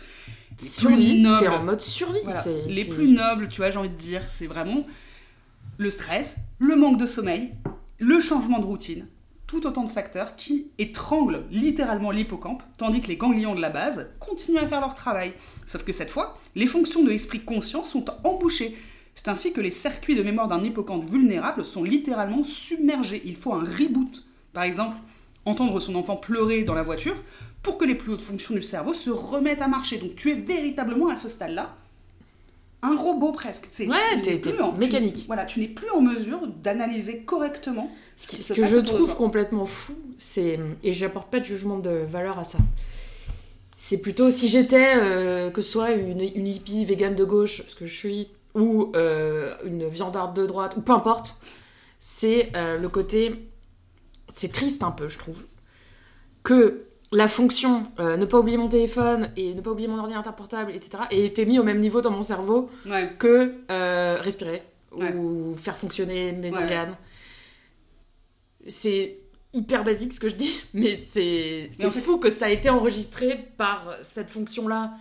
les 0.61 0.69
plus 0.69 1.21
nobles. 1.21 1.41
t'es 1.41 1.49
en 1.49 1.65
mode 1.65 1.81
survie. 1.81 2.21
Voilà. 2.25 2.43
Les 2.69 2.85
plus 2.85 3.09
nobles, 3.09 3.49
tu 3.49 3.59
vois, 3.59 3.71
j'ai 3.71 3.79
envie 3.79 3.89
de 3.89 3.95
dire, 3.95 4.29
c'est 4.29 4.47
vraiment 4.47 4.87
le 5.79 5.91
stress, 5.91 6.39
le 6.59 6.77
manque 6.77 6.99
de 6.99 7.07
sommeil, 7.07 7.53
le 7.99 8.21
changement 8.21 8.59
de 8.59 8.65
routine, 8.67 9.07
tout 9.47 9.67
autant 9.67 9.85
de 9.85 9.91
facteurs 9.91 10.37
qui 10.37 10.71
étranglent 10.79 11.45
littéralement 11.51 12.11
l'hippocampe, 12.11 12.63
tandis 12.77 13.01
que 13.01 13.09
les 13.09 13.17
ganglions 13.17 13.55
de 13.55 13.61
la 13.61 13.71
base 13.71 14.11
continuent 14.19 14.59
à 14.59 14.67
faire 14.67 14.81
leur 14.81 14.95
travail. 14.95 15.33
Sauf 15.67 15.85
que 15.85 15.93
cette 15.95 16.11
fois, 16.11 16.39
les 16.55 16.67
fonctions 16.67 17.03
de 17.03 17.11
l'esprit 17.11 17.41
conscient 17.41 17.85
sont 17.85 18.05
embouchées. 18.25 18.77
C'est 19.21 19.29
ainsi 19.29 19.53
que 19.53 19.61
les 19.61 19.73
circuits 19.73 20.15
de 20.15 20.23
mémoire 20.23 20.47
d'un 20.47 20.63
hippocampe 20.63 21.05
vulnérable 21.11 21.65
sont 21.65 21.83
littéralement 21.83 22.45
submergés. 22.45 23.21
Il 23.25 23.35
faut 23.35 23.53
un 23.53 23.65
reboot. 23.65 24.25
Par 24.53 24.63
exemple, 24.63 24.97
entendre 25.45 25.81
son 25.81 25.97
enfant 25.97 26.15
pleurer 26.15 26.63
dans 26.63 26.75
la 26.75 26.85
voiture 26.85 27.17
pour 27.65 27.79
que 27.79 27.85
les 27.85 27.97
plus 27.97 28.13
hautes 28.13 28.21
fonctions 28.23 28.55
du 28.55 28.63
cerveau 28.63 28.95
se 28.95 29.11
remettent 29.11 29.61
à 29.61 29.67
marcher. 29.67 29.99
Donc 29.99 30.15
tu 30.15 30.31
es 30.31 30.35
véritablement 30.35 31.09
à 31.09 31.17
ce 31.17 31.29
stade-là 31.29 31.75
un 32.83 32.95
robot 32.97 33.33
presque. 33.33 33.67
C'est, 33.69 33.89
Ouais, 33.89 33.97
t'es- 34.23 34.41
tu- 34.41 34.51
mécanique. 34.79 35.25
voilà, 35.27 35.47
tu 35.47 35.59
n'es 35.59 35.67
plus 35.67 35.91
en 35.91 36.01
mesure 36.01 36.47
d'analyser 36.47 37.23
correctement 37.25 37.91
Ce, 38.17 38.29
qui- 38.29 38.37
ce 38.37 38.43
se 38.43 38.55
que 38.55 38.61
passe 38.61 38.71
je 38.71 38.79
trouve 38.79 39.17
complètement 39.17 39.67
fou, 39.67 39.95
c'est. 40.17 40.61
Et 40.85 40.93
j'apporte 40.93 41.29
pas 41.29 41.41
de 41.41 41.45
jugement 41.45 41.81
de 41.81 42.07
valeur 42.09 42.39
à 42.39 42.45
ça. 42.45 42.59
C'est 43.77 43.99
plutôt 44.01 44.31
si 44.31 44.47
j'étais, 44.49 44.95
euh, 44.97 45.51
que 45.51 45.61
ce 45.61 45.71
soit 45.73 45.91
une, 45.91 46.21
une 46.21 46.47
hippie 46.47 46.85
végane 46.85 47.17
de 47.17 47.25
gauche, 47.25 47.63
ce 47.67 47.75
que 47.75 47.87
je 47.87 47.95
suis, 47.97 48.29
ou 48.59 48.93
euh, 48.97 49.55
une 49.65 49.87
viandarde 49.89 50.35
de 50.37 50.45
droite, 50.47 50.75
ou 50.77 50.81
peu 50.83 50.93
importe, 50.93 51.37
c'est 52.01 52.51
euh, 52.57 52.77
le 52.79 52.89
côté. 52.89 53.49
C'est 54.29 54.53
triste 54.53 54.83
un 54.83 54.91
peu, 54.91 55.09
je 55.09 55.17
trouve. 55.19 55.45
Que 56.43 56.85
la 57.13 57.29
fonction 57.29 57.87
euh, 57.99 58.17
ne 58.19 58.27
pas 58.27 58.39
oublier 58.39 58.59
mon 58.59 58.69
téléphone 58.69 59.31
et 59.37 59.55
ne 59.55 59.61
pas 59.63 59.71
oublier 59.71 59.89
mon 59.89 59.99
ordinateur 59.99 60.35
portable, 60.37 60.73
etc., 60.73 61.05
ait 61.11 61.25
été 61.25 61.47
mis 61.47 61.59
au 61.59 61.63
même 61.65 61.81
niveau 61.81 62.01
dans 62.03 62.11
mon 62.11 62.21
cerveau 62.23 62.69
Ouais. 62.87 63.11
que 63.19 63.55
euh, 63.71 64.17
respirer 64.21 64.63
Ouais. 64.93 65.15
ou 65.15 65.55
faire 65.55 65.77
fonctionner 65.79 66.33
mes 66.33 66.51
Ouais. 66.51 66.59
organes. 66.63 66.97
C'est 68.67 69.19
hyper 69.55 69.85
basique 69.85 70.13
ce 70.13 70.21
que 70.21 70.29
je 70.29 70.35
dis, 70.35 70.53
mais 70.75 70.97
c'est 70.97 71.69
c'est 71.73 71.87
en 71.87 71.91
fait- 71.91 72.01
fou 72.01 72.19
que 72.19 72.31
ça 72.31 72.47
a 72.47 72.51
été 72.51 72.69
enregistré 72.71 73.49
par 73.57 73.95
cette 74.03 74.31
fonction-là 74.31 74.93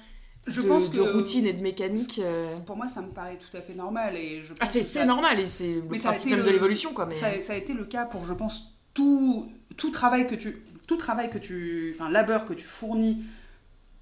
Je 0.47 0.61
de, 0.61 0.67
pense 0.67 0.89
de 0.91 0.95
que 0.97 1.01
routine 1.11 1.45
et 1.45 1.53
de 1.53 1.61
mécanique. 1.61 2.19
euh. 2.23 2.57
Pour 2.65 2.77
moi, 2.77 2.87
ça 2.87 3.01
me 3.01 3.09
paraît 3.09 3.37
tout 3.37 3.55
à 3.57 3.61
fait 3.61 3.73
normal 3.75 4.15
et 4.15 4.43
je 4.43 4.53
Ah, 4.53 4.57
pense 4.61 4.69
c'est 4.71 4.79
que 4.79 4.85
c'est 4.85 4.99
ça- 4.99 5.05
normal 5.05 5.39
et 5.39 5.45
c'est 5.45 5.73
le 5.75 5.83
Mais 5.89 5.99
principe 5.99 6.31
même 6.31 6.43
de 6.45 6.49
l'évolution, 6.49 6.93
quoi. 6.93 7.05
Mais... 7.05 7.13
Ça, 7.13 7.41
ça 7.41 7.53
a 7.53 7.55
été 7.57 7.73
le 7.73 7.85
cas 7.85 8.05
pour, 8.05 8.25
je 8.25 8.33
pense, 8.33 8.73
tout, 8.93 9.51
tout 9.75 9.91
travail 9.91 10.25
que 10.27 10.35
tu, 10.35 10.63
tout 10.87 10.97
travail 10.97 11.29
que 11.29 11.37
tu, 11.37 11.91
enfin, 11.95 12.09
labeur 12.09 12.45
que 12.45 12.53
tu 12.53 12.65
fournis 12.65 13.23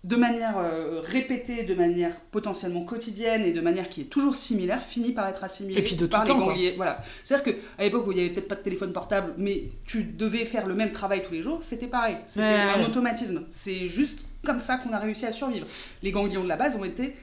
de 0.06 0.16
manière 0.18 0.58
euh, 0.60 1.02
répétée, 1.04 1.64
de 1.64 1.74
manière 1.74 2.20
potentiellement 2.30 2.84
quotidienne 2.86 3.44
et 3.44 3.54
de 3.54 3.60
manière 3.62 3.90
qui 3.90 4.02
est 4.02 4.06
toujours 4.06 4.36
similaire, 4.36 4.80
finit 4.82 5.14
par 5.14 5.28
être 5.28 5.44
assimilé 5.44 5.80
Et 5.80 5.84
puis 5.84 5.96
de 5.96 6.06
par 6.06 6.24
tout 6.24 6.34
les 6.34 6.40
temps, 6.40 6.46
gangliers. 6.46 6.74
Voilà. 6.78 7.02
C'est-à-dire 7.24 7.56
qu'à 7.56 7.84
l'époque 7.84 8.06
où 8.06 8.12
il 8.12 8.18
n'y 8.18 8.22
avait 8.22 8.30
peut-être 8.30 8.48
pas 8.48 8.54
de 8.56 8.62
téléphone 8.62 8.94
portable, 8.94 9.34
mais 9.40 9.64
tu 9.88 10.04
devais 10.04 10.46
faire 10.46 10.68
le 10.68 10.76
même 10.76 10.92
travail 10.92 11.24
tous 11.24 11.34
les 11.34 11.42
jours, 11.42 11.58
c'était 11.62 11.88
pareil. 11.88 12.18
C'était 12.28 12.44
Ouais, 12.46 12.62
un 12.76 12.80
ouais. 12.82 12.86
automatisme. 12.86 13.46
C'est 13.50 13.88
juste 13.88 14.28
comme 14.46 14.60
ça 14.60 14.78
qu'on 14.78 14.94
a 14.94 15.00
réussi 15.00 15.26
à 15.26 15.32
survivre. 15.32 15.66
Les 16.04 16.12
ganglions 16.12 16.44
de 16.44 16.50
la 16.50 16.56
base 16.56 16.76
ont 16.76 16.86
été 16.86 17.16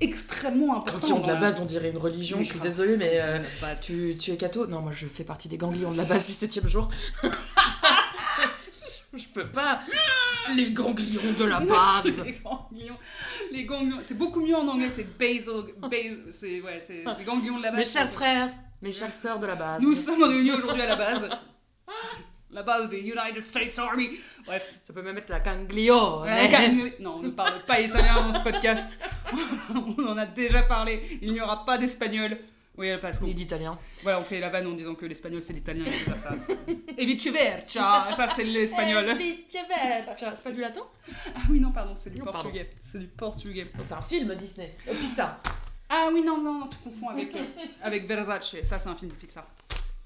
extrêmement 0.00 0.76
importants. 0.78 1.06
Ganglions 1.06 1.22
de 1.28 1.32
la 1.32 1.38
base, 1.40 1.60
on 1.60 1.66
dirait 1.66 1.90
une 1.90 1.98
religion, 1.98 2.38
je 2.42 2.48
suis 2.48 2.58
désolée, 2.58 2.96
mais 2.96 3.20
euh, 3.20 3.38
tu, 3.80 4.16
tu 4.18 4.32
es 4.32 4.36
catho 4.36 4.66
Non, 4.66 4.80
moi 4.80 4.90
je 4.92 5.06
fais 5.06 5.22
partie 5.24 5.48
des 5.48 5.56
ganglions 5.56 5.92
de 5.92 5.96
la 5.98 6.04
base 6.04 6.26
du 6.26 6.32
septième 6.32 6.68
jour. 6.68 6.88
je, 9.16 9.28
peux 9.28 9.46
pas. 9.46 9.80
Les 10.54 10.72
ganglions 10.72 11.32
de 11.38 11.44
la 11.44 11.60
base. 11.60 12.22
les 12.24 12.40
ganglions, 12.42 12.98
les 13.52 13.64
ganglions, 13.64 13.98
c'est 14.02 14.18
beaucoup 14.18 14.40
mieux 14.40 14.56
en 14.56 14.66
anglais, 14.68 14.90
c'est 14.90 15.16
basal, 15.18 15.64
basal 15.80 16.18
c'est 16.30 16.60
ouais, 16.60 16.80
c'est 16.80 17.04
les 17.18 17.24
ganglions 17.24 17.58
de 17.58 17.62
la 17.62 17.70
base. 17.70 17.78
Mes 17.78 17.84
chers 17.84 18.10
frères, 18.10 18.52
mes 18.82 18.92
chères 18.92 19.14
sœurs 19.14 19.38
de 19.38 19.46
la 19.46 19.54
base. 19.54 19.80
Nous 19.82 19.94
sommes 19.94 20.22
réunis 20.22 20.52
aujourd'hui 20.52 20.82
à 20.82 20.86
la 20.86 20.96
base. 20.96 21.28
La 22.50 22.62
base 22.62 22.88
des 22.88 23.00
United 23.00 23.42
States 23.42 23.76
Army. 23.80 24.10
Bref. 24.46 24.62
Ça 24.84 24.92
peut 24.92 25.02
même 25.02 25.18
être 25.18 25.28
la 25.28 25.40
ganglione. 25.40 26.22
Ouais, 26.22 26.48
calme- 26.48 26.92
Non, 27.00 27.16
on 27.16 27.22
ne 27.22 27.30
parle 27.30 27.60
pas 27.66 27.80
italien 27.80 28.14
dans 28.14 28.32
ce 28.32 28.38
podcast. 28.44 29.02
on 29.74 30.06
en 30.06 30.16
a 30.16 30.24
déjà 30.26 30.62
parlé. 30.62 31.18
Il 31.20 31.32
n'y 31.32 31.40
aura 31.40 31.64
pas 31.64 31.78
d'espagnol. 31.78 32.38
Oui, 32.76 32.88
parce 33.00 33.18
qu'on 33.18 33.28
d'italien. 33.28 33.78
voilà, 34.02 34.18
on 34.20 34.24
fait 34.24 34.40
la 34.40 34.48
vanne 34.48 34.66
en 34.66 34.72
disant 34.72 34.94
que 34.94 35.06
l'espagnol 35.06 35.40
c'est 35.40 35.52
l'italien 35.52 35.84
et 35.86 35.92
c'est 35.92 36.10
pas 36.10 36.18
ça. 36.18 36.34
Et 36.98 37.06
viceversa, 37.06 38.08
ça 38.12 38.28
c'est 38.28 38.44
l'espagnol. 38.44 39.16
C'est 39.48 40.42
pas 40.44 40.50
du 40.50 40.60
latin 40.60 40.80
Ah 41.34 41.40
oui, 41.50 41.60
non, 41.60 41.70
pardon, 41.70 41.94
c'est 41.96 42.10
du 42.10 42.18
Non, 42.18 42.26
portugais. 42.32 42.70
C'est 42.80 42.98
du 42.98 43.06
portugais. 43.06 43.66
C'est 43.80 43.92
un 43.94 44.02
film 44.02 44.34
Disney. 44.34 44.74
Euh, 44.88 44.94
Pixar. 44.94 45.38
Ah 45.88 46.08
oui, 46.12 46.22
non, 46.22 46.38
non, 46.42 46.60
non, 46.60 46.66
tu 46.68 46.78
confonds 46.78 47.08
avec, 47.10 47.34
euh, 47.36 47.44
avec 47.82 48.06
Versace. 48.06 48.56
Ça, 48.64 48.78
c'est 48.78 48.88
un 48.88 48.94
film 48.96 49.10
de 49.10 49.16
Pixar. 49.16 49.46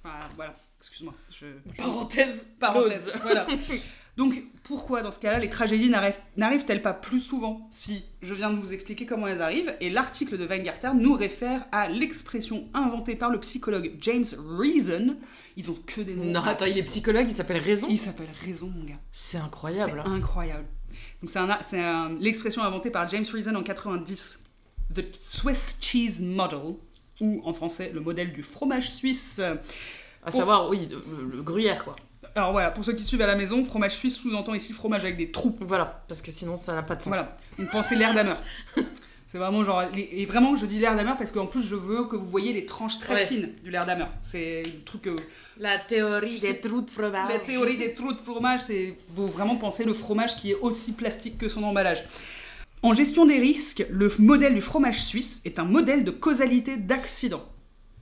Enfin, 0.02 0.28
voilà, 0.36 0.54
excuse-moi. 0.80 1.14
Je... 1.38 1.46
Parenthèse. 1.76 2.46
Parenthèse. 2.58 3.12
Voilà. 3.22 3.46
Donc, 4.18 4.42
pourquoi 4.64 5.00
dans 5.00 5.10
ce 5.10 5.18
cas-là, 5.20 5.38
les 5.38 5.48
tragédies 5.48 5.88
n'arrivent- 5.88 6.20
n'arrivent-elles 6.36 6.82
pas 6.82 6.92
plus 6.92 7.20
souvent 7.20 7.66
Si 7.70 8.04
je 8.20 8.34
viens 8.34 8.50
de 8.50 8.56
vous 8.58 8.72
expliquer 8.74 9.06
comment 9.06 9.26
elles 9.28 9.40
arrivent, 9.40 9.74
et 9.80 9.88
l'article 9.88 10.36
de 10.36 10.44
Weingarten 10.44 10.98
nous 10.98 11.14
réfère 11.14 11.64
à 11.72 11.88
l'expression 11.88 12.66
inventée 12.74 13.14
par 13.16 13.30
le 13.30 13.38
psychologue 13.40 13.92
James 14.00 14.26
Reason. 14.58 15.16
Ils 15.56 15.70
ont 15.70 15.78
que 15.86 16.00
des 16.02 16.14
noms. 16.14 16.24
Non, 16.24 16.42
attends, 16.42 16.66
il 16.66 16.76
est 16.76 16.82
psychologue, 16.82 17.26
il 17.30 17.34
s'appelle 17.34 17.62
Raison. 17.62 17.86
Il 17.88 17.98
s'appelle 17.98 18.28
Raison, 18.44 18.70
mon 18.76 18.84
gars. 18.84 18.98
C'est 19.12 19.38
C'est 19.38 19.42
incroyable. 19.42 20.02
hein. 20.04 20.12
incroyable. 20.12 20.66
Donc 21.22 21.30
c'est 21.30 21.38
c'est 21.62 21.82
l'expression 22.20 22.62
inventée 22.62 22.90
par 22.90 23.08
James 23.08 23.24
Reason 23.32 23.54
en 23.54 23.62
90, 23.62 24.42
The 24.94 25.04
Swiss 25.24 25.78
Cheese 25.80 26.22
Model, 26.22 26.74
ou 27.20 27.40
en 27.44 27.52
français 27.54 27.92
le 27.94 28.00
modèle 28.00 28.32
du 28.32 28.42
fromage 28.42 28.90
suisse. 28.90 29.40
À 30.24 30.30
savoir, 30.32 30.68
oui, 30.68 30.88
le, 30.90 31.36
le 31.36 31.42
gruyère, 31.42 31.84
quoi. 31.84 31.94
Alors 32.39 32.53
voilà, 32.53 32.70
pour 32.70 32.84
ceux 32.84 32.93
qui 32.93 33.03
suivent 33.03 33.20
à 33.22 33.26
la 33.26 33.34
maison, 33.34 33.64
fromage 33.64 33.97
suisse 33.97 34.16
sous-entend 34.16 34.55
ici 34.55 34.72
fromage 34.72 35.05
avec 35.05 35.16
des 35.16 35.30
trous. 35.32 35.57
Voilà, 35.61 36.05
parce 36.07 36.22
que 36.22 36.30
sinon 36.30 36.57
ça 36.57 36.72
n'a 36.74 36.82
pas 36.84 36.95
de 36.95 37.03
sens. 37.03 37.09
Voilà, 37.09 37.36
une 37.59 37.66
pensée 37.66 37.97
l'air 37.97 38.14
d'ameur. 38.14 38.39
C'est 39.30 39.39
vraiment 39.39 39.62
genre. 39.64 39.82
Et 39.95 40.24
vraiment, 40.24 40.55
je 40.57 40.64
dis 40.64 40.78
l'air 40.78 40.97
d'ameur 40.97 41.16
parce 41.18 41.32
qu'en 41.32 41.47
plus, 41.47 41.62
je 41.62 41.74
veux 41.74 42.05
que 42.05 42.16
vous 42.16 42.30
voyez 42.30 42.53
les 42.55 42.64
tranches 42.64 42.99
très 42.99 43.14
Ouais. 43.14 43.24
fines 43.26 43.51
du 43.62 43.70
l'air 43.70 43.84
d'ameur. 43.84 44.09
C'est 44.22 44.62
le 44.64 44.84
truc 44.84 45.03
que. 45.03 45.16
La 45.59 45.78
théorie 45.78 46.28
Tu 46.30 46.39
sais, 46.39 46.53
des 46.55 46.61
trous 46.61 46.80
de 46.80 46.89
fromage. 46.91 47.28
La 47.28 47.39
théorie 47.41 47.76
des 47.76 47.93
trous 47.93 48.12
de 48.12 48.18
fromage, 48.18 48.61
c'est 48.61 48.97
faut 49.14 49.26
vraiment 49.26 49.57
penser 49.57 49.84
le 49.84 49.93
fromage 49.93 50.36
qui 50.36 50.53
est 50.53 50.55
aussi 50.55 50.93
plastique 50.93 51.36
que 51.39 51.49
son 51.49 51.62
emballage. 51.64 52.05
En 52.82 52.95
gestion 52.95 53.26
des 53.26 53.39
risques, 53.41 53.84
le 53.91 54.11
modèle 54.20 54.55
du 54.55 54.61
fromage 54.62 55.03
suisse 55.03 55.43
est 55.45 55.59
un 55.59 55.64
modèle 55.64 56.05
de 56.05 56.12
causalité 56.12 56.76
d'accident. 56.76 57.45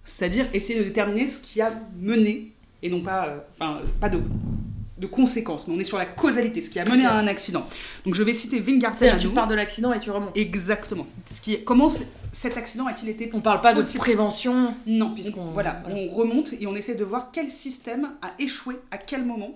C'est-à-dire 0.05 0.47
essayer 0.53 0.79
de 0.79 0.85
déterminer 0.85 1.27
ce 1.27 1.43
qui 1.43 1.61
a 1.63 1.73
mené, 1.99 2.53
et 2.83 2.91
non 2.91 3.01
pas, 3.01 3.27
euh, 3.29 3.39
enfin, 3.55 3.81
pas 4.01 4.09
de, 4.09 4.21
de 4.99 5.07
conséquences, 5.07 5.69
mais 5.69 5.75
on 5.75 5.79
est 5.81 5.85
sur 5.85 5.99
la 5.99 6.07
causalité, 6.07 6.61
ce 6.63 6.71
qui 6.71 6.79
a 6.81 6.85
mené 6.85 7.05
à 7.05 7.15
un 7.15 7.27
accident. 7.27 7.67
Donc 8.05 8.15
je 8.15 8.23
vais 8.23 8.35
citer 8.35 8.61
Weingarten. 8.61 9.19
Tu 9.19 9.29
pars 9.29 9.47
de 9.47 9.55
l'accident 9.55 9.93
et 9.93 9.99
tu 9.99 10.11
remontes. 10.11 10.37
Exactement. 10.37 11.07
Ce 11.27 11.41
qui 11.41 11.63
comment 11.65 11.89
cet 12.33 12.57
accident 12.57 12.87
a-t-il 12.87 13.09
été 13.11 13.31
On 13.33 13.41
parle 13.41 13.61
pas 13.61 13.73
de 13.73 13.79
Possible. 13.79 14.01
prévention. 14.01 14.75
Non, 14.87 15.15
Puisqu'on- 15.15 15.51
voilà, 15.53 15.81
voilà. 15.85 15.97
on 16.01 16.09
remonte 16.09 16.53
et 16.61 16.67
on 16.67 16.75
essaie 16.75 16.95
de 16.95 17.05
voir 17.05 17.31
quel 17.33 17.51
système 17.51 18.11
a 18.23 18.33
échoué 18.39 18.77
à 18.91 18.99
quel 18.99 19.25
moment. 19.25 19.55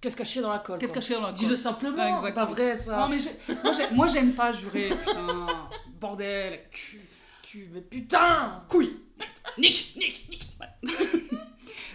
Qu'est-ce 0.00 0.16
caché 0.16 0.40
dans 0.40 0.50
la 0.50 0.60
colle 0.60 0.78
Qu'est-ce 0.78 0.94
caché 0.94 1.12
dans 1.12 1.26
la 1.26 1.32
Dis-le 1.32 1.56
simplement, 1.56 2.14
Ouais, 2.14 2.20
c'est 2.24 2.34
pas 2.34 2.46
vrai 2.46 2.74
ça. 2.74 2.96
Non 3.00 3.08
mais 3.08 3.18
moi, 3.62 3.72
j'ai- 3.72 3.94
moi 3.94 4.06
j'aime 4.06 4.32
pas 4.32 4.50
jurer, 4.50 4.90
putain, 5.04 5.46
bordel, 6.00 6.60
cul, 6.70 7.00
Tu- 7.42 7.68
Mais 7.74 7.80
putain 7.82 8.62
couille, 8.68 8.96
nique, 9.58 9.94
nique, 9.98 10.26
nique. 10.30 10.46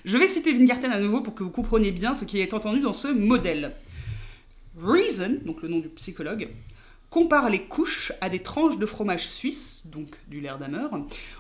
Je 0.06 0.20
vais 0.20 0.28
citer 0.28 0.54
Weingarten 0.54 0.92
à 0.92 1.00
nouveau 1.00 1.22
pour 1.22 1.34
que 1.34 1.44
vous 1.44 1.50
compreniez 1.50 1.90
bien 1.90 2.14
ce 2.14 2.26
qui 2.26 2.40
est 2.40 2.54
entendu 2.54 2.80
dans 2.80 2.94
ce 2.94 3.08
modèle. 3.08 3.74
Reason, 4.78 5.40
donc 5.44 5.64
le 5.64 5.68
nom 5.68 5.80
du 5.80 5.90
psychologue, 5.90 6.50
compare 7.10 7.50
les 7.50 7.64
couches 7.64 8.12
à 8.22 8.30
des 8.30 8.44
tranches 8.44 8.78
de 8.78 8.86
fromage 8.86 9.28
suisse, 9.28 9.88
donc 9.92 10.10
du 10.28 10.42
lair 10.42 10.60
d'ameur, 10.60 10.92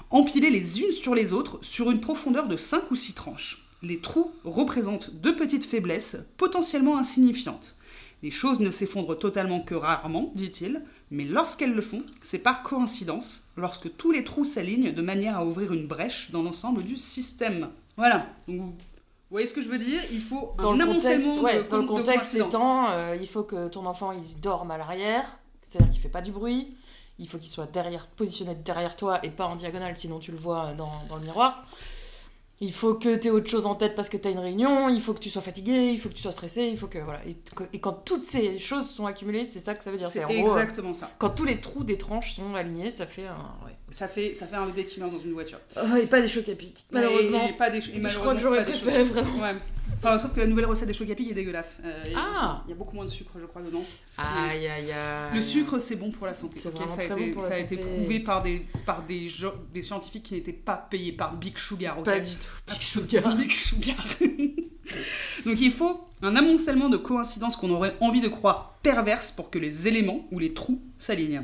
empilées 0.10 0.50
les 0.50 0.82
unes 0.82 0.92
sur 0.94 1.14
les 1.14 1.32
autres 1.32 1.60
sur 1.62 1.92
une 1.92 2.02
profondeur 2.02 2.48
de 2.48 2.58
5 2.58 2.90
ou 2.90 2.96
6 2.96 3.14
tranches. 3.14 3.68
Les 3.84 4.00
trous 4.00 4.32
représentent 4.44 5.14
deux 5.14 5.36
petites 5.36 5.66
faiblesses 5.66 6.18
potentiellement 6.36 6.98
insignifiantes. 6.98 7.78
Les 8.24 8.32
choses 8.32 8.62
ne 8.62 8.72
s'effondrent 8.72 9.20
totalement 9.20 9.60
que 9.60 9.76
rarement, 9.76 10.32
dit-il, 10.34 10.82
mais 11.12 11.26
lorsqu'elles 11.26 11.76
le 11.76 11.84
font, 11.84 12.02
c'est 12.24 12.40
par 12.40 12.64
coïncidence, 12.64 13.48
lorsque 13.58 13.96
tous 13.96 14.12
les 14.12 14.24
trous 14.24 14.44
s'alignent 14.44 14.92
de 14.92 15.02
manière 15.04 15.38
à 15.38 15.46
ouvrir 15.46 15.72
une 15.72 15.86
brèche 15.86 16.32
dans 16.32 16.42
l'ensemble 16.42 16.84
du 16.84 16.98
système. 16.98 17.70
Voilà. 17.98 18.28
Donc, 18.48 18.60
vous 18.60 18.74
voyez 19.32 19.48
ce 19.48 19.54
que 19.54 19.62
je 19.62 19.70
veux 19.70 19.78
dire? 19.78 20.02
Il 20.12 20.22
faut 20.22 20.54
Dans 20.58 20.72
un 20.72 20.78
le 20.78 20.86
contexte, 20.86 21.08
amoncellement 21.08 21.42
ouais, 21.44 21.64
de, 21.64 21.70
dans 21.70 21.78
le 21.78 21.86
contexte 21.86 22.36
étant, 22.36 22.90
euh, 22.92 23.16
il 23.20 23.28
faut 23.28 23.44
que 23.44 23.68
ton 23.68 23.86
enfant 23.86 24.12
il 24.12 24.40
dorme 24.40 24.72
à 24.72 24.78
l'arrière, 24.78 25.38
c'est-à-dire 25.64 25.92
qu'il 25.92 26.02
fait 26.02 26.10
pas 26.10 26.22
du 26.22 26.32
bruit. 26.32 26.68
Il 27.18 27.30
faut 27.30 27.38
qu'il 27.38 27.48
soit 27.50 27.72
derrière, 27.72 28.08
positionné 28.08 28.56
derrière 28.56 28.96
toi 28.96 29.26
et 29.26 29.30
pas 29.30 29.46
en 29.46 29.56
diagonale, 29.56 29.98
sinon 29.98 30.20
tu 30.20 30.32
le 30.32 30.38
vois 30.38 30.74
dans, 30.74 30.92
dans 31.10 31.16
le 31.16 31.22
miroir. 31.22 31.66
Il 32.62 32.72
faut 32.72 32.94
que 32.94 33.16
tu 33.18 33.28
aies 33.28 33.32
autre 33.32 33.50
chose 33.50 33.66
en 33.66 33.76
tête 33.76 33.96
parce 33.96 34.08
que 34.08 34.16
tu 34.16 34.30
as 34.30 34.32
une 34.32 34.40
réunion, 34.40 34.88
il 34.88 35.02
faut 35.02 35.14
que 35.14 35.20
tu 35.20 35.30
sois 35.30 35.42
fatigué, 35.42 35.90
il 35.92 36.00
faut 36.00 36.08
que 36.08 36.14
tu 36.14 36.22
sois 36.22 36.32
stressé, 36.32 36.64
il 36.64 36.78
faut 36.78 36.88
que 36.88 37.00
voilà. 37.00 37.20
Et, 37.28 37.36
et 37.74 37.80
quand 37.82 37.92
toutes 38.06 38.24
ces 38.24 38.60
choses 38.60 38.90
sont 38.90 39.06
accumulées, 39.06 39.44
c'est 39.44 39.60
ça 39.60 39.76
que 39.76 39.84
ça 39.84 39.92
veut 39.92 39.98
dire. 39.98 40.08
C'est 40.08 40.24
en 40.24 40.28
gros, 40.30 40.38
euh, 40.38 40.62
exactement 40.62 40.94
ça. 40.94 41.12
quand 41.18 41.32
tous 41.32 41.44
les 41.44 41.60
trous 41.60 41.84
des 41.84 41.98
tranches 41.98 42.36
sont 42.36 42.56
alignés, 42.56 42.90
ça 42.92 43.08
fait 43.08 43.28
un. 43.28 43.36
Ouais. 43.66 43.74
Ça 43.92 44.08
fait, 44.08 44.34
ça 44.34 44.48
fait 44.48 44.56
un 44.56 44.66
bébé 44.68 44.86
qui 44.86 45.00
meurt 45.02 45.12
dans 45.12 45.20
une 45.20 45.34
voiture. 45.34 45.60
Oh, 45.76 45.96
et 45.98 46.08
pas 46.08 46.22
des 46.22 46.28
chocs 46.30 46.48
à 46.48 46.56
pic. 46.56 46.86
Malheureusement. 46.92 47.46
Et, 47.48 47.54
pas 47.58 47.70
des, 47.70 47.78
et 47.80 47.82
je 47.82 47.90
crois 47.90 48.00
malheureusement 48.00 48.34
que 48.34 48.40
j'aurais 48.40 48.64
préféré 48.64 49.04
vraiment. 49.04 49.42
Ouais. 49.44 49.56
Enfin, 49.98 50.18
sauf 50.18 50.34
que 50.34 50.40
la 50.40 50.48
nouvelle 50.48 50.66
recette 50.66 50.88
des 50.88 50.94
chocs 50.94 51.10
à 51.10 51.16
pic 51.16 51.30
est 51.30 51.34
dégueulasse. 51.34 51.82
Euh, 51.86 52.02
il 52.06 52.12
y 52.14 52.16
a- 52.16 52.20
Ah. 52.20 52.64
Il 52.66 52.72
y 52.72 52.74
a 52.74 52.76
beaucoup 52.76 52.96
moins 52.96 53.06
de 53.06 53.10
sucre, 53.10 53.32
je 53.40 53.46
crois, 53.46 53.62
dedans. 53.62 53.84
Aïe 54.18 54.68
aïe 54.68 54.92
aïe. 54.92 55.36
Le 55.36 55.42
sucre, 55.42 55.78
c'est 55.80 55.96
bon 55.98 56.10
pour 56.12 56.26
la 56.26 56.34
santé. 56.34 56.58
C'est 56.60 56.70
ok 56.70 56.76
vraiment 56.76 56.88
ça 56.88 57.02
a, 57.02 57.06
très 57.06 57.14
été, 57.14 57.26
bon 57.28 57.34
pour 57.34 57.44
la 57.44 57.50
ça 57.50 57.56
a 57.56 57.60
été 57.60 57.78
prouvé 57.78 58.20
par 58.22 58.42
des, 58.42 58.66
par 58.86 59.04
des, 59.04 59.28
des 59.74 59.82
scientifiques 59.82 60.24
qui 60.24 60.34
n'étaient 60.34 60.52
pas 60.54 60.76
payés 60.90 61.12
par 61.12 61.36
Big 61.36 61.58
Sugar. 61.58 62.00
ok 62.00 62.06
Pas 62.06 62.20
du 62.20 62.36
tout. 62.36 62.45
Big 62.68 62.82
sugar. 62.82 63.36
Big. 63.38 64.66
Donc 65.46 65.62
il 65.62 65.72
faut 65.72 66.08
un 66.22 66.36
amoncellement 66.36 66.90
de 66.90 66.98
coïncidences 66.98 67.56
qu'on 67.56 67.70
aurait 67.70 67.96
envie 68.00 68.22
de 68.22 68.28
croire 68.28 68.78
perverses 68.82 69.32
pour 69.32 69.50
que 69.50 69.60
les 69.60 69.88
éléments 69.88 70.26
ou 70.32 70.40
les 70.40 70.54
trous 70.54 70.82
s'alignent. 70.98 71.44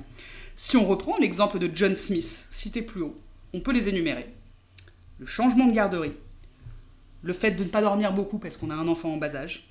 Si 0.55 0.77
on 0.77 0.85
reprend 0.85 1.17
l'exemple 1.17 1.59
de 1.59 1.69
John 1.73 1.95
Smith, 1.95 2.47
cité 2.51 2.81
plus 2.81 3.01
haut, 3.01 3.19
on 3.53 3.61
peut 3.61 3.71
les 3.71 3.89
énumérer. 3.89 4.27
Le 5.19 5.25
changement 5.25 5.67
de 5.67 5.73
garderie, 5.73 6.13
le 7.23 7.33
fait 7.33 7.51
de 7.51 7.63
ne 7.63 7.69
pas 7.69 7.81
dormir 7.81 8.13
beaucoup 8.13 8.39
parce 8.39 8.57
qu'on 8.57 8.69
a 8.69 8.75
un 8.75 8.87
enfant 8.87 9.13
en 9.13 9.17
bas 9.17 9.35
âge, 9.35 9.67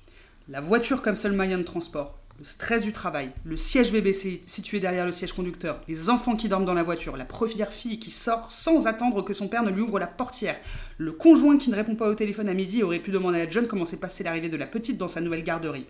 la 0.47 0.61
voiture 0.61 1.01
comme 1.01 1.15
seul 1.15 1.33
moyen 1.33 1.57
de 1.57 1.63
transport, 1.63 2.17
le 2.41 2.45
stress 2.47 2.81
du 2.81 2.91
travail, 2.91 3.29
le 3.45 3.55
siège 3.55 3.91
bébé 3.91 4.13
si- 4.13 4.41
situé 4.47 4.79
derrière 4.79 5.05
le 5.05 5.11
siège 5.11 5.31
conducteur, 5.33 5.79
les 5.87 6.09
enfants 6.09 6.35
qui 6.35 6.49
dorment 6.49 6.65
dans 6.65 6.73
la 6.73 6.81
voiture, 6.81 7.15
la 7.15 7.23
première 7.23 7.71
fille 7.71 7.99
qui 7.99 8.09
sort 8.09 8.51
sans 8.51 8.87
attendre 8.87 9.21
que 9.21 9.35
son 9.35 9.47
père 9.47 9.61
ne 9.61 9.69
lui 9.69 9.81
ouvre 9.83 9.99
la 9.99 10.07
portière, 10.07 10.59
le 10.97 11.11
conjoint 11.11 11.59
qui 11.59 11.69
ne 11.69 11.75
répond 11.75 11.95
pas 11.95 12.09
au 12.09 12.15
téléphone 12.15 12.49
à 12.49 12.55
midi 12.55 12.81
aurait 12.81 12.97
pu 12.97 13.11
demander 13.11 13.41
à 13.41 13.47
John 13.47 13.67
comment 13.67 13.85
s'est 13.85 13.99
passée 13.99 14.23
l'arrivée 14.23 14.49
de 14.49 14.57
la 14.57 14.65
petite 14.65 14.97
dans 14.97 15.07
sa 15.07 15.21
nouvelle 15.21 15.43
garderie. 15.43 15.85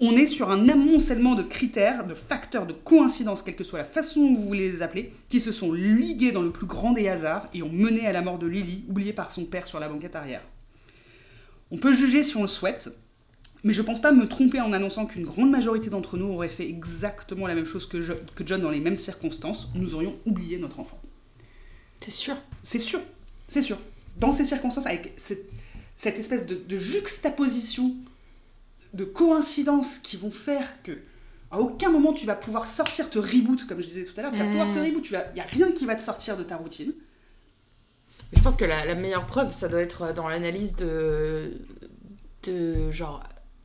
On 0.00 0.12
est 0.16 0.26
sur 0.26 0.50
un 0.50 0.66
amoncellement 0.70 1.34
de 1.34 1.42
critères, 1.42 2.06
de 2.06 2.14
facteurs, 2.14 2.66
de 2.66 2.72
coïncidences, 2.72 3.42
quelle 3.42 3.54
que 3.54 3.64
soit 3.64 3.80
la 3.80 3.84
façon 3.84 4.22
dont 4.22 4.34
vous 4.40 4.46
voulez 4.46 4.70
les 4.70 4.80
appeler, 4.80 5.12
qui 5.28 5.40
se 5.40 5.52
sont 5.52 5.74
ligués 5.74 6.32
dans 6.32 6.40
le 6.40 6.52
plus 6.52 6.66
grand 6.66 6.92
des 6.92 7.06
hasards 7.06 7.48
et 7.52 7.62
ont 7.62 7.68
mené 7.70 8.06
à 8.06 8.12
la 8.12 8.22
mort 8.22 8.38
de 8.38 8.46
Lily, 8.46 8.86
oubliée 8.88 9.12
par 9.12 9.30
son 9.30 9.44
père 9.44 9.66
sur 9.66 9.78
la 9.78 9.90
banquette 9.90 10.16
arrière. 10.16 10.40
On 11.70 11.76
peut 11.76 11.92
juger 11.92 12.22
si 12.22 12.34
on 12.38 12.42
le 12.42 12.48
souhaite, 12.48 12.96
mais 13.64 13.72
je 13.72 13.82
pense 13.82 14.00
pas 14.00 14.12
me 14.12 14.26
tromper 14.28 14.60
en 14.60 14.72
annonçant 14.72 15.06
qu'une 15.06 15.24
grande 15.24 15.50
majorité 15.50 15.90
d'entre 15.90 16.16
nous 16.16 16.26
aurait 16.32 16.48
fait 16.50 16.68
exactement 16.68 17.46
la 17.46 17.54
même 17.54 17.66
chose 17.66 17.86
que, 17.88 18.00
Jo- 18.00 18.14
que 18.36 18.46
John 18.46 18.60
dans 18.60 18.70
les 18.70 18.80
mêmes 18.80 18.96
circonstances, 18.96 19.70
nous 19.74 19.94
aurions 19.94 20.16
oublié 20.26 20.58
notre 20.58 20.80
enfant. 20.80 21.00
C'est 22.00 22.10
sûr. 22.10 22.36
C'est 22.62 22.78
sûr, 22.78 23.00
c'est 23.48 23.62
sûr. 23.62 23.78
Dans 24.18 24.32
ces 24.32 24.44
circonstances, 24.44 24.86
avec 24.86 25.12
cette, 25.16 25.46
cette 25.96 26.18
espèce 26.18 26.46
de, 26.46 26.54
de 26.56 26.76
juxtaposition, 26.76 27.94
de 28.92 29.04
coïncidences 29.04 29.98
qui 29.98 30.16
vont 30.16 30.30
faire 30.30 30.82
que 30.82 30.92
À 31.50 31.58
aucun 31.60 31.90
moment 31.90 32.12
tu 32.12 32.26
vas 32.26 32.34
pouvoir 32.34 32.66
sortir, 32.68 33.10
te 33.10 33.18
reboot, 33.18 33.66
comme 33.66 33.80
je 33.80 33.86
disais 33.86 34.04
tout 34.04 34.18
à 34.18 34.22
l'heure, 34.22 34.32
tu 34.32 34.38
vas 34.38 34.44
Mhm. 34.44 34.50
pouvoir 34.50 34.72
te 34.72 34.78
reboot, 34.78 35.08
il 35.10 35.34
n'y 35.34 35.40
a 35.40 35.44
rien 35.44 35.70
qui 35.72 35.86
va 35.86 35.94
te 35.94 36.02
sortir 36.02 36.36
de 36.36 36.42
ta 36.44 36.56
routine. 36.56 36.92
Je 38.32 38.40
pense 38.42 38.56
que 38.56 38.64
la, 38.64 38.84
la 38.84 38.94
meilleure 38.94 39.26
preuve, 39.26 39.52
ça 39.52 39.68
doit 39.68 39.80
être 39.80 40.12
dans 40.12 40.28
l'analyse 40.28 40.74
de, 40.76 41.52
de 42.44 42.90
genre, 42.90 43.22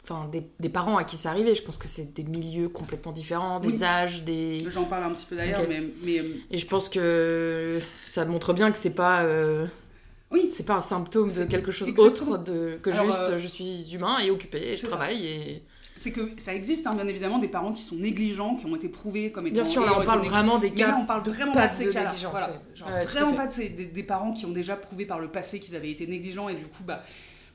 enfin, 0.09 0.27
des, 0.27 0.43
des 0.59 0.69
parents 0.69 0.97
à 0.97 1.03
qui 1.03 1.15
c'est 1.17 1.27
arrivé. 1.27 1.53
Je 1.55 1.61
pense 1.63 1.77
que 1.77 1.87
c'est 1.87 2.13
des 2.13 2.23
milieux 2.23 2.69
complètement 2.69 3.11
différents, 3.11 3.59
des 3.59 3.67
Oui. 3.69 3.83
âges, 3.83 4.23
des. 4.23 4.65
J'en 4.69 4.85
parle 4.85 5.03
un 5.03 5.11
petit 5.11 5.25
peu 5.25 5.35
d'ailleurs, 5.35 5.61
Ok. 5.61 5.67
mais, 5.69 5.83
mais 6.03 6.19
euh, 6.19 6.23
Et 6.51 6.57
je 6.57 6.65
pense 6.67 6.89
que 6.89 7.79
ça 8.05 8.25
montre 8.25 8.53
bien 8.53 8.71
que 8.71 8.77
c'est 8.77 8.95
pas. 8.95 9.23
euh, 9.23 9.65
Oui. 10.31 10.41
C'est 10.55 10.65
pas 10.65 10.75
un 10.75 10.81
symptôme 10.81 11.27
de 11.27 11.45
quelque 11.45 11.71
chose 11.71 11.89
exactement. 11.89 12.31
autre 12.33 12.43
de, 12.43 12.79
que 12.81 12.89
Alors, 12.91 13.05
juste 13.05 13.19
euh, 13.29 13.39
je 13.39 13.47
suis 13.47 13.93
humain 13.93 14.19
et 14.19 14.29
occupé 14.31 14.59
et 14.73 14.77
je 14.77 14.81
ça. 14.83 14.87
travaille 14.87 15.25
et. 15.25 15.63
c'est 15.97 16.11
que 16.11 16.29
ça 16.37 16.53
existe, 16.53 16.85
hein, 16.87 16.93
bien 16.93 17.07
évidemment, 17.07 17.39
des 17.39 17.47
parents 17.47 17.73
qui 17.73 17.81
sont 17.81 17.95
négligents, 17.95 18.55
qui 18.55 18.65
ont 18.67 18.75
été 18.75 18.89
prouvés 18.89 19.31
comme 19.31 19.47
étant. 19.47 19.55
Bien 19.55 19.63
sûr, 19.63 19.83
là 19.85 19.93
on 19.99 20.05
parle 20.05 20.21
vraiment 20.21 20.59
des 20.59 20.69
Mais 20.69 20.77
là, 20.81 20.85
cas 20.87 20.97
on 21.01 21.05
parle 21.05 21.23
vraiment 21.23 21.51
pas 21.51 21.61
pas 21.61 21.67
de 21.69 21.73
ces 21.73 21.89
cas-là. 21.89 22.13
Voilà. 22.31 22.97
ouais. 22.99 23.05
Vraiment 23.05 23.33
pas 23.33 23.47
de 23.47 23.51
ces, 23.51 23.69
des, 23.69 23.85
des 23.87 24.03
parents 24.03 24.31
qui 24.33 24.45
ont 24.45 24.51
déjà 24.51 24.75
prouvé 24.75 25.05
par 25.05 25.19
le 25.19 25.29
passé 25.29 25.59
qu'ils 25.59 25.75
avaient 25.75 25.91
été 25.91 26.05
négligents 26.07 26.47
et 26.47 26.55
du 26.55 26.65
coup, 26.65 26.83
bah, 26.85 27.03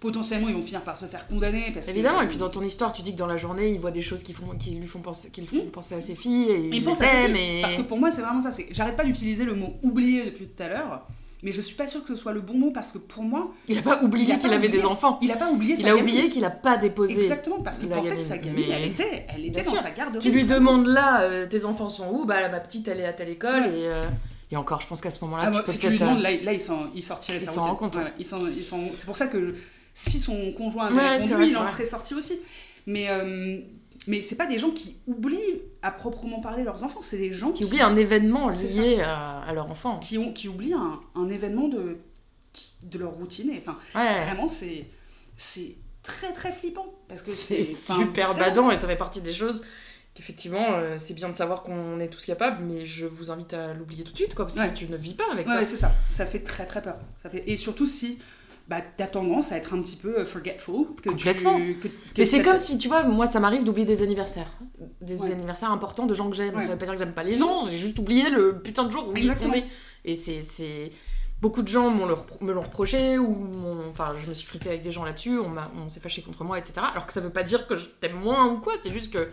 potentiellement, 0.05 0.49
ils 0.49 0.55
vont 0.55 0.63
finir 0.63 0.83
par 0.83 0.97
se 0.97 1.07
faire 1.07 1.27
condamner. 1.27 1.71
Parce 1.73 1.89
Évidemment, 1.89 2.21
que, 2.21 2.25
et 2.25 2.29
puis 2.29 2.37
dans 2.37 2.51
ton 2.51 2.63
histoire, 2.63 2.93
tu 2.93 3.03
dis 3.03 3.13
que 3.13 3.19
dans 3.19 3.27
la 3.27 3.39
journée, 3.39 3.71
il 3.73 3.81
voit 3.81 3.91
des 3.91 4.03
choses 4.03 4.23
qui, 4.23 4.33
font, 4.35 4.47
qui 4.59 4.71
lui 4.73 4.87
font 4.87 5.01
penser, 5.01 5.31
qui 5.31 5.45
font 5.47 5.65
penser 5.73 5.95
à 5.95 6.01
ses 6.01 6.15
filles 6.15 6.51
et 6.51 6.69
il 6.73 6.85
pense 6.85 7.01
à 7.03 7.09
ses 7.09 7.27
filles, 7.33 7.59
et... 7.59 7.61
Parce 7.63 7.77
que 7.77 7.83
pour 7.83 7.99
moi, 7.99 8.11
c'est 8.11 8.23
vraiment 8.23 8.41
ça. 8.41 8.51
c'est- 8.51 8.69
J'arrête 8.71 8.97
pas 8.97 9.05
d'utiliser 9.05 9.45
le 9.45 9.55
mot 9.55 9.75
oublier 9.83 10.25
depuis 10.27 10.47
tout 10.47 10.63
à 10.63 10.69
l'heure, 10.69 11.07
mais 11.43 11.53
je 11.53 11.61
suis 11.61 11.75
pas 11.75 11.87
sûre 11.87 12.03
que 12.05 12.15
ce 12.15 12.21
soit 12.23 12.33
le 12.33 12.41
bon 12.41 12.55
mot 12.55 12.71
parce 12.71 12.93
que 12.93 12.99
pour 12.99 13.23
moi, 13.23 13.51
Il 13.69 13.79
a 13.79 13.83
pas 13.83 14.03
oublié 14.03 14.37
qu'il 14.39 14.53
avait 14.53 14.69
des 14.69 14.85
enfants. 14.85 15.19
il 15.23 15.33
a 15.33 15.37
pas 15.37 15.51
oublié 15.51 15.75
Il 15.79 15.89
a 15.89 15.97
oublié 15.97 16.29
qu'il 16.29 16.45
a 16.45 16.51
pas 16.51 16.77
déposé. 16.77 17.17
Exactement, 17.19 17.61
parce 17.61 17.79
qu'il 17.79 17.89
pensait 17.89 18.17
que 18.17 18.23
sa 18.23 18.39
gamine, 18.39 18.67
elle 18.71 18.85
était, 18.85 19.27
elle 19.35 19.47
était 19.47 19.63
dans 19.63 19.75
sa 19.75 19.91
garderie. 19.91 20.21
Tu 20.23 20.31
lui 20.31 20.45
demandes 20.45 20.87
là, 20.87 21.23
euh, 21.23 21.47
tes 21.49 21.65
enfants 21.65 21.89
sont 21.89 22.09
où? 22.13 22.25
Bah 22.27 22.49
ma 22.51 22.61
petite, 22.61 22.87
elle 22.89 23.01
est 23.01 23.07
à 23.07 23.13
telle 23.13 23.31
école 23.31 23.65
et, 23.67 23.87
euh, 23.89 24.07
et 24.51 24.57
encore, 24.57 24.81
je 24.81 24.87
pense 24.87 25.01
qu'à 25.01 25.11
ce 25.11 25.23
moment-là, 25.25 25.45
Ah, 25.47 25.51
tu 25.59 25.63
peux 25.65 25.73
si 25.73 25.79
tu 25.79 25.89
lui 25.91 25.99
demandes, 25.99 26.19
euh, 26.19 26.23
là, 26.23 26.31
là, 26.43 26.53
il 26.53 26.61
il 26.95 27.03
sortirait 27.03 27.39
de 27.39 27.43
il 27.43 27.47
sa 27.47 27.53
s'en 27.53 27.63
rend 27.63 27.75
compte, 27.77 27.95
s'en- 27.95 28.39
C'est 28.95 29.07
pour 29.07 29.17
ça 29.17 29.27
que 29.27 29.55
si 29.95 30.19
son 30.21 30.53
conjoint 30.53 30.87
avait 30.87 30.97
Ouais, 30.97 31.09
répondu, 31.17 31.33
vrai, 31.35 31.49
il 31.49 31.57
en 31.57 31.67
serait 31.67 31.85
sorti 31.87 32.15
aussi. 32.15 32.39
Mais, 32.87 33.09
euh, 33.09 33.59
mais 34.07 34.21
c'est 34.23 34.37
pas 34.37 34.47
des 34.47 34.59
gens 34.59 34.71
qui 34.71 34.99
oublient 35.07 35.63
à 35.83 35.91
proprement 35.91 36.41
parler 36.41 36.63
leurs 36.65 36.83
enfants, 36.85 37.01
c'est 37.01 37.17
des 37.19 37.33
gens 37.33 37.53
qui 37.53 37.65
oublient 37.65 37.81
un 37.81 37.97
événement 37.97 38.51
lié 38.51 39.01
à, 39.01 39.41
à 39.41 39.53
leur 39.55 39.71
enfant. 39.71 39.99
qui, 40.01 40.19
ont, 40.19 40.33
qui 40.33 40.49
oublient 40.49 40.75
un, 40.75 41.01
un 41.15 41.29
événement 41.29 41.69
de, 41.69 41.97
qui- 42.53 42.75
de 42.83 42.99
leur 42.99 43.13
routine. 43.13 43.51
Et, 43.51 43.59
enfin, 43.59 43.77
Ouais. 43.95 44.25
vraiment, 44.25 44.49
c'est 44.49 44.87
c'est 45.37 45.77
très 46.03 46.33
très 46.33 46.53
flippant. 46.53 46.87
Parce 47.09 47.23
que 47.23 47.33
C'est 47.33 47.65
super 47.65 48.35
badant 48.35 48.71
et 48.71 48.77
ça 48.77 48.87
fait 48.87 48.97
partie 48.97 49.21
des 49.21 49.33
choses 49.33 49.65
qu'effectivement, 50.15 50.75
euh, 50.75 50.95
c'est 50.97 51.15
bien 51.15 51.29
de 51.29 51.35
savoir 51.35 51.63
qu'on 51.63 51.99
est 52.01 52.09
tous 52.09 52.25
capables, 52.25 52.63
mais 52.65 52.85
je 52.87 53.07
vous 53.07 53.31
invite 53.31 53.53
à 53.55 53.75
l'oublier 53.75 54.05
tout 54.05 54.13
de 54.13 54.17
suite, 54.17 54.35
quoi, 54.35 54.45
parce 54.47 54.57
Ouais. 54.59 54.69
que 54.69 54.75
tu 54.77 54.87
ne 54.89 54.97
vis 54.97 55.15
pas 55.15 55.25
avec 55.33 55.47
Ouais, 55.47 55.53
ça. 55.55 55.59
ouais, 55.61 55.67
c'est 55.67 55.77
ça. 55.77 55.93
Ça 56.09 56.25
fait 56.27 56.41
très 56.41 56.67
très 56.67 56.83
peur. 56.83 56.97
Ça 57.23 57.31
fait... 57.31 57.43
Et 57.47 57.57
surtout 57.57 57.87
si 57.87 58.19
bah, 58.69 58.81
t'as 58.97 59.07
tendance 59.07 59.53
à 59.53 59.57
être 59.59 59.75
un 59.75 59.83
petit 59.83 59.97
peu 59.97 60.21
euh, 60.21 60.25
forgetful. 60.25 60.87
Que 61.03 61.11
Complètement. 61.11 61.57
Tu, 61.57 61.75
que- 61.77 61.89
que 61.89 61.93
Mais 62.19 62.25
c'est 62.25 62.43
comme 62.43 62.57
si, 62.59 62.79
tu 62.79 62.89
vois, 62.89 63.05
moi 63.05 63.27
ça 63.27 63.39
m'arrive 63.41 63.65
d'oublier 63.65 63.87
des 63.87 64.03
anniversaires. 64.03 64.51
Des 65.01 65.19
Ouais. 65.21 65.33
anniversaires 65.33 65.71
importants 65.71 66.07
de 66.07 66.15
gens 66.15 66.31
que 66.31 66.37
j'aime. 66.37 66.55
Ouais. 66.57 66.63
Ça 66.63 66.73
veut 66.73 66.79
pas 66.79 66.87
dire 66.87 66.95
que 66.95 67.01
j'aime 67.01 67.13
pas 67.13 67.23
les 67.23 67.35
gens, 67.35 67.67
j'ai 67.69 67.79
juste 67.79 67.99
oublié 67.99 68.31
le 68.31 68.61
putain 68.61 68.85
de 68.85 68.91
jour 68.91 69.07
où 69.09 69.13
ils 69.17 69.25
sont 69.27 69.31
Exactement. 69.33 69.55
nés. 69.55 69.67
Et 70.05 70.15
c'est. 70.15 70.91
Beaucoup 71.41 71.61
de 71.63 71.69
gens 71.69 71.91
le 71.91 72.15
me 72.47 72.53
l'ont 72.53 72.63
reproché, 72.63 73.19
ou 73.19 73.37
enfin, 73.91 74.15
je 74.25 74.31
me 74.31 74.35
suis 74.35 74.47
fritée 74.47 74.71
avec 74.71 74.83
des 74.83 74.93
gens 74.93 75.05
là-dessus, 75.05 75.39
on, 75.39 75.53
on 75.79 75.89
s'est 75.91 76.01
fâché 76.01 76.23
contre 76.23 76.43
moi, 76.43 76.59
etc. 76.59 76.75
Alors 76.91 77.05
que 77.07 77.13
ça 77.13 77.21
veut 77.21 77.29
pas 77.29 77.43
dire 77.43 77.67
que 77.67 77.77
je 77.77 77.85
t'aime 77.87 78.19
moins 78.19 78.47
ou 78.51 78.61
quoi, 78.61 78.75
c'est 78.83 78.93
juste 78.93 79.13
que. 79.13 79.29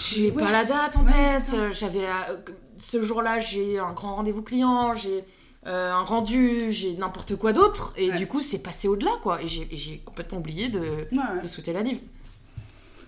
J'ai 0.00 0.30
Ouais. 0.30 0.42
pas 0.42 0.50
la 0.50 0.64
date 0.64 0.96
en 0.96 1.04
tête, 1.04 1.72
j'avais. 1.72 2.06
euh, 2.06 2.36
ce 2.76 3.02
jour-là, 3.02 3.38
j'ai 3.38 3.78
un 3.78 3.92
grand 3.92 4.16
rendez-vous 4.16 4.42
client, 4.42 4.94
j'ai. 4.94 5.24
Euh, 5.66 5.92
un 5.92 6.02
rendu, 6.04 6.70
j'ai 6.72 6.94
n'importe 6.96 7.36
quoi 7.36 7.52
d'autre, 7.52 7.92
et 7.96 8.10
Ouais. 8.10 8.16
du 8.16 8.26
coup 8.26 8.40
c'est 8.40 8.62
passé 8.62 8.88
au-delà 8.88 9.10
quoi, 9.22 9.42
et 9.42 9.46
j'ai 9.46 9.98
complètement 10.04 10.38
oublié 10.38 10.68
de, 10.68 10.80
Ouais, 10.80 11.40
de 11.42 11.46
souhaiter 11.46 11.72
la 11.72 11.82
livre. 11.82 12.00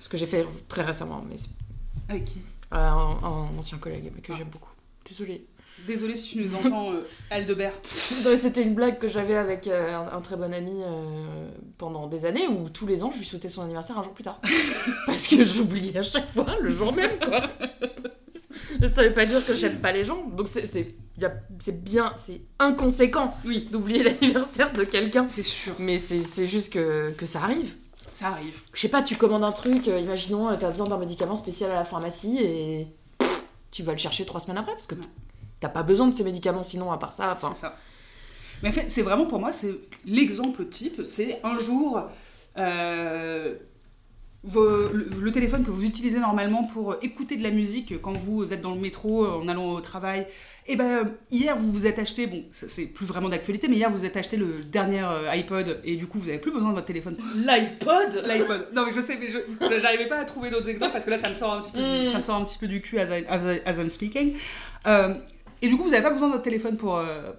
Ce 0.00 0.08
que 0.08 0.16
j'ai 0.16 0.26
fait 0.26 0.46
très 0.68 0.82
récemment, 0.82 1.24
mais 1.28 1.36
qui 2.24 2.38
euh, 2.72 2.76
un, 2.76 3.18
un 3.22 3.58
ancien 3.58 3.78
collègue 3.78 4.10
mais 4.14 4.20
que 4.20 4.34
j'aime 4.36 4.48
beaucoup. 4.48 4.70
Désolée. 5.08 5.44
Désolée 5.86 6.16
si 6.16 6.30
tu 6.32 6.42
nous 6.42 6.54
entends, 6.56 6.90
euh, 6.92 7.06
Aldebert. 7.30 7.72
C'était 7.84 8.62
une 8.62 8.74
blague 8.74 8.98
que 8.98 9.06
j'avais 9.06 9.36
avec 9.36 9.68
euh, 9.68 9.94
un, 9.94 10.16
un 10.16 10.20
très 10.20 10.36
bon 10.36 10.52
ami 10.52 10.82
euh, 10.82 11.48
pendant 11.78 12.08
des 12.08 12.26
années 12.26 12.48
où 12.48 12.68
tous 12.68 12.84
les 12.86 13.04
ans 13.04 13.12
je 13.12 13.18
lui 13.20 13.24
souhaitais 13.24 13.48
son 13.48 13.62
anniversaire 13.62 13.96
un 13.96 14.02
jour 14.02 14.12
plus 14.12 14.24
tard. 14.24 14.40
Parce 15.06 15.28
que 15.28 15.44
j'oubliais 15.44 15.96
à 15.98 16.02
chaque 16.02 16.28
fois 16.28 16.46
le 16.60 16.70
jour 16.72 16.92
même 16.92 17.18
quoi. 17.20 17.42
Ça 18.94 19.02
veut 19.02 19.12
pas 19.12 19.26
dire 19.26 19.44
que 19.44 19.54
j'aime 19.54 19.78
pas 19.78 19.92
les 19.92 20.04
gens. 20.04 20.26
Donc 20.28 20.46
c'est 20.48 21.82
bien, 21.82 22.12
c'est 22.16 22.40
inconséquent 22.58 23.34
Oui, 23.44 23.68
d'oublier 23.70 24.02
l'anniversaire 24.04 24.72
de 24.72 24.84
quelqu'un. 24.84 25.26
c'est 25.26 25.42
sûr. 25.42 25.74
Mais 25.78 25.98
c'est 25.98 26.46
juste 26.46 26.72
que, 26.72 27.12
que 27.12 27.26
ça 27.26 27.42
arrive. 27.42 27.74
Ça 28.12 28.28
arrive. 28.28 28.60
Je 28.72 28.80
sais 28.80 28.88
pas, 28.88 29.02
tu 29.02 29.16
commandes 29.16 29.44
un 29.44 29.52
truc, 29.52 29.86
euh, 29.86 30.00
imaginons, 30.00 30.48
euh, 30.48 30.54
t'as 30.58 30.70
besoin 30.70 30.88
d'un 30.88 30.98
médicament 30.98 31.36
spécial 31.36 31.70
à 31.70 31.74
la 31.74 31.84
pharmacie 31.84 32.38
et 32.40 32.88
pff, 33.18 33.44
tu 33.70 33.82
vas 33.84 33.92
le 33.92 33.98
chercher 33.98 34.24
trois 34.24 34.40
semaines 34.40 34.58
après 34.58 34.72
parce 34.72 34.88
que 34.88 34.96
t'as 35.60 35.68
pas 35.68 35.84
besoin 35.84 36.08
de 36.08 36.14
ces 36.14 36.24
médicaments 36.24 36.64
sinon 36.64 36.90
à 36.90 36.98
part 36.98 37.12
ça. 37.12 37.32
Enfin, 37.32 37.52
C'est 37.54 37.60
ça. 37.60 37.76
Mais 38.62 38.70
en 38.70 38.72
fait, 38.72 38.90
c'est 38.90 39.02
vraiment 39.02 39.26
pour 39.26 39.38
moi, 39.38 39.52
c'est 39.52 39.72
l'exemple 40.04 40.64
type. 40.66 41.02
C'est 41.04 41.38
un 41.44 41.58
jour, 41.58 42.02
euh, 42.58 43.54
vos- 44.44 44.88
le, 44.92 45.08
le 45.20 45.32
téléphone 45.32 45.64
que 45.64 45.70
vous 45.70 45.84
utilisez 45.84 46.20
normalement 46.20 46.64
pour 46.64 46.96
écouter 47.02 47.36
de 47.36 47.42
la 47.42 47.50
musique 47.50 48.00
quand 48.00 48.16
vous 48.16 48.52
êtes 48.52 48.60
dans 48.60 48.74
le 48.74 48.80
métro 48.80 49.24
euh, 49.24 49.30
en 49.42 49.48
allant 49.48 49.72
au 49.74 49.80
travail. 49.80 50.26
Et 50.70 50.76
ben 50.76 50.84
euh, 50.84 51.04
hier 51.30 51.56
vous 51.56 51.72
vous 51.72 51.86
êtes 51.86 51.98
acheté, 51.98 52.26
bon 52.26 52.44
c'est 52.52 52.86
plus 52.92 53.06
vraiment 53.06 53.28
d'actualité, 53.30 53.68
mais 53.68 53.76
hier 53.76 53.90
vous 53.90 54.04
êtes 54.04 54.16
acheté 54.18 54.36
le 54.36 54.62
dernier 54.70 55.02
euh, 55.02 55.30
iPod 55.30 55.80
et 55.82 55.96
du 55.96 56.06
coup 56.06 56.18
vous 56.18 56.28
avez 56.28 56.38
plus 56.38 56.52
besoin 56.52 56.68
de 56.70 56.74
votre 56.74 56.86
téléphone. 56.86 57.16
L'iPod? 57.36 58.22
L'iPod. 58.26 58.68
Non 58.74 58.84
mais 58.86 58.92
je 58.92 59.00
sais, 59.00 59.18
mais 59.18 59.78
j'arrivais 59.80 60.06
pas 60.06 60.18
à 60.18 60.24
trouver 60.24 60.50
d'autres 60.50 60.68
exemples 60.68 60.92
parce 60.92 61.04
que 61.06 61.10
là 61.10 61.18
ça 61.18 61.30
me 61.30 61.34
sort 61.34 61.54
un 61.54 61.60
petit 61.60 61.72
peu, 61.72 61.78
du, 61.78 62.02
Mm. 62.02 62.06
ça 62.12 62.18
me 62.18 62.22
sort 62.22 62.36
un 62.36 62.44
petit 62.44 62.58
peu 62.58 62.66
du 62.66 62.80
cul 62.82 62.98
as, 63.00 63.06
I- 63.18 63.24
as, 63.28 63.54
I- 63.54 63.60
as 63.64 63.78
I'm 63.78 63.88
speaking. 63.88 64.34
Euh, 64.86 65.14
et 65.62 65.68
du 65.68 65.76
coup 65.76 65.84
vous 65.84 65.94
avez 65.94 66.02
pas 66.02 66.10
besoin 66.10 66.28
de 66.28 66.32
votre 66.32 66.44
téléphone 66.44 66.76
pour 66.76 66.96
euh, 66.98 67.30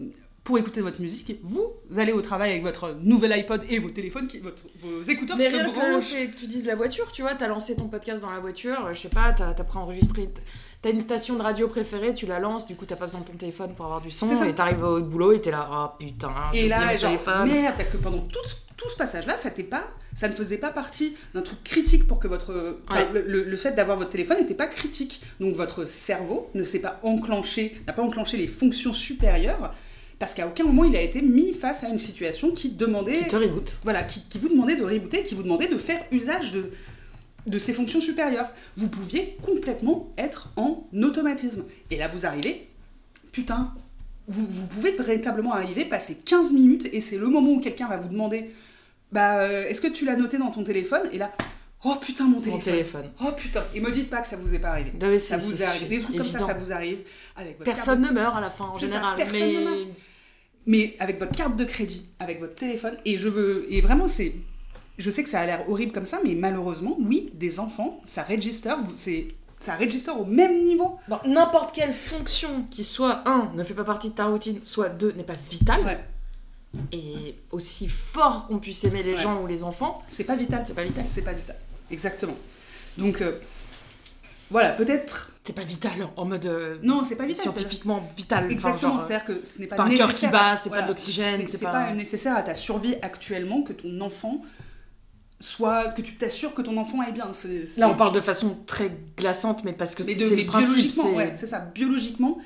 pour 0.50 0.58
écouter 0.58 0.82
votre 0.82 1.00
musique. 1.00 1.39
Vous 1.43 1.72
allez 1.97 2.12
au 2.12 2.22
travail 2.24 2.50
avec 2.50 2.64
votre 2.64 2.97
nouvel 3.04 3.32
iPod 3.34 3.62
et 3.70 3.78
vos 3.78 3.91
téléphones, 3.91 4.26
qui, 4.28 4.39
votre, 4.39 4.64
vos 4.82 5.04
écouteurs 5.04 5.38
Mais 5.38 5.43
qui 5.45 5.52
se 5.52 5.56
rien 5.58 5.70
que, 5.70 5.76
branchent. 5.76 6.10
que 6.12 6.36
tu 6.39 6.47
dises 6.47 6.66
la 6.66 6.74
voiture, 6.74 7.12
tu 7.12 7.22
vois, 7.22 7.36
t'as 7.36 7.47
lancé 7.47 7.76
ton 7.76 7.88
podcast 7.88 8.24
dans 8.24 8.32
la 8.32 8.39
voiture, 8.39 8.89
je 8.91 8.97
sais 9.00 9.10
pas, 9.10 9.32
t'as 9.32 9.50
as 9.50 9.64
préenregistré, 9.64 10.28
t'as 10.82 10.89
une 10.89 11.02
station 11.02 11.36
de 11.36 11.43
radio 11.43 11.68
préférée, 11.68 12.16
tu 12.16 12.26
la 12.26 12.39
lances, 12.39 12.66
du 12.66 12.74
coup 12.76 12.86
t'as 12.86 12.95
pas 12.95 13.06
besoin 13.06 13.22
de 13.22 13.26
ton 13.28 13.34
téléphone 13.34 13.76
pour 13.76 13.86
avoir 13.86 14.02
du 14.02 14.10
son, 14.10 14.26
et 14.43 14.56
t'arrives 14.56 14.84
au 14.84 15.02
boulot 15.02 15.34
et 15.34 15.39
t'es 15.39 15.52
là, 15.52 15.70
oh 15.72 15.95
putain, 16.04 16.34
Et 16.56 16.68
là, 16.68 16.97
genre, 16.97 17.12
téléphone. 17.12 17.47
merde, 17.47 17.76
parce 17.78 17.91
que 17.91 17.97
pendant 17.97 18.18
tout, 18.22 18.39
ce- 18.47 18.56
tout 18.76 18.89
ce 18.89 18.95
passage-là, 18.95 19.38
ça, 19.38 19.52
pas, 19.70 19.84
ça 20.16 20.28
ne 20.30 20.34
faisait 20.34 20.58
pas 20.58 20.72
partie 20.72 21.16
d'un 21.36 21.43
truc 21.43 21.64
critique 21.64 22.08
pour 22.08 22.18
que 22.18 22.28
votre. 22.28 22.80
Ouais. 22.91 23.08
le- 23.14 23.43
le 23.43 23.58
fait 23.58 23.74
d'avoir 23.74 23.97
votre 23.97 24.10
téléphone 24.10 24.39
n'était 24.39 24.56
pas 24.56 24.66
critique. 24.68 25.22
Donc 25.39 25.54
votre 25.54 25.86
cerveau 25.86 26.50
ne 26.56 26.64
s'est 26.64 26.82
pas 26.82 27.00
enclenché, 27.04 27.80
n'a 27.86 27.93
pas 27.93 28.02
enclenché 28.02 28.38
les 28.38 28.47
fonctions 28.47 28.93
supérieures, 28.93 29.76
parce 30.20 30.34
qu'à 30.34 30.48
aucun 30.48 30.66
moment 30.66 30.84
il 30.84 30.96
a 30.96 31.02
été 31.02 31.22
mis 31.22 31.54
face 31.54 31.84
à 31.84 31.90
une 31.90 31.98
situation 31.98 32.52
qui 32.52 32.72
demandait. 32.72 33.20
Qui 33.20 33.28
te 33.28 33.36
reboot. 33.36 33.78
Voilà, 33.84 34.04
qui, 34.04 34.22
qui 34.28 34.38
vous 34.38 34.50
demandait 34.50 34.76
de 34.76 34.84
rebooter, 34.84 35.24
qui 35.24 35.34
vous 35.36 35.44
demandait 35.44 35.68
de 35.68 35.78
faire 35.78 36.04
usage 36.12 36.52
de, 36.52 36.70
de 37.48 37.58
ces 37.58 37.74
fonctions 37.74 38.02
supérieures. 38.02 38.50
Vous 38.76 38.90
pouviez 38.90 39.38
complètement 39.42 40.12
être 40.18 40.50
en 40.58 40.88
automatisme. 41.02 41.66
Et 41.90 41.98
là, 41.98 42.08
vous 42.10 42.26
arrivez, 42.26 42.68
putain, 43.32 43.74
vous, 44.28 44.46
vous 44.46 44.68
pouvez 44.68 44.92
véritablement 44.92 45.54
arriver, 45.54 45.86
passer 45.86 46.18
15 46.24 46.54
minutes, 46.54 46.88
et 46.92 47.02
c'est 47.02 47.18
le 47.18 47.28
moment 47.28 47.52
où 47.54 47.60
quelqu'un 47.60 47.88
va 47.88 47.98
vous 47.98 48.10
demander, 48.10 48.52
bah, 49.12 49.40
euh, 49.40 49.68
est-ce 49.68 49.82
que 49.82 49.88
tu 49.88 50.06
l'as 50.06 50.16
noté 50.16 50.38
dans 50.38 50.52
ton 50.52 50.64
téléphone? 50.64 51.02
Et 51.12 51.18
là, 51.18 51.32
oh 51.84 51.96
putain, 52.00 52.26
mon 52.26 52.36
Mon 52.36 52.42
téléphone. 52.42 52.62
téléphone. 52.64 53.12
Oh 53.26 53.32
putain. 53.36 53.64
Et 53.74 53.80
me 53.80 53.90
dites 53.90 54.10
pas 54.10 54.22
que 54.22 54.28
ça 54.28 54.36
vous 54.36 54.54
est 54.54 54.60
pas 54.60 54.70
arrivé. 54.70 54.92
Ça 55.18 55.38
vous 55.38 55.64
arrivé. 55.64 55.98
Des 55.98 56.04
trucs 56.04 56.18
comme 56.18 56.26
ça, 56.26 56.42
ça 56.42 56.54
vous 56.54 56.72
arrive 56.72 57.00
avec 57.36 57.58
votre 57.58 57.72
Personne 57.72 58.02
ne 58.02 58.10
meurt 58.12 58.36
à 58.38 58.42
la 58.42 58.50
fin 58.50 58.66
en 58.66 58.76
ça, 58.76 58.86
général, 58.86 59.16
personne 59.16 59.40
mais 59.40 59.54
ne 59.54 59.64
meurt. 59.64 59.88
Mais 60.66 60.95
avec 60.99 61.20
votre 61.20 61.36
carte 61.36 61.55
de 61.55 61.66
crédit, 61.66 62.05
avec 62.20 62.39
votre 62.39 62.55
téléphone, 62.55 62.95
et 63.05 63.18
je 63.18 63.28
veux, 63.30 63.66
et 63.70 63.82
vraiment 63.82 64.07
c'est, 64.07 64.34
je 64.97 65.10
sais 65.10 65.24
que 65.24 65.30
ça 65.30 65.39
a 65.41 65.45
l'air 65.45 65.70
horrible 65.70 65.91
comme 65.91 66.05
ça, 66.05 66.20
mais 66.24 66.36
malheureusement, 66.36 66.97
oui, 66.99 67.30
des 67.34 67.60
enfants, 67.60 67.99
ça 68.05 68.24
register, 68.24 68.74
c'est, 68.95 69.28
ça 69.57 69.76
register 69.76 70.12
au 70.12 70.26
même 70.26 70.64
niveau. 70.64 70.97
Bon, 71.07 71.18
n'importe 71.26 71.74
quelle 71.76 71.93
fonction 71.93 72.66
qui 72.70 72.84
soit, 72.84 73.27
un, 73.27 73.52
ne 73.56 73.64
fait 73.64 73.73
pas 73.73 73.84
partie 73.84 74.10
de 74.10 74.15
ta 74.15 74.26
routine, 74.26 74.60
soit 74.64 74.90
deux, 74.90 75.11
n'est 75.14 75.23
pas 75.23 75.36
vitale, 75.49 75.84
Ouais. 75.86 75.99
et 76.91 77.36
aussi 77.52 77.88
fort 77.88 78.48
qu'on 78.48 78.60
puisse 78.60 78.84
aimer 78.84 79.02
les 79.03 79.14
Ouais. 79.15 79.22
gens 79.22 79.41
ou 79.41 79.48
les 79.48 79.64
enfants, 79.64 80.03
C'est 80.07 80.26
pas 80.26 80.36
vital, 80.36 80.64
c'est 80.68 80.76
pas 80.76 80.84
vital. 80.84 81.03
c'est 81.07 81.23
pas 81.23 81.34
vital, 81.34 81.56
exactement. 81.90 82.36
Donc 82.98 83.22
euh, 83.22 83.40
voilà, 84.52 84.72
peut-être, 84.72 85.32
C'est 85.44 85.54
pas 85.56 85.64
vital 85.64 86.08
en 86.16 86.26
mode 86.26 86.46
euh, 86.46 86.78
non, 86.84 87.04
c'est 87.04 87.16
pas 87.16 87.26
vital. 87.26 87.44
c'est- 87.46 87.52
scientifiquement 87.52 88.08
vital. 88.16 88.52
Exactement, 88.52 88.98
c'est-à-dire 89.00 89.26
que 89.26 89.44
ce 89.46 89.60
n'est 89.60 89.68
pas, 89.68 89.76
pas 89.78 89.84
un 89.84 89.90
cœur 89.90 90.08
nécessaire 90.08 90.30
qui 90.30 90.34
bat, 90.34 90.50
à- 90.52 90.56
c'est 90.58 90.70
pas 90.70 90.82
de 90.84 90.88
l'oxygène, 90.88 91.42
c'est 91.48 91.62
pas- 91.64 91.72
pas 91.72 91.94
nécessaire 91.94 92.36
à 92.38 92.42
ta 92.44 92.54
survie 92.54 92.96
actuellement 93.02 93.62
que 93.64 93.74
ton 93.74 94.00
enfant 94.02 94.42
soit 95.40 95.86
que 95.90 96.02
tu 96.02 96.16
t'assures 96.16 96.54
que 96.54 96.62
ton 96.62 96.76
enfant 96.78 97.02
est 97.04 97.12
bien. 97.14 97.32
Là, 97.78 97.90
on 97.90 97.96
parle 97.96 98.14
de 98.14 98.20
façon 98.22 98.58
très 98.66 98.92
glaçante, 99.18 99.64
mais 99.64 99.72
parce 99.74 99.96
que 99.96 100.04
mais, 100.04 100.14
c'est 100.14 100.20
de, 100.30 100.36
mais 100.36 100.42
le 100.42 100.46
principe. 100.48 100.68
biologiquement, 100.70 101.04
c'est- 101.06 101.16
ouais, 101.16 101.32
c'est 101.36 101.48
ça, 101.48 101.60
biologiquement, 101.74 102.38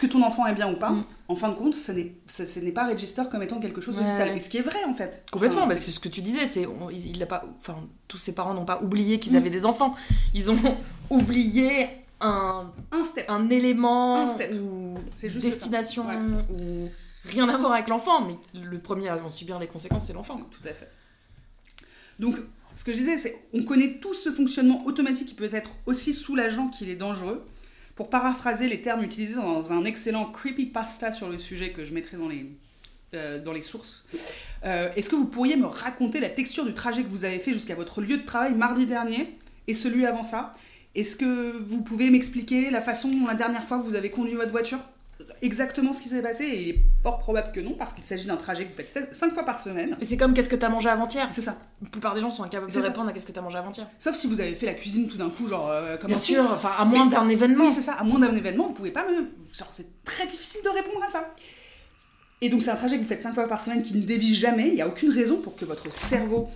que 0.00 0.06
ton 0.06 0.22
enfant 0.22 0.46
est 0.46 0.54
bien 0.54 0.72
ou 0.72 0.76
pas, 0.76 0.90
Mm. 0.90 1.04
en 1.28 1.34
fin 1.34 1.48
de 1.50 1.54
compte, 1.54 1.74
ce 1.74 1.92
n'est 1.92 2.72
pas 2.72 2.88
register 2.88 3.22
comme 3.30 3.42
étant 3.42 3.60
quelque 3.60 3.80
chose 3.82 3.96
de 3.96 4.00
Ouais. 4.00 4.10
vital. 4.12 4.36
Et 4.36 4.40
ce 4.40 4.48
qui 4.48 4.56
est 4.56 4.62
vrai 4.62 4.82
en 4.88 4.94
fait. 4.94 5.24
Complètement, 5.30 5.58
Enfin, 5.60 5.68
bah, 5.68 5.74
c'est- 5.76 5.90
ce 5.90 6.00
que 6.00 6.08
tu 6.08 6.22
disais, 6.22 6.46
c'est 6.46 6.66
on- 6.66 6.88
il, 6.90 7.14
il 7.16 7.22
a 7.22 7.26
pas, 7.26 7.44
enfin 7.58 7.76
tous 8.08 8.16
ses 8.18 8.34
parents 8.34 8.54
n'ont 8.54 8.64
pas 8.64 8.82
oublié 8.82 9.18
qu'ils 9.18 9.34
Mm. 9.34 9.36
avaient 9.36 9.50
des 9.50 9.66
enfants, 9.66 9.94
ils 10.34 10.50
ont 10.50 10.56
oublié 11.10 11.86
un, 12.20 12.70
un 12.92 13.04
step. 13.04 13.26
un 13.30 13.48
élément 13.50 14.16
Un 14.22 14.26
step. 14.26 14.52
ou 14.54 14.94
C'est 15.16 15.28
juste 15.28 15.42
ça. 15.46 15.50
destination 15.50 16.06
Ouais. 16.08 16.16
ou 16.50 16.88
rien 17.24 17.48
à 17.48 17.56
voir 17.58 17.72
avec 17.72 17.88
l'enfant, 17.88 18.24
mais 18.26 18.36
le 18.60 18.78
premier 18.78 19.08
à 19.08 19.22
en 19.22 19.28
subir 19.28 19.58
les 19.58 19.66
conséquences 19.66 20.06
c'est 20.06 20.12
l'enfant. 20.14 20.38
Tout 20.50 20.66
à 20.68 20.72
fait. 20.72 20.90
Donc, 22.18 22.36
ce 22.74 22.84
que 22.84 22.92
je 22.92 22.96
disais, 22.98 23.16
c'est 23.16 23.42
on 23.54 23.64
connaît 23.64 23.98
tous 24.00 24.14
ce 24.14 24.30
fonctionnement 24.30 24.84
automatique 24.86 25.28
qui 25.28 25.34
peut 25.34 25.48
être 25.52 25.70
aussi 25.86 26.12
soulageant 26.12 26.68
qu'il 26.68 26.88
est 26.90 26.96
dangereux. 26.96 27.44
Pour 28.00 28.08
paraphraser 28.08 28.66
les 28.66 28.80
termes 28.80 29.02
utilisés 29.02 29.34
dans 29.34 29.74
un 29.74 29.84
excellent 29.84 30.24
creepypasta 30.24 31.12
sur 31.12 31.28
le 31.28 31.38
sujet 31.38 31.72
que 31.72 31.84
je 31.84 31.92
mettrai 31.92 32.16
dans 32.16 32.28
les, 32.28 32.46
euh, 33.12 33.60
sources, 33.60 34.06
euh, 34.64 34.90
est-ce 34.96 35.10
que 35.10 35.16
vous 35.16 35.26
pourriez 35.26 35.54
me 35.54 35.66
raconter 35.66 36.18
la 36.18 36.30
texture 36.30 36.64
du 36.64 36.72
trajet 36.72 37.02
que 37.02 37.08
vous 37.08 37.26
avez 37.26 37.38
fait 37.38 37.52
jusqu'à 37.52 37.74
votre 37.74 38.00
lieu 38.00 38.16
de 38.16 38.22
travail 38.22 38.54
mardi 38.54 38.86
dernier 38.86 39.36
et 39.66 39.74
celui 39.74 40.06
avant 40.06 40.22
ça? 40.22 40.56
Est-ce 40.94 41.14
que 41.14 41.58
vous 41.58 41.82
pouvez 41.82 42.08
m'expliquer 42.08 42.70
la 42.70 42.80
façon 42.80 43.10
dont 43.10 43.26
la 43.26 43.34
dernière 43.34 43.64
fois 43.64 43.76
vous 43.76 43.94
avez 43.94 44.08
conduit 44.08 44.32
votre 44.32 44.50
voiture? 44.50 44.78
Exactement 45.42 45.92
ce 45.92 46.00
qui 46.02 46.08
s'est 46.08 46.22
passé 46.22 46.44
et 46.44 46.62
il 46.62 46.68
est 46.70 46.78
fort 47.02 47.18
probable 47.18 47.52
que 47.52 47.60
non 47.60 47.74
parce 47.74 47.92
qu'il 47.92 48.04
s'agit 48.04 48.26
d'un 48.26 48.36
trajet 48.36 48.64
que 48.64 48.70
vous 48.70 48.76
faites 48.76 49.08
5 49.12 49.32
fois 49.32 49.44
par 49.44 49.60
semaine. 49.60 49.96
Et 50.00 50.04
c'est 50.04 50.16
comme 50.16 50.34
qu'est-ce 50.34 50.48
que 50.48 50.56
t'as 50.56 50.68
mangé 50.68 50.88
avant-hier 50.88 51.28
C'est 51.30 51.40
ça. 51.42 51.56
La 51.82 51.88
plupart 51.88 52.14
des 52.14 52.20
gens 52.20 52.30
sont 52.30 52.42
incapables 52.44 52.70
de 52.72 52.80
ça. 52.80 52.86
répondre 52.88 53.08
à 53.08 53.12
qu'est-ce 53.12 53.26
que 53.26 53.32
t'as 53.32 53.40
mangé 53.40 53.58
avant-hier. 53.58 53.86
Sauf 53.98 54.14
si 54.14 54.26
vous 54.26 54.40
avez 54.40 54.54
fait 54.54 54.66
la 54.66 54.74
cuisine 54.74 55.08
tout 55.08 55.16
d'un 55.16 55.30
coup, 55.30 55.46
genre 55.48 55.68
euh, 55.70 55.96
comme 55.96 56.08
Bien 56.08 56.16
un 56.16 56.20
sûr, 56.20 56.44
enfin 56.52 56.72
à 56.76 56.84
moins 56.84 57.04
Mais- 57.06 57.10
d'un 57.12 57.28
événement. 57.28 57.64
Oui, 57.64 57.72
c'est 57.72 57.82
ça. 57.82 57.94
À 57.94 58.04
moins 58.04 58.18
d'un 58.18 58.34
événement, 58.34 58.66
vous 58.66 58.74
pouvez 58.74 58.90
pas 58.92 59.04
me. 59.04 59.28
Genre, 59.56 59.68
c'est 59.70 60.04
très 60.04 60.26
difficile 60.26 60.60
de 60.64 60.68
répondre 60.70 61.02
à 61.04 61.08
ça. 61.08 61.34
Et 62.42 62.48
donc, 62.48 62.62
c'est 62.62 62.70
un 62.70 62.76
trajet 62.76 62.96
que 62.96 63.02
vous 63.02 63.08
faites 63.08 63.20
5 63.20 63.34
fois 63.34 63.46
par 63.48 63.60
semaine 63.60 63.82
qui 63.82 63.94
ne 63.96 64.02
dévie 64.02 64.34
jamais. 64.34 64.68
Il 64.68 64.74
n'y 64.74 64.82
a 64.82 64.88
aucune 64.88 65.10
raison 65.12 65.36
pour 65.36 65.56
que 65.56 65.64
votre 65.66 65.92
cerveau 65.92 66.48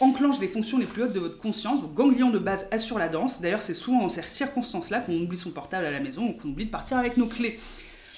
enclenche 0.00 0.40
les 0.40 0.48
fonctions 0.48 0.78
les 0.78 0.86
plus 0.86 1.02
hautes 1.02 1.12
de 1.12 1.20
votre 1.20 1.38
conscience. 1.38 1.80
Vos 1.80 1.88
ganglions 1.88 2.30
de 2.30 2.38
base 2.38 2.68
assurent 2.70 2.98
la 2.98 3.08
danse. 3.08 3.40
D'ailleurs, 3.40 3.62
c'est 3.62 3.74
souvent 3.74 4.00
dans 4.02 4.08
ces 4.08 4.22
circonstances-là 4.22 5.00
qu'on 5.00 5.16
oublie 5.16 5.36
son 5.36 5.50
portable 5.50 5.86
à 5.86 5.90
la 5.90 6.00
maison 6.00 6.28
ou 6.28 6.32
qu'on 6.32 6.48
oublie 6.48 6.66
de 6.66 6.70
partir 6.70 6.96
avec 6.96 7.16
nos 7.16 7.26
clés. 7.26 7.58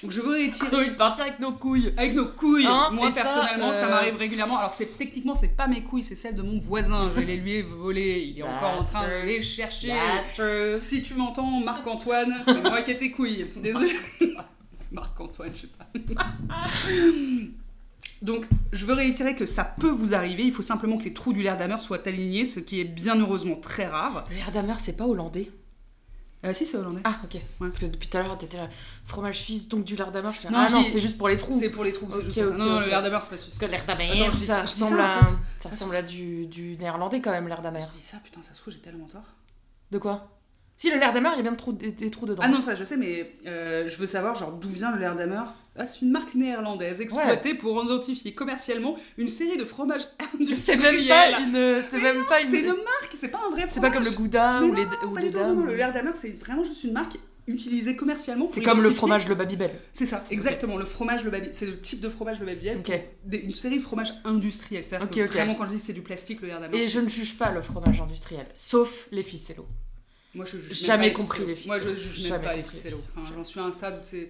Donc, 0.03 0.11
je 0.11 0.21
veux. 0.21 0.37
On 0.37 0.75
a 0.75 0.79
envie 0.79 0.91
de 0.91 0.95
partir 0.95 1.25
avec 1.25 1.39
nos 1.39 1.53
couilles. 1.53 1.91
Avec 1.97 2.13
nos 2.13 2.27
couilles. 2.27 2.67
Hein, 2.67 2.91
Moi 2.93 3.09
ça, 3.09 3.23
personnellement, 3.23 3.73
ça, 3.73 3.87
euh, 3.87 3.89
m'arrive 3.89 4.15
régulièrement. 4.15 4.57
Alors 4.57 4.73
c'est 4.73 4.97
techniquement 4.97 5.33
c'est 5.33 5.55
pas 5.55 5.67
mes 5.67 5.81
couilles, 5.81 6.03
c'est 6.03 6.15
celles 6.15 6.35
de 6.35 6.43
mon 6.43 6.59
voisin. 6.59 7.11
Je 7.15 7.21
les 7.21 7.37
lui 7.37 7.55
ai 7.55 7.61
volées. 7.63 8.31
Il 8.31 8.39
est 8.39 8.43
encore 8.43 8.79
en 8.79 8.83
train 8.83 9.07
de 9.07 9.25
les 9.25 9.41
chercher. 9.41 9.87
That's 9.87 10.35
true. 10.35 10.77
Si 10.77 11.01
tu 11.01 11.15
m'entends, 11.15 11.59
Marc-Antoine, 11.61 12.31
c'est 12.43 12.61
moi 12.61 12.81
qui 12.83 12.91
ai 12.91 12.97
tes 12.97 13.11
couilles. 13.11 13.47
Désolé. 13.55 13.91
Marc-Antoine, 14.91 15.51
je 15.55 15.61
sais 15.61 15.67
pas. 15.67 15.87
Donc, 18.21 18.47
je 18.73 18.85
veux 18.85 18.93
réitérer 18.93 19.35
que 19.35 19.45
ça 19.45 19.63
peut 19.63 19.89
vous 19.89 20.13
arriver. 20.15 20.43
Il 20.43 20.51
faut 20.51 20.63
simplement 20.63 20.97
que 20.97 21.03
les 21.03 21.13
trous 21.13 21.33
du 21.33 21.43
Lerdamer 21.43 21.77
soient 21.79 22.07
alignés, 22.07 22.45
ce 22.45 22.59
qui 22.59 22.79
est 22.81 22.83
bien 22.85 23.19
heureusement 23.19 23.55
très 23.55 23.85
rare. 23.85 24.25
Le 24.31 24.37
Herdamer, 24.37 24.73
c'est 24.79 24.97
pas 24.97 25.05
hollandais. 25.05 25.51
Euh, 26.45 26.53
si, 26.53 26.65
c'est 26.67 26.77
hollandais. 26.77 27.01
Ah, 27.03 27.19
ok. 27.23 27.39
Parce 27.59 27.77
que 27.79 27.85
depuis 27.87 28.07
tout 28.09 28.17
à 28.17 28.21
l'heure, 28.23 28.37
t'étais 28.37 28.57
là, 28.57 28.69
fromage 29.05 29.39
suisse, 29.41 29.67
donc 29.67 29.83
du 29.83 29.95
Lerdamer. 29.95 30.29
Je 30.39 30.47
Non, 30.47 30.57
ah 30.67 30.69
non, 30.71 30.83
c'est 30.83 30.99
juste 30.99 31.17
pour 31.17 31.29
les 31.29 31.37
trous. 31.37 31.57
C'est 31.59 31.69
pour 31.69 31.83
les 31.83 31.91
trous. 31.91 32.07
c'est 32.11 32.17
Ok, 32.19 32.23
juste 32.25 32.39
pour 32.39 32.47
ça. 32.49 32.53
ok, 32.53 32.59
non, 32.59 32.65
non, 32.65 32.79
le 32.79 32.87
Lerdamer, 32.89 33.17
c'est 33.21 33.29
pas 33.31 33.37
suisse. 33.37 33.57
Parce 33.59 33.71
que 33.71 33.75
l'Erdamer, 33.75 34.21
Attends, 34.23 34.31
ça 34.35 34.45
ça, 34.45 34.61
ressemble 34.61 34.99
en 34.99 35.03
à, 35.03 35.25
fait. 35.25 35.33
ça 35.59 35.69
ressemble 35.69 35.95
à 35.95 36.01
du, 36.01 36.45
du 36.47 36.77
néerlandais 36.77 37.21
quand 37.21 37.31
même, 37.31 37.47
l'Erdamer. 37.47 37.81
Je 37.91 37.97
dis 37.97 38.03
ça, 38.03 38.17
putain, 38.23 38.41
ça 38.41 38.53
se 38.53 38.61
trouve, 38.61 38.73
j'ai 38.73 38.79
tellement 38.79 39.05
tort. 39.07 39.25
De 39.91 39.97
quoi? 39.99 40.31
Si, 40.75 40.91
le 40.91 40.97
l'Erdamer, 40.99 41.29
il 41.33 41.37
y 41.37 41.39
a 41.39 41.41
bien 41.43 41.53
de 41.53 41.57
trous- 41.57 41.73
des, 41.73 41.91
des 41.91 42.11
trous 42.11 42.27
dedans. 42.27 42.43
Ah 42.45 42.49
non, 42.49 42.61
ça 42.61 42.75
je 42.75 42.83
sais, 42.83 42.97
mais 42.97 43.33
euh, 43.47 43.87
je 43.89 43.97
veux 43.97 44.05
savoir 44.05 44.35
genre 44.35 44.51
d'où 44.51 44.69
vient 44.69 44.91
le 44.91 44.99
Lerdamer. 44.99 45.41
Ah, 45.77 45.85
c'est 45.85 46.01
une 46.01 46.11
marque 46.11 46.33
néerlandaise 46.35 47.01
exploitée 47.01 47.53
pour 47.53 47.83
identifier 47.83 48.33
commercialement 48.33 48.95
une 49.17 49.27
série 49.27 49.57
de 49.57 49.63
fromages 49.65 50.07
industriels. 50.33 50.79
C'est 50.79 51.99
même 51.99 52.25
pas 52.27 52.41
une. 52.41 52.47
C'est 52.47 52.59
une 52.61 52.67
marque, 52.67 53.11
c'est 53.13 53.27
pas 53.29 53.39
un 53.45 53.51
vrai 53.51 53.67
fromage. 53.67 53.73
C'est 53.73 53.81
pas 53.81 53.91
comme 53.91 54.03
le 54.03 54.11
Gouda 54.11 54.59
Mais 54.61 54.67
ou 54.67 54.73
les, 54.73 54.85
non, 54.85 54.91
ou 55.05 55.09
pas 55.11 55.21
les 55.21 55.27
du 55.27 55.33
tout, 55.33 55.39
non, 55.39 55.55
non, 55.55 55.65
le 55.65 55.75
Lerdamer, 55.75 56.11
c'est 56.13 56.31
vraiment 56.39 56.63
juste 56.63 56.83
une 56.83 56.93
marque 56.93 57.17
utilisée 57.47 57.95
commercialement. 57.95 58.49
C'est 58.51 58.61
comme 58.61 58.81
le 58.81 58.91
fromage 58.91 59.27
le 59.29 59.35
Babybel. 59.35 59.71
C'est 59.93 60.05
ça, 60.05 60.23
exactement. 60.31 60.77
Le 60.77 60.85
fromage, 60.85 61.23
le 61.23 61.31
baby, 61.31 61.49
c'est 61.51 61.65
le 61.65 61.77
type 61.77 62.01
de 62.01 62.09
fromage, 62.09 62.39
le 62.39 62.45
baby. 62.45 62.71
Ok. 62.71 62.91
Une 63.31 63.55
série 63.55 63.77
de 63.77 63.83
fromages 63.83 64.13
industriels. 64.25 64.83
C'est-à-dire 64.83 65.09
que 65.09 65.31
vraiment, 65.31 65.55
quand 65.55 65.65
je 65.65 65.75
dis 65.75 65.79
c'est 65.79 65.93
du 65.93 66.01
plastique, 66.01 66.41
le 66.41 66.47
Lerdamer. 66.49 66.77
Et 66.77 66.89
je 66.89 66.99
ne 66.99 67.07
juge 67.07 67.37
pas 67.37 67.51
le 67.51 67.61
fromage 67.61 68.01
industriel, 68.01 68.47
sauf 68.53 69.07
les 69.11 69.23
ficello. 69.23 69.65
Moi, 70.35 70.45
je 70.45 70.57
juge 70.57 70.85
jamais 70.85 71.13
compris 71.13 71.45
les 71.45 71.55
ficello. 71.55 71.79
Moi, 71.79 71.83
je 71.95 71.95
juge 71.99 72.23
même 72.23 72.29
Jamais 72.29 72.45
pas 72.45 72.55
les 72.55 72.61
compris 72.61 72.75
les 72.75 72.81
ficello. 72.81 72.97
ficello. 72.97 73.21
Enfin, 73.23 73.33
j'en 73.35 73.43
suis 73.43 73.59
à 73.59 73.63
un 73.63 73.71
stade 73.71 73.95
où 73.95 74.03
c'est. 74.03 74.29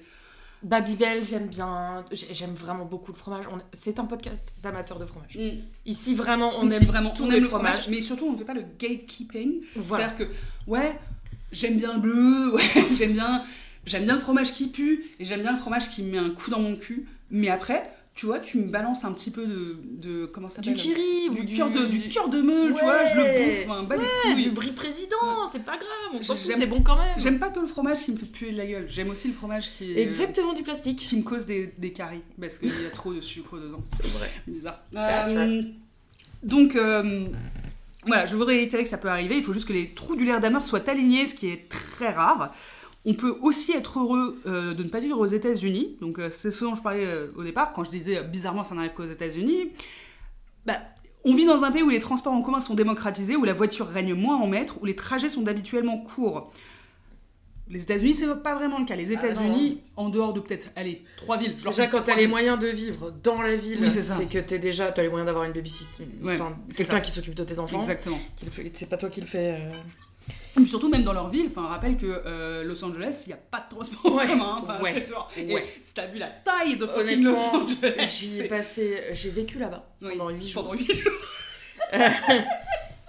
Babybel, 0.64 1.24
j'aime 1.24 1.48
bien. 1.48 2.04
J'ai- 2.12 2.34
J'aime 2.34 2.54
vraiment 2.54 2.86
beaucoup 2.86 3.12
le 3.12 3.18
fromage. 3.18 3.46
On- 3.52 3.60
C'est 3.74 4.00
un 4.00 4.06
podcast 4.06 4.54
d'amateurs 4.64 4.98
de 5.00 5.06
fromage. 5.06 5.36
Mm. 5.38 5.60
Ici, 5.86 6.16
vraiment, 6.16 6.52
on 6.60 6.68
Ici, 6.68 6.78
aime 6.78 6.84
vraiment, 6.86 7.12
tous 7.12 7.24
on 7.24 7.30
les 7.30 7.38
aime 7.38 7.44
le 7.44 7.48
fromages. 7.50 7.76
fromage, 7.82 7.90
mais 7.96 8.02
surtout 8.02 8.26
on 8.28 8.34
ne 8.34 8.38
fait 8.38 8.44
pas 8.46 8.54
le 8.56 8.64
gatekeeping. 8.80 9.62
Voilà. 9.76 10.10
C'est-à-dire 10.10 10.28
que, 10.30 10.34
ouais, 10.72 11.00
j'aime 11.52 11.78
bien 11.78 11.94
le 11.94 12.00
bleu, 12.00 12.54
ouais, 12.56 12.86
j'aime 12.96 13.14
bien, 13.14 13.44
j'aime 13.86 14.04
bien 14.06 14.16
le 14.16 14.20
fromage 14.22 14.54
qui 14.54 14.68
pue, 14.68 15.06
et 15.20 15.26
j'aime 15.26 15.42
bien 15.42 15.52
le 15.52 15.58
fromage 15.60 15.90
qui 15.92 16.02
me 16.04 16.12
met 16.12 16.18
un 16.18 16.32
coup 16.32 16.50
dans 16.50 16.60
mon 16.60 16.76
cul. 16.76 17.08
Mais 17.30 17.50
après, 17.50 17.92
tu 18.18 18.26
vois, 18.26 18.40
tu 18.40 18.58
me 18.58 18.64
balances 18.68 19.06
un 19.06 19.12
petit 19.14 19.30
peu 19.32 19.46
de, 19.46 19.78
de 19.84 20.26
comment 20.26 20.50
ça 20.50 20.62
Du 20.62 20.70
s'appelle 20.70 20.82
kiri 20.82 21.30
du, 21.30 21.40
ou 21.40 21.44
du... 21.46 21.56
cœur 21.56 21.70
de, 21.72 21.86
du 21.86 22.08
cœur 22.10 22.28
de 22.30 22.42
meule, 22.42 22.74
tu 22.74 22.84
vois, 22.84 23.06
je 23.06 23.16
le 23.16 23.24
bouffe, 23.68 23.88
bas 23.88 23.96
les 23.96 24.30
Ouais, 24.34 24.44
du 24.44 24.50
brie 24.50 24.72
président, 24.72 25.48
c'est 25.52 25.64
pas 25.64 25.78
grave, 25.78 25.88
on 26.14 26.20
s'en 26.20 26.36
fout, 26.36 26.48
J'aime- 26.48 26.60
c'est 26.60 26.66
bon 26.66 26.82
quand 26.82 26.98
même. 26.98 27.14
J'aime 27.18 27.38
pas 27.40 27.50
que 27.52 27.60
le 27.60 27.68
fromage 27.68 28.00
qui 28.04 28.12
me 28.12 28.18
fait 28.18 28.26
puer 28.26 28.52
de 28.52 28.58
la 28.58 28.66
gueule. 28.66 28.86
J'aime 28.90 29.12
aussi 29.12 29.28
le 29.28 29.36
fromage 29.36 29.72
qui 29.72 29.92
est- 29.94 30.02
Exactement 30.02 30.54
du 30.54 30.64
plastique. 30.64 30.98
qui 30.98 31.16
me 31.16 31.22
cause 31.24 31.46
des, 31.46 31.74
des 31.78 31.94
caries 31.94 32.24
parce 32.42 32.58
qu'il 32.58 32.70
y 32.70 32.86
a 32.86 32.90
trop 32.90 33.14
de 33.14 33.22
sucre 33.22 33.58
dedans. 33.60 33.84
C'est 34.02 34.18
vrai. 34.18 34.32
Bizarre. 34.48 34.82
Euh, 34.96 35.62
donc, 36.44 36.76
euh, 36.76 37.26
voilà, 38.06 38.26
je 38.26 38.36
voudrais 38.36 38.56
réitérer 38.56 38.84
que 38.84 38.90
ça 38.90 38.98
peut 38.98 39.10
arriver. 39.10 39.36
Il 39.38 39.44
faut 39.44 39.54
juste 39.54 39.68
que 39.68 39.74
les 39.74 39.94
trous 39.94 40.16
du 40.16 40.26
Lerdamer 40.26 40.62
soient 40.62 40.90
alignés, 40.90 41.28
ce 41.28 41.36
qui 41.36 41.50
est 41.50 41.70
très 41.70 42.12
rare. 42.12 42.54
On 43.10 43.14
peut 43.14 43.38
aussi 43.42 43.72
être 43.72 44.00
heureux 44.00 44.38
euh, 44.46 44.74
de 44.74 44.84
ne 44.84 44.90
pas 44.90 45.00
vivre 45.00 45.18
aux 45.18 45.26
États-Unis. 45.26 45.96
Donc, 46.02 46.20
euh, 46.20 46.30
c'est 46.30 46.52
ce 46.52 46.66
dont 46.66 46.76
je 46.76 46.82
parlais 46.84 47.06
euh, 47.06 47.32
au 47.38 47.44
départ, 47.44 47.72
quand 47.74 47.84
je 47.86 47.90
disais 47.90 48.22
bizarrement 48.24 48.64
ça 48.64 48.76
n'arrive 48.76 48.92
qu'aux 48.94 49.06
États-Unis. 49.06 49.72
Bah, 50.66 50.76
on 51.24 51.34
vit 51.34 51.46
dans 51.46 51.64
un 51.64 51.72
pays 51.72 51.84
où 51.84 51.90
les 51.90 52.00
transports 52.00 52.34
en 52.34 52.42
commun 52.42 52.60
sont 52.60 52.74
démocratisés, 52.76 53.36
où 53.38 53.44
la 53.46 53.54
voiture 53.54 53.88
règne 53.88 54.14
moins 54.14 54.36
en 54.36 54.48
maître, 54.48 54.78
où 54.82 54.86
les 54.86 54.96
trajets 54.96 55.30
sont 55.30 55.48
habituellement 55.48 55.98
courts. 56.00 56.52
Les 57.70 57.82
États-Unis, 57.84 58.14
c'est 58.14 58.44
pas 58.44 58.56
vraiment 58.56 58.80
le 58.80 58.86
cas. 58.86 58.96
Les 58.96 59.10
Ah, 59.12 59.14
États-Unis, 59.16 59.82
en 59.98 60.08
dehors 60.10 60.34
de 60.34 60.40
peut-être, 60.40 60.70
allez, 60.78 61.04
trois 61.18 61.38
villes. 61.38 61.60
genre 61.60 61.74
Déjà, 61.74 61.88
quand 61.88 62.02
t'as 62.02 62.16
les 62.16 62.28
moyens 62.28 62.58
de 62.60 62.68
vivre 62.68 63.12
dans 63.24 63.42
la 63.42 63.56
ville, 63.56 63.80
Oui, 63.82 63.92
c'est 63.92 64.30
que 64.30 64.38
t'es 64.40 64.58
déjà, 64.60 64.92
t'as 64.94 65.02
les 65.02 65.10
moyens 65.10 65.26
d'avoir 65.26 65.44
une 65.46 65.52
babysit, 65.52 65.88
Ouais, 66.22 66.38
quelqu'un 66.76 67.02
qui 67.02 67.12
s'occupe 67.12 67.36
de 67.36 67.44
tes 67.44 67.60
enfants. 67.60 67.80
Exactement. 67.80 68.20
C'est 68.74 68.90
pas 68.90 68.98
toi 68.98 69.10
qui 69.10 69.20
le 69.22 69.28
fais. 69.28 69.56
euh. 69.62 69.72
Mais 70.60 70.66
surtout 70.66 70.90
même 70.90 71.04
dans 71.04 71.14
leur 71.14 71.30
ville, 71.30 71.46
enfin 71.48 71.68
rappelle 71.68 71.98
que 71.98 72.06
euh, 72.26 72.64
Los 72.64 72.84
Angeles, 72.84 73.24
il 73.26 73.30
n'y 73.30 73.34
a 73.34 73.38
pas 73.38 73.60
de 73.70 73.76
transport 73.76 74.14
Ouais, 74.16 74.24
en 74.26 74.28
commun. 74.28 74.60
Enfin, 74.64 74.82
ouais, 74.82 74.94
c'est 74.96 75.08
genre- 75.08 75.32
et 75.38 75.54
ouais. 75.54 75.68
si 75.84 75.94
t'as 75.94 76.08
vu 76.08 76.18
la 76.18 76.28
taille 76.30 76.78
de 76.78 76.88
fucking 76.88 77.24
Los 77.24 77.36
Angeles, 77.38 77.94
j'y 78.00 78.26
ai 78.40 78.42
c'est- 78.44 78.48
passé, 78.48 79.04
j'ai 79.12 79.30
vécu 79.30 79.60
là-bas 79.60 79.88
Oui, 80.02 80.10
pendant 80.18 80.30
8 80.30 80.48
jours. 80.50 80.64
Pendant 80.64 80.74
8 80.78 80.92
jours. 80.94 81.12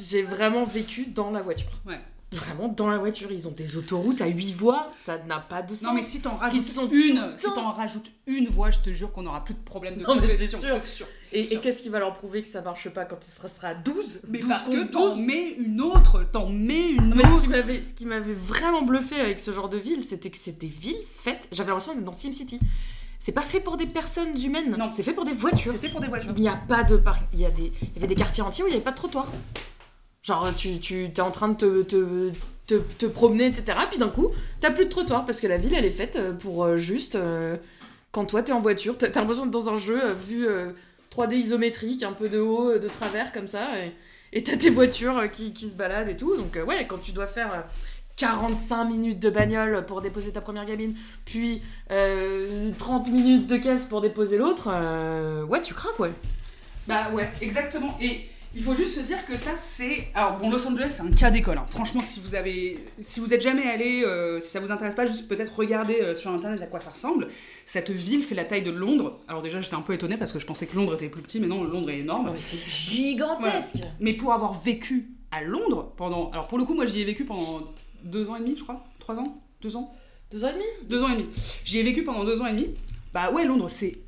J'ai 0.00 0.22
vraiment 0.22 0.64
vécu 0.64 1.06
dans 1.06 1.30
la 1.32 1.42
voiture. 1.42 1.66
Ouais. 1.86 1.98
Vraiment 2.30 2.68
dans 2.68 2.88
la 2.90 2.98
voiture. 2.98 3.32
Ils 3.32 3.48
ont 3.48 3.52
des 3.52 3.76
autoroutes 3.78 4.20
à 4.20 4.26
8 4.26 4.52
voies, 4.52 4.90
ça 5.02 5.16
n'a 5.26 5.38
pas 5.38 5.62
de 5.62 5.74
sens. 5.74 5.84
Non 5.84 5.94
mais 5.94 6.02
si 6.02 6.20
t'en 6.20 6.36
rajoutes 6.36 6.62
sont 6.62 6.88
une, 6.90 7.32
si 7.38 7.46
t'en 7.54 7.70
rajoutes 7.70 8.10
une 8.26 8.48
voix, 8.48 8.70
je 8.70 8.80
te 8.80 8.90
jure 8.92 9.10
qu'on 9.12 9.22
n'aura 9.22 9.42
plus 9.44 9.54
de 9.54 9.60
problème 9.60 9.94
de 9.94 10.00
c'est 10.00 10.04
congestion. 10.04 10.58
sûr. 10.58 10.68
C'est 10.74 10.80
sûr. 10.80 11.06
c'est 11.22 11.36
Et, 11.38 11.40
et 11.40 11.46
sûr. 11.46 11.60
qu'est-ce 11.62 11.82
qui 11.82 11.88
va 11.88 12.00
leur 12.00 12.12
prouver 12.12 12.42
que 12.42 12.48
ça 12.48 12.60
marche 12.60 12.88
pas 12.90 13.06
quand 13.06 13.16
il 13.26 13.30
sera, 13.30 13.48
sera 13.48 13.68
à 13.68 13.74
12 13.74 14.20
Mais 14.28 14.40
12 14.40 14.48
parce 14.50 14.68
que 14.68 14.84
t'en 14.84 15.14
12? 15.16 15.26
mets 15.26 15.52
une 15.54 15.80
autre, 15.80 16.22
t'en 16.30 16.50
mets 16.50 16.90
une 16.90 17.14
mais 17.14 17.26
autre. 17.30 17.44
ce 17.50 17.94
qui 17.94 18.04
m'avait 18.04 18.34
vraiment 18.34 18.82
bluffé 18.82 19.18
avec 19.18 19.40
ce 19.40 19.50
genre 19.54 19.70
de 19.70 19.78
ville, 19.78 20.04
c'était 20.04 20.28
que 20.28 20.36
c'est 20.38 20.58
des 20.58 20.66
villes 20.66 21.02
faites. 21.22 21.48
J'avais 21.50 21.70
l'impression 21.70 21.94
d'être 21.94 22.04
dans 22.04 22.12
SimCity. 22.12 22.60
C'est 23.18 23.32
pas 23.32 23.40
fait 23.42 23.60
pour 23.60 23.76
des 23.78 23.86
personnes 23.86 24.38
humaines, 24.40 24.76
Non. 24.78 24.90
c'est 24.92 25.02
fait 25.02 25.14
pour 25.14 25.24
des 25.24 25.32
voitures. 25.32 25.72
C'est 25.72 25.78
fait 25.78 25.90
pour 25.90 26.00
des 26.02 26.06
voitures. 26.08 26.30
Il 26.36 26.42
n'y 26.42 26.48
a 26.48 26.56
pas 26.68 26.84
de 26.84 26.96
parc. 26.98 27.22
Il 27.32 27.40
y, 27.40 27.46
a 27.46 27.50
des... 27.50 27.72
il 27.82 27.94
y 27.94 27.98
avait 27.98 28.06
des 28.06 28.14
quartiers 28.14 28.42
entiers 28.42 28.62
où 28.64 28.66
il 28.66 28.70
n'y 28.70 28.76
avait 28.76 28.84
pas 28.84 28.92
de 28.92 28.96
trottoir. 28.96 29.26
Genre, 30.22 30.54
tu, 30.56 30.78
tu 30.80 31.04
es 31.04 31.20
en 31.20 31.30
train 31.30 31.48
de 31.48 31.54
te, 31.54 31.82
te, 31.82 32.30
te, 32.66 32.74
te 32.74 33.06
promener, 33.06 33.46
etc. 33.46 33.78
Puis 33.88 33.98
d'un 33.98 34.08
coup, 34.10 34.28
t'as 34.60 34.70
plus 34.70 34.84
de 34.84 34.90
trottoir 34.90 35.24
parce 35.24 35.40
que 35.40 35.46
la 35.46 35.56
ville, 35.58 35.74
elle 35.74 35.84
est 35.86 35.90
faite 35.90 36.16
euh, 36.16 36.32
pour 36.32 36.64
euh, 36.64 36.76
juste. 36.76 37.14
euh, 37.16 37.56
quand 38.12 38.24
toi, 38.26 38.42
t'es 38.42 38.52
en 38.52 38.60
voiture, 38.60 38.96
t'as 38.98 39.08
l'impression 39.08 39.44
d'être 39.44 39.52
dans 39.52 39.68
un 39.70 39.78
jeu 39.78 40.00
vu 40.12 40.46
euh, 40.46 40.70
3D 41.14 41.34
isométrique, 41.36 42.02
un 42.02 42.12
peu 42.12 42.28
de 42.28 42.38
haut, 42.40 42.78
de 42.78 42.88
travers, 42.88 43.32
comme 43.32 43.46
ça. 43.46 43.68
Et 44.32 44.42
t'as 44.42 44.56
tes 44.56 44.70
voitures 44.70 45.30
qui, 45.30 45.52
qui 45.52 45.68
se 45.70 45.76
baladent 45.76 46.08
et 46.10 46.16
tout. 46.16 46.36
Donc, 46.36 46.58
ouais, 46.66 46.86
quand 46.86 46.98
tu 47.02 47.12
dois 47.12 47.26
faire. 47.26 47.52
euh, 47.54 47.60
45 48.16 48.84
minutes 48.86 49.20
de 49.20 49.30
bagnole 49.30 49.86
pour 49.86 50.02
déposer 50.02 50.32
ta 50.32 50.40
première 50.40 50.64
gamine, 50.66 50.96
puis 51.24 51.62
euh, 51.92 52.72
30 52.76 53.06
minutes 53.12 53.46
de 53.46 53.56
caisse 53.58 53.84
pour 53.84 54.00
déposer 54.00 54.38
l'autre, 54.38 54.68
ouais, 55.44 55.62
tu 55.62 55.72
craques, 55.72 56.00
ouais. 56.00 56.10
Bah 56.88 57.10
ouais, 57.12 57.30
exactement. 57.40 57.96
Et 58.00 58.22
Il 58.54 58.62
faut 58.62 58.74
juste 58.74 58.94
se 58.94 59.00
dire 59.00 59.24
que 59.26 59.36
ça, 59.36 59.52
c'est. 59.56 60.08
Alors, 60.14 60.38
bon, 60.38 60.50
Los 60.50 60.66
Angeles, 60.66 60.88
c'est 60.96 61.02
un 61.02 61.10
cas 61.10 61.30
d'école. 61.30 61.58
hein. 61.58 61.66
Franchement, 61.68 62.02
si 62.02 62.18
vous 62.20 62.34
avez. 62.34 62.78
Si 63.00 63.20
vous 63.20 63.34
êtes 63.34 63.42
jamais 63.42 63.68
allé, 63.68 64.02
euh, 64.04 64.40
si 64.40 64.48
ça 64.50 64.58
vous 64.60 64.72
intéresse 64.72 64.94
pas, 64.94 65.06
juste 65.06 65.28
peut-être 65.28 65.54
regarder 65.56 66.00
euh, 66.00 66.14
sur 66.14 66.30
internet 66.30 66.60
à 66.62 66.66
quoi 66.66 66.80
ça 66.80 66.90
ressemble. 66.90 67.28
Cette 67.66 67.90
ville 67.90 68.22
fait 68.22 68.34
la 68.34 68.44
taille 68.44 68.62
de 68.62 68.70
Londres. 68.70 69.18
Alors, 69.28 69.42
déjà, 69.42 69.60
j'étais 69.60 69.74
un 69.74 69.82
peu 69.82 69.92
étonnée 69.92 70.16
parce 70.16 70.32
que 70.32 70.38
je 70.38 70.46
pensais 70.46 70.66
que 70.66 70.74
Londres 70.76 70.94
était 70.94 71.08
plus 71.08 71.22
petit, 71.22 71.40
mais 71.40 71.46
non, 71.46 71.62
Londres 71.64 71.90
est 71.90 71.98
énorme. 71.98 72.32
C'est 72.38 72.58
gigantesque. 72.58 73.82
Mais 74.00 74.14
pour 74.14 74.32
avoir 74.32 74.58
vécu 74.60 75.10
à 75.30 75.42
Londres 75.42 75.92
pendant. 75.96 76.30
Alors, 76.30 76.48
pour 76.48 76.58
le 76.58 76.64
coup, 76.64 76.74
moi, 76.74 76.86
j'y 76.86 77.02
ai 77.02 77.04
vécu 77.04 77.24
pendant 77.26 77.42
deux 78.02 78.30
ans 78.30 78.36
et 78.36 78.40
demi, 78.40 78.56
je 78.56 78.62
crois. 78.62 78.84
Trois 78.98 79.16
ans? 79.16 79.38
Deux 79.60 79.76
ans? 79.76 79.92
Deux 80.30 80.44
ans 80.44 80.48
et 80.48 80.54
demi? 80.54 80.64
Deux 80.88 81.02
ans 81.02 81.08
et 81.10 81.16
demi. 81.16 81.26
J'y 81.64 81.78
ai 81.78 81.82
vécu 81.82 82.02
pendant 82.02 82.24
deux 82.24 82.40
ans 82.40 82.46
et 82.46 82.52
demi. 82.52 82.74
Bah 83.12 83.30
ouais, 83.30 83.44
Londres, 83.44 83.68
c'est 83.68 83.98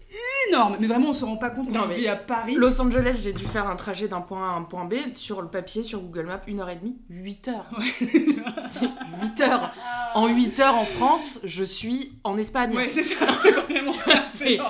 énorme. 0.48 0.76
Mais 0.80 0.86
vraiment, 0.86 1.10
on 1.10 1.12
se 1.12 1.24
rend 1.24 1.36
pas 1.36 1.50
compte 1.50 1.68
Non, 1.68 1.80
quand 1.80 1.84
on 1.86 1.88
mais 1.88 1.96
vit 1.98 2.08
à 2.08 2.16
Paris. 2.16 2.54
Los 2.56 2.80
Angeles, 2.80 3.20
j'ai 3.22 3.32
dû 3.32 3.44
faire 3.44 3.68
un 3.68 3.76
trajet 3.76 4.08
d'un 4.08 4.20
point 4.20 4.48
A 4.48 4.52
à 4.52 4.56
un 4.56 4.62
point 4.62 4.84
B. 4.84 4.94
Sur 5.14 5.42
le 5.42 5.48
papier, 5.48 5.82
sur 5.82 6.00
Google 6.00 6.26
Maps, 6.26 6.40
1h30, 6.46 6.94
8 7.08 7.48
heures. 7.48 7.70
C'est 8.66 8.88
8 9.22 9.40
heures. 9.42 9.72
En 10.14 10.26
8 10.28 10.60
heures 10.60 10.74
en 10.76 10.84
France, 10.86 11.40
je 11.44 11.62
suis 11.64 12.12
en 12.24 12.36
Espagne. 12.38 12.74
Ouais, 12.74 12.88
c'est 12.90 13.02
ça, 13.04 13.26
c'est 13.42 13.50
vraiment 13.52 13.92
ça. 13.92 14.14
C'est- 14.32 14.58
c'est 14.58 14.60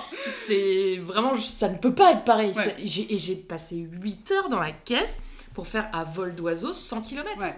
C'est 0.46 0.96
vraiment, 1.02 1.34
ça 1.36 1.68
ne 1.68 1.78
peut 1.78 1.94
pas 1.94 2.12
être 2.12 2.24
pareil. 2.24 2.52
Ouais. 2.54 2.74
C'est- 2.76 3.10
Et 3.12 3.18
j'ai 3.18 3.36
passé 3.36 3.76
8 3.76 4.30
heures 4.32 4.48
dans 4.48 4.58
la 4.60 4.72
caisse 4.72 5.20
pour 5.54 5.66
faire 5.66 5.88
à 5.92 6.04
vol 6.04 6.34
d'oiseau 6.34 6.72
100 6.72 7.00
km. 7.02 7.38
Ouais, 7.40 7.56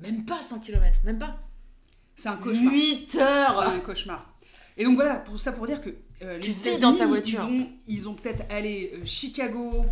Même 0.00 0.24
pas 0.24 0.40
100 0.42 0.60
km, 0.60 0.98
même 1.04 1.18
pas. 1.18 1.36
c'est 2.14 2.28
un 2.28 2.36
cauchemar. 2.36 2.72
8 2.72 3.06
C'est 3.10 3.20
heures 3.22 3.60
un 3.68 3.78
cauchemar. 3.80 4.26
Et 4.76 4.84
donc 4.84 4.94
voilà, 4.96 5.16
pour 5.16 5.40
ça 5.40 5.52
pour 5.52 5.66
dire 5.66 5.80
que 5.80 5.90
euh, 6.22 6.38
Tu 6.40 6.50
vis 6.52 6.78
dans 6.80 6.94
ta 6.94 7.06
voiture. 7.06 7.46
Ils 7.50 7.60
ont, 7.62 7.66
ils 7.88 8.08
ont 8.08 8.14
peut-être 8.14 8.44
allé 8.50 8.92
euh, 8.94 8.98
Chicago, 9.04 9.84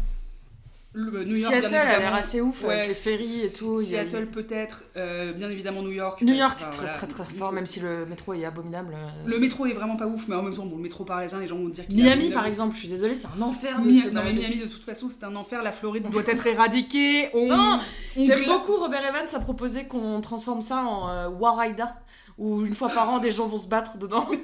le- 0.97 1.13
euh, 1.21 1.25
New 1.25 1.35
York, 1.37 1.53
Seattle 1.53 1.75
a 1.75 1.99
l'air 1.99 2.15
assez 2.15 2.41
ouf 2.41 2.63
Ouais, 2.63 2.75
avec 2.75 2.89
les 2.89 2.95
ferries 2.95 3.43
et 3.45 3.53
tout. 3.53 3.83
Seattle 3.83 4.27
peut-être, 4.27 4.85
euh, 4.97 5.33
bien 5.33 5.51
évidemment 5.51 5.83
New 5.83 5.91
York. 5.91 6.23
New 6.23 6.35
York, 6.35 6.57
très 6.61 6.71
voilà. 6.83 6.93
très 6.93 7.07
très 7.09 7.25
fort, 7.25 7.51
même 7.51 7.67
si 7.67 7.81
le 7.81 8.07
métro 8.07 8.33
est 8.33 8.45
abominable. 8.45 8.97
Le 9.27 9.39
métro 9.41 9.67
est 9.67 9.73
vraiment 9.73 9.97
pas 9.97 10.07
ouf, 10.07 10.29
mais 10.29 10.37
en 10.37 10.43
même 10.43 10.55
temps, 10.55 10.65
bon, 10.67 10.77
le 10.77 10.83
métro 10.83 11.05
parisien, 11.05 11.41
les 11.41 11.49
gens 11.49 11.57
vont 11.57 11.69
dire 11.69 11.87
qu'il 11.89 11.99
est 11.99 12.03
Miami, 12.05 12.31
par 12.31 12.47
exemple, 12.47 12.75
je 12.75 12.81
suis 12.81 12.89
désolée, 12.89 13.17
c'est 13.17 13.27
un 13.37 13.43
enfer 13.43 13.81
de 13.81 13.87
Mi- 13.89 14.01
se 14.03 14.09
non 14.11 14.23
mais. 14.25 14.33
Miami 14.35 14.59
de 14.59 14.67
toute 14.67 14.85
façon 14.85 15.09
c'est 15.09 15.25
un 15.25 15.35
enfer, 15.35 15.63
la 15.65 15.73
Floride 15.73 16.09
doit 16.11 16.23
être 16.29 16.47
éradiquée. 16.47 17.29
On, 17.35 17.49
Non, 17.55 17.81
on 18.17 18.25
J'aime 18.25 18.45
beaucoup 18.47 18.77
Robert 18.77 19.05
Evans 19.05 19.27
a 19.35 19.41
proposé 19.41 19.85
qu'on 19.87 20.21
transforme 20.21 20.63
ça 20.63 20.77
en 20.77 21.09
euh, 21.11 21.29
Waraida, 21.29 21.97
où 22.39 22.65
une 22.65 22.75
fois 22.77 22.89
par 22.89 23.11
an 23.11 23.19
des 23.19 23.33
gens 23.33 23.49
vont 23.49 23.57
se 23.57 23.67
battre 23.69 23.99
dedans. 23.99 24.29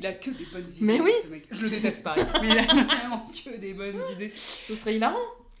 Il 0.00 0.06
a 0.06 0.12
que 0.14 0.30
des 0.30 0.46
bonnes 0.52 0.66
idées. 0.68 0.78
Mais 0.86 1.00
oui. 1.00 1.12
ce 1.24 1.28
mec. 1.28 1.44
Je 1.50 1.62
le 1.62 1.70
déteste 1.70 2.02
pareil. 2.04 2.24
mais 2.42 2.48
il 2.52 2.58
a 2.58 2.62
vraiment 2.64 3.26
que 3.44 3.56
des 3.58 3.72
bonnes 3.74 4.00
idées. 4.14 4.32
Ce 4.66 4.74
serait 4.74 4.96
hilarant. 4.96 5.16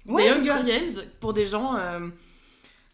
Ouais, 0.06 0.24
des 0.40 0.50
Hunger 0.50 0.64
Games 0.66 1.04
pour 1.20 1.32
des 1.34 1.46
gens. 1.46 1.76
euh, 1.76 2.08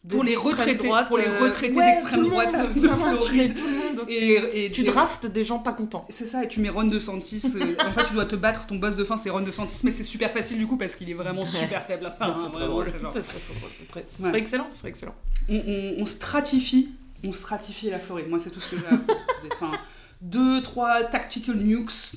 de 0.04 0.14
Pour 0.14 0.22
les 0.22 0.36
retraités, 0.36 0.86
droite, 0.86 1.08
pour 1.08 1.18
les 1.18 1.26
euh, 1.26 1.40
retraités 1.40 1.74
ouais, 1.74 1.84
d'extrême 1.86 2.28
droite 2.28 2.52
de 2.76 2.80
vraiment, 2.86 3.16
tu 3.16 3.26
Floride. 3.28 3.48
mets 3.48 3.54
tout 3.54 3.66
le 3.66 3.96
monde. 3.96 4.04
Et, 4.08 4.66
et 4.66 4.70
Tu 4.70 4.84
draftes 4.84 5.26
des 5.26 5.42
gens 5.44 5.58
pas 5.58 5.72
contents. 5.72 6.06
C'est 6.10 6.26
ça, 6.26 6.44
et 6.44 6.48
tu 6.48 6.60
mets 6.60 6.68
Ron 6.68 6.84
DeSantis. 6.84 7.42
euh, 7.56 7.74
en 7.84 7.92
fait, 7.92 8.04
tu 8.04 8.14
dois 8.14 8.24
te 8.26 8.36
battre. 8.36 8.66
Ton 8.66 8.76
boss 8.76 8.94
de 8.94 9.02
fin, 9.04 9.16
c'est 9.16 9.30
Ron 9.30 9.40
DeSantis, 9.40 9.80
mais 9.84 9.90
c'est 9.90 10.04
super 10.04 10.30
facile 10.30 10.58
du 10.58 10.66
coup 10.68 10.76
parce 10.76 10.94
qu'il 10.94 11.10
est 11.10 11.14
vraiment 11.14 11.44
super 11.46 11.84
faible. 11.84 12.06
Enfin, 12.06 12.32
c'est 12.34 12.40
trop 12.50 12.50
vraiment, 12.58 12.68
drôle. 12.74 12.86
c'est 12.86 12.98
très, 13.00 13.20
très 13.22 13.54
drôle. 13.58 13.70
Ce 13.72 13.84
serait, 13.84 14.04
ce 14.08 14.22
Ouais. 14.22 14.28
serait 14.28 14.38
excellent. 14.38 14.66
Ce 14.70 14.78
serait 14.78 14.88
excellent. 14.90 15.14
on, 15.48 15.56
on- 15.56 15.94
on 16.02 16.06
stratifie, 16.06 16.90
on 17.24 17.32
stratifie 17.32 17.90
la 17.90 17.98
Floride. 17.98 18.28
Moi, 18.28 18.38
c'est 18.38 18.50
tout 18.50 18.60
ce 18.60 18.70
que 18.70 18.76
j'ai 18.76 18.86
à 18.86 18.96
proposer. 18.98 19.48
Enfin, 19.54 19.72
deux, 20.20 20.62
trois 20.62 21.04
tactical 21.04 21.56
nukes 21.56 22.16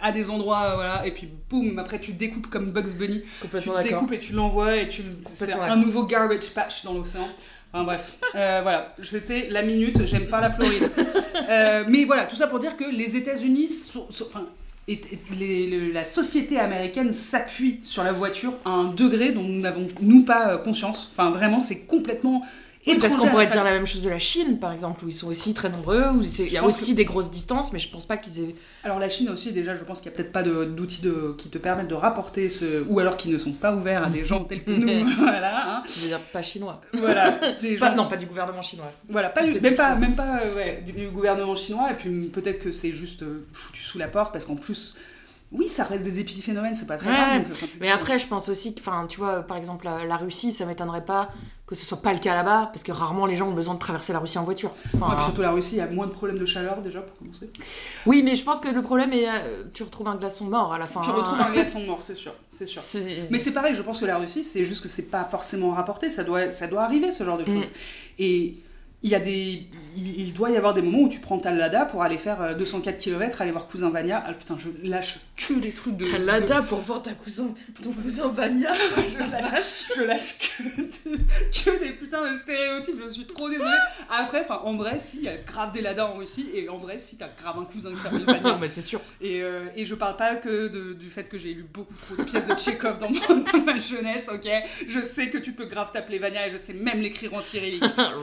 à 0.00 0.12
des 0.12 0.30
endroits, 0.30 0.64
euh, 0.66 0.74
voilà, 0.76 1.06
et 1.06 1.10
puis 1.10 1.28
boum, 1.50 1.78
après 1.78 1.98
tu 2.00 2.12
découpes 2.12 2.46
comme 2.48 2.70
Bugs 2.70 2.94
Bunny. 2.98 3.22
Tu 3.60 3.68
découpes 3.88 4.12
et 4.12 4.18
tu 4.18 4.32
l'envoies 4.32 4.76
et 4.76 4.88
tu 4.88 5.02
c'est 5.22 5.52
un 5.52 5.76
nouveau 5.76 6.04
garbage 6.04 6.50
patch 6.54 6.84
dans 6.84 6.94
l'océan. 6.94 7.26
Enfin 7.72 7.84
bref, 7.84 8.16
Euh, 8.36 8.60
voilà, 8.62 8.94
c'était 9.02 9.48
la 9.50 9.62
minute, 9.62 10.06
j'aime 10.06 10.28
pas 10.28 10.40
la 10.40 10.50
Floride. 10.50 10.90
Euh, 11.50 11.84
mais 11.88 12.04
voilà, 12.04 12.24
tout 12.24 12.34
ça 12.34 12.46
pour 12.48 12.58
dire 12.58 12.76
que 12.76 12.84
les 12.84 13.14
États-Unis 13.16 13.68
sont, 13.68 14.06
sont- 14.10 14.24
enfin, 14.26 14.46
et- 14.88 15.00
les- 15.38 15.92
la 15.92 16.04
société 16.04 16.58
américaine 16.58 17.12
s'appuie 17.12 17.80
sur 17.84 18.02
la 18.02 18.12
voiture 18.12 18.54
à 18.64 18.70
un 18.70 18.84
degré 18.84 19.30
dont 19.30 19.42
nous 19.42 19.60
n'avons 19.60 19.86
nous 20.00 20.24
pas 20.24 20.56
conscience. 20.58 21.10
Enfin 21.12 21.30
vraiment, 21.30 21.60
c'est 21.60 21.86
complètement 21.86 22.42
Oui, 22.86 22.98
parce 23.00 23.16
qu'on 23.16 23.28
pourrait 23.28 23.46
dire 23.46 23.64
la 23.64 23.72
même 23.72 23.86
chose 23.86 24.02
de 24.02 24.10
la 24.10 24.18
Chine, 24.18 24.58
par 24.58 24.72
exemple, 24.72 25.04
où 25.04 25.08
ils 25.08 25.14
sont 25.14 25.26
aussi 25.28 25.54
très 25.54 25.68
nombreux, 25.68 26.04
où 26.14 26.22
il 26.22 26.52
y 26.52 26.56
a 26.56 26.64
aussi 26.64 26.94
des 26.94 27.04
grosses 27.04 27.30
distances, 27.30 27.72
mais 27.72 27.78
je 27.78 27.88
pense 27.88 28.06
pas 28.06 28.16
qu'ils 28.16 28.40
aient. 28.40 28.54
Alors 28.84 28.98
la 28.98 29.08
Chine 29.08 29.28
aussi, 29.28 29.52
déjà, 29.52 29.74
je 29.74 29.82
pense 29.84 30.00
qu'il 30.00 30.10
n'y 30.10 30.14
a 30.14 30.18
peut-être 30.18 30.32
pas 30.32 30.42
d'outils 30.42 31.02
qui 31.38 31.48
te 31.48 31.58
permettent 31.58 31.88
de 31.88 31.94
rapporter 31.94 32.48
ce... 32.48 32.84
Ou 32.88 33.00
alors 33.00 33.16
qui 33.16 33.28
ne 33.28 33.38
sont 33.38 33.52
pas 33.52 33.74
ouverts 33.74 34.04
à 34.04 34.08
des 34.08 34.24
gens 34.24 34.44
tels 34.44 34.62
que 34.62 34.70
nous. 34.70 35.08
voilà, 35.18 35.78
hein. 35.78 35.82
Je 35.86 36.02
veux 36.02 36.08
dire, 36.08 36.20
pas 36.20 36.42
chinois. 36.42 36.80
Voilà. 36.92 37.30
Des 37.60 37.76
Pas- 37.76 37.94
non, 37.94 38.06
pas 38.06 38.16
du 38.16 38.26
gouvernement 38.26 38.62
chinois. 38.62 38.90
Voilà, 39.08 39.30
pas, 39.30 39.42
même 39.42 39.74
pas, 39.74 39.94
même 39.96 40.14
pas 40.14 40.40
euh, 40.44 40.54
ouais, 40.54 40.82
du, 40.84 40.92
du 40.92 41.08
gouvernement 41.08 41.56
chinois, 41.56 41.90
et 41.90 41.94
puis 41.94 42.28
peut-être 42.28 42.60
que 42.60 42.70
c'est 42.70 42.92
juste 42.92 43.22
euh, 43.22 43.46
foutu 43.52 43.82
sous 43.82 43.98
la 43.98 44.08
porte, 44.08 44.32
parce 44.32 44.44
qu'en 44.44 44.56
plus, 44.56 44.96
oui, 45.52 45.68
ça 45.68 45.84
reste 45.84 46.04
des 46.04 46.20
épiphénomènes, 46.20 46.74
c'est 46.74 46.86
pas 46.86 46.96
très 46.96 47.10
Ouais, 47.10 47.16
grave. 47.16 47.48
donc, 47.48 47.70
Mais 47.80 47.90
après, 47.90 48.18
je 48.18 48.26
pense 48.26 48.48
aussi 48.48 48.74
que, 48.74 48.80
enfin, 48.80 49.06
tu 49.08 49.18
vois, 49.18 49.42
par 49.42 49.56
exemple, 49.56 49.84
la, 49.84 50.04
la 50.04 50.16
Russie, 50.16 50.52
ça 50.52 50.66
m'étonnerait 50.66 51.04
pas 51.04 51.30
que 51.66 51.74
ce 51.74 51.84
soit 51.84 52.00
pas 52.00 52.12
le 52.12 52.20
cas 52.20 52.34
là-bas, 52.34 52.70
parce 52.72 52.84
que 52.84 52.92
rarement 52.92 53.26
les 53.26 53.34
gens 53.34 53.48
ont 53.48 53.54
besoin 53.54 53.74
de 53.74 53.80
traverser 53.80 54.12
la 54.12 54.20
Russie 54.20 54.38
en 54.38 54.44
voiture. 54.44 54.70
Enfin, 54.94 55.16
Ouais, 55.16 55.22
surtout 55.24 55.42
la 55.42 55.50
Russie, 55.50 55.74
il 55.74 55.78
y 55.78 55.80
a 55.80 55.88
moins 55.88 56.06
de 56.06 56.12
problèmes 56.12 56.38
de 56.38 56.46
chaleur 56.46 56.80
déjà, 56.80 57.00
pour 57.00 57.18
commencer. 57.18 57.50
Oui, 58.06 58.22
mais 58.22 58.36
je 58.36 58.44
pense 58.44 58.60
que 58.60 58.68
le 58.68 58.82
problème 58.82 59.12
est, 59.12 59.28
euh, 59.28 59.64
tu 59.74 59.82
retrouves 59.82 60.06
un 60.06 60.14
glaçon 60.14 60.44
mort 60.44 60.72
à 60.72 60.78
la 60.78 60.86
fin. 60.86 61.00
Tu 61.00 61.10
hein. 61.10 61.14
retrouves 61.14 61.40
un 61.40 61.52
glaçon 61.52 61.80
mort, 61.80 61.98
c'est 62.02 62.14
sûr, 62.14 62.32
c'est 62.50 62.66
sûr. 62.66 62.82
Mais 63.30 63.38
c'est 63.40 63.52
pareil, 63.52 63.74
je 63.74 63.82
pense 63.82 63.98
que 63.98 64.04
la 64.04 64.18
Russie, 64.18 64.44
c'est 64.44 64.64
juste 64.64 64.80
que 64.80 64.88
c'est 64.88 65.10
pas 65.10 65.24
forcément 65.24 65.72
rapporté, 65.72 66.08
ça 66.08 66.22
doit, 66.22 66.52
ça 66.52 66.68
doit 66.68 66.82
arriver 66.82 67.10
ce 67.10 67.24
genre 67.24 67.38
de 67.38 67.44
choses. 67.44 67.72
Et 68.20 68.62
il 69.02 69.10
y 69.10 69.14
a 69.16 69.20
des, 69.20 69.66
il, 69.96 70.32
doit 70.32 70.50
y 70.50 70.56
avoir 70.56 70.72
des 70.72 70.82
moments 70.82 71.00
où 71.02 71.08
tu 71.08 71.18
prends 71.18 71.38
ta 71.38 71.50
Lada 71.50 71.84
pour 71.84 72.02
aller 72.02 72.18
faire 72.18 72.40
euh, 72.40 72.54
204 72.54 72.98
km, 72.98 73.42
aller 73.42 73.50
voir 73.50 73.66
cousin 73.66 73.90
Vania. 73.90 74.22
Ah 74.24 74.32
putain, 74.32 74.56
je 74.56 74.68
lâche 74.88 75.18
que 75.36 75.52
des 75.54 75.70
trucs 75.72 75.96
de. 75.96 76.04
T'as 76.06 76.18
de- 76.18 76.24
Lada 76.24 76.62
pour 76.62 76.80
voir 76.80 77.02
ta 77.02 77.12
cousin, 77.12 77.54
ton 77.82 77.92
cousin 77.92 78.28
Vania. 78.28 78.72
je 78.74 79.18
lâche, 79.18 79.84
je 79.96 80.02
lâche 80.02 80.38
que, 80.38 80.62
de- 80.80 81.16
que 81.16 81.78
des 81.84 81.92
putains 81.92 82.32
de 82.32 82.38
stéréotypes, 82.38 82.96
je 83.06 83.12
suis 83.12 83.26
trop 83.26 83.48
désolée. 83.50 83.70
Après, 84.10 84.42
enfin, 84.48 84.60
en 84.64 84.74
vrai, 84.76 84.98
si, 84.98 85.18
il 85.18 85.22
y 85.24 85.28
a 85.28 85.36
grave 85.36 85.72
des 85.72 85.82
Lada 85.82 86.06
en 86.06 86.14
Russie, 86.14 86.48
et 86.54 86.68
en 86.68 86.78
vrai, 86.78 86.98
si, 86.98 87.18
t'as 87.18 87.28
grave 87.40 87.56
un 87.60 87.64
cousin 87.64 87.92
qui 87.94 88.00
s'appelle 88.00 88.24
Vania. 88.26 88.40
non, 88.52 88.58
mais 88.58 88.68
c'est 88.68 88.80
sûr. 88.80 89.00
Et, 89.20 89.42
euh, 89.42 89.66
et 89.76 89.84
je 89.84 89.94
parle 89.94 90.16
pas 90.16 90.36
que 90.36 90.68
de- 90.68 90.94
du 90.94 91.10
fait 91.10 91.28
que 91.28 91.36
j'ai 91.38 91.52
lu 91.52 91.66
beaucoup 91.70 91.94
trop 91.94 92.16
de 92.16 92.22
pièces 92.22 92.46
de 92.46 92.54
Tchekhov 92.54 92.98
dans, 93.00 93.10
ma 93.64 93.76
jeunesse, 93.76 94.28
ok? 94.32 94.48
Je 94.88 95.00
sais 95.00 95.28
que 95.28 95.38
tu 95.38 95.52
peux 95.52 95.66
grave 95.66 95.90
t'appeler 95.92 96.18
Vania 96.18 96.46
et 96.46 96.50
je 96.50 96.56
sais 96.56 96.72
même 96.72 97.00
l'écrire 97.00 97.34
en 97.34 97.40
cyrillique. 97.40 97.84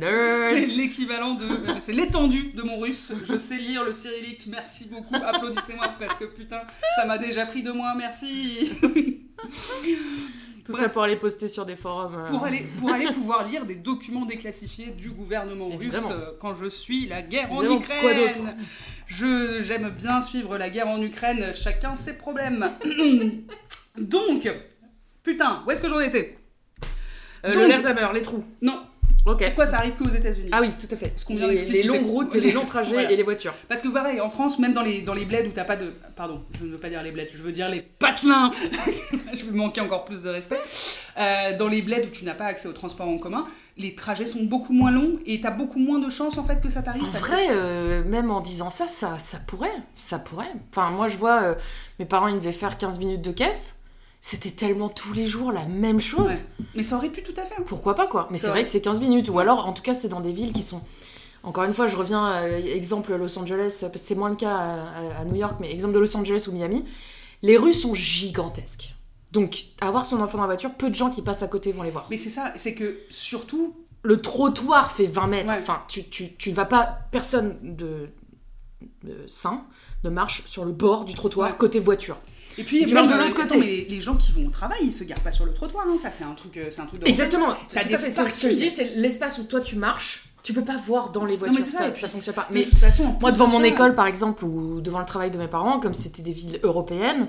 C'est 0.00 0.66
l'équivalent 0.76 1.34
de. 1.34 1.44
C'est 1.80 1.92
l'étendue 1.92 2.52
de 2.54 2.62
mon 2.62 2.78
russe. 2.78 3.12
Je 3.28 3.36
sais 3.36 3.56
lire 3.56 3.84
le 3.84 3.92
cyrillique. 3.92 4.46
Merci 4.48 4.86
beaucoup. 4.90 5.14
Applaudissez-moi 5.14 5.86
parce 5.98 6.16
que 6.18 6.21
putain, 6.26 6.62
ça 6.96 7.04
m'a 7.06 7.18
déjà 7.18 7.46
pris 7.46 7.62
deux 7.62 7.72
mois. 7.72 7.94
Merci. 7.96 8.70
Tout 10.64 10.70
Bref. 10.72 10.84
ça 10.84 10.88
pour 10.90 11.02
aller 11.02 11.16
poster 11.16 11.48
sur 11.48 11.66
des 11.66 11.74
forums. 11.74 12.14
euh, 12.14 12.28
Pour 12.28 12.44
aller, 12.44 12.64
pour 12.78 12.90
aller 12.92 13.06
pouvoir 13.12 13.48
lire 13.48 13.64
des 13.64 13.74
documents 13.74 14.24
déclassifiés 14.24 14.86
du 14.96 15.10
gouvernement 15.10 15.68
Évidemment. 15.72 16.08
russe 16.08 16.16
euh, 16.16 16.30
quand 16.40 16.54
je 16.54 16.66
suis 16.70 17.06
la 17.06 17.20
guerre 17.22 17.50
en 17.52 17.64
Ukraine. 17.64 18.00
quoi 18.00 18.14
d'autre 18.14 18.54
Je 19.06 19.60
j'aime 19.62 19.90
bien 19.90 20.20
suivre 20.20 20.56
la 20.56 20.70
guerre 20.70 20.86
en 20.86 21.02
Ukraine, 21.02 21.52
chacun 21.52 21.96
ses 21.96 22.16
problèmes. 22.16 22.70
Donc, 23.98 24.48
putain, 25.24 25.64
où 25.66 25.70
est-ce 25.72 25.82
que 25.82 25.88
j'en 25.88 25.98
étais? 26.00 26.38
Euh, 27.44 27.52
Donc- 27.52 27.84
le 27.84 28.14
les 28.14 28.22
trous. 28.22 28.44
Non, 28.62 28.80
Ok. 29.24 29.44
pourquoi 29.46 29.66
ça 29.66 29.78
arrive 29.78 29.94
qu'aux 29.94 30.08
États-Unis 30.08 30.48
Ah 30.50 30.60
oui, 30.60 30.70
tout 30.78 30.92
à 30.92 30.96
fait. 30.96 31.12
Ce 31.16 31.24
qu'on 31.24 31.36
vient 31.36 31.46
les, 31.46 31.56
les 31.56 31.82
longues 31.84 32.06
routes 32.06 32.34
et 32.34 32.40
les 32.40 32.50
longs 32.52 32.64
trajets 32.64 32.92
Voilà. 32.92 33.10
et 33.12 33.16
les 33.16 33.22
voitures. 33.22 33.54
Parce 33.68 33.80
que 33.82 33.88
pareil, 33.88 34.20
en 34.20 34.28
France, 34.30 34.58
même 34.58 34.72
dans 34.72 34.82
les, 34.82 35.02
dans 35.02 35.14
les 35.14 35.24
bleds 35.24 35.46
où 35.46 35.52
t'as 35.52 35.64
pas 35.64 35.76
de... 35.76 35.92
Pardon, 36.16 36.42
je 36.58 36.64
ne 36.64 36.70
veux 36.70 36.78
pas 36.78 36.88
dire 36.88 37.02
les 37.02 37.12
bleds, 37.12 37.28
je 37.32 37.40
veux 37.42 37.52
dire 37.52 37.68
les 37.68 37.80
patelins 37.82 38.50
Je 39.32 39.44
veux 39.44 39.52
manquer 39.52 39.80
encore 39.80 40.04
plus 40.04 40.22
de 40.22 40.30
respect. 40.30 40.60
Euh, 41.18 41.56
dans 41.56 41.68
les 41.68 41.82
bleds 41.82 42.06
où 42.06 42.10
tu 42.10 42.24
n'as 42.24 42.34
pas 42.34 42.46
accès 42.46 42.66
au 42.68 42.72
transport 42.72 43.08
en 43.08 43.18
commun, 43.18 43.44
les 43.78 43.94
trajets 43.94 44.26
sont 44.26 44.42
beaucoup 44.44 44.72
moins 44.72 44.90
longs 44.90 45.18
et 45.24 45.40
t'as 45.40 45.50
beaucoup 45.50 45.78
moins 45.78 45.98
de 45.98 46.10
chances 46.10 46.36
en 46.36 46.42
fait 46.44 46.60
que 46.60 46.68
ça 46.68 46.82
t'arrive. 46.82 47.04
En 47.04 47.06
vrai, 47.06 47.46
euh, 47.50 48.02
même 48.04 48.30
en 48.30 48.40
disant 48.40 48.70
ça, 48.70 48.88
ça, 48.88 49.18
ça 49.18 49.38
pourrait. 49.46 49.72
Ça 49.94 50.18
pourrait. 50.18 50.52
Enfin, 50.70 50.90
moi, 50.90 51.08
je 51.08 51.16
vois, 51.16 51.42
euh, 51.42 51.54
mes 51.98 52.04
parents, 52.06 52.28
ils 52.28 52.36
devaient 52.36 52.52
faire 52.52 52.76
15 52.76 52.98
minutes 52.98 53.22
de 53.22 53.32
caisse. 53.32 53.81
C'était 54.24 54.50
tellement 54.52 54.88
tous 54.88 55.12
les 55.12 55.26
jours 55.26 55.50
la 55.50 55.66
même 55.66 56.00
chose. 56.00 56.28
Ouais. 56.28 56.44
Mais 56.76 56.84
ça 56.84 56.96
aurait 56.96 57.08
pu 57.10 57.22
tout 57.24 57.34
à 57.36 57.42
fait. 57.44 57.56
hein. 57.58 57.64
Pourquoi 57.66 57.96
pas, 57.96 58.06
quoi 58.06 58.28
Mais 58.30 58.38
C'est 58.38 58.46
vrai. 58.46 58.60
vrai 58.60 58.64
que 58.64 58.70
c'est 58.70 58.80
15 58.80 59.00
minutes. 59.00 59.28
Ou 59.28 59.40
alors, 59.40 59.66
en 59.66 59.72
tout 59.72 59.82
cas, 59.82 59.94
c'est 59.94 60.08
dans 60.08 60.20
des 60.20 60.32
villes 60.32 60.52
qui 60.52 60.62
sont... 60.62 60.80
Encore 61.42 61.64
une 61.64 61.74
fois, 61.74 61.88
je 61.88 61.96
reviens, 61.96 62.32
euh, 62.36 62.56
exemple 62.56 63.12
Los 63.16 63.36
Angeles, 63.36 63.84
c'est 63.96 64.14
moins 64.14 64.28
le 64.28 64.36
cas 64.36 64.54
à, 64.56 64.82
à- 64.90 65.18
à 65.18 65.24
New 65.24 65.34
York, 65.34 65.56
mais 65.58 65.72
exemple 65.72 65.92
de 65.94 65.98
Los 65.98 66.16
Angeles 66.16 66.46
ou 66.48 66.52
Miami, 66.52 66.84
les 67.42 67.56
rues 67.58 67.72
sont 67.72 67.94
gigantesques. 67.94 68.94
Donc, 69.32 69.64
avoir 69.80 70.06
son 70.06 70.20
enfant 70.22 70.38
dans 70.38 70.44
la 70.44 70.46
voiture, 70.46 70.72
peu 70.74 70.88
de 70.88 70.94
gens 70.94 71.10
qui 71.10 71.20
passent 71.20 71.42
à 71.42 71.48
côté 71.48 71.72
vont 71.72 71.82
les 71.82 71.90
voir. 71.90 72.06
Mais 72.10 72.16
c'est 72.18 72.30
ça, 72.30 72.52
c'est 72.54 72.74
que 72.74 73.00
surtout, 73.10 73.74
Le 74.04 74.20
trottoir 74.22 74.92
fait 74.92 75.06
20 75.06 75.26
mètres. 75.26 75.52
Ouais. 75.52 75.58
Enfin, 75.60 75.82
tu, 75.88 76.04
tu, 76.04 76.32
tu 76.36 76.50
ne 76.50 76.54
vas 76.54 76.64
pas. 76.64 76.98
Personne 77.10 77.56
de, 77.62 78.08
de 79.04 79.26
sain 79.26 79.64
ne 80.04 80.10
marche 80.10 80.44
sur 80.46 80.64
le 80.64 80.72
bord 80.72 81.04
du 81.04 81.14
trottoir 81.14 81.50
Ouais. 81.50 81.56
côté 81.58 81.78
voiture. 81.80 82.16
Et 82.58 82.64
puis, 82.64 82.80
Tu 82.80 82.94
même, 82.94 83.06
marches 83.06 83.08
de 83.16 83.18
l'autre 83.22 83.36
côté. 83.36 83.56
mais 83.58 83.86
les, 83.88 84.00
gens 84.00 84.16
qui 84.16 84.32
vont 84.32 84.46
au 84.46 84.50
travail, 84.50 84.78
ils 84.82 84.92
se 84.92 85.04
garent 85.04 85.20
pas 85.20 85.32
sur 85.32 85.44
le 85.44 85.52
trottoir, 85.52 85.86
hein, 85.88 85.96
ça 85.96 86.10
c'est 86.10 86.24
un 86.24 86.34
truc, 86.34 86.56
euh, 86.56 86.66
c'est 86.70 86.80
un 86.80 86.86
truc 86.86 87.00
de 87.00 87.06
Exactement, 87.06 87.48
tout 87.68 87.76
à 87.78 87.80
fait. 87.82 88.10
C'est 88.10 88.28
ce 88.28 88.42
que 88.46 88.50
je 88.50 88.56
dis, 88.56 88.70
c'est 88.70 88.94
l'espace 88.96 89.38
où 89.38 89.44
toi 89.44 89.60
tu 89.60 89.76
marches, 89.76 90.24
tu 90.42 90.52
peux 90.52 90.64
pas 90.64 90.76
voir 90.76 91.10
dans 91.10 91.24
les 91.24 91.36
voitures, 91.36 91.62
c'est 91.62 91.70
ça, 91.70 91.90
ça, 91.92 91.98
ça, 91.98 92.08
fonctionne 92.08 92.34
pas. 92.34 92.48
Mais 92.50 92.64
de 92.64 92.70
toute 92.70 92.78
façon, 92.78 93.14
moi, 93.20 93.30
devant 93.32 93.46
de 93.46 93.52
mon 93.52 93.62
école, 93.64 93.94
par 93.94 94.06
exemple, 94.06 94.44
ou 94.44 94.80
devant 94.80 94.98
le 95.00 95.06
travail 95.06 95.30
de 95.30 95.38
mes 95.38 95.48
parents, 95.48 95.80
comme 95.80 95.94
c'était 95.94 96.22
des 96.22 96.32
villes 96.32 96.58
européennes, 96.62 97.28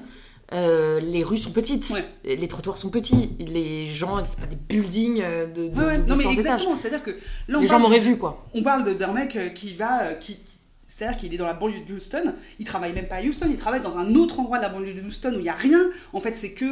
euh, 0.51 0.99
les 0.99 1.23
rues 1.23 1.37
sont 1.37 1.51
petites, 1.51 1.89
Ouais. 1.91 2.35
les 2.35 2.47
trottoirs 2.47 2.77
sont 2.77 2.89
petits, 2.89 3.31
les 3.39 3.85
gens, 3.87 4.23
c'est 4.25 4.39
pas 4.39 4.45
des 4.45 4.55
buildings 4.57 5.21
euh, 5.21 5.47
de, 5.47 5.67
de, 5.69 5.79
Ouais, 5.79 5.85
ouais, 5.85 5.97
de 5.99 6.01
non 6.09 6.15
mais 6.17 6.23
200 6.23 6.31
étages. 6.31 6.37
exactement, 6.37 6.75
c'est-à-dire 6.75 7.01
que 7.03 7.11
là 7.47 7.57
on 7.57 7.61
Les 7.61 7.67
gens 7.67 7.79
m'auraient 7.79 7.99
vu, 7.99 8.17
quoi. 8.17 8.45
on 8.53 8.61
parle 8.61 8.95
d'un 8.97 9.13
mec 9.13 9.53
qui 9.55 9.73
va, 9.73 10.13
qui, 10.19 10.35
qui- 10.35 10.59
c'est-à-dire 10.95 11.17
qu'il 11.17 11.33
est 11.33 11.37
dans 11.37 11.47
la 11.47 11.53
banlieue 11.53 11.83
de 11.87 11.93
Houston, 11.93 12.33
il 12.59 12.65
travaille 12.65 12.93
même 12.93 13.07
pas 13.07 13.15
à 13.17 13.21
Houston, 13.23 13.47
il 13.49 13.55
travaille 13.57 13.81
dans 13.81 13.97
un 13.97 14.13
autre 14.15 14.39
endroit 14.39 14.57
de 14.57 14.63
la 14.63 14.69
banlieue 14.69 14.93
de 14.93 15.01
Houston 15.01 15.33
où 15.35 15.39
il 15.39 15.45
y 15.45 15.49
a 15.49 15.53
rien. 15.55 15.89
En 16.13 16.19
fait, 16.19 16.35
c'est 16.35 16.51
que 16.53 16.65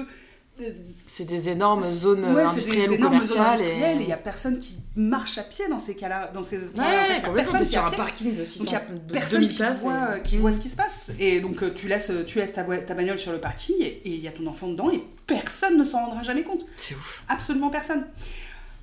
euh, 0.61 0.69
C'est 0.83 1.27
des 1.27 1.49
énormes 1.49 1.81
zones 1.81 2.25
Ouais, 2.35 2.43
industrielles 2.43 2.83
des 2.83 2.89
ou 2.89 2.93
énormes 2.95 3.21
zones 3.23 3.39
industrielles, 3.39 3.97
et 3.97 4.01
il 4.01 4.05
et... 4.05 4.09
y 4.09 4.13
a 4.13 4.17
personne 4.17 4.59
qui 4.59 4.79
marche 4.95 5.37
à 5.37 5.43
pied 5.43 5.65
dans 5.69 5.79
ces 5.79 5.95
cas-là, 5.95 6.29
dans 6.33 6.43
ces 6.43 6.57
Ouais, 6.57 6.63
en 6.79 7.05
fait, 7.05 7.15
il 7.17 7.21
y 7.23 7.25
a 7.25 7.31
personne 7.33 7.61
qui 7.61 7.65
sur 7.71 7.85
un 7.85 7.91
parking 7.91 8.31
de 8.33 8.37
Donc 8.37 8.45
600, 8.45 8.65
il 8.67 8.71
y 8.71 8.75
a 8.75 8.79
personne 9.11 9.39
2000 9.39 9.49
qui, 9.49 9.57
places. 9.57 9.81
voit, 9.81 10.17
et- 10.17 10.21
qui 10.21 10.37
voit 10.37 10.51
ce 10.51 10.59
qui 10.59 10.69
se 10.69 10.75
passe. 10.75 11.13
Et 11.19 11.39
donc 11.39 11.63
euh, 11.63 11.71
tu 11.73 11.87
laisses, 11.87 12.11
tu 12.27 12.37
laisses 12.37 12.53
ta, 12.53 12.63
ta 12.63 12.93
bagnole 12.93 13.17
sur 13.17 13.31
le 13.31 13.39
parking 13.39 13.75
et 13.79 14.01
et 14.05 14.09
il 14.09 14.19
y 14.21 14.27
a 14.27 14.31
ton 14.31 14.45
enfant 14.45 14.67
dedans 14.67 14.91
et 14.91 15.01
personne 15.25 15.77
ne 15.77 15.83
s'en 15.85 16.05
rendra 16.05 16.21
jamais 16.21 16.43
compte. 16.43 16.65
C'est 16.77 16.95
ouf. 16.95 17.23
Absolument 17.29 17.69
personne. 17.69 18.05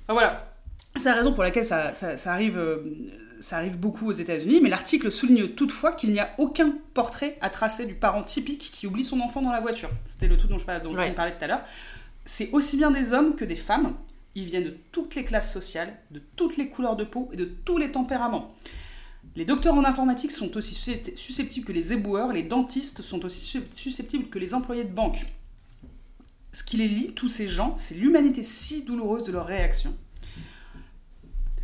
Enfin, 0.07 0.13
voilà. 0.13 0.45
C'est 0.99 1.09
la 1.09 1.15
raison 1.15 1.33
pour 1.33 1.43
laquelle 1.43 1.63
ça, 1.65 1.93
ça- 1.93 2.17
ça 2.17 2.33
arrive, 2.33 2.57
euh, 2.57 2.77
ça 3.39 3.57
arrive 3.57 3.77
beaucoup 3.77 4.07
aux 4.07 4.11
États-Unis. 4.11 4.59
Mais 4.61 4.69
l'article 4.69 5.11
souligne 5.11 5.49
toutefois 5.49 5.91
qu'il 5.93 6.11
n'y 6.11 6.19
a 6.19 6.33
aucun 6.37 6.73
portrait 6.93 7.37
à 7.41 7.49
tracer 7.49 7.85
du 7.85 7.95
parent 7.95 8.23
typique 8.23 8.69
qui 8.71 8.87
oublie 8.87 9.05
son 9.05 9.19
enfant 9.21 9.41
dans 9.41 9.51
la 9.51 9.61
voiture. 9.61 9.89
C'était 10.05 10.27
le 10.27 10.37
truc 10.37 10.51
dont 10.51 10.57
je 10.57 10.65
parlais, 10.65 10.81
dont 10.83 10.95
Ouais. 10.95 11.07
je 11.09 11.13
parlais 11.13 11.31
tout 11.37 11.43
à 11.43 11.47
l'heure. 11.47 11.63
C'est 12.25 12.49
aussi 12.51 12.77
bien 12.77 12.91
des 12.91 13.13
hommes 13.13 13.35
que 13.35 13.45
des 13.45 13.55
femmes. 13.55 13.95
Ils 14.35 14.45
viennent 14.45 14.65
de 14.65 14.77
toutes 14.91 15.15
les 15.15 15.23
classes 15.25 15.51
sociales, 15.51 15.97
de 16.11 16.21
toutes 16.35 16.57
les 16.57 16.69
couleurs 16.69 16.95
de 16.95 17.03
peau 17.03 17.29
et 17.33 17.37
de 17.37 17.45
tous 17.45 17.77
les 17.77 17.91
tempéraments. 17.91 18.53
Les 19.35 19.45
docteurs 19.45 19.73
en 19.75 19.83
informatique 19.83 20.31
sont 20.31 20.55
aussi 20.57 20.75
suscept- 20.75 21.15
susceptibles 21.17 21.65
que 21.65 21.71
les 21.73 21.93
éboueurs, 21.93 22.31
les 22.33 22.43
dentistes 22.43 23.01
sont 23.01 23.25
aussi 23.25 23.41
su- 23.41 23.63
susceptibles 23.73 24.29
que 24.29 24.39
les 24.39 24.53
employés 24.53 24.83
de 24.83 24.91
banque. 24.93 25.25
Ce 26.51 26.63
qui 26.63 26.77
les 26.77 26.87
lie, 26.87 27.13
tous 27.13 27.27
ces 27.29 27.47
gens, 27.47 27.75
c'est 27.77 27.95
l'humanité 27.95 28.41
si 28.43 28.83
douloureuse 28.83 29.23
de 29.23 29.31
leurs 29.31 29.45
réactions. 29.47 29.95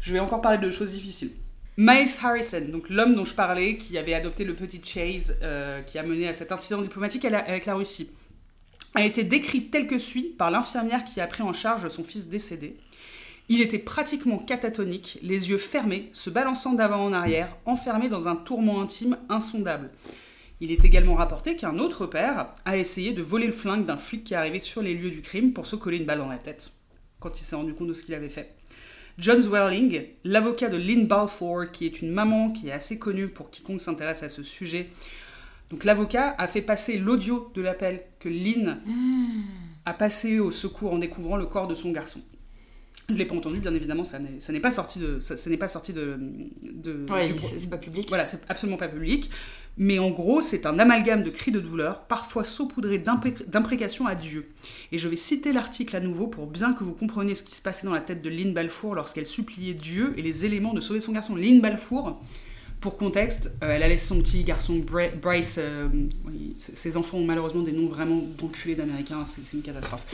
Je 0.02 0.14
vais 0.14 0.20
encore 0.20 0.42
parler 0.42 0.60
de 0.60 0.70
choses 0.72 0.92
difficiles. 0.92 1.32
Miles 1.78 2.08
Harrison, 2.24 2.66
donc 2.70 2.90
l'homme 2.90 3.16
dont 3.16 3.26
je 3.26 3.36
parlais, 3.36 3.78
qui 3.78 3.98
avait 3.98 4.14
adopté 4.14 4.46
le 4.46 4.54
petit 4.54 4.82
Chase, 4.82 5.38
euh, 5.44 5.82
qui 5.82 5.98
a 6.00 6.04
mené 6.04 6.28
à 6.30 6.34
cet 6.34 6.54
incident 6.54 6.82
diplomatique 6.82 7.26
avec 7.26 7.66
la 7.66 7.76
Russie, 7.76 8.12
a 8.94 9.04
été 9.04 9.26
décrit 9.26 9.66
tel 9.66 9.86
que 9.86 9.98
suit 9.98 10.34
par 10.38 10.52
l'infirmière 10.52 11.04
qui 11.04 11.20
a 11.20 11.28
pris 11.28 11.44
en 11.44 11.52
charge 11.52 11.90
son 11.90 12.06
fils 12.06 12.30
décédé. 12.30 12.78
Il 13.50 13.62
était 13.62 13.78
pratiquement 13.78 14.40
catatonique, 14.40 15.20
les 15.22 15.50
yeux 15.50 15.58
fermés, 15.58 16.10
se 16.14 16.30
balançant 16.30 16.74
d'avant 16.74 17.04
en 17.04 17.12
arrière, 17.12 17.58
enfermé 17.66 18.08
dans 18.08 18.30
un 18.30 18.38
tourment 18.38 18.82
intime 18.82 19.18
insondable. 19.28 19.92
Il 20.62 20.72
est 20.72 20.86
également 20.86 21.16
rapporté 21.16 21.58
qu'un 21.58 21.78
autre 21.78 22.06
père 22.06 22.48
a 22.64 22.78
essayé 22.78 23.12
de 23.12 23.22
voler 23.22 23.48
le 23.48 23.52
flingue 23.52 23.86
d'un 23.86 23.98
flic 23.98 24.24
qui 24.24 24.34
est 24.34 24.38
arrivé 24.38 24.62
sur 24.62 24.82
les 24.82 24.94
lieux 24.94 25.12
du 25.12 25.22
crime 25.22 25.52
pour 25.52 25.66
se 25.66 25.76
coller 25.76 25.98
une 25.98 26.06
balle 26.06 26.20
dans 26.20 26.30
la 26.30 26.38
tête, 26.38 26.72
quand 27.20 27.40
il 27.40 27.44
s'est 27.44 27.58
rendu 27.58 27.74
compte 27.74 27.90
de 27.90 27.94
ce 27.94 28.04
qu'il 28.04 28.16
avait 28.16 28.30
fait. 28.30 28.55
John 29.18 29.42
Swerling, 29.42 30.04
l'avocat 30.24 30.70
de 30.70 30.78
Lynn 30.78 31.08
Balfour, 31.08 31.72
qui 31.72 31.86
est 31.86 32.02
une 32.02 32.12
maman 32.12 32.52
qui 32.52 32.70
est 32.70 32.74
assez 32.74 33.00
connue 33.00 33.28
pour 33.28 33.50
quiconque 33.50 33.82
s'intéresse 33.82 34.24
à 34.24 34.30
ce 34.30 34.44
sujet. 34.44 34.90
Donc 35.70 35.84
l'avocat 35.84 36.36
a 36.38 36.48
fait 36.48 36.62
passer 36.62 36.98
l'audio 36.98 37.52
de 37.56 37.62
l'appel 37.62 38.02
que 38.20 38.30
Lynn 38.30 38.78
a 39.86 39.94
passé 39.94 40.40
au 40.40 40.52
secours 40.52 40.94
en 40.94 40.98
découvrant 41.00 41.38
le 41.38 41.46
corps 41.46 41.68
de 41.68 41.76
son 41.76 41.92
garçon. 41.92 42.22
Je 43.08 43.14
ne 43.14 43.20
l'ai 43.20 43.26
pas 43.26 43.36
entendu, 43.36 43.60
bien 43.60 43.74
évidemment, 43.74 44.04
ça 44.04 44.20
n'est 44.20 44.60
pas 44.60 44.72
sorti 44.72 45.00
de, 45.00 45.20
ça, 45.20 45.38
ça 45.38 45.50
n'est 45.50 45.58
pas 45.58 45.68
sorti 45.68 45.94
de, 45.94 46.18
Ouais, 47.10 47.32
c'est 47.38 47.70
pas 47.70 47.78
public. 47.78 48.08
voilà, 48.10 48.26
c'est 48.26 48.42
absolument 48.50 48.78
pas 48.78 48.88
public. 48.88 49.30
Mais 49.78 50.00
en 50.00 50.10
gros, 50.10 50.42
c'est 50.42 50.66
un 50.66 50.80
amalgame 50.80 51.22
de 51.22 51.30
cris 51.30 51.52
de 51.52 51.60
douleur, 51.60 52.06
parfois 52.06 52.46
saupoudré 52.46 52.98
d'impré- 52.98 53.46
d'imprécations 53.48 54.08
à 54.08 54.16
Dieu. 54.16 54.50
Et 54.94 54.98
je 54.98 55.10
vais 55.10 55.18
citer 55.18 55.52
l'article 55.52 55.96
à 55.98 56.00
nouveau 56.00 56.28
pour 56.28 56.48
bien 56.48 56.74
que 56.74 56.86
vous 56.86 56.94
compreniez 56.94 57.36
ce 57.36 57.44
qui 57.44 57.54
se 57.54 57.62
passait 57.62 57.86
dans 57.86 57.94
la 57.94 58.00
tête 58.00 58.22
de 58.22 58.30
Lynn 58.30 58.54
Balfour 58.54 58.96
lorsqu'elle 58.96 59.26
suppliait 59.26 59.74
Dieu 59.74 60.14
et 60.18 60.22
les 60.22 60.46
éléments 60.46 60.74
de 60.74 60.80
sauver 60.80 61.02
son 61.02 61.12
garçon. 61.12 61.36
Lynn 61.36 61.60
Balfour, 61.60 62.22
pour 62.86 62.98
contexte, 62.98 63.52
euh, 63.64 63.72
elle 63.76 63.82
a 63.82 63.88
laissé 63.88 64.06
son 64.06 64.22
petit 64.22 64.44
garçon 64.44 64.80
Bryce. 65.20 65.58
euh, 65.60 65.88
ses 66.56 66.98
enfants 66.98 67.18
ont 67.18 67.24
malheureusement 67.26 67.64
des 67.64 67.72
noms 67.72 67.88
vraiment 67.88 68.22
d'enculés 68.38 68.76
d'américains, 68.76 69.26
c'est 69.26 69.42
une 69.58 69.64
catastrophe. 69.64 70.06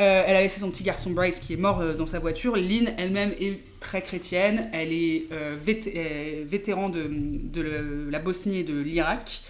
Euh, 0.00 0.24
elle 0.26 0.34
a 0.34 0.40
laissé 0.40 0.58
son 0.58 0.68
petit 0.72 0.82
garçon 0.82 1.10
Bryce 1.12 1.38
qui 1.38 1.52
est 1.52 1.56
mort 1.56 1.80
dans 1.96 2.06
sa 2.06 2.18
voiture. 2.18 2.56
Lynn 2.56 2.92
elle-même 2.98 3.32
est 3.38 3.60
très 3.78 4.02
chrétienne. 4.02 4.68
Elle 4.72 4.92
est 4.92 5.28
vét- 5.64 6.42
vétéran 6.44 6.88
de, 6.90 8.08
la 8.10 8.18
Bosnie 8.18 8.58
et 8.58 8.64
de 8.64 8.74
l'Irak. 8.80 9.42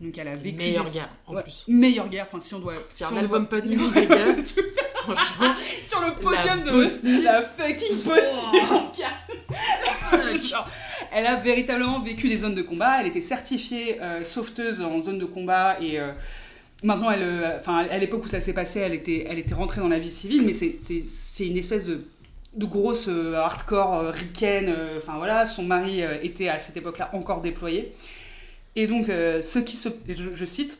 Donc 0.00 0.18
elle 0.18 0.26
a 0.28 0.34
vécu. 0.34 0.56
Meilleure 0.58 0.90
guerre, 0.90 1.08
en 1.28 1.34
Ouais, 1.36 1.42
plus. 1.44 1.64
Meilleure 1.68 2.08
guerre, 2.08 2.26
enfin 2.28 2.40
si 2.40 2.54
on 2.54 2.58
doit. 2.58 2.74
C'est 2.88 3.04
si 3.06 3.12
un 3.12 3.16
on 3.16 3.18
album 3.20 3.46
doit- 3.46 3.60
pas 3.60 3.60
de 3.64 3.68
nuit, 3.68 3.80
les 3.94 4.06
gars. 4.06 4.16
Franchement. 5.14 5.54
Sur 5.82 6.00
le 6.00 6.14
podium 6.20 6.62
de 6.62 6.70
Bosnie. 6.70 7.22
la 7.22 7.42
fucking 7.42 7.96
Bosnie, 8.02 8.60
Oh. 8.62 8.72
mon 8.72 8.90
gars. 8.90 10.36
Genre, 10.36 10.68
elle 11.12 11.26
a 11.26 11.36
véritablement 11.36 12.00
vécu 12.00 12.28
des 12.28 12.38
zones 12.38 12.54
de 12.54 12.62
combat. 12.62 13.00
Elle 13.00 13.06
était 13.06 13.20
certifiée 13.20 14.00
euh, 14.00 14.24
sauveteuse 14.24 14.80
en 14.80 15.00
zone 15.00 15.18
de 15.18 15.24
combat 15.24 15.76
et 15.80 15.98
euh, 16.00 16.12
maintenant, 16.82 17.10
elle, 17.10 17.22
euh, 17.22 17.58
à 17.66 17.98
l'époque 17.98 18.24
où 18.24 18.28
ça 18.28 18.40
s'est 18.40 18.52
passé, 18.52 18.80
elle 18.80 18.94
était, 18.94 19.26
elle 19.28 19.38
était 19.38 19.54
rentrée 19.54 19.80
dans 19.80 19.88
la 19.88 19.98
vie 19.98 20.10
civile, 20.10 20.42
mais 20.42 20.54
c'est, 20.54 21.46
une 21.46 21.56
espèce 21.56 21.86
de, 21.86 22.04
de 22.54 22.66
grosse 22.66 23.08
hardcore 23.08 24.04
ricaine. 24.12 24.74
Enfin 24.96 25.14
voilà, 25.18 25.46
son 25.46 25.62
mari 25.62 26.02
était 26.22 26.48
à 26.48 26.58
cette 26.58 26.76
époque-là 26.76 27.10
encore 27.12 27.40
déployé. 27.40 27.92
Et 28.74 28.86
donc, 28.86 29.06
ce 29.06 29.58
qui 29.58 29.76
se, 29.76 29.88
je, 30.08 30.34
je 30.34 30.44
cite. 30.44 30.78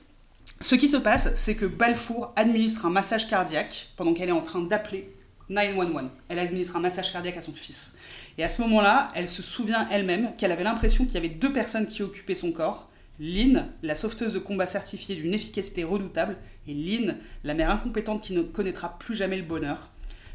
Ce 0.60 0.74
qui 0.74 0.88
se 0.88 0.96
passe, 0.96 1.34
c'est 1.36 1.54
que 1.54 1.66
Balfour 1.66 2.32
administre 2.34 2.86
un 2.86 2.90
massage 2.90 3.28
cardiaque 3.28 3.88
pendant 3.96 4.14
qu'elle 4.14 4.30
est 4.30 4.32
en 4.32 4.40
train 4.40 4.62
d'appeler 4.62 5.14
911. 5.50 6.10
Elle 6.28 6.38
administre 6.38 6.76
un 6.76 6.80
massage 6.80 7.12
cardiaque 7.12 7.36
à 7.36 7.42
son 7.42 7.52
fils. 7.52 7.96
Et 8.38 8.44
à 8.44 8.48
ce 8.48 8.62
moment-là, 8.62 9.12
elle 9.14 9.28
se 9.28 9.42
souvient 9.42 9.86
elle-même 9.90 10.32
qu'elle 10.36 10.52
avait 10.52 10.64
l'impression 10.64 11.04
qu'il 11.04 11.14
y 11.14 11.18
avait 11.18 11.28
deux 11.28 11.52
personnes 11.52 11.86
qui 11.86 12.02
occupaient 12.02 12.34
son 12.34 12.52
corps. 12.52 12.88
Lynn, 13.18 13.68
la 13.82 13.94
sauveteuse 13.94 14.34
de 14.34 14.38
combat 14.38 14.66
certifiée 14.66 15.16
d'une 15.16 15.32
efficacité 15.32 15.84
redoutable, 15.84 16.36
et 16.66 16.74
Lynn, 16.74 17.16
la 17.44 17.54
mère 17.54 17.70
incompétente 17.70 18.22
qui 18.22 18.34
ne 18.34 18.42
connaîtra 18.42 18.98
plus 18.98 19.14
jamais 19.14 19.36
le 19.36 19.42
bonheur. 19.42 19.90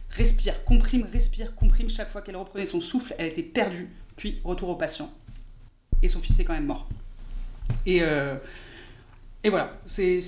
Respire, 0.10 0.64
comprime, 0.66 1.08
respire, 1.12 1.56
comprime. 1.56 1.90
Chaque 1.90 2.10
fois 2.10 2.22
qu'elle 2.22 2.36
reprenait 2.36 2.66
son 2.66 2.82
souffle, 2.82 3.16
elle 3.18 3.28
était 3.28 3.44
perdue. 3.44 3.90
Puis, 4.18 4.40
retour 4.44 4.70
au 4.70 4.76
patient. 4.76 5.12
Et 6.02 6.10
son 6.10 6.20
fils 6.20 6.40
est 6.40 6.44
quand 6.44 6.54
même 6.54 6.66
mort. 6.66 6.90
Et, 7.86 8.02
euh, 8.02 8.36
et 9.44 9.50
voilà, 9.50 9.76
c'est 9.86 10.20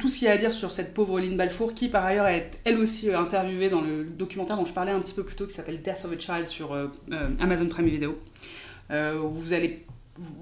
tout 0.00 0.08
ce 0.08 0.18
qu'il 0.18 0.26
y 0.26 0.28
a 0.28 0.32
à 0.32 0.36
dire 0.36 0.52
sur 0.52 0.72
cette 0.72 0.92
pauvre 0.92 1.20
Lynn 1.20 1.36
Balfour, 1.36 1.74
qui 1.74 1.88
par 1.88 2.04
ailleurs 2.04 2.26
est 2.26 2.58
elle 2.64 2.78
aussi 2.78 3.08
euh, 3.08 3.18
interviewée 3.18 3.68
dans 3.68 3.80
le 3.80 4.02
documentaire 4.02 4.56
dont 4.56 4.64
je 4.64 4.72
parlais 4.72 4.90
un 4.90 4.98
petit 4.98 5.14
peu 5.14 5.22
plus 5.22 5.36
tôt, 5.36 5.46
qui 5.46 5.54
s'appelle 5.54 5.80
Death 5.80 6.04
of 6.04 6.12
a 6.12 6.18
Child 6.18 6.46
sur 6.46 6.72
euh, 6.72 6.88
euh, 7.12 7.28
Amazon 7.38 7.68
Prime 7.68 7.86
Video. 7.86 8.18
Vous 8.90 9.52
allez, 9.52 9.84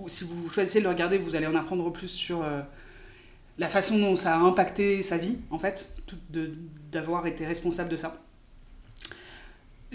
si 0.07 0.25
vous 0.25 0.49
choisissez 0.51 0.79
de 0.79 0.85
le 0.85 0.91
regarder, 0.91 1.19
vous 1.19 1.37
allez 1.37 1.47
en 1.47 1.55
apprendre 1.55 1.93
plus 1.93 2.09
sur 2.09 2.45
la 3.59 3.69
façon 3.69 3.99
dont 3.99 4.15
ça 4.15 4.37
a 4.37 4.39
impacté 4.39 5.03
sa 5.03 5.19
vie, 5.19 5.37
en 5.51 5.59
fait, 5.59 5.91
d'avoir 6.93 7.27
été 7.27 7.45
responsable 7.45 7.91
de 7.91 7.97
ça. 7.97 8.23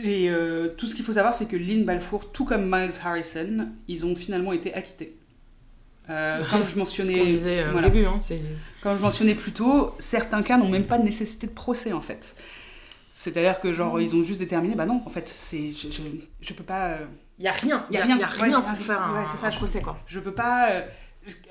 Et 0.03 0.30
tout 0.77 0.85
ce 0.85 0.95
qu'il 0.95 1.06
faut 1.06 1.14
savoir, 1.14 1.34
c'est 1.34 1.48
que 1.48 1.56
Lynn 1.56 1.85
Balfour, 1.85 2.30
tout 2.34 2.43
comme 2.43 2.65
Miles 2.69 2.91
Harrison, 3.02 3.69
ils 3.88 4.06
ont 4.06 4.18
finalement 4.18 4.52
été 4.52 4.73
acquittés. 4.73 5.15
Euh, 6.11 6.43
comme 6.51 6.61
je 6.67 6.77
mentionnais, 6.77 7.25
disait 7.25 7.59
euh, 7.63 7.71
voilà. 7.71 7.88
au 7.88 7.89
début, 7.91 8.05
hein, 8.05 8.17
comme 8.81 8.97
je 8.97 9.01
mentionnais 9.01 9.35
plus 9.35 9.53
tôt, 9.53 9.95
certains 9.99 10.43
cas 10.43 10.57
n'ont 10.57 10.67
même 10.69 10.85
pas 10.85 10.97
de 10.97 11.03
nécessité 11.03 11.47
de 11.47 11.53
procès 11.53 11.93
en 11.93 12.01
fait. 12.01 12.35
C'est-à-dire 13.13 13.59
que 13.59 13.73
genre 13.73 13.99
ils 14.01 14.15
ont 14.15 14.23
juste 14.23 14.39
déterminé, 14.39 14.75
bah 14.75 14.85
non, 14.85 15.01
en 15.05 15.09
fait, 15.09 15.27
c'est 15.27 15.71
je, 15.71 15.91
je, 15.91 16.01
je 16.41 16.53
peux 16.53 16.63
pas, 16.63 16.89
euh, 16.89 17.05
Il 17.39 17.45
y 17.45 17.47
a 17.47 17.51
rien. 17.51 17.85
Y 17.91 17.97
a 17.97 17.99
Il 17.99 18.03
rien. 18.07 18.17
y 18.19 18.23
a 18.23 18.27
Ouais, 18.27 18.33
rien 18.43 18.57
a 18.59 18.61
pour 18.61 18.77
faire 18.79 19.01
un, 19.01 19.13
Ouais, 19.21 19.25
c'est 19.27 19.38
ça, 19.38 19.47
un 19.47 19.51
je- 19.51 19.57
procès, 19.57 19.81
quoi. 19.81 19.97
je 20.07 20.19
peux 20.19 20.33
pas. 20.33 20.71
euh, 20.71 20.81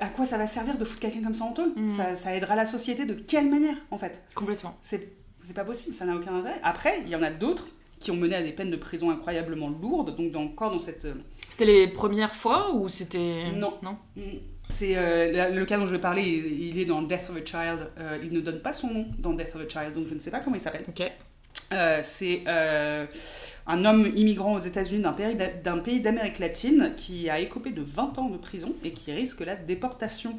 à 0.01 0.09
quoi 0.09 0.25
ça 0.25 0.37
va 0.37 0.47
servir 0.49 0.77
de 0.79 0.85
foutre 0.85 1.01
quelqu'un 1.01 1.23
comme 1.23 1.35
ça 1.35 1.45
en 1.45 1.53
tôle? 1.53 1.73
Mhm. 1.77 1.89
ça, 1.89 2.15
ça 2.17 2.35
aidera 2.35 2.57
la 2.57 2.67
société 2.67 3.05
de 3.07 3.15
quelle 3.15 3.49
manière 3.49 3.77
en 3.91 3.99
fait? 3.99 4.23
Complètement. 4.35 4.77
C'est 4.83 5.13
c'est 5.43 5.55
pas 5.55 5.65
possible, 5.65 5.95
ça 5.95 6.05
n'a 6.05 6.15
aucun 6.17 6.35
intérêt. 6.39 6.61
Après, 6.63 7.01
il 7.05 7.09
y 7.11 7.17
en 7.17 7.23
a 7.23 7.31
d'autres 7.31 7.69
qui 7.99 8.11
ont 8.11 8.17
mené 8.17 8.35
à 8.35 8.43
des 8.43 8.53
peines 8.53 8.71
de 8.71 8.77
prison 8.77 9.11
incroyablement 9.11 9.69
lourdes, 9.69 10.17
donc 10.17 10.33
dans- 10.33 10.43
encore 10.43 10.71
dans 10.71 10.79
cette 10.79 11.05
euh, 11.05 11.15
C'était 11.49 11.67
les 11.67 11.89
premières 11.89 12.35
fois 12.35 12.75
ou 12.75 12.89
c'était. 12.89 13.53
Non. 13.57 13.75
Non. 13.83 13.97
C'est 14.71 14.97
euh, 14.97 15.51
le 15.51 15.65
cas 15.67 15.77
dont 15.79 15.87
je 15.87 15.93
vais 15.93 15.99
parler, 16.01 16.23
il, 16.23 16.69
il 16.69 16.79
est 16.79 16.85
dans 16.87 17.03
Death 17.03 17.29
of 17.31 17.37
a 17.37 17.45
Child. 17.45 17.91
Euh, 17.99 18.19
il 18.23 18.33
ne 18.33 18.41
donne 18.41 18.61
pas 18.61 18.73
son 18.73 18.89
nom 18.93 19.07
dans 19.19 19.33
Death 19.35 19.55
of 19.55 19.63
a 19.63 19.69
Child, 19.69 19.95
donc 19.95 20.07
je 20.09 20.15
ne 20.15 20.19
sais 20.19 20.31
pas 20.31 20.41
comment 20.41 20.57
il 20.57 20.61
s'appelle. 20.61 20.85
Euh, 21.73 22.01
c'est 22.03 22.43
un 23.67 23.85
homme 23.85 24.11
immigrant 24.17 24.55
aux 24.55 24.59
États-Unis 24.61 25.03
d'un 25.03 25.13
pays 25.13 25.37
d'a- 25.37 25.49
d'un 25.49 25.79
pays 25.79 26.01
d'Amérique 26.01 26.39
latine 26.41 26.95
qui 26.97 27.29
a 27.31 27.39
écopé 27.39 27.71
de 27.71 27.83
20 27.83 28.19
ans 28.19 28.29
de 28.29 28.37
prison 28.39 28.75
et 28.83 28.93
qui 28.93 29.13
risque 29.13 29.41
la 29.41 29.55
déportation. 29.55 30.35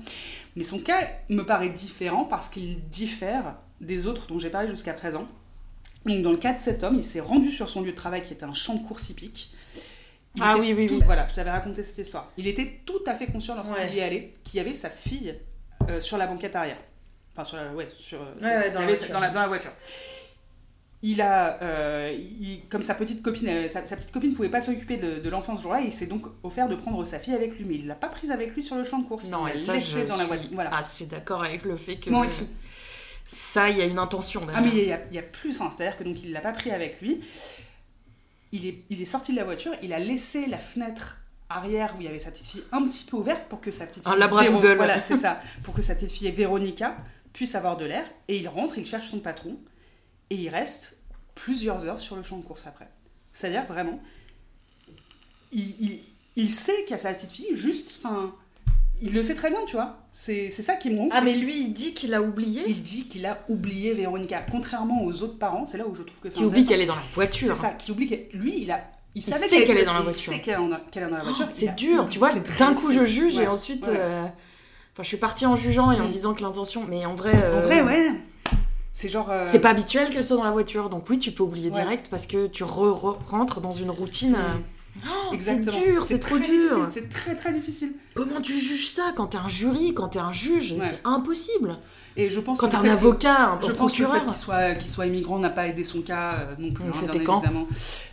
Mais 0.56 0.64
son 0.66 0.80
cas 0.80 1.08
me 1.30 1.44
paraît 1.46 1.70
différent 1.70 2.26
parce 2.26 2.50
qu'il 2.50 2.82
diffère 2.90 3.56
des 3.80 4.08
autres 4.08 4.28
dont 4.28 4.40
j'ai 4.40 4.50
parlé 4.50 4.70
jusqu'à 4.70 4.94
présent. 4.94 5.28
Donc, 6.06 6.22
dans 6.24 6.32
le 6.32 6.38
cas 6.38 6.54
de 6.54 6.60
cet 6.60 6.84
homme, 6.84 6.96
il 6.96 7.04
s'est 7.04 7.20
rendu 7.22 7.50
sur 7.52 7.70
son 7.70 7.82
lieu 7.82 7.92
de 7.92 7.96
travail 7.96 8.24
qui 8.24 8.34
était 8.34 8.44
un 8.44 8.54
champ 8.54 8.76
de 8.76 8.86
course 8.86 9.10
hippique. 9.10 9.54
Ah 10.40 10.56
oui, 10.58 10.74
oui, 10.74 10.88
tout- 10.88 10.96
oui. 10.96 11.02
Voilà, 11.06 11.28
je 11.28 11.34
t'avais 11.36 11.52
raconté 11.52 11.84
cette 11.84 11.98
histoire. 12.06 12.32
Il 12.38 12.48
était 12.48 12.80
tout 12.86 13.02
à 13.06 13.16
fait 13.16 13.28
conscient 13.28 13.56
lorsqu'il 13.56 13.82
Ouais. 13.84 13.94
y 13.96 14.02
allait 14.02 14.32
qu'il 14.44 14.58
y 14.58 14.60
avait 14.62 14.74
sa 14.74 14.90
fille 14.90 15.36
euh, 15.90 16.00
sur 16.00 16.18
la 16.18 16.28
banquette 16.28 16.56
arrière. 16.56 16.78
Enfin, 17.34 17.44
sur 17.44 17.58
la, 17.58 17.74
ouais, 17.74 17.88
sur, 17.96 18.20
Ouais, 18.20 18.26
sur- 18.64 18.72
dans 18.74 18.82
la 18.82 18.96
dans 19.14 19.20
la, 19.20 19.30
dans 19.30 19.42
la 19.42 19.48
voiture. 19.48 19.72
Il 21.04 21.20
a, 21.20 21.58
euh, 21.64 22.14
il- 22.16 22.62
comme 22.70 22.84
sa 22.84 22.94
petite 22.94 23.24
copine, 23.24 23.48
euh, 23.50 23.68
sa, 23.68 23.84
sa 23.88 23.96
petite 23.96 24.12
copine 24.12 24.36
pouvait 24.36 24.50
pas 24.50 24.62
s'occuper 24.62 24.98
de, 24.98 25.20
de 25.20 25.30
l'enfant 25.30 25.58
ce 25.58 25.64
jour-là, 25.64 25.82
il 25.82 25.92
s'est 25.92 26.06
donc 26.06 26.28
offert 26.44 26.70
de 26.70 26.76
prendre 26.76 27.04
sa 27.06 27.18
fille 27.18 27.34
avec 27.34 27.58
lui, 27.58 27.66
mais 27.66 27.74
il 27.76 27.88
l'a 27.88 27.96
pas 27.96 28.08
prise 28.10 28.30
avec 28.32 28.54
lui 28.54 28.62
sur 28.62 28.76
le 28.76 28.84
champ 28.84 29.00
de 29.00 29.08
course. 29.08 29.30
Non, 29.32 29.48
il 29.48 29.58
et 29.60 29.66
l'a 29.66 29.74
laissée 29.74 30.06
dans 30.06 30.18
la 30.18 30.26
voiture. 30.26 30.50
Voilà. 30.54 30.76
assez 30.76 31.08
d'accord 31.08 31.44
avec 31.44 31.66
le 31.66 31.76
fait 31.76 31.96
que 31.96 32.12
Moi 32.12 32.22
aussi. 32.26 32.48
ça, 33.28 33.70
il 33.72 33.78
y 33.78 33.82
a 33.82 33.86
une 33.86 33.98
intention. 33.98 34.42
Ah 34.54 34.62
mais 34.62 34.70
derrière. 34.70 34.84
il 34.84 34.90
y, 34.90 34.94
a- 34.94 35.02
il 35.12 35.16
y 35.16 35.20
a 35.20 35.24
plus, 35.24 35.60
hein. 35.60 35.70
c'est-à-dire 35.76 35.98
que 35.98 36.04
donc 36.04 36.22
il 36.24 36.32
l'a 36.34 36.42
pas 36.42 36.52
pris 36.54 36.70
avec 36.70 37.02
lui. 37.02 37.20
Il 38.52 38.66
est, 38.68 38.84
il 38.90 39.02
est 39.02 39.06
sorti 39.06 39.32
de 39.32 39.38
la 39.38 39.46
voiture, 39.46 39.74
il 39.82 39.94
a 39.94 40.00
laissé 40.00 40.46
la 40.48 40.58
fenêtre 40.60 41.18
arrière 41.50 41.94
où 41.96 42.02
il 42.02 42.06
y 42.06 42.08
avait 42.08 42.20
sa 42.20 42.32
petite 42.32 42.48
fille 42.48 42.64
un 42.72 42.84
petit 42.84 43.06
peu 43.06 43.18
ouverte 43.18 43.48
pour 43.50 43.62
que 43.62 43.72
sa 43.72 43.86
petite 43.86 44.06
Un 44.08 44.12
fille 44.12 44.20
labradoodle. 44.20 44.76
voilà 44.76 45.00
c'est 45.00 45.16
ça 45.26 45.42
pour 45.64 45.74
que 45.74 45.82
sa 45.82 45.96
petite 45.96 46.12
fille 46.12 46.32
Véronica 46.32 46.96
puisse 47.34 47.56
avoir 47.56 47.76
de 47.78 47.86
l'air 47.86 48.06
et 48.30 48.38
il 48.38 48.48
rentre 48.48 48.78
il 48.78 48.86
cherche 48.86 49.10
son 49.10 49.20
patron 49.20 49.58
et 50.30 50.36
il 50.36 50.48
reste 50.50 51.02
plusieurs 51.36 51.84
heures 51.86 52.00
sur 52.00 52.16
le 52.16 52.24
champ 52.24 52.38
de 52.38 52.44
course 52.44 52.68
après 52.68 52.90
c'est 53.34 53.48
à 53.48 53.50
dire 53.50 53.66
vraiment 53.66 54.02
il, 55.52 55.76
il, 55.82 56.00
il 56.38 56.50
sait 56.50 56.84
qu'il 56.84 56.92
y 56.92 56.94
a 56.94 56.98
sa 56.98 57.14
petite 57.14 57.32
fille 57.32 57.50
juste 57.54 57.96
enfin 57.98 58.34
il 59.02 59.14
le 59.14 59.24
sait 59.24 59.36
très 59.36 59.50
bien 59.50 59.60
tu 59.68 59.76
vois 59.76 59.98
c'est 60.14 60.50
ça 60.52 60.76
qui 60.76 60.90
ouf, 60.94 61.10
Ah, 61.14 61.22
mais 61.22 61.34
lui, 61.36 61.58
il 61.62 61.74
dit 61.74 61.94
qu'il 61.94 62.14
a 62.14 62.22
oublié. 62.22 62.64
il 62.68 62.82
dit 62.82 63.06
qu'il 63.08 63.26
a 63.26 63.44
oublié 63.48 63.94
Véronica. 63.94 64.42
Contrairement 64.52 65.06
aux 65.06 65.24
autres 65.24 65.38
parents, 65.38 65.64
c'est 65.66 65.78
là 65.78 65.88
où 65.88 65.96
je 65.96 66.04
trouve 66.04 66.20
que 66.20 66.30
c'est 66.30 66.40
Qui 66.40 66.44
oublie 66.46 66.66
qu'elle 66.66 66.82
est 66.82 66.86
dans 66.86 66.96
la 66.96 67.02
voiture. 67.14 67.48
C'est 67.48 67.56
ça, 67.56 67.70
qui 67.72 67.92
oublie 67.92 68.08
que 68.08 68.38
lui, 68.38 68.62
il 68.64 68.72
a. 68.72 68.82
Il, 69.16 69.22
savait 69.22 69.48
qu'elle 69.48 69.62
était- 69.64 69.82
est 69.82 69.86
dans 69.86 69.94
la 69.94 70.00
il 70.00 70.04
voiture. 70.04 70.34
sait 70.34 70.40
qu'elle 70.42 70.60
est 70.60 70.92
qu'elle 70.92 71.10
dans 71.10 71.18
la 71.18 71.24
voiture. 71.24 71.46
Oh, 71.48 71.52
il 71.52 71.56
c'est 71.56 71.76
dur, 71.76 72.08
tu 72.10 72.20
vois. 72.20 72.30
D'un 72.60 72.74
coup, 72.74 72.92
je 72.92 73.06
juge 73.06 73.40
et 73.40 73.48
ensuite. 73.48 73.86
ouais. 73.88 73.94
euh, 73.96 74.24
Enfin, 74.94 75.04
je 75.04 75.08
suis 75.08 75.18
partie 75.18 75.46
en 75.46 75.56
jugeant 75.56 75.92
et 75.94 76.00
en 76.02 76.08
Mm. 76.08 76.10
disant 76.10 76.34
que 76.34 76.42
l'intention. 76.42 76.84
Mais 76.90 77.06
en 77.06 77.16
vrai. 77.16 77.32
euh, 77.34 77.60
En 77.60 77.62
vrai, 77.66 77.82
ouais. 77.82 78.12
C'est 78.92 79.08
genre. 79.08 79.30
euh, 79.32 79.44
C'est 79.46 79.60
pas 79.62 79.70
habituel 79.70 80.10
qu'elle 80.10 80.26
soit 80.26 80.36
dans 80.36 80.44
la 80.44 80.52
voiture, 80.52 80.90
donc 80.90 81.10
oui, 81.10 81.18
tu 81.18 81.32
peux 81.32 81.44
oublier 81.44 81.70
Ouais. 81.70 81.82
direct 81.82 82.08
parce 82.12 82.28
que 82.28 82.48
tu 82.48 82.64
re- 82.66 82.92
re- 82.94 83.18
rentres 83.30 83.62
dans 83.62 83.72
une 83.74 83.90
routine. 83.90 84.36
euh, 84.36 84.56
oh, 85.06 85.36
c'est 85.40 85.62
dur, 85.62 86.04
c'est 86.04 86.20
trop 86.20 86.38
dur. 86.38 86.88
C'est 86.90 87.10
très 87.10 87.36
très 87.36 87.52
difficile. 87.54 87.94
Comment 88.14 88.42
tu 88.42 88.54
juges 88.58 88.90
ça 88.90 89.14
quand 89.16 89.28
t'es 89.28 89.38
un 89.38 89.48
jury, 89.48 89.94
quand 89.94 90.10
t'es 90.10 90.20
un 90.20 90.32
juge 90.32 90.74
Ouais. 90.74 90.80
C'est 90.82 91.00
impossible. 91.04 91.78
Et 92.18 92.30
je 92.30 92.42
pense 92.42 92.60
Quand 92.60 92.68
que 92.68 92.72
t'es 92.74 92.78
un 92.78 92.82
que- 92.84 92.88
avocat, 92.90 93.52
un 93.52 93.62
Je 93.62 93.72
pense 93.72 93.94
que 93.94 94.00
le 94.00 94.04
fait 94.04 94.12
procureur. 94.12 94.26
qu'il 94.28 94.38
soit, 94.38 94.76
qu'il 94.76 94.90
soit 94.92 95.06
immigrant 95.06 95.40
n'a 95.40 95.50
pas 95.50 95.68
aidé 95.68 95.86
son 95.86 96.02
cas 96.02 96.34
euh, 96.34 96.56
non 96.60 96.70
plus. 96.72 96.84
Hein, 96.84 96.92
c'était 96.94 97.20
bien 97.20 97.24
quand. 97.24 97.42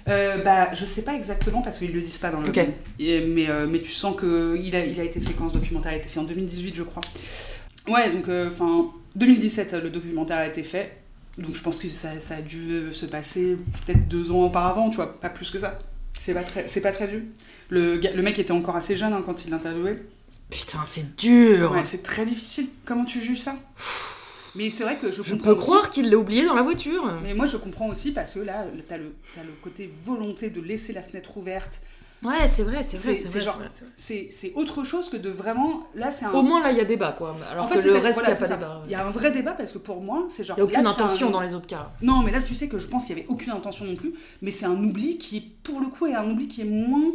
Euh, 0.08 0.38
bah, 0.44 0.68
Je 0.72 0.86
sais 0.86 1.02
pas 1.02 1.14
exactement 1.14 1.62
parce 1.62 1.80
qu'ils 1.80 1.92
le 1.92 2.00
disent 2.00 2.18
pas 2.18 2.30
dans 2.30 2.40
le 2.40 2.48
Ok. 2.48 2.60
Et- 3.00 3.20
mais, 3.26 3.48
euh, 3.50 3.66
mais 3.68 3.80
tu 3.82 3.90
sens 3.90 4.14
qu'il 4.16 4.76
a, 4.76 4.84
il 4.84 5.00
a 5.00 5.02
été 5.02 5.20
fait 5.20 5.32
quand 5.34 5.48
ce 5.48 5.54
documentaire 5.54 5.92
a 5.92 5.96
été 5.96 6.06
fait? 6.08 6.20
En 6.20 6.24
2018, 6.24 6.76
je 6.76 6.84
crois. 6.84 7.02
Ouais, 7.88 8.12
donc, 8.12 8.28
enfin, 8.28 8.86
2017, 9.16 9.74
euh, 9.74 9.80
le 9.80 9.90
documentaire 9.90 10.36
a 10.38 10.46
été 10.46 10.62
fait. 10.62 10.96
Donc 11.36 11.54
je 11.54 11.62
pense 11.62 11.78
que 11.80 11.88
ça, 11.88 12.20
ça 12.20 12.36
a 12.36 12.40
dû 12.42 12.70
euh, 12.70 12.92
se 12.92 13.06
passer 13.06 13.56
peut-être 13.86 14.06
deux 14.08 14.30
ans 14.30 14.42
auparavant, 14.44 14.90
tu 14.90 14.96
vois, 14.96 15.12
pas 15.12 15.28
plus 15.28 15.50
que 15.50 15.58
ça. 15.58 15.78
C'est 16.28 16.34
pas 16.34 16.42
très, 16.42 16.68
c'est 16.68 16.82
pas 16.82 16.92
très 16.92 17.06
vieux. 17.06 17.24
Le, 17.70 17.96
gars- 17.96 18.12
le 18.14 18.20
mec 18.20 18.38
était 18.38 18.50
encore 18.52 18.76
assez 18.76 18.98
jeune 18.98 19.14
hein, 19.14 19.22
quand 19.24 19.46
il 19.46 19.50
l'interviewait. 19.50 20.02
Putain, 20.50 20.80
c'est 20.84 21.16
dur. 21.16 21.72
Ouais, 21.72 21.86
c'est 21.86 22.02
très 22.02 22.26
difficile. 22.26 22.66
Comment 22.84 23.06
tu 23.06 23.22
juges 23.22 23.38
ça? 23.40 23.56
Mais 24.54 24.68
c'est 24.68 24.82
vrai 24.82 24.98
que 24.98 25.10
je 25.10 25.22
Je 25.22 25.34
peux 25.36 25.52
aussi- 25.52 25.60
croire 25.62 25.88
qu'il 25.88 26.10
l'a 26.10 26.18
oublié 26.18 26.44
dans 26.44 26.52
la 26.54 26.60
voiture. 26.60 27.14
mais 27.22 27.32
moi, 27.32 27.46
je 27.46 27.56
comprends 27.56 27.88
aussi 27.88 28.12
parce 28.12 28.34
que 28.34 28.40
là, 28.40 28.66
t'as 28.88 28.98
le, 28.98 29.14
t'as 29.34 29.42
le 29.42 29.52
côté 29.62 29.90
volonté 30.04 30.50
de 30.50 30.60
laisser 30.60 30.92
la 30.92 31.00
fenêtre 31.00 31.38
ouverte. 31.38 31.80
Ouais, 32.22 32.48
c'est 32.48 32.64
vrai, 32.64 32.82
c'est 32.82 32.96
vrai, 32.96 33.14
C'est- 33.94 34.28
c'est 34.30 34.52
autre 34.54 34.82
chose 34.82 35.08
que 35.08 35.16
de 35.16 35.30
vraiment. 35.30 35.84
Là, 35.94 36.10
c'est 36.10 36.24
un. 36.24 36.32
Au 36.32 36.42
moins 36.42 36.60
là, 36.60 36.72
il 36.72 36.78
y 36.78 36.80
a 36.80 36.84
débat 36.84 37.12
quoi. 37.16 37.36
Alors 37.50 37.64
en 37.64 37.68
fait, 37.68 37.78
que 37.80 37.86
le 37.86 37.94
reste, 37.94 38.06
il 38.08 38.12
voilà, 38.14 38.28
n'y 38.30 38.34
a 38.34 38.38
pas 38.40 38.44
ça. 38.46 38.56
débat. 38.56 38.82
Il 38.86 38.90
y 38.90 38.94
a 38.96 39.06
un 39.06 39.10
vrai 39.10 39.30
débat 39.30 39.52
parce 39.52 39.70
que 39.72 39.78
pour 39.78 40.00
moi, 40.00 40.24
c'est 40.28 40.42
genre. 40.42 40.56
Il 40.58 40.62
n'y 40.64 40.68
a 40.68 40.72
aucune 40.72 40.82
là, 40.84 40.92
c'est 40.94 41.00
un- 41.02 41.04
intention 41.04 41.30
dans 41.30 41.40
les 41.40 41.54
autres 41.54 41.68
cas. 41.68 41.92
Non, 42.02 42.22
mais 42.22 42.32
là, 42.32 42.40
tu 42.40 42.54
sais 42.56 42.68
que 42.68 42.78
je 42.78 42.88
pense 42.88 43.04
qu'il 43.04 43.14
n'y 43.14 43.20
avait 43.22 43.30
aucune 43.30 43.52
intention 43.52 43.84
non 43.84 43.94
plus. 43.94 44.14
Mais 44.42 44.50
c'est 44.50 44.66
un 44.66 44.82
oubli 44.82 45.16
qui, 45.18 45.36
est, 45.36 45.42
pour 45.62 45.78
le 45.80 45.86
coup, 45.88 46.06
est 46.06 46.14
un 46.14 46.28
oubli 46.28 46.48
qui 46.48 46.62
est 46.62 46.64
moins 46.64 47.12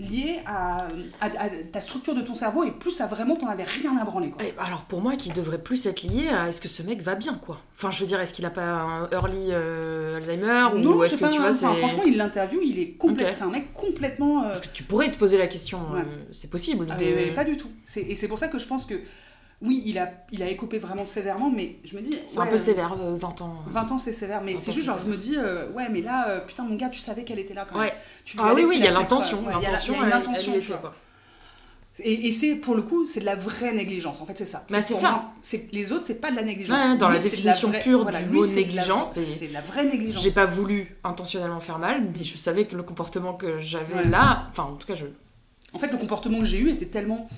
lié 0.00 0.38
à, 0.46 0.86
à- 1.20 1.26
à 1.26 1.48
ta 1.72 1.80
structure 1.80 2.14
de 2.14 2.20
ton 2.20 2.34
cerveau 2.36 2.62
et 2.64 2.70
plus 2.70 3.00
à 3.00 3.06
vraiment 3.06 3.34
t'en 3.36 3.48
avais 3.48 3.64
rien 3.64 3.96
à 3.96 4.04
branler. 4.04 4.30
Quoi. 4.30 4.42
Eh, 4.46 4.54
alors 4.60 4.82
pour 4.82 5.00
moi, 5.00 5.16
qui 5.16 5.30
devrait 5.30 5.58
plus 5.62 5.86
être 5.86 6.02
lié 6.02 6.28
à 6.28 6.48
est-ce 6.48 6.60
que 6.60 6.68
ce 6.68 6.82
mec 6.84 7.00
va 7.02 7.16
bien 7.16 7.34
quoi? 7.34 7.60
Enfin, 7.76 7.90
je 7.90 8.00
veux 8.00 8.06
dire, 8.06 8.20
est-ce 8.20 8.32
qu'il 8.32 8.46
a 8.46 8.50
pas 8.50 8.62
un 8.82 9.10
early 9.10 9.48
euh, 9.50 10.16
Alzheimer 10.16 10.68
non, 10.76 10.96
ou 10.98 11.02
est-ce 11.04 11.16
que 11.16 11.20
pas, 11.24 11.28
tu 11.30 11.38
vois, 11.40 11.48
enfin, 11.48 11.74
franchement, 11.74 12.04
il 12.06 12.16
l'interview, 12.16 12.60
il 12.62 12.78
est 12.78 12.90
complet. 12.92 13.26
Ok. 13.26 13.34
C'est 13.34 13.42
un 13.42 13.50
mec 13.50 13.72
complètement. 13.74 14.44
euh, 14.44 14.48
Parce 14.48 14.68
que 14.68 14.72
tu 14.74 14.84
pourrais 14.84 15.10
te 15.10 15.18
poser 15.18 15.36
la 15.36 15.48
question. 15.48 15.78
Ouais. 15.92 16.00
euh, 16.00 16.04
c'est 16.32 16.50
possible. 16.50 16.86
Ah, 16.90 16.94
de- 16.94 17.04
mais- 17.04 17.14
mais 17.14 17.34
pas 17.34 17.44
du 17.44 17.56
tout. 17.56 17.68
Et 17.96 18.14
c'est 18.14 18.28
pour 18.28 18.38
ça 18.38 18.46
que 18.48 18.58
je 18.58 18.66
pense 18.68 18.86
que, 18.86 18.94
oui, 19.60 19.82
il 19.86 19.98
a, 19.98 20.10
il 20.30 20.42
a 20.42 20.48
écopé 20.48 20.78
vraiment 20.78 21.04
sévèrement, 21.04 21.50
mais 21.50 21.76
je 21.84 21.96
me 21.96 22.00
dis. 22.00 22.16
C'est 22.28 22.38
un 22.38 22.46
peu 22.46 22.56
sévère, 22.56 22.92
euh, 23.00 23.16
20 23.16 23.40
ans. 23.42 23.56
20 23.68 23.92
ans, 23.92 23.98
c'est 23.98 24.12
sévère, 24.12 24.40
mais 24.42 24.52
20 24.52 24.58
c'est 24.58 24.72
juste 24.72 24.86
genre, 24.86 24.98
je 25.04 25.10
me 25.10 25.16
dis, 25.16 25.36
euh, 25.36 25.68
ouais, 25.72 25.88
mais 25.88 26.00
là, 26.00 26.28
euh, 26.30 26.40
putain, 26.40 26.62
mon 26.64 26.76
gars, 26.76 26.88
tu 26.88 27.00
savais 27.00 27.24
qu'elle 27.24 27.38
était 27.40 27.54
là 27.54 27.64
quand 27.68 27.76
même. 27.78 27.88
Ouais. 27.88 27.94
Tu 28.24 28.36
Ah 28.40 28.52
oui, 28.54 28.64
oui, 28.66 28.76
il 28.78 28.84
y 28.84 28.86
a 28.86 28.92
l'intention. 28.92 29.38
ouais, 29.38 29.52
il 29.58 29.62
y 29.62 29.66
a 29.66 29.70
la- 29.70 29.70
L'intention, 29.72 29.94
il 29.94 29.96
y 29.96 30.00
a 30.00 30.02
une 30.04 30.08
elle- 30.12 30.16
intention, 30.18 30.52
elle 30.52 30.58
y 30.58 30.60
tu 30.60 30.66
était 30.70 30.78
vois. 30.80 30.90
quoi. 30.90 30.94
Et, 32.04 32.28
et 32.28 32.32
c'est, 32.32 32.54
pour 32.54 32.76
le 32.76 32.82
coup, 32.82 33.06
c'est 33.06 33.18
de 33.18 33.24
la 33.24 33.34
vraie 33.34 33.72
négligence. 33.72 34.20
En 34.20 34.26
fait, 34.26 34.38
c'est 34.38 34.44
ça. 34.46 34.64
Bah, 34.70 34.80
c'est 34.82 34.94
ça. 34.94 35.32
c'est- 35.42 35.72
les 35.72 35.90
autres, 35.90 36.04
c'est 36.04 36.20
pas 36.20 36.30
de 36.30 36.36
la 36.36 36.44
négligence. 36.44 36.80
Ouais, 36.80 36.96
dans 36.96 37.08
la 37.08 37.16
Lui, 37.18 37.24
définition 37.28 37.70
vraie- 37.70 37.80
pure 37.80 38.02
voilà, 38.04 38.22
du 38.22 38.28
mot 38.30 38.46
négligence, 38.46 39.14
c'est- 39.14 39.48
la 39.52 39.60
vraie 39.60 39.84
négligence. 39.86 40.22
J'ai 40.22 40.30
pas 40.30 40.46
voulu 40.46 40.96
intentionnellement 41.02 41.58
faire 41.58 41.80
mal, 41.80 42.04
mais 42.16 42.22
je 42.22 42.36
savais 42.38 42.66
que 42.66 42.76
le 42.76 42.84
comportement 42.84 43.32
que 43.34 43.58
j'avais 43.58 44.04
là, 44.04 44.46
enfin 44.50 44.62
en 44.62 44.76
tout 44.76 44.86
cas 44.86 44.94
je 44.94 45.06
En 45.72 45.78
fait, 45.80 45.88
le 45.88 45.98
comportement 45.98 46.38
que 46.38 46.44
j'ai 46.44 46.60
eu 46.60 46.70
était 46.70 46.86
tellement 46.86 47.28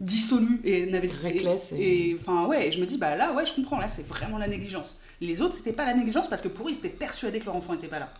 dissolu 0.00 0.60
et 0.64 0.86
n'avait 0.86 1.08
Reckless 1.08 1.72
et 1.72 2.10
et- 2.10 2.16
enfin 2.20 2.46
ouais 2.46 2.68
et 2.68 2.72
je 2.72 2.80
me 2.80 2.86
dis 2.86 2.98
bah 2.98 3.16
là 3.16 3.32
ouais 3.32 3.46
je 3.46 3.54
comprends 3.54 3.78
là 3.78 3.88
c'est 3.88 4.06
vraiment 4.06 4.38
la 4.38 4.48
négligence. 4.48 5.00
Les 5.20 5.40
autres 5.40 5.54
c'était 5.54 5.72
pas 5.72 5.84
la 5.86 5.94
négligence 5.94 6.28
parce 6.28 6.42
que 6.42 6.48
pour 6.48 6.68
eux 6.68 6.70
ils 6.72 6.76
étaient 6.76 6.88
persuadés 6.90 7.38
que 7.40 7.46
leur 7.46 7.56
enfant 7.56 7.72
était 7.74 7.88
pas 7.88 7.98
là. 7.98 8.12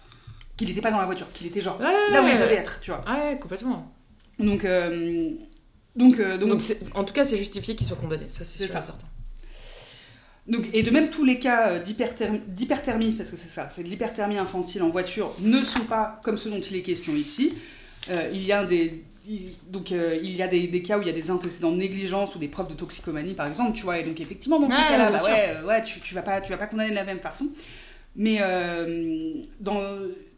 Qu'il 0.57 0.71
était 0.71 0.81
pas 0.81 0.91
dans 0.91 0.99
la 1.01 1.05
voiture 1.05 1.31
qu'il 1.33 1.47
était 1.47 1.61
genre 1.61 1.79
Ouais, 1.79 1.93
là 2.13 2.23
où 2.23 2.27
il 2.27 2.39
devait 2.39 2.55
être 2.55 2.81
tu 2.81 2.91
vois. 2.91 3.05
Ouais, 3.07 3.39
complètement. 3.39 3.93
donc 4.39 4.65
euh, 4.65 5.31
donc 5.97 6.19
euh, 6.19 6.39
donc, 6.39 6.49
Donc, 6.51 6.63
en 6.95 7.05
tout 7.05 7.13
cas, 7.15 7.25
c'est 7.25 7.37
justifié 7.39 7.75
qu'il 7.75 7.87
soit 7.87 7.97
condamné, 7.97 8.25
ça 8.29 8.45
c'est 8.45 8.59
sûr 8.59 8.69
certain. 8.69 8.95
donc- 10.47 10.69
et 10.73 10.83
de 10.83 10.91
même 10.91 11.11
tous 11.11 11.25
les 11.25 11.39
cas 11.39 11.71
euh, 11.73 11.79
d'hyperthermie 11.81 13.13
parce 13.13 13.31
que 13.31 13.37
c'est 13.37 13.49
ça 13.49 13.69
c'est 13.71 13.83
de 13.83 13.89
l'hyperthermie 13.89 14.39
infantile 14.39 14.83
en 14.83 14.91
voiture 14.91 15.35
ne 15.41 15.63
sont 15.65 15.85
pas 15.85 16.21
comme 16.23 16.39
ceux 16.39 16.51
dont 16.51 16.61
il 16.61 16.77
est 16.77 16.83
question 16.83 17.15
ici. 17.15 17.53
Euh, 18.11 18.31
il 18.33 18.43
y 18.43 18.53
a 18.53 18.65
des 18.65 19.03
donc 19.69 19.93
euh, 19.93 20.19
il 20.23 20.37
y 20.37 20.43
a 20.43 20.49
des, 20.49 20.67
des 20.69 20.83
cas 20.83 20.99
où 20.99 21.03
il 21.03 21.07
y 21.07 21.11
a 21.11 21.15
des 21.15 21.31
antécédents 21.31 21.73
de 21.73 21.77
négligence 21.77 22.35
ou 22.35 22.39
des 22.39 22.49
preuves 22.49 22.69
de 22.69 22.75
toxicomanie 22.75 23.35
par 23.35 23.47
exemple 23.47 23.73
tu 23.77 23.83
vois 23.85 23.99
et 23.99 24.05
donc 24.05 24.21
effectivement 24.21 24.61
dans 24.61 24.71
ces 24.71 24.77
cas-là 24.77 25.11
bah 25.11 25.23
ouais, 25.25 25.57
euh, 25.57 25.65
ouais 25.67 25.81
tu, 25.83 26.01
tu 26.01 26.15
vas 26.15 26.23
pas 26.23 26.41
tu 26.41 26.51
vas 26.53 26.59
pas 26.59 26.67
condamner 26.67 26.91
de 26.91 26.95
la 26.95 27.05
même 27.05 27.21
façon. 27.21 27.47
Mais 28.19 28.39
euh, 28.41 29.35
dans 29.61 29.79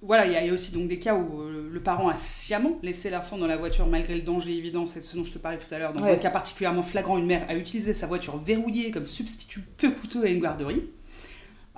voilà 0.03 0.27
il 0.27 0.33
y, 0.33 0.37
a- 0.37 0.41
il 0.43 0.47
y 0.49 0.51
a 0.51 0.53
aussi 0.53 0.73
donc 0.73 0.89
des 0.89 0.99
cas 0.99 1.15
où 1.15 1.43
le 1.49 1.81
parent 1.81 2.09
a 2.09 2.17
sciemment 2.17 2.77
laissé 2.83 3.09
l'enfant 3.11 3.39
dans 3.39 3.47
la 3.47 3.57
voiture 3.57 3.87
malgré 3.87 4.15
le 4.17 4.23
danger 4.23 4.57
évident 4.57 4.87
c'est 4.87 5.01
ce 5.01 5.17
dont 5.17 5.25
je 5.25 5.31
te 5.33 5.39
parlais 5.39 5.59
tout 5.59 5.73
à 5.73 5.79
l'heure. 5.79 5.93
Dans 5.93 6.03
Ouais. 6.03 6.13
un 6.13 6.17
cas 6.17 6.31
particulièrement 6.31 6.83
flagrant 6.83 7.19
une 7.19 7.27
mère 7.27 7.45
a 7.49 7.55
utilisé 7.55 7.95
sa 7.95 8.07
voiture 8.09 8.37
verrouillée 8.39 8.91
comme 8.91 9.07
substitut 9.07 9.61
peu 9.77 9.91
coûteux 9.93 10.25
à 10.25 10.29
une 10.29 10.41
garderie 10.41 10.83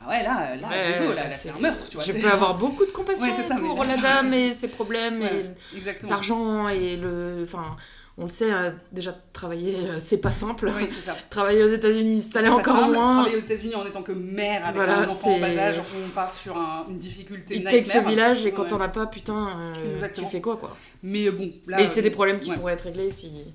bah 0.01 0.07
ouais 0.09 0.23
là 0.23 0.57
là 0.57 0.69
Ouais, 0.69 0.93
désolé, 0.93 1.09
là, 1.11 1.15
là, 1.15 1.25
là, 1.25 1.31
c'est- 1.31 1.51
un 1.51 1.59
meurtre 1.59 1.87
tu 1.89 1.97
vois 1.97 2.05
Je 2.05 2.13
peux 2.13 2.29
avoir 2.31 2.57
beaucoup 2.57 2.87
de 2.87 2.93
compassion 2.93 3.27
Ouais, 3.27 3.33
ça, 3.33 3.57
pour 3.57 3.85
la 3.85 3.97
dame 3.97 4.33
et 4.35 4.53
ses 4.53 4.69
problèmes 4.69 5.21
Ouais, 5.23 5.55
et 5.77 6.09
l'argent 6.09 6.69
et 6.69 6.97
le. 6.97 7.41
Enfin, 7.45 7.77
on 8.19 8.25
le 8.25 8.29
sait, 8.31 8.53
euh, 8.53 8.71
déjà 8.93 9.15
travailler, 9.33 9.77
euh, 9.89 9.99
c'est 10.05 10.19
pas 10.19 10.31
simple. 10.31 10.71
oui 10.77 10.87
c'est 10.91 11.01
ça 11.11 11.17
Travailler 11.31 11.63
aux 11.63 11.73
États-Unis, 11.73 12.23
ça 12.33 12.41
l'est 12.43 12.49
encore 12.49 12.77
simple. 12.81 12.93
moins. 12.95 13.15
Travailler 13.23 13.37
aux 13.37 13.41
États-unis 13.41 13.75
en 13.75 13.87
étant 13.87 14.03
que 14.03 14.13
mère 14.13 14.63
avec 14.65 14.77
Voilà, 14.77 14.99
un 15.01 15.09
enfant 15.09 15.35
en 15.35 15.39
bas 15.41 15.57
âge, 15.57 15.81
on 15.81 16.09
part 16.11 16.33
sur 16.33 16.57
un- 16.57 16.87
une 16.89 16.99
difficulté 16.99 17.57
Il 17.57 17.65
take 17.65 17.85
ce 17.85 17.99
village 17.99 18.45
et 18.47 18.53
quand 18.53 18.65
t'en 18.67 18.81
as 18.81 18.89
pas, 18.89 19.07
putain, 19.07 19.49
euh, 19.77 20.09
tu 20.15 20.25
fais 20.27 20.41
quoi 20.41 20.57
quoi? 20.57 20.77
Mais 21.03 21.31
bon, 21.31 21.51
là. 21.67 21.79
Mais 21.79 21.87
c'est 21.87 22.03
des 22.03 22.11
problèmes 22.11 22.41
qui 22.41 22.53
pourraient 22.53 22.75
être 22.75 22.83
réglés 22.85 23.11
si. 23.11 23.55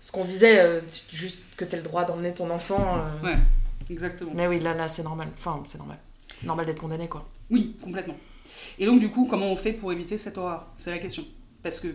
Ce 0.00 0.12
qu'on 0.12 0.24
disait, 0.24 0.82
juste 1.10 1.42
que 1.56 1.64
t'aies 1.64 1.76
le 1.78 1.82
droit 1.82 2.04
d'emmener 2.04 2.32
ton 2.32 2.50
enfant. 2.50 3.00
Ouais. 3.22 3.34
Exactement. 3.90 4.32
Mais 4.34 4.46
oui, 4.46 4.60
là, 4.60 4.74
là, 4.74 4.88
c'est 4.88 5.02
normal. 5.02 5.28
Enfin, 5.36 5.62
c'est 5.68 5.78
normal. 5.78 5.98
C'est 6.38 6.46
normal 6.46 6.66
d'être 6.66 6.80
condamné, 6.80 7.08
quoi. 7.08 7.26
Oui, 7.50 7.76
complètement. 7.82 8.16
Et 8.78 8.86
donc, 8.86 9.00
du 9.00 9.10
coup, 9.10 9.26
comment 9.28 9.50
on 9.50 9.56
fait 9.56 9.72
pour 9.72 9.92
éviter 9.92 10.18
cette 10.18 10.38
horreur? 10.38 10.66
C'est 10.78 10.90
la 10.90 10.98
question. 10.98 11.24
Parce 11.62 11.80
que, 11.80 11.88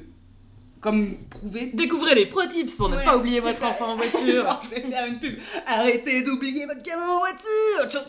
comme 0.84 1.15
prouvé. 1.30 1.72
Découvrez 1.73 2.14
les 2.14 2.26
pro 2.27 2.45
tips 2.45 2.76
pour 2.76 2.89
ne 2.89 2.97
Ouais, 2.97 3.05
pas 3.05 3.18
oublier 3.18 3.39
votre 3.39 3.57
ça. 3.57 3.69
enfant 3.69 3.93
en 3.93 3.95
voiture. 4.03 4.43
Genre, 4.43 4.61
je 4.65 4.69
vais 4.76 4.81
faire 4.81 5.05
une 5.07 5.18
pub. 5.19 5.39
Arrêtez 5.65 6.22
d'oublier 6.22 6.65
votre 6.65 6.84
gamin 6.84 7.07
en 7.07 7.19
voiture 7.19 8.01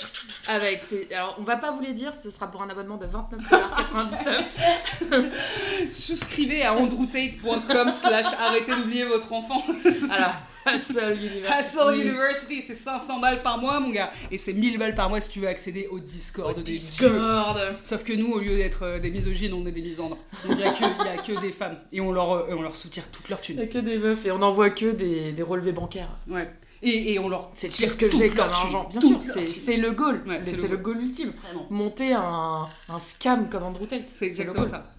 Avec 0.48 0.82
ces... 0.82 1.08
Alors, 1.14 1.36
on 1.38 1.42
va 1.44 1.56
pas 1.56 1.70
vous 1.70 1.80
les 1.80 1.92
dire, 1.92 2.12
ce 2.14 2.30
sera 2.30 2.50
pour 2.50 2.62
un 2.62 2.68
abonnement 2.68 2.96
de 2.98 3.06
29,99$. 3.06 5.88
Souscrivez 5.90 6.64
à 6.64 6.74
andrewtate.com 6.74 7.90
slash 7.90 8.26
arrêtez 8.38 8.74
d'oublier 8.74 9.04
votre 9.04 9.32
enfant. 9.32 9.62
voilà. 10.02 10.34
Hustle 10.66 11.18
University. 11.20 11.60
Hustle 11.60 11.94
University, 12.00 12.62
c'est 12.62 12.74
500 12.74 13.18
balles 13.20 13.42
par 13.42 13.58
mois, 13.58 13.80
mon 13.80 13.90
gars. 13.90 14.10
Et 14.30 14.38
c'est 14.38 14.54
1000 14.54 14.78
balles 14.78 14.94
par 14.94 15.10
mois 15.10 15.20
si 15.20 15.28
tu 15.28 15.40
veux 15.40 15.48
accéder 15.48 15.86
au 15.90 15.98
Discord 15.98 16.56
Au 16.58 16.62
des 16.62 16.78
Discord. 16.78 17.56
dieux. 17.58 17.76
Sauf 17.82 18.02
que 18.02 18.14
nous, 18.14 18.32
au 18.32 18.38
lieu 18.38 18.56
d'être 18.56 18.82
euh, 18.84 18.98
des 18.98 19.10
misogynes, 19.10 19.52
on 19.52 19.66
est 19.66 19.72
des 19.72 19.82
misandres. 19.82 20.16
Il 20.48 20.56
n'y 20.56 20.64
a, 20.64 20.70
que- 20.72 20.84
y 20.84 21.08
a 21.08 21.18
que 21.18 21.38
des 21.38 21.52
femmes. 21.52 21.76
Et 21.92 22.00
on 22.00 22.12
leur, 22.12 22.32
euh, 22.32 22.46
on 22.56 22.62
leur 22.64 22.74
soutire 22.76 23.08
toute 23.10 23.28
leur 23.28 23.38
Il 23.48 23.54
y 23.56 23.58
a 23.60 23.66
thune. 23.66 23.72
que 23.72 23.78
des 23.78 23.98
meufs 23.98 24.26
et 24.26 24.32
on 24.32 24.38
n'envoie 24.38 24.70
que 24.70 24.90
des, 24.90 25.32
des 25.32 25.42
relevés 25.42 25.72
bancaires. 25.72 26.10
Ouais. 26.28 26.50
Et, 26.82 27.12
et 27.14 27.18
on 27.18 27.28
leur 27.28 27.50
C'est 27.54 27.68
tout 27.68 27.88
ce 27.88 27.96
que 27.96 28.10
j'ai 28.10 28.28
comme 28.28 28.46
thune, 28.46 28.52
argent. 28.52 28.88
Bien 28.90 29.00
sûr, 29.00 29.20
c'est 29.22 29.32
thune. 29.44 29.46
c'est 29.46 29.76
le 29.76 29.92
goal. 29.92 30.22
Ouais, 30.26 30.42
c'est 30.42 30.68
le 30.68 30.76
goal. 30.76 31.00
ultime. 31.00 31.32
Vraiment. 31.42 31.66
Monter 31.70 32.12
un, 32.12 32.66
un 32.88 32.98
scam 32.98 33.48
comme 33.48 33.62
Andrew 33.62 33.86
Tate. 33.86 34.08
C'est 34.08 34.26
le 34.26 34.30
exactement 34.32 34.60
goal. 34.64 34.68
ça. 34.68 34.90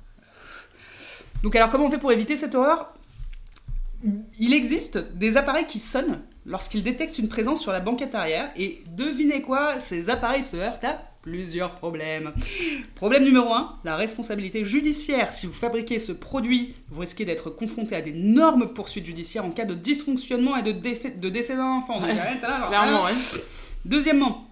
Donc 1.43 1.55
alors 1.55 1.69
comment 1.69 1.85
on 1.85 1.91
fait 1.91 1.99
pour 1.99 2.11
éviter 2.11 2.35
cette 2.37 2.55
horreur? 2.55 2.91
Il 4.39 4.53
existe 4.53 4.97
des 5.15 5.37
appareils 5.37 5.67
qui 5.67 5.79
sonnent 5.79 6.21
lorsqu'ils 6.45 6.83
détectent 6.83 7.17
une 7.19 7.29
présence 7.29 7.61
sur 7.61 7.71
la 7.71 7.79
banquette 7.79 8.13
arrière 8.15 8.51
et 8.55 8.83
devinez 8.87 9.41
quoi, 9.41 9.79
ces 9.79 10.09
appareils 10.09 10.43
se 10.43 10.57
heurtent 10.57 10.83
à 10.83 11.01
plusieurs 11.25 11.73
problèmes. 11.73 12.33
Problème 12.93 13.23
numéro 13.23 13.51
1, 13.51 13.79
la 13.83 13.95
responsabilité 13.95 14.63
judiciaire. 14.63 15.31
Si 15.31 15.47
vous 15.47 15.53
fabriquez 15.53 15.97
ce 15.97 16.11
produit, 16.11 16.75
vous 16.89 17.01
risquez 17.01 17.25
d'être 17.25 17.49
confronté 17.49 17.95
à 17.95 18.01
d'énormes 18.01 18.71
poursuites 18.71 19.07
judiciaires 19.07 19.43
en 19.43 19.49
cas 19.49 19.65
de 19.65 19.73
dysfonctionnement 19.73 20.55
et 20.55 20.61
de, 20.61 20.71
décès 20.71 21.55
d'un 21.55 21.63
enfant. 21.63 21.99
Ouais, 21.99 22.13
là, 22.13 22.37
alors, 22.43 22.67
Clairement, 22.67 23.07
hein. 23.07 23.09
ouais. 23.09 23.41
Deuxièmement, 23.85 24.47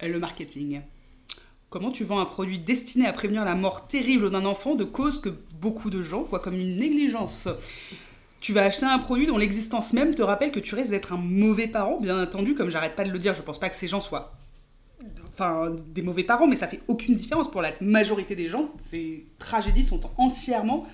le 0.00 0.18
marketing. 0.20 0.80
Comment 1.70 1.90
tu 1.90 2.04
vends 2.04 2.20
un 2.20 2.24
produit 2.24 2.60
destiné 2.60 3.08
à 3.08 3.12
prévenir 3.12 3.44
la 3.44 3.56
mort 3.56 3.88
terrible 3.88 4.30
d'un 4.30 4.44
enfant 4.44 4.76
de 4.76 4.84
cause 4.84 5.20
que 5.20 5.30
beaucoup 5.60 5.90
de 5.90 6.02
gens 6.02 6.22
voient 6.22 6.38
comme 6.38 6.54
une 6.54 6.76
négligence? 6.76 7.48
Tu 8.38 8.52
vas 8.52 8.62
acheter 8.62 8.86
un 8.86 9.00
produit 9.00 9.26
dont 9.26 9.38
l'existence 9.38 9.92
même 9.92 10.14
te 10.14 10.22
rappelle 10.22 10.52
que 10.52 10.60
tu 10.60 10.76
risques 10.76 10.92
d'être 10.92 11.12
un 11.12 11.16
mauvais 11.16 11.66
parent, 11.66 11.98
bien 12.00 12.22
entendu, 12.22 12.54
comme 12.54 12.70
j'arrête 12.70 12.94
pas 12.94 13.02
de 13.02 13.10
le 13.10 13.18
dire, 13.18 13.34
je 13.34 13.42
pense 13.42 13.58
pas 13.58 13.68
que 13.68 13.74
ces 13.74 13.88
gens 13.88 14.00
soient 14.00 14.36
des 15.88 16.02
mauvais 16.02 16.24
parents, 16.24 16.46
mais 16.46 16.56
ça 16.56 16.66
fait 16.66 16.80
aucune 16.88 17.14
différence 17.14 17.50
pour 17.50 17.62
la 17.62 17.72
majorité 17.80 18.34
des 18.34 18.48
gens. 18.48 18.66
Ces 18.82 19.26
tragédies 19.38 19.84
sont 19.84 20.00
entièrement 20.16 20.86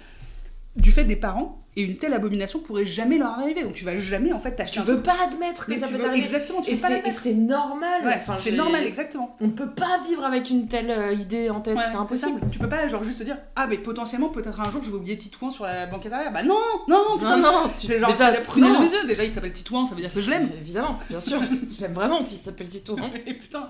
du 0.77 0.91
fait 0.91 1.05
des 1.05 1.17
parents 1.17 1.59
et 1.75 1.83
une 1.83 1.97
telle 1.97 2.13
abomination 2.15 2.59
pourrait 2.61 2.85
jamais 2.85 3.17
leur 3.19 3.31
arriver. 3.31 3.63
Donc 3.63 3.73
tu 3.75 3.85
vas 3.85 3.97
jamais 3.97 4.33
en 4.33 4.39
fait 4.39 4.53
t'acheter 4.53 4.75
Tu 4.75 4.81
un 4.81 4.85
veux 4.85 4.95
truc- 5.03 5.07
pas 5.07 5.25
admettre 5.25 5.67
que 5.67 5.71
mais 5.71 5.79
ça 5.79 5.89
peut 5.89 5.99
t'arriver. 5.99 6.19
exactement, 6.25 6.61
tu 6.63 6.71
Et 6.71 6.75
c'est- 6.75 6.87
et 6.87 6.91
l'admettre. 6.97 7.19
c'est 7.21 7.33
normal. 7.35 8.05
Ouais, 8.05 8.17
Enfin, 8.21 8.35
c'est 8.35 8.53
normal, 8.53 8.85
exactement. 8.85 9.37
On 9.41 9.51
peut 9.51 9.71
pas 9.71 10.01
vivre 10.07 10.23
avec 10.25 10.51
une 10.51 10.69
telle 10.69 10.91
euh, 10.91 11.13
idée 11.15 11.49
en 11.51 11.61
tête, 11.61 11.77
Ouais, 11.77 11.83
c'est 11.91 11.97
impossible. 11.97 12.41
Tu 12.51 12.59
peux 12.59 12.69
pas 12.69 12.87
genre 12.89 13.03
juste 13.05 13.19
te 13.19 13.23
dire 13.25 13.39
ah 13.57 13.67
mais 13.67 13.79
potentiellement 13.79 14.29
peut-être 14.29 14.61
un 14.61 14.71
jour 14.71 14.83
je 14.83 14.91
vais 14.91 14.97
oublier 14.97 15.17
Titouan 15.17 15.51
sur 15.51 15.65
la 15.65 15.87
banquette 15.87 16.13
arrière. 16.13 16.33
Bah 16.33 16.43
non 16.43 16.59
non 16.89 17.05
non 17.11 17.19
putain. 17.19 17.37
Non, 17.39 17.53
non, 17.53 17.71
tu 17.79 17.99
genre 17.99 18.11
déjà, 18.11 18.31
la 18.31 18.41
prunelle 18.43 18.73
de 18.75 18.79
mes 18.79 18.91
yeux. 18.91 19.07
Déjà 19.07 19.25
il 19.25 19.33
s'appelle 19.33 19.53
Titouan, 19.53 19.85
ça 19.87 19.95
veut 19.95 20.01
dire 20.03 20.13
que 20.13 20.21
je 20.21 20.31
l'aime. 20.31 20.51
Évidemment, 20.61 20.99
bien 21.09 21.21
sûr. 21.21 21.39
je 21.71 21.81
l'aime 21.83 21.93
vraiment 21.95 22.21
s'il 22.21 22.39
s'appelle 22.39 22.69
Tito. 22.69 22.97
hein. 22.99 23.11
Et 23.27 23.33
putain, 23.35 23.69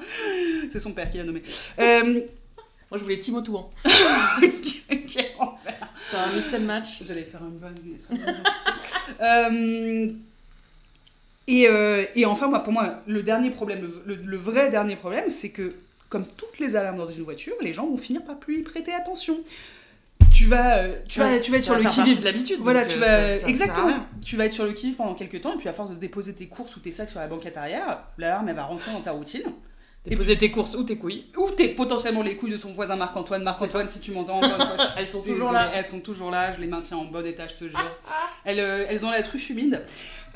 c'est 0.68 0.80
son 0.80 0.92
père 0.92 1.08
qui 1.10 1.18
l'a 1.18 1.24
nommé. 1.24 1.42
Euh, 1.78 2.20
Moi, 2.90 2.98
je 2.98 3.04
voulais 3.04 3.20
Timo 3.20 3.40
Touan. 3.40 3.70
quel 5.08 5.24
C'est 6.12 6.16
un 6.18 6.32
mix 6.36 6.55
and 6.55 6.60
match. 6.60 7.02
J'allais 7.06 7.24
faire 7.24 7.40
une 7.43 7.59
vanne, 7.59 7.74
mais. 7.84 7.97
Euh, 9.20 10.12
et, 11.48 11.66
euh, 11.68 12.05
et 12.14 12.24
enfin, 12.24 12.47
moi, 12.48 12.60
pour 12.62 12.72
moi, 12.72 13.01
le 13.06 13.22
dernier 13.22 13.51
problème, 13.51 13.80
le, 14.06 14.14
le- 14.14 14.22
le 14.22 14.36
vrai 14.36 14.70
dernier 14.70 14.94
problème, 14.97 15.28
c'est 15.28 15.51
que, 15.51 15.74
comme 16.09 16.24
toutes 16.26 16.59
les 16.60 16.76
alarmes 16.76 16.98
dans 16.98 17.10
une 17.10 17.24
voiture, 17.24 17.55
les 17.60 17.74
gens 17.74 17.86
vont 17.86 17.97
finir 17.97 18.22
par 18.22 18.39
plus 18.39 18.59
y 18.60 18.62
prêter 18.62 18.93
attention. 18.93 19.40
Tu 20.32 20.47
vas, 20.47 20.78
euh, 20.78 20.94
tu 21.09 21.18
vas, 21.18 21.39
tu 21.40 21.51
vas 21.51 21.56
être 21.59 21.64
sur 21.64 21.74
le 21.74 21.80
qui-vive. 22.05 22.20
de 22.20 22.24
l'habitude. 22.24 22.59
Voilà, 22.60 22.84
tu 22.86 22.98
vas 22.98 23.06
ça- 23.06 23.40
ça- 23.40 23.48
exactement. 23.48 23.97
Tu 24.24 24.36
vas 24.36 24.44
être 24.47 24.52
sur 24.52 24.64
le 24.64 24.72
kiff 24.72 24.97
pendant 24.97 25.14
quelques 25.14 25.40
temps 25.40 25.55
et 25.55 25.56
puis 25.59 25.68
à 25.68 25.72
force 25.72 25.90
de 25.90 25.97
déposer 25.97 26.32
tes 26.34 26.47
courses 26.47 26.74
ou 26.76 26.80
tes 26.80 26.93
sacs 26.93 27.10
sur 27.10 27.20
la 27.20 27.26
banquette 27.26 27.56
arrière, 27.56 28.02
l'alarme 28.18 28.48
elle 28.48 28.56
va 28.56 28.62
rentrer 28.64 28.93
dans 28.93 29.01
ta 29.01 29.12
routine. 29.12 29.43
Déposer 30.04 30.36
tes 30.36 30.50
courses 30.50 30.74
ou 30.74 30.82
tes 30.82 30.96
couilles. 30.96 31.26
Ou 31.36 31.50
t'es 31.50 31.68
potentiellement 31.68 32.22
les 32.22 32.34
couilles 32.36 32.50
de 32.50 32.56
ton 32.56 32.72
voisin 32.72 32.96
Marc-Antoine. 32.96 33.44
Marc-Antoine, 33.44 33.86
si 33.86 34.00
tu 34.00 34.10
m'entends 34.10 34.40
Elles 34.96 35.06
sont 35.06 35.20
désolée. 35.20 35.38
toujours 35.38 35.52
là. 35.52 35.70
Elles 35.74 35.84
sont 35.84 36.00
toujours 36.00 36.30
là. 36.32 36.52
Je 36.52 36.60
les 36.60 36.66
maintiens 36.66 36.96
en 36.96 37.04
bon 37.04 37.24
état, 37.24 37.46
je 37.46 37.54
te 37.54 37.64
jure. 37.70 37.98
Elles, 38.44 38.58
euh, 38.58 38.84
elles 38.88 39.04
ont 39.04 39.10
la 39.10 39.22
truffe 39.22 39.48
humide. 39.50 39.84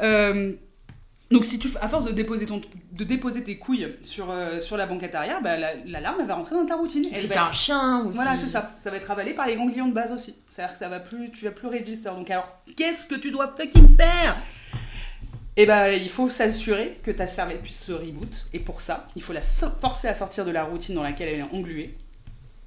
Euh, 0.02 0.52
donc 1.32 1.44
si 1.44 1.58
tu, 1.58 1.68
à 1.80 1.88
force 1.88 2.04
de 2.04 2.12
déposer, 2.12 2.46
ton, 2.46 2.60
de 2.92 3.02
déposer 3.02 3.42
tes 3.42 3.58
couilles 3.58 3.92
sur, 4.02 4.30
euh, 4.30 4.60
sur 4.60 4.76
la 4.76 4.86
banquette 4.86 5.16
arrière, 5.16 5.42
bah, 5.42 5.56
la- 5.56 5.72
elle 5.74 6.26
va 6.26 6.34
rentrer 6.36 6.54
dans 6.54 6.64
ta 6.66 6.76
routine. 6.76 7.04
Elle 7.12 7.18
Si 7.18 7.26
va 7.26 7.34
t'as 7.34 7.48
un 7.48 7.52
chien 7.52 8.04
voilà, 8.12 8.36
c'est 8.36 8.46
ça. 8.46 8.72
Ça 8.78 8.90
va 8.92 8.98
être 8.98 9.10
avalé 9.10 9.32
par 9.34 9.48
les 9.48 9.56
ganglions 9.56 9.88
de 9.88 9.92
base 9.94 10.12
aussi. 10.12 10.36
C'est-à-dire 10.48 10.74
que 10.74 10.78
ça 10.78 10.88
va 10.88 11.00
plus, 11.00 11.32
tu 11.32 11.44
vas 11.44 11.50
plus 11.50 11.66
register. 11.66 12.10
Donc 12.10 12.30
alors, 12.30 12.56
qu'est-ce 12.76 13.08
que 13.08 13.16
tu 13.16 13.32
dois 13.32 13.52
fucking 13.58 13.96
faire? 13.96 14.36
Eh 15.58 15.64
ben, 15.66 15.88
il 15.88 16.08
faut 16.10 16.28
s'assurer 16.28 16.98
que 17.02 17.10
ta 17.10 17.26
cervelle 17.26 17.60
puisse 17.62 17.82
se 17.84 17.92
reboot. 17.92 18.46
Et 18.52 18.58
pour 18.58 18.80
ça, 18.82 19.08
il 19.16 19.22
faut 19.22 19.32
la 19.32 19.40
so- 19.40 19.70
forcer 19.80 20.06
à 20.08 20.14
sortir 20.14 20.44
de 20.44 20.50
la 20.50 20.64
routine 20.64 20.94
dans 20.94 21.02
laquelle 21.02 21.28
elle 21.28 21.40
est 21.40 21.56
engluée. 21.58 21.92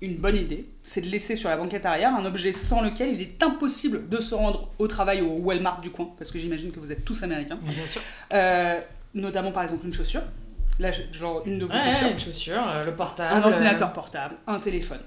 Une 0.01 0.15
bonne 0.15 0.37
idée, 0.37 0.65
c'est 0.81 1.01
de 1.01 1.07
laisser 1.07 1.35
sur 1.35 1.49
la 1.49 1.57
banquette 1.57 1.85
arrière 1.85 2.15
un 2.15 2.25
objet 2.25 2.53
sans 2.53 2.81
lequel 2.81 3.13
il 3.13 3.21
est 3.21 3.43
impossible 3.43 4.07
de 4.07 4.19
se 4.21 4.33
rendre 4.33 4.69
au 4.79 4.87
travail 4.87 5.21
au 5.21 5.27
Walmart 5.39 5.81
du 5.81 5.89
coin, 5.91 6.09
parce 6.17 6.31
que 6.31 6.39
j'imagine 6.39 6.71
que 6.71 6.79
vous 6.79 6.91
êtes 6.91 7.03
tous 7.03 7.21
américains. 7.21 7.59
Bien 7.61 7.85
sûr. 7.85 8.01
Euh, 8.33 8.79
notamment 9.13 9.51
par 9.51 9.63
exemple 9.63 9.85
une 9.85 9.93
chaussure. 9.93 10.21
Là, 10.79 10.91
genre 11.11 11.43
une 11.45 11.59
de 11.59 11.65
vos 11.65 11.73
Ouais, 11.73 11.91
chaussures 11.91 12.07
une 12.11 12.19
chaussure, 12.19 12.65
euh, 12.69 12.83
le 12.83 12.93
portable. 12.95 13.35
un 13.35 13.43
ordinateur 13.45 13.91
portable, 13.91 14.35
un 14.47 14.59
téléphone. 14.59 15.01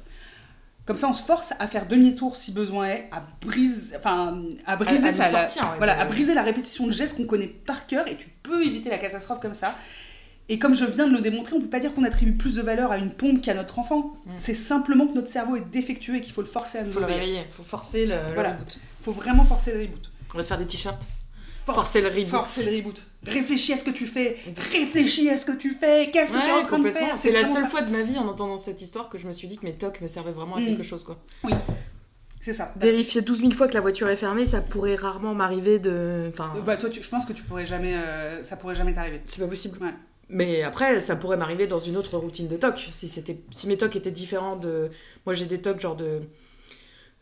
Comme 0.84 0.96
ça, 0.96 1.08
on 1.08 1.12
se 1.12 1.22
force 1.22 1.54
à 1.60 1.68
faire 1.68 1.86
demi-tour 1.86 2.36
si 2.36 2.50
besoin 2.52 2.88
est, 2.88 3.08
à 3.12 3.22
briser, 3.40 3.96
enfin, 3.96 4.36
à 4.66 4.76
briser 4.76 5.08
à 5.08 5.12
ça, 5.12 5.30
la- 5.30 5.48
sortir, 5.48 5.70
ouais, 5.70 5.76
voilà, 5.78 6.00
à 6.00 6.04
briser 6.06 6.34
la 6.34 6.42
répétition 6.42 6.86
de 6.86 6.92
gestes 6.92 7.16
qu'on 7.16 7.26
connaît 7.26 7.46
par 7.46 7.86
cœur, 7.86 8.08
et 8.08 8.16
tu 8.16 8.28
peux 8.42 8.64
éviter 8.66 8.90
la 8.90 8.98
catastrophe 8.98 9.38
comme 9.40 9.54
ça. 9.54 9.76
Et 10.48 10.58
comme 10.58 10.74
je 10.74 10.84
viens 10.84 11.06
de 11.06 11.12
le 11.12 11.20
démontrer, 11.20 11.54
on 11.54 11.60
peut 11.60 11.68
pas 11.68 11.78
dire 11.78 11.94
qu'on 11.94 12.02
attribue 12.02 12.32
plus 12.32 12.56
de 12.56 12.62
valeur 12.62 12.90
à 12.90 12.98
une 12.98 13.12
pompe 13.12 13.40
qu'à 13.40 13.54
notre 13.54 13.78
enfant. 13.78 14.16
Mm. 14.26 14.30
C'est 14.38 14.54
simplement 14.54 15.06
que 15.06 15.14
notre 15.14 15.28
cerveau 15.28 15.54
est 15.54 15.70
défectueux 15.70 16.16
et 16.16 16.20
qu'il 16.20 16.32
faut 16.32 16.40
le 16.42 16.48
forcer 16.48 16.78
à 16.78 16.80
Il 16.80 16.88
nous 16.88 16.92
faut 16.92 16.98
le 17.00 17.06
réveiller, 17.06 17.46
faut 17.52 17.62
forcer 17.62 18.04
le, 18.06 18.16
le 18.16 18.34
Voilà. 18.34 18.50
reboot. 18.54 18.78
Faut 19.00 19.12
vraiment 19.12 19.44
forcer 19.44 19.72
le 19.72 19.82
reboot. 19.82 20.10
On 20.34 20.36
va 20.38 20.42
se 20.42 20.48
faire 20.48 20.58
des 20.58 20.66
t-shirts. 20.66 21.06
Force- 21.64 21.76
Forcer 21.92 22.00
le 22.02 22.08
reboot. 22.08 22.28
Forcer 22.28 22.62
le 22.64 22.76
reboot. 22.76 23.04
Réfléchis 23.24 23.72
à 23.72 23.76
ce 23.76 23.84
que 23.84 23.90
tu 23.90 24.06
fais. 24.06 24.36
Réfléchis 24.72 25.30
à 25.30 25.36
ce 25.36 25.46
que 25.46 25.52
tu 25.56 25.70
fais. 25.70 26.10
Qu'est-ce 26.12 26.32
que 26.32 26.38
tu 26.38 26.46
es 26.46 26.50
en 26.52 26.62
train 26.62 26.78
de 26.80 26.90
faire? 26.90 27.16
C'est 27.16 27.30
la 27.30 27.44
seule 27.44 27.62
ça. 27.64 27.68
fois 27.68 27.82
de 27.82 27.90
ma 27.92 28.02
vie 28.02 28.18
en 28.18 28.26
entendant 28.26 28.56
cette 28.56 28.82
histoire 28.82 29.08
que 29.08 29.16
je 29.18 29.26
me 29.26 29.32
suis 29.32 29.46
dit 29.48 29.58
que 29.58 29.64
mes 29.64 29.74
tocs 29.74 30.00
me 30.00 30.06
servaient 30.08 30.32
vraiment 30.32 30.56
à 30.56 30.60
Mm. 30.60 30.66
quelque 30.66 30.82
chose. 30.82 31.04
quoi. 31.04 31.18
C'est 32.40 32.52
ça. 32.52 32.72
Vérifier 32.76 33.20
12 33.22 33.38
000 33.40 33.52
fois 33.52 33.68
que 33.68 33.74
la 33.74 33.80
voiture 33.80 34.08
est 34.08 34.16
fermée, 34.16 34.44
ça 34.44 34.60
pourrait 34.60 34.96
rarement 34.96 35.32
m'arriver 35.34 35.78
de. 35.78 36.28
Enfin, 36.32 36.52
Bah 36.66 36.76
toi, 36.76 36.90
tu- 36.90 37.00
je 37.02 37.08
pense 37.08 37.24
que 37.24 37.32
tu 37.32 37.44
pourrais 37.44 37.66
jamais, 37.66 37.94
euh, 37.94 38.42
ça 38.42 38.56
pourrait 38.56 38.74
jamais 38.74 38.92
t'arriver. 38.94 39.20
c'est 39.26 39.40
pas 39.42 39.46
possible. 39.48 39.78
Ouais. 39.80 39.94
Mais 40.28 40.62
après, 40.64 40.98
ça 40.98 41.14
pourrait 41.14 41.36
m'arriver 41.36 41.68
dans 41.68 41.78
une 41.78 41.96
autre 41.96 42.16
routine 42.16 42.48
de 42.48 42.56
toc. 42.56 42.88
Si, 42.92 43.08
c'était... 43.08 43.38
si 43.52 43.68
mes 43.68 43.76
tocs 43.76 43.94
étaient 43.94 44.10
différents 44.10 44.56
de. 44.56 44.90
Moi, 45.26 45.34
j'ai 45.34 45.44
des 45.44 45.60
tocs 45.60 45.78
genre 45.78 45.94
de. 45.94 46.20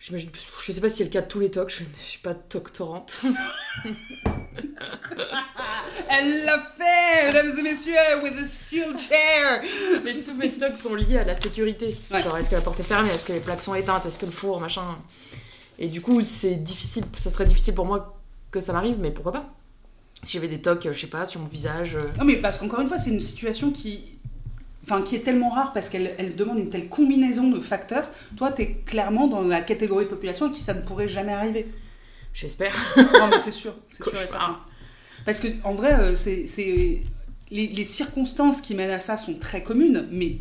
Je 0.02 0.72
sais 0.72 0.80
pas 0.80 0.88
si 0.88 0.96
c'est 0.96 1.04
le 1.04 1.10
cas 1.10 1.20
de 1.20 1.28
tous 1.28 1.40
les 1.40 1.50
tocs, 1.50 1.70
je 1.70 1.84
ne 1.84 1.88
suis 1.94 2.20
pas 2.20 2.34
doctorante. 2.50 3.16
Elle 6.08 6.44
l'a 6.44 6.58
fait, 6.58 7.26
mesdames 7.26 7.52
et 7.58 7.62
messieurs, 7.62 7.92
with 8.22 8.32
a 8.40 8.44
steel 8.46 8.96
chair. 8.98 9.62
Mais 10.02 10.14
tous 10.22 10.34
mes 10.34 10.52
tocs 10.52 10.78
sont 10.78 10.94
liés 10.94 11.18
à 11.18 11.24
la 11.24 11.34
sécurité. 11.34 11.94
Ouais. 12.10 12.22
Genre, 12.22 12.36
est-ce 12.38 12.48
que 12.50 12.54
la 12.54 12.62
porte 12.62 12.80
est 12.80 12.84
fermée? 12.84 13.10
Est-ce 13.10 13.26
que 13.26 13.32
les 13.34 13.40
plaques 13.40 13.60
sont 13.62 13.74
éteintes? 13.74 14.06
Est-ce 14.06 14.18
que 14.18 14.24
le 14.26 14.32
four, 14.32 14.58
machin? 14.60 14.96
Et 15.78 15.88
du 15.88 16.00
coup, 16.00 16.22
c'est 16.22 16.54
difficile. 16.56 17.04
Ça 17.18 17.28
serait 17.30 17.44
difficile 17.46 17.74
pour 17.74 17.84
moi 17.86 18.18
que 18.50 18.60
ça 18.60 18.72
m'arrive, 18.72 18.96
mais 18.98 19.10
pourquoi 19.10 19.32
pas? 19.32 19.50
Si 20.24 20.32
j'avais 20.38 20.48
des 20.48 20.60
tocs, 20.62 20.84
euh, 20.86 20.92
je 20.92 21.00
sais 21.00 21.06
pas, 21.06 21.24
sur 21.26 21.40
mon 21.40 21.46
visage. 21.46 21.96
euh, 21.96 22.00
Non 22.18 22.24
mais 22.24 22.36
parce 22.36 22.58
qu'encore 22.58 22.80
une 22.80 22.88
fois, 22.88 22.98
c'est 22.98 23.10
une 23.10 23.20
situation 23.20 23.70
qui, 23.70 24.18
enfin, 24.84 25.02
qui 25.02 25.16
est 25.16 25.20
tellement 25.20 25.50
rare 25.50 25.72
parce 25.72 25.88
qu'elle 25.88 26.14
elle 26.18 26.34
demande 26.36 26.58
une 26.58 26.70
telle 26.70 26.88
combinaison 26.88 27.48
de 27.50 27.60
facteurs. 27.60 28.10
Toi, 28.36 28.50
t'es 28.52 28.74
clairement 28.86 29.28
dans 29.28 29.42
la 29.42 29.60
catégorie 29.60 30.04
de 30.04 30.10
population 30.10 30.46
à 30.46 30.50
qui 30.50 30.60
ça 30.60 30.74
ne 30.74 30.80
pourrait 30.80 31.08
jamais 31.08 31.32
arriver. 31.32 31.68
J'espère. 32.32 32.74
Non 32.96 33.28
mais 33.30 33.38
c'est 33.38 33.50
sûr, 33.50 33.74
c'est 33.90 34.02
sûr 34.04 34.12
et 34.14 34.26
certain. 34.26 34.58
Parce 35.24 35.40
que 35.40 35.48
en 35.64 35.74
vrai, 35.74 35.92
euh, 35.94 36.16
c'est 36.16 36.46
c'est- 36.46 37.02
les, 37.50 37.66
les 37.66 37.84
circonstances 37.84 38.60
qui 38.60 38.74
mènent 38.76 38.92
à 38.92 39.00
ça 39.00 39.16
sont 39.16 39.34
très 39.34 39.62
communes, 39.64 40.06
mais 40.12 40.36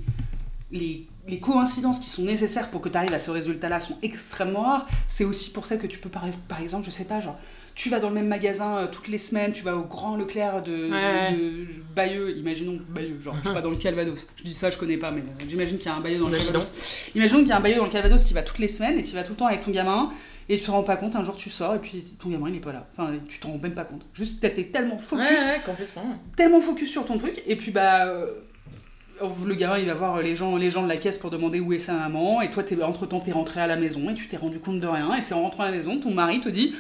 les, 0.72 1.08
les 1.28 1.40
coïncidences 1.40 2.00
qui 2.00 2.10
sont 2.10 2.22
nécessaires 2.22 2.70
pour 2.70 2.82
que 2.82 2.90
tu 2.90 2.98
arrives 2.98 3.14
à 3.14 3.20
ce 3.20 3.32
résultat-là 3.32 3.80
sont 3.80 3.98
extrêmement 4.04 4.62
rares. 4.62 4.88
C'est 5.08 5.26
aussi 5.26 5.50
pour 5.52 5.66
ça 5.66 5.78
que 5.78 5.88
tu 5.88 5.98
peux 5.98 6.10
par, 6.10 6.24
par 6.48 6.62
exemple, 6.62 6.86
je 6.86 6.92
sais 6.92 7.06
pas, 7.06 7.20
genre 7.20 7.40
tu 7.80 7.90
vas 7.90 8.00
dans 8.00 8.10
le 8.10 8.16
même 8.16 8.28
magasin 8.28 8.76
euh, 8.76 8.88
toutes 8.92 9.08
les 9.08 9.18
semaines, 9.18 9.54
tu 9.54 9.64
vas 9.64 9.74
au 9.78 9.84
Grand 9.84 10.18
Leclerc 10.18 10.62
de, 10.64 10.92
Ouais. 10.92 11.32
de 11.32 11.66
Bayeux, 11.96 12.36
imaginons 12.38 12.78
Bayeux, 12.90 13.18
genre 13.24 13.38
je 13.42 13.48
sais 13.48 13.54
pas 13.54 13.62
dans 13.62 13.70
le 13.70 13.78
Calvados. 13.78 14.28
Je 14.36 14.44
dis 14.44 14.54
ça, 14.54 14.70
je 14.70 14.78
connais 14.78 14.98
pas, 14.98 15.12
mais 15.12 15.22
euh, 15.22 15.46
j'imagine 15.48 15.78
qu'il 15.78 15.86
y 15.86 15.90
a 15.90 15.96
un 15.96 16.02
Bayeux 16.02 16.20
dans 16.20 16.28
le. 16.28 16.36
Calvados. 16.36 16.74
Imaginons 17.16 17.40
qu'il 17.40 17.48
y 17.48 17.52
a 17.54 17.58
un 17.58 17.62
Bayeux 17.62 17.78
dans 17.78 17.86
le 17.86 17.90
Calvados, 17.90 18.26
tu 18.26 18.34
vas 18.34 18.42
toutes 18.42 18.60
les 18.60 18.68
semaines 18.68 19.00
et 19.00 19.04
tu 19.04 19.16
vas 19.16 19.24
tout 19.24 19.32
le 19.32 19.38
temps 19.38 19.48
avec 19.48 19.62
ton 19.62 19.72
gamin. 19.72 20.12
Et 20.50 20.58
tu 20.58 20.66
te 20.66 20.72
rends 20.72 20.84
pas 20.84 20.98
compte, 20.98 21.16
un 21.16 21.24
jour 21.24 21.38
tu 21.38 21.50
sors 21.50 21.76
et 21.76 21.80
puis 21.80 22.04
ton 22.22 22.28
gamin 22.30 22.50
il 22.50 22.58
est 22.58 22.60
pas 22.60 22.74
là. 22.74 22.86
Enfin, 22.98 23.12
tu 23.30 23.40
t'en 23.40 23.52
rends 23.54 23.60
même 23.60 23.76
pas 23.76 23.86
compte. 23.86 24.02
Juste 24.14 24.42
t'es 24.42 24.50
tellement 24.66 24.98
focus 24.98 25.26
Ouais, 25.30 25.36
ouais, 25.36 25.62
complètement. 25.66 26.04
tellement 26.36 26.60
focus 26.60 26.92
sur 26.92 27.06
ton 27.06 27.18
truc 27.18 27.42
et 27.48 27.56
puis 27.56 27.72
bah 27.72 28.08
euh, 28.08 28.26
le 29.46 29.56
gamin, 29.56 29.78
il 29.78 29.86
va 29.86 29.94
voir 29.94 30.22
les 30.22 30.36
gens, 30.36 30.58
les 30.58 30.70
gens 30.72 30.84
de 30.84 30.90
la 30.90 30.98
caisse 30.98 31.18
pour 31.18 31.30
demander 31.30 31.60
où 31.62 31.72
est 31.72 31.80
sa 31.80 31.94
maman, 31.94 32.42
et 32.42 32.50
toi, 32.50 32.64
t'es, 32.64 32.82
entre-temps, 32.82 33.20
t'es 33.20 33.32
rentré 33.34 33.60
à 33.62 33.68
la 33.68 33.76
maison 33.76 34.10
et 34.10 34.14
tu 34.16 34.28
t'es 34.28 34.38
rendu 34.38 34.60
compte 34.60 34.80
de 34.80 34.88
rien, 34.88 35.14
et 35.16 35.22
c'est 35.22 35.34
en 35.34 35.42
rentrant 35.44 35.64
à 35.64 35.66
la 35.68 35.72
maison, 35.78 36.00
ton 36.00 36.12
mari 36.12 36.40
te 36.40 36.50
dit 36.50 36.74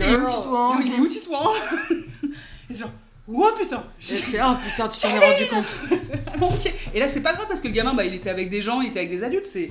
Il 0.00 0.06
est 0.06 0.16
où 0.16 0.26
Titouan 0.26 0.80
Il 0.84 0.92
est 0.94 0.98
où 0.98 1.06
Titouan 1.06 1.48
Et 2.70 2.74
genre, 2.74 2.90
oh 3.28 3.50
putain 3.58 3.84
Et 4.00 4.04
tu 4.04 4.14
fais, 4.22 4.40
oh 4.42 4.54
putain, 4.64 4.88
tu 4.88 5.00
t'en 5.00 5.08
es 5.08 5.18
rendu 5.18 5.46
compte. 5.48 5.66
C'est 6.00 6.24
vraiment 6.24 6.48
ok. 6.48 6.72
Et 6.94 7.00
là, 7.00 7.08
c'est 7.08 7.22
pas 7.22 7.32
grave 7.34 7.46
parce 7.48 7.60
que 7.60 7.68
le 7.68 7.74
gamin, 7.74 7.94
bah, 7.94 8.04
il 8.04 8.14
était 8.14 8.30
avec 8.30 8.48
des 8.48 8.62
gens, 8.62 8.80
il 8.80 8.88
était 8.88 9.00
avec 9.00 9.10
des 9.10 9.22
adultes, 9.24 9.46
c'est, 9.46 9.70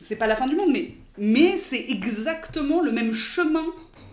c'est 0.00 0.16
pas 0.16 0.26
la 0.26 0.36
fin 0.36 0.46
du 0.46 0.54
monde, 0.56 0.70
mais, 0.72 0.92
mais 1.18 1.56
c'est 1.56 1.84
exactement 1.88 2.80
le 2.80 2.92
même 2.92 3.12
chemin. 3.12 3.64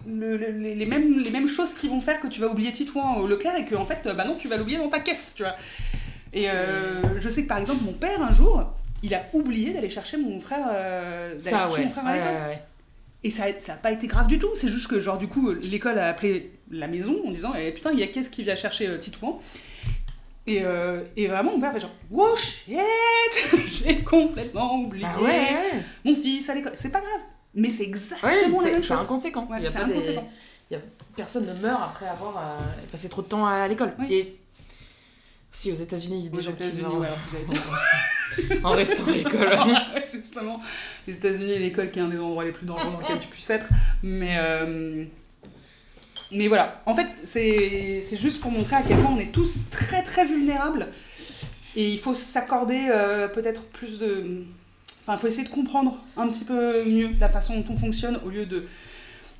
le- 0.07 0.37
le- 0.37 0.51
les, 0.51 0.75
les 0.75 0.85
mêmes, 0.85 1.19
les 1.19 1.29
mêmes 1.31 1.47
choses 1.47 1.73
qui 1.73 1.87
vont 1.87 2.01
faire 2.01 2.19
que 2.19 2.27
tu 2.27 2.39
vas 2.41 2.47
oublier 2.47 2.71
Titouan 2.71 3.17
au 3.17 3.27
Leclerc 3.27 3.55
et 3.57 3.65
que 3.65 3.75
en 3.75 3.85
fait 3.85 3.99
bah 4.15 4.23
non 4.25 4.35
tu 4.35 4.47
vas 4.47 4.55
l'oublier 4.57 4.77
dans 4.77 4.87
ta 4.89 4.99
caisse 4.99 5.33
tu 5.35 5.41
vois 5.43 5.55
et 6.31 6.47
euh, 6.49 7.01
je 7.19 7.27
sais 7.27 7.41
que 7.43 7.47
par 7.47 7.57
exemple 7.57 7.83
mon 7.83 7.93
père 7.93 8.21
un 8.21 8.31
jour 8.31 8.71
il 9.01 9.15
a 9.15 9.23
oublié 9.33 9.73
d'aller 9.73 9.89
chercher 9.89 10.17
mon 10.17 10.39
frère 10.39 10.67
euh, 10.69 11.29
d'aller 11.35 11.49
chercher 11.49 11.77
ouais. 11.79 11.85
mon 11.85 11.89
frère 11.89 12.05
à 12.05 12.13
l'école 12.13 12.27
ouais, 12.33 12.39
ouais. 12.49 12.61
Et 13.25 13.31
ça 13.31 13.45
a, 13.45 13.59
ça 13.59 13.73
a 13.73 13.77
pas 13.77 13.91
été 13.91 14.07
grave 14.07 14.27
du 14.27 14.39
tout. 14.39 14.49
C'est 14.55 14.69
juste 14.69 14.87
que, 14.87 14.99
genre, 14.99 15.17
du 15.17 15.27
coup, 15.27 15.51
l'école 15.71 15.99
a 15.99 16.07
appelé 16.09 16.51
la 16.71 16.87
maison 16.87 17.21
en 17.25 17.31
disant 17.31 17.53
eh, 17.59 17.71
Putain, 17.71 17.91
il 17.91 17.99
y 17.99 18.03
a 18.03 18.07
qu'est-ce 18.07 18.29
qui 18.29 18.43
vient 18.43 18.55
chercher 18.55 18.87
euh, 18.87 18.97
Titouan 18.97 19.39
et, 20.47 20.59
euh, 20.63 21.01
et 21.17 21.27
vraiment, 21.27 21.53
mon 21.53 21.59
père 21.59 21.73
fait 21.73 21.79
genre 21.79 21.89
Oh 22.13 22.35
shit 22.37 22.77
J'ai 23.67 24.03
complètement 24.03 24.75
oublié 24.75 25.03
Bah 25.05 25.19
ouais, 25.21 25.29
ouais. 25.29 25.81
mon 26.03 26.15
fils 26.15 26.47
à 26.49 26.55
l'école. 26.55 26.73
C'est 26.75 26.91
pas 26.91 26.99
grave. 27.01 27.21
Mais 27.55 27.69
c'est 27.69 27.83
Ouais, 27.83 27.89
exactement 27.89 28.59
la 28.61 28.65
c'est 28.67 28.71
même 28.73 28.81
c'est 28.81 28.87
chose. 28.87 29.01
inconséquent. 29.03 29.47
Ouais, 29.49 29.57
c'est 29.65 29.79
pas 29.79 29.85
des- 29.85 29.93
inconséquent. 29.93 30.29
il 30.69 30.73
y 30.75 30.77
a- 30.77 30.83
Personne 31.15 31.45
ne 31.47 31.53
meurt 31.61 31.81
après 31.81 32.07
avoir 32.07 32.37
euh, 32.37 32.59
passé 32.91 33.09
trop 33.09 33.21
de 33.23 33.27
temps 33.27 33.45
à 33.47 33.67
l'école. 33.67 33.93
Oui. 33.99 34.13
Et 34.13 34.35
si 35.55 35.71
aux 35.71 35.75
États-Unis, 35.75 36.17
il 36.19 36.23
y 36.25 36.27
a 36.27 36.29
des 36.29 36.37
Aux 36.37 36.41
gens 36.41 36.51
qui 36.51 36.81
meurent 36.81 36.99
ouais, 36.99 37.07
alors 37.07 37.19
si 37.19 37.29
j'avais 37.31 37.45
dit. 37.45 38.61
en 38.63 38.69
restant 38.71 39.07
à 39.07 39.11
l'école. 39.11 39.57
Justement, 40.13 40.59
les 41.07 41.15
États-Unis 41.15 41.51
et 41.53 41.59
l'école 41.59 41.91
qui 41.91 41.99
est 41.99 42.01
un 42.01 42.09
des 42.09 42.19
endroits 42.19 42.43
les 42.43 42.51
plus 42.51 42.65
dangereux 42.65 42.91
dans 42.91 42.99
lesquels 42.99 43.19
tu 43.19 43.29
puisses 43.29 43.49
être. 43.49 43.67
Mais, 44.03 44.35
euh, 44.37 45.05
mais 46.33 46.49
voilà, 46.49 46.81
en 46.85 46.93
fait, 46.93 47.07
c'est 47.23 48.01
c'est 48.01 48.17
juste 48.17 48.41
pour 48.41 48.51
montrer 48.51 48.75
à 48.75 48.81
quel 48.81 48.97
point 48.97 49.13
on 49.15 49.19
est 49.19 49.31
tous 49.31 49.59
très 49.71 50.03
très 50.03 50.25
vulnérables. 50.25 50.87
Et 51.77 51.89
il 51.89 51.99
faut 51.99 52.15
s'accorder 52.15 52.87
euh, 52.89 53.29
peut-être 53.29 53.63
plus 53.63 53.99
de. 53.99 54.43
Enfin, 55.03 55.17
il 55.17 55.19
faut 55.19 55.27
essayer 55.27 55.47
de 55.47 55.53
comprendre 55.53 55.97
un 56.17 56.27
petit 56.27 56.43
peu 56.43 56.83
mieux 56.83 57.11
la 57.19 57.29
façon 57.29 57.59
dont 57.59 57.73
on 57.73 57.77
fonctionne 57.77 58.19
au 58.25 58.29
lieu 58.29 58.45
de, 58.45 58.67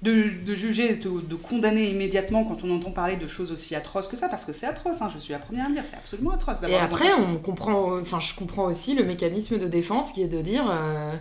de, 0.01 0.25
de 0.45 0.53
juger, 0.55 0.95
de, 0.97 1.21
de 1.21 1.35
condamner 1.35 1.89
immédiatement 1.89 2.43
quand 2.43 2.63
on 2.63 2.75
entend 2.75 2.91
parler 2.91 3.15
de 3.15 3.27
choses 3.27 3.51
aussi 3.51 3.75
atroces 3.75 4.07
que 4.07 4.15
ça, 4.17 4.29
parce 4.29 4.45
que 4.45 4.53
c'est 4.53 4.67
atroce, 4.67 5.01
hein, 5.01 5.09
je 5.13 5.19
suis 5.19 5.33
la 5.33 5.39
première 5.39 5.65
à 5.65 5.67
le 5.69 5.73
dire, 5.73 5.85
c'est 5.85 5.95
absolument 5.95 6.31
atroce. 6.31 6.61
Et 6.67 6.75
après, 6.75 7.11
on 7.13 7.37
comprend, 7.37 7.99
enfin, 7.99 8.19
je 8.19 8.33
comprends 8.35 8.65
aussi 8.65 8.93
le 8.95 9.03
mécanisme 9.03 9.57
de 9.57 9.67
défense 9.67 10.11
qui 10.11 10.21
est 10.21 10.27
de 10.27 10.41
dire, 10.41 10.69
euh, 10.69 11.15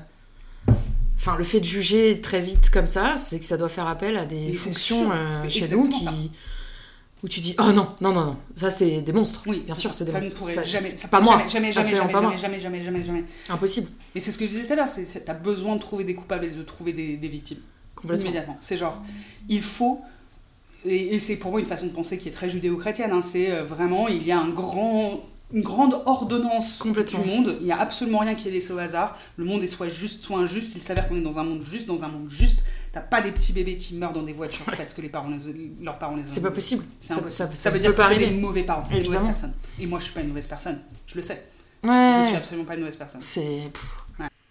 enfin, 1.17 1.37
le 1.37 1.45
fait 1.45 1.61
de 1.61 1.65
juger 1.65 2.21
très 2.21 2.41
vite 2.41 2.71
comme 2.71 2.87
ça, 2.87 3.17
c'est 3.17 3.39
que 3.39 3.47
ça 3.47 3.57
doit 3.57 3.69
faire 3.69 3.87
appel 3.87 4.17
à 4.17 4.27
des 4.27 4.49
Mais 4.49 4.53
fonctions 4.55 5.11
euh, 5.13 5.49
chez 5.49 5.69
nous 5.69 5.89
où 7.23 7.29
tu 7.29 7.41
dis, 7.41 7.55
oh 7.59 7.73
non, 7.73 7.89
non, 8.03 8.13
non, 8.13 8.25
non, 8.27 8.37
ça 8.55 8.69
c'est 8.69 9.01
des 9.01 9.13
monstres. 9.13 9.45
Oui, 9.47 9.63
bien 9.65 9.75
sûr, 9.75 9.95
c'est 9.95 10.05
des 10.05 10.11
ça 10.11 10.19
monstres. 10.21 10.35
ne 10.35 10.39
pourrait 10.39 10.55
Ça- 10.57 10.65
jamais, 10.67 10.95
ça 10.99 11.09
pas 11.09 11.21
moi. 11.23 11.39
jamais, 11.49 11.73
jamais, 11.73 11.73
jamais, 11.73 11.97
jamais, 11.97 12.13
jamais, 12.13 12.37
jamais, 12.37 12.61
jamais, 12.61 12.83
jamais, 12.83 13.03
jamais. 13.03 13.25
Impossible, 13.49 13.89
Et 14.15 14.21
c'est 14.21 14.31
ce 14.31 14.37
que 14.37 14.45
je 14.45 14.51
disais 14.51 14.67
tout 14.67 14.73
à 14.75 14.77
l'heure, 14.77 14.91
c'est, 14.91 15.07
c'est- 15.07 15.21
t'as 15.21 15.33
besoin 15.33 15.77
de 15.77 15.81
trouver 15.81 16.05
des 16.05 16.15
coupables 16.15 16.45
et 16.45 16.51
de 16.51 16.63
trouver 16.63 16.93
des, 16.93 17.17
des 17.17 17.29
victimes 17.29 17.61
complètement. 17.95 18.25
immédiatement. 18.25 18.57
C'est 18.61 18.77
genre, 18.77 19.03
il 19.49 19.63
faut, 19.63 20.01
et, 20.85 21.19
c'est 21.21 21.37
pour 21.37 21.51
moi 21.51 21.61
une 21.61 21.67
façon 21.67 21.87
de 21.87 21.93
penser 21.93 22.19
qui 22.19 22.29
est 22.29 22.33
très 22.33 22.49
judéo-chrétienne. 22.51 23.13
hein, 23.13 23.23
c'est 23.23 23.51
euh, 23.51 23.65
vraiment, 23.65 24.09
il 24.09 24.23
y 24.27 24.33
a 24.33 24.39
un 24.39 24.51
grand, 24.51 25.21
une 25.53 25.63
grande 25.63 26.01
ordonnance 26.07 26.83
du 26.83 27.17
monde. 27.27 27.57
Il 27.61 27.67
n'y 27.67 27.73
a 27.73 27.79
absolument 27.79 28.19
rien 28.19 28.35
qui 28.35 28.49
est 28.49 28.51
laissé 28.51 28.73
au 28.73 28.79
hasard. 28.79 29.17
Le 29.37 29.45
monde 29.45 29.63
est 29.63 29.67
soit 29.67 29.89
juste, 29.89 30.23
soit 30.25 30.39
injuste. 30.39 30.75
Il 30.77 30.83
s'avère 30.83 31.09
qu'on 31.09 31.17
est 31.17 31.21
dans 31.23 31.39
un 31.39 31.45
monde 31.45 31.65
juste, 31.65 31.87
dans 31.87 32.03
un 32.05 32.09
monde 32.09 32.29
juste. 32.29 32.65
T'as 32.93 33.01
pas 33.01 33.21
des 33.21 33.33
petits 33.33 33.53
bébés 33.53 33.77
qui 33.77 33.95
meurent 33.97 34.13
dans 34.13 34.23
des 34.23 34.33
voitures 34.33 34.65
parce 34.77 34.95
que 34.95 35.01
les 35.01 35.09
parents 35.09 35.29
les- 35.29 35.73
leurs 35.83 35.99
parents 35.99 36.15
les 36.15 36.23
ont. 36.23 36.27
C'est 36.27 36.43
pas 36.43 36.51
possible. 36.53 36.85
Ça, 37.01 37.17
veut 37.71 37.79
dire 37.79 37.95
que 37.95 38.03
c'est 38.05 38.19
des 38.19 38.31
mauvais 38.31 38.63
parents, 38.63 38.85
c'est 38.87 39.01
des 39.01 39.05
mauvaises 39.05 39.25
personnes. 39.25 39.55
Et 39.81 39.87
moi, 39.87 39.99
je 39.99 40.05
suis 40.05 40.15
pas 40.15 40.21
une 40.21 40.29
mauvaise 40.29 40.47
personne. 40.47 40.81
Je 41.07 41.17
le 41.17 41.23
sais. 41.23 41.45
Je 41.83 41.89
Ouais. 41.89 42.25
suis 42.27 42.37
absolument 42.37 42.65
pas 42.65 42.75
une 42.75 42.81
mauvaise 42.81 42.97
personne. 42.97 43.21
C'est. 43.21 43.63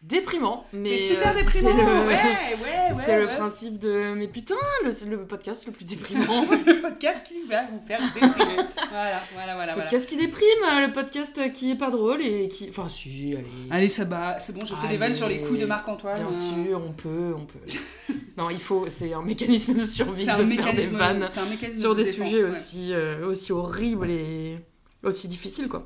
Déprimant, 0.03 0.65
mais 0.73 0.97
c'est 0.97 1.15
super 1.15 1.31
euh, 1.31 1.35
déprimant. 1.35 1.69
c'est 1.69 1.77
le- 1.77 1.83
Ouais, 1.83 2.07
ouais, 2.07 2.95
ouais. 2.95 3.03
C'est 3.05 3.19
le 3.19 3.27
principe 3.27 3.79
de. 3.79 4.13
Mais 4.15 4.27
putain, 4.27 4.55
le- 4.83 4.91
c'est 4.91 5.07
le 5.09 5.25
podcast 5.25 5.65
le 5.65 5.71
plus 5.71 5.85
déprimant. 5.85 6.45
le 6.65 6.81
podcast 6.81 7.25
qui 7.25 7.41
va 7.49 7.63
vous 7.65 7.79
faire 7.87 7.99
déprimer. 8.13 8.55
voilà, 8.91 9.21
voilà, 9.33 9.53
voilà. 9.53 9.53
le 9.53 9.55
voilà. 9.55 9.73
podcast 9.75 10.07
qui 10.07 10.17
déprime, 10.17 10.45
le 10.81 10.91
podcast 10.91 11.51
qui 11.53 11.71
est 11.71 11.75
pas 11.77 11.89
drôle 11.89 12.21
et 12.21 12.49
qui. 12.49 12.69
Enfin, 12.69 12.89
si, 12.89 13.33
allez. 13.35 13.47
Allez, 13.71 13.89
ça 13.89 14.03
va. 14.03 14.39
C'est 14.39 14.53
bon, 14.53 14.65
j'ai 14.65 14.75
fait 14.75 14.89
des 14.89 14.97
vannes 14.97 15.13
sur 15.15 15.27
les 15.29 15.41
couilles 15.41 15.59
de 15.59 15.65
Marc-Antoine. 15.65 16.17
Bien 16.17 16.27
euh, 16.27 16.31
sûr, 16.31 16.81
on 16.85 16.91
peut, 16.91 17.33
on 17.37 17.45
peut. 17.45 17.59
non, 18.37 18.49
il 18.49 18.59
faut. 18.59 18.85
C'est 18.89 19.13
un 19.13 19.21
mécanisme 19.21 19.73
de 19.73 19.85
survie 19.85 20.25
C'est 20.25 20.31
un 20.31 20.43
de 20.43 20.53
faire 20.53 20.73
des 20.73 20.87
vannes 20.87 21.23
un 21.23 21.27
sur 21.27 21.95
de 21.95 22.03
des 22.03 22.09
défense, 22.11 22.27
sujets 22.27 22.43
aussi, 22.43 22.93
euh, 22.93 23.27
aussi 23.27 23.51
horribles 23.51 24.09
et 24.11 24.59
aussi 25.01 25.27
difficiles, 25.27 25.67
quoi. 25.67 25.85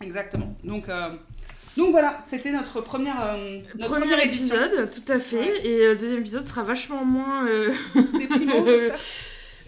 Exactement. 0.00 0.54
Donc, 0.62 0.88
euh, 0.88 1.10
donc 1.78 1.92
voilà, 1.92 2.20
c'était 2.24 2.50
notre 2.50 2.80
première, 2.80 3.22
euh, 3.22 3.60
notre 3.76 3.90
Premier 3.92 4.06
première 4.06 4.24
édition. 4.24 4.56
épisode, 4.56 4.90
tout 4.90 5.12
à 5.12 5.20
fait. 5.20 5.38
Ouais. 5.38 5.66
Et 5.66 5.80
euh, 5.86 5.92
le 5.92 5.96
deuxième 5.96 6.18
épisode 6.18 6.44
sera 6.44 6.64
vachement 6.64 7.04
moins. 7.04 7.46
euh, 7.46 7.72
Déprimant, 8.18 8.64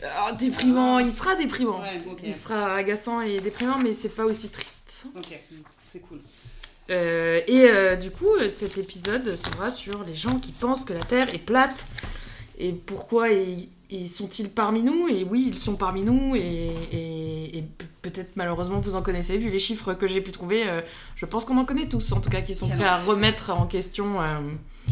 ah, 0.03 0.33
déprimant, 0.33 0.99
il 0.99 1.13
sera 1.13 1.37
déprimant. 1.37 1.81
Ouais. 1.81 2.03
Il 2.25 2.35
sera 2.35 2.75
agaçant 2.75 3.21
et 3.21 3.39
déprimant, 3.39 3.79
mais 3.79 3.93
c'est 3.93 4.09
pas 4.09 4.25
aussi 4.25 4.49
triste. 4.49 5.05
Ok, 5.17 5.39
c'est 5.85 6.01
cool. 6.01 6.21
Et 6.89 7.97
du 8.01 8.11
coup, 8.11 8.33
cet 8.49 8.77
épisode 8.77 9.37
sera 9.37 9.71
sur 9.71 10.03
les 10.03 10.17
gens 10.17 10.41
qui 10.41 10.51
pensent 10.51 10.85
que 10.85 10.93
la 10.93 11.05
Terre 11.05 11.33
est 11.33 11.39
plate 11.39 11.87
et 12.59 12.73
pourquoi 12.73 13.29
ils, 13.29 13.69
ils 13.91 14.09
sont-ils 14.09 14.51
parmi 14.51 14.83
nous? 14.83 15.09
Et 15.09 15.25
oui, 15.25 15.47
ils 15.49 15.59
sont 15.59 15.77
parmi 15.77 16.03
nous 16.03 16.35
et, 16.37 16.41
et- 16.93 17.59
et 17.59 17.63
pe- 17.63 17.85
peut-être 18.03 18.33
malheureusement 18.37 18.81
vous 18.81 18.95
en 18.95 19.03
connaissez, 19.03 19.37
vu 19.39 19.51
les 19.51 19.59
chiffres 19.59 19.95
que 19.95 20.07
j'ai 20.07 20.21
pu 20.21 20.31
trouver, 20.33 20.69
euh, 20.69 20.81
je 21.17 21.27
pense 21.27 21.45
qu'on 21.45 21.59
en 21.59 21.65
connaît 21.65 21.89
tous, 21.89 22.13
en 22.13 22.21
tout 22.21 22.31
cas, 22.31 22.41
qui 22.43 22.55
sont 22.55 22.69
Quel 22.69 22.79
prêts 22.79 22.87
à 22.87 22.99
remettre 22.99 23.51
en 23.51 23.67
question. 23.67 24.21
euh, 24.23 24.41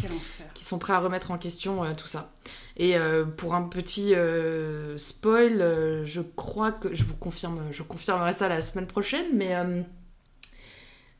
Quel 0.00 0.12
enfer. 0.12 0.46
qui 0.54 0.64
sont 0.64 0.78
prêts 0.78 0.92
à 0.92 0.98
remettre 1.00 1.30
en 1.30 1.38
question 1.38 1.84
euh, 1.84 1.94
tout 1.96 2.06
ça. 2.06 2.32
Et 2.76 2.96
euh, 2.96 3.24
pour 3.24 3.54
un 3.54 3.62
petit 3.62 4.14
spoil, 4.96 6.02
je 6.04 6.20
crois 6.20 6.72
que 6.72 6.94
je 6.94 7.04
vous 7.04 7.16
confirme, 7.16 7.60
je 7.72 7.82
confirmerai 7.82 8.32
ça 8.32 8.48
la 8.48 8.60
semaine 8.60 8.86
prochaine, 8.86 9.26
mais 9.34 9.54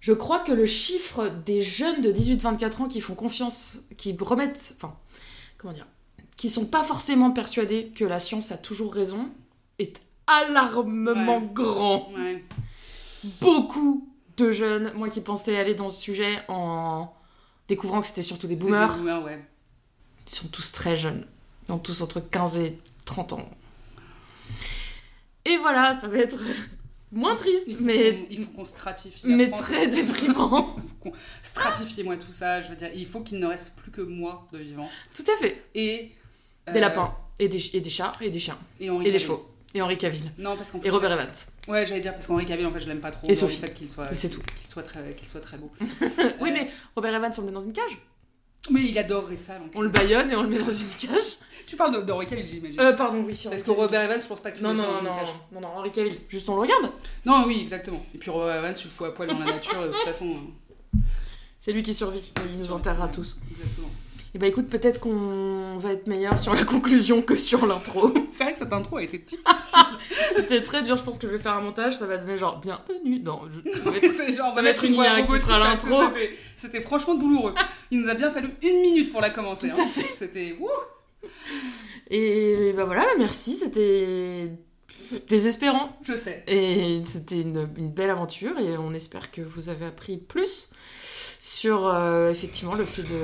je 0.01 0.13
crois 0.13 0.39
que 0.41 0.53
le 0.53 0.67
chiffre 0.67 1.29
des 1.45 1.63
jeunes 1.63 2.03
de 2.03 2.13
18-24 2.13 2.83
ans 2.83 2.89
qui 2.89 3.01
font 3.01 3.15
confiance, 3.15 3.79
qui 3.97 4.17
remettent, 4.21 4.75
enfin, 4.77 4.95
comment 5.59 5.73
dire, 5.73 5.87
qui 6.39 6.48
sont 6.48 6.65
pas 6.66 6.82
forcément 6.85 7.31
persuadés 7.32 7.93
que 7.94 8.05
la 8.06 8.19
science 8.20 8.51
a 8.52 8.56
toujours 8.56 8.94
raison, 8.94 9.31
est 9.78 10.01
alarmement 10.27 11.39
Ouais. 11.40 11.48
grand 11.52 12.10
Ouais. 12.15 12.44
beaucoup 13.40 14.09
de 14.36 14.51
jeunes, 14.52 14.93
moi 14.94 15.09
qui 15.10 15.20
pensais 15.20 15.59
aller 15.59 15.74
dans 15.74 15.89
ce 15.90 16.01
sujet 16.01 16.39
en 16.48 17.12
découvrant 17.69 18.01
que 18.01 18.06
c'était 18.06 18.23
surtout 18.23 18.47
des 18.47 18.56
boomers, 18.56 18.93
des 18.93 18.98
boomers, 19.01 19.23
ouais. 19.24 19.44
ils 20.27 20.31
sont 20.32 20.48
tous 20.48 20.73
très 20.73 20.97
jeunes. 20.97 21.27
Ils 21.69 21.73
ont 21.73 21.78
tous 21.78 22.01
entre 22.01 22.20
15 22.20 22.56
et 22.59 22.78
30 23.05 23.35
ans. 23.35 23.51
Et 25.44 25.56
voilà, 25.59 25.98
ça 26.01 26.09
va 26.09 26.19
être 26.19 26.39
moins 27.12 27.36
triste, 27.36 27.65
Il 27.69 27.78
mais, 27.81 28.27
il 28.31 28.44
faut 28.44 28.51
qu'on 28.52 28.65
stratifie. 28.65 29.27
la 29.27 29.36
mais 29.36 29.48
France. 29.48 29.60
très 29.62 29.86
déprimant. 29.90 30.77
Stratifie-moi 31.43 32.16
tout 32.16 32.32
ça. 32.32 32.60
Je 32.60 32.69
veux 32.70 32.77
dire, 32.77 32.90
il 32.94 33.06
faut 33.06 33.20
qu'il 33.20 33.39
ne 33.39 33.47
reste 33.47 33.74
plus 33.77 33.90
que 33.90 34.01
moi 34.02 34.47
de 34.52 34.59
vivante. 34.59 34.90
Tout 35.15 35.24
à 35.31 35.36
fait. 35.40 35.65
Et. 35.74 36.12
Des 36.73 36.78
euh, 36.78 36.81
lapins, 36.81 37.15
et 37.39 37.49
des, 37.49 37.77
et 37.77 37.81
des 37.81 37.90
chats, 37.90 38.12
et 38.20 38.31
des 38.31 38.39
chiens, 38.40 38.59
Et, 38.81 38.86
et 38.86 39.11
des 39.12 39.19
chevaux, 39.19 39.47
et 39.74 39.82
Henri 39.82 39.97
Cavill, 39.99 40.32
Non, 40.39 40.57
parce 40.57 40.73
qu'en 40.73 40.81
et 40.82 40.90
Robert 40.90 41.12
Evans. 41.12 41.27
Ouais, 41.69 41.86
j'allais 41.86 42.01
dire 42.01 42.12
parce 42.12 42.27
qu'Henri 42.27 42.47
Cavill, 42.47 42.66
en 42.66 42.70
fait, 42.73 42.81
je 42.81 42.86
l'aime 42.89 43.01
pas 43.01 43.11
trop. 43.11 43.27
Et 43.27 43.32
dans 43.32 43.39
Sophie. 43.40 43.61
Le 43.61 43.66
fait 43.69 43.74
qu'il 43.74 43.89
soit, 43.90 44.11
Et 44.11 44.15
c'est 44.15 44.31
tout. 44.31 44.40
qu'il 44.40 44.69
soit 44.69 44.82
très, 44.82 45.11
qu'il 45.11 45.28
soit 45.28 45.40
très 45.40 45.57
beau. 45.59 45.70
Oui, 46.40 46.51
mais 46.53 46.70
Robert 46.97 47.15
Evans, 47.15 47.32
on 47.36 47.40
le 47.43 47.47
met 47.49 47.53
dans 47.53 47.61
une 47.61 47.73
cage. 47.73 47.99
Mais 48.70 48.82
il 48.82 48.99
adorerait 48.99 49.36
ça. 49.36 49.57
donc. 49.59 49.70
On 49.74 49.82
le 49.82 49.89
baillonne 49.89 50.31
et 50.32 50.36
on 50.36 50.43
le 50.43 50.49
met 50.49 50.59
dans 50.59 50.70
une 50.70 50.89
cage. 50.99 51.36
Tu 51.66 51.77
parles 51.77 52.05
d'Henri 52.05 52.27
Cavill, 52.27 52.47
j'imagine. 52.47 52.81
Euh, 52.81 52.93
pardon, 52.93 53.23
oui, 53.27 53.39
parce 53.49 53.62
que 53.62 53.70
Robert 53.70 54.03
Evans, 54.03 54.20
je 54.20 54.27
pense 54.27 54.40
pas 54.40 54.51
que 54.51 54.57
tu. 54.59 54.65
Non, 54.65 54.70
le 54.70 54.77
non, 54.78 54.89
mettrais 54.89 55.03
non, 55.05 55.11
dans 55.11 55.16
une 55.20 55.27
cage. 55.27 55.35
non, 55.53 55.61
non, 55.61 55.69
Henri 55.69 55.90
Cavill. 55.93 56.19
Juste 56.28 56.49
on 56.49 56.55
le 56.57 56.61
regarde. 56.62 56.90
Non, 57.24 57.45
oui, 57.47 57.61
exactement. 57.62 58.05
Et 58.15 58.19
puis 58.19 58.31
Robert 58.31 58.57
Evans, 58.57 58.74
tu 58.74 58.85
le 58.89 58.90
fous 58.90 59.05
à 59.05 59.15
poil 59.15 59.28
dans 59.28 59.39
la 59.39 59.45
nature, 59.47 59.81
de 59.82 59.89
toute 59.89 59.97
façon. 60.03 60.28
euh, 60.97 60.99
C'est 61.61 61.73
lui 61.73 61.82
qui 61.82 61.95
survit. 61.95 62.32
Il 62.53 62.59
nous 62.59 62.73
enterrera 62.73 63.07
tous. 63.09 63.36
Exactement. 63.51 63.90
Et 64.35 64.39
bah 64.39 64.47
écoute, 64.47 64.69
peut-être 64.69 65.01
qu'on 65.01 65.79
va 65.79 65.93
être 65.93 66.07
meilleur 66.07 66.39
sur 66.39 66.55
la 66.55 66.65
conclusion 66.65 67.23
que 67.23 67.35
sur 67.35 67.67
l'intro. 67.67 68.13
C'est 68.31 68.45
vrai 68.45 68.53
que 68.53 68.59
cette 68.59 68.73
intro 68.73 68.99
a 68.99 69.03
été 69.03 69.19
difficile. 69.19 69.79
C'était 70.37 70.63
très 70.63 70.83
dur, 70.83 70.97
je 70.99 71.03
pense 71.05 71.17
que 71.19 71.27
je 71.27 71.33
vais 71.33 71.39
faire 71.39 71.55
un 71.55 71.63
montage, 71.63 71.97
ça 71.97 72.07
va 72.07 72.19
donner 72.19 72.37
genre 72.37 72.61
bienvenue 72.61 73.21
dans. 73.21 73.43
je- 73.51 73.71
ça 73.83 73.91
va 73.91 73.97
être- 73.97 74.13
C'est 74.13 74.35
genre, 74.35 74.53
Ça 74.53 74.61
va 74.63 74.69
être 74.71 74.85
une 74.85 74.95
IA 74.97 75.23
qui 75.23 75.33
fera 75.39 75.59
l'intro. 75.59 76.03
c'était- 76.57 76.81
franchement 76.83 77.15
douloureux. 77.15 77.55
Il 77.91 78.01
nous 78.01 78.09
a 78.09 78.15
bien 78.15 78.31
fallu 78.31 78.51
une 78.63 78.81
minute 78.83 79.13
pour 79.13 79.21
la 79.23 79.31
commencer. 79.31 79.71
Tout 79.71 79.81
à 79.81 79.85
hein. 79.85 79.87
fait. 79.87 80.07
C'était. 80.15 80.57
Wouh 80.61 80.69
Et 82.11 82.73
bah 82.77 82.85
voilà, 82.85 83.07
merci, 83.19 83.57
c'était. 83.57 84.51
désespérant. 85.29 85.89
Je 86.07 86.17
sais. 86.17 86.45
Et 86.47 87.01
c'était 87.07 87.41
une, 87.41 87.69
une 87.79 87.91
belle 87.91 88.11
aventure 88.11 88.59
et 88.59 88.77
on 88.77 88.93
espère 88.93 89.31
que 89.31 89.41
vous 89.41 89.69
avez 89.71 89.87
appris 89.87 90.17
plus 90.19 90.71
sur 91.59 91.89
euh, 91.89 92.30
effectivement 92.30 92.74
le 92.76 92.85
fait 92.85 93.02
de 93.02 93.16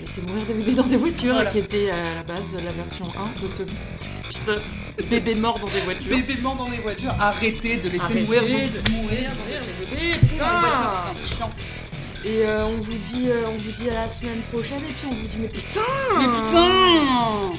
laisser 0.00 0.22
mourir 0.22 0.46
des 0.46 0.54
bébés 0.54 0.72
dans 0.72 0.82
des 0.82 0.96
voitures, 0.96 1.34
Voilà. 1.34 1.50
qui 1.50 1.58
était 1.58 1.90
à 1.90 2.14
la 2.14 2.22
base 2.22 2.56
la 2.64 2.72
version 2.72 3.04
1 3.04 3.42
de 3.42 3.48
ce 3.48 3.62
petit 3.64 4.08
épisode. 4.24 4.62
Bébés 5.10 5.34
morts 5.34 5.58
dans 5.58 5.68
des 5.68 5.80
voitures. 5.80 6.16
Bébés 6.16 6.40
morts 6.40 6.56
dans 6.56 6.70
des 6.70 6.78
voitures, 6.78 7.14
arrêtez 7.20 7.76
de 7.76 7.90
laisser 7.90 8.04
Arrêtez 8.04 8.20
mourir, 8.22 8.42
de 8.42 8.46
mourir, 8.48 8.70
mourir 8.92 9.30
mourir 9.38 9.60
les 9.60 9.86
bébés, 9.86 10.18
putain 10.20 10.62
c'est 11.14 11.36
chiant. 11.36 11.50
Et 12.24 12.46
euh, 12.46 12.64
on 12.64 12.78
vous 12.78 12.92
dit 12.92 13.26
euh, 13.28 13.48
on 13.52 13.56
vous 13.56 13.72
dit 13.72 13.90
à 13.90 13.94
la 13.94 14.08
semaine 14.08 14.40
prochaine 14.50 14.78
et 14.78 14.92
puis 14.92 15.08
on 15.10 15.14
vous 15.14 15.28
dit 15.28 15.38
mais 15.38 15.48
putain 15.48 15.80
Mais 16.18 16.24
putain 16.24 17.52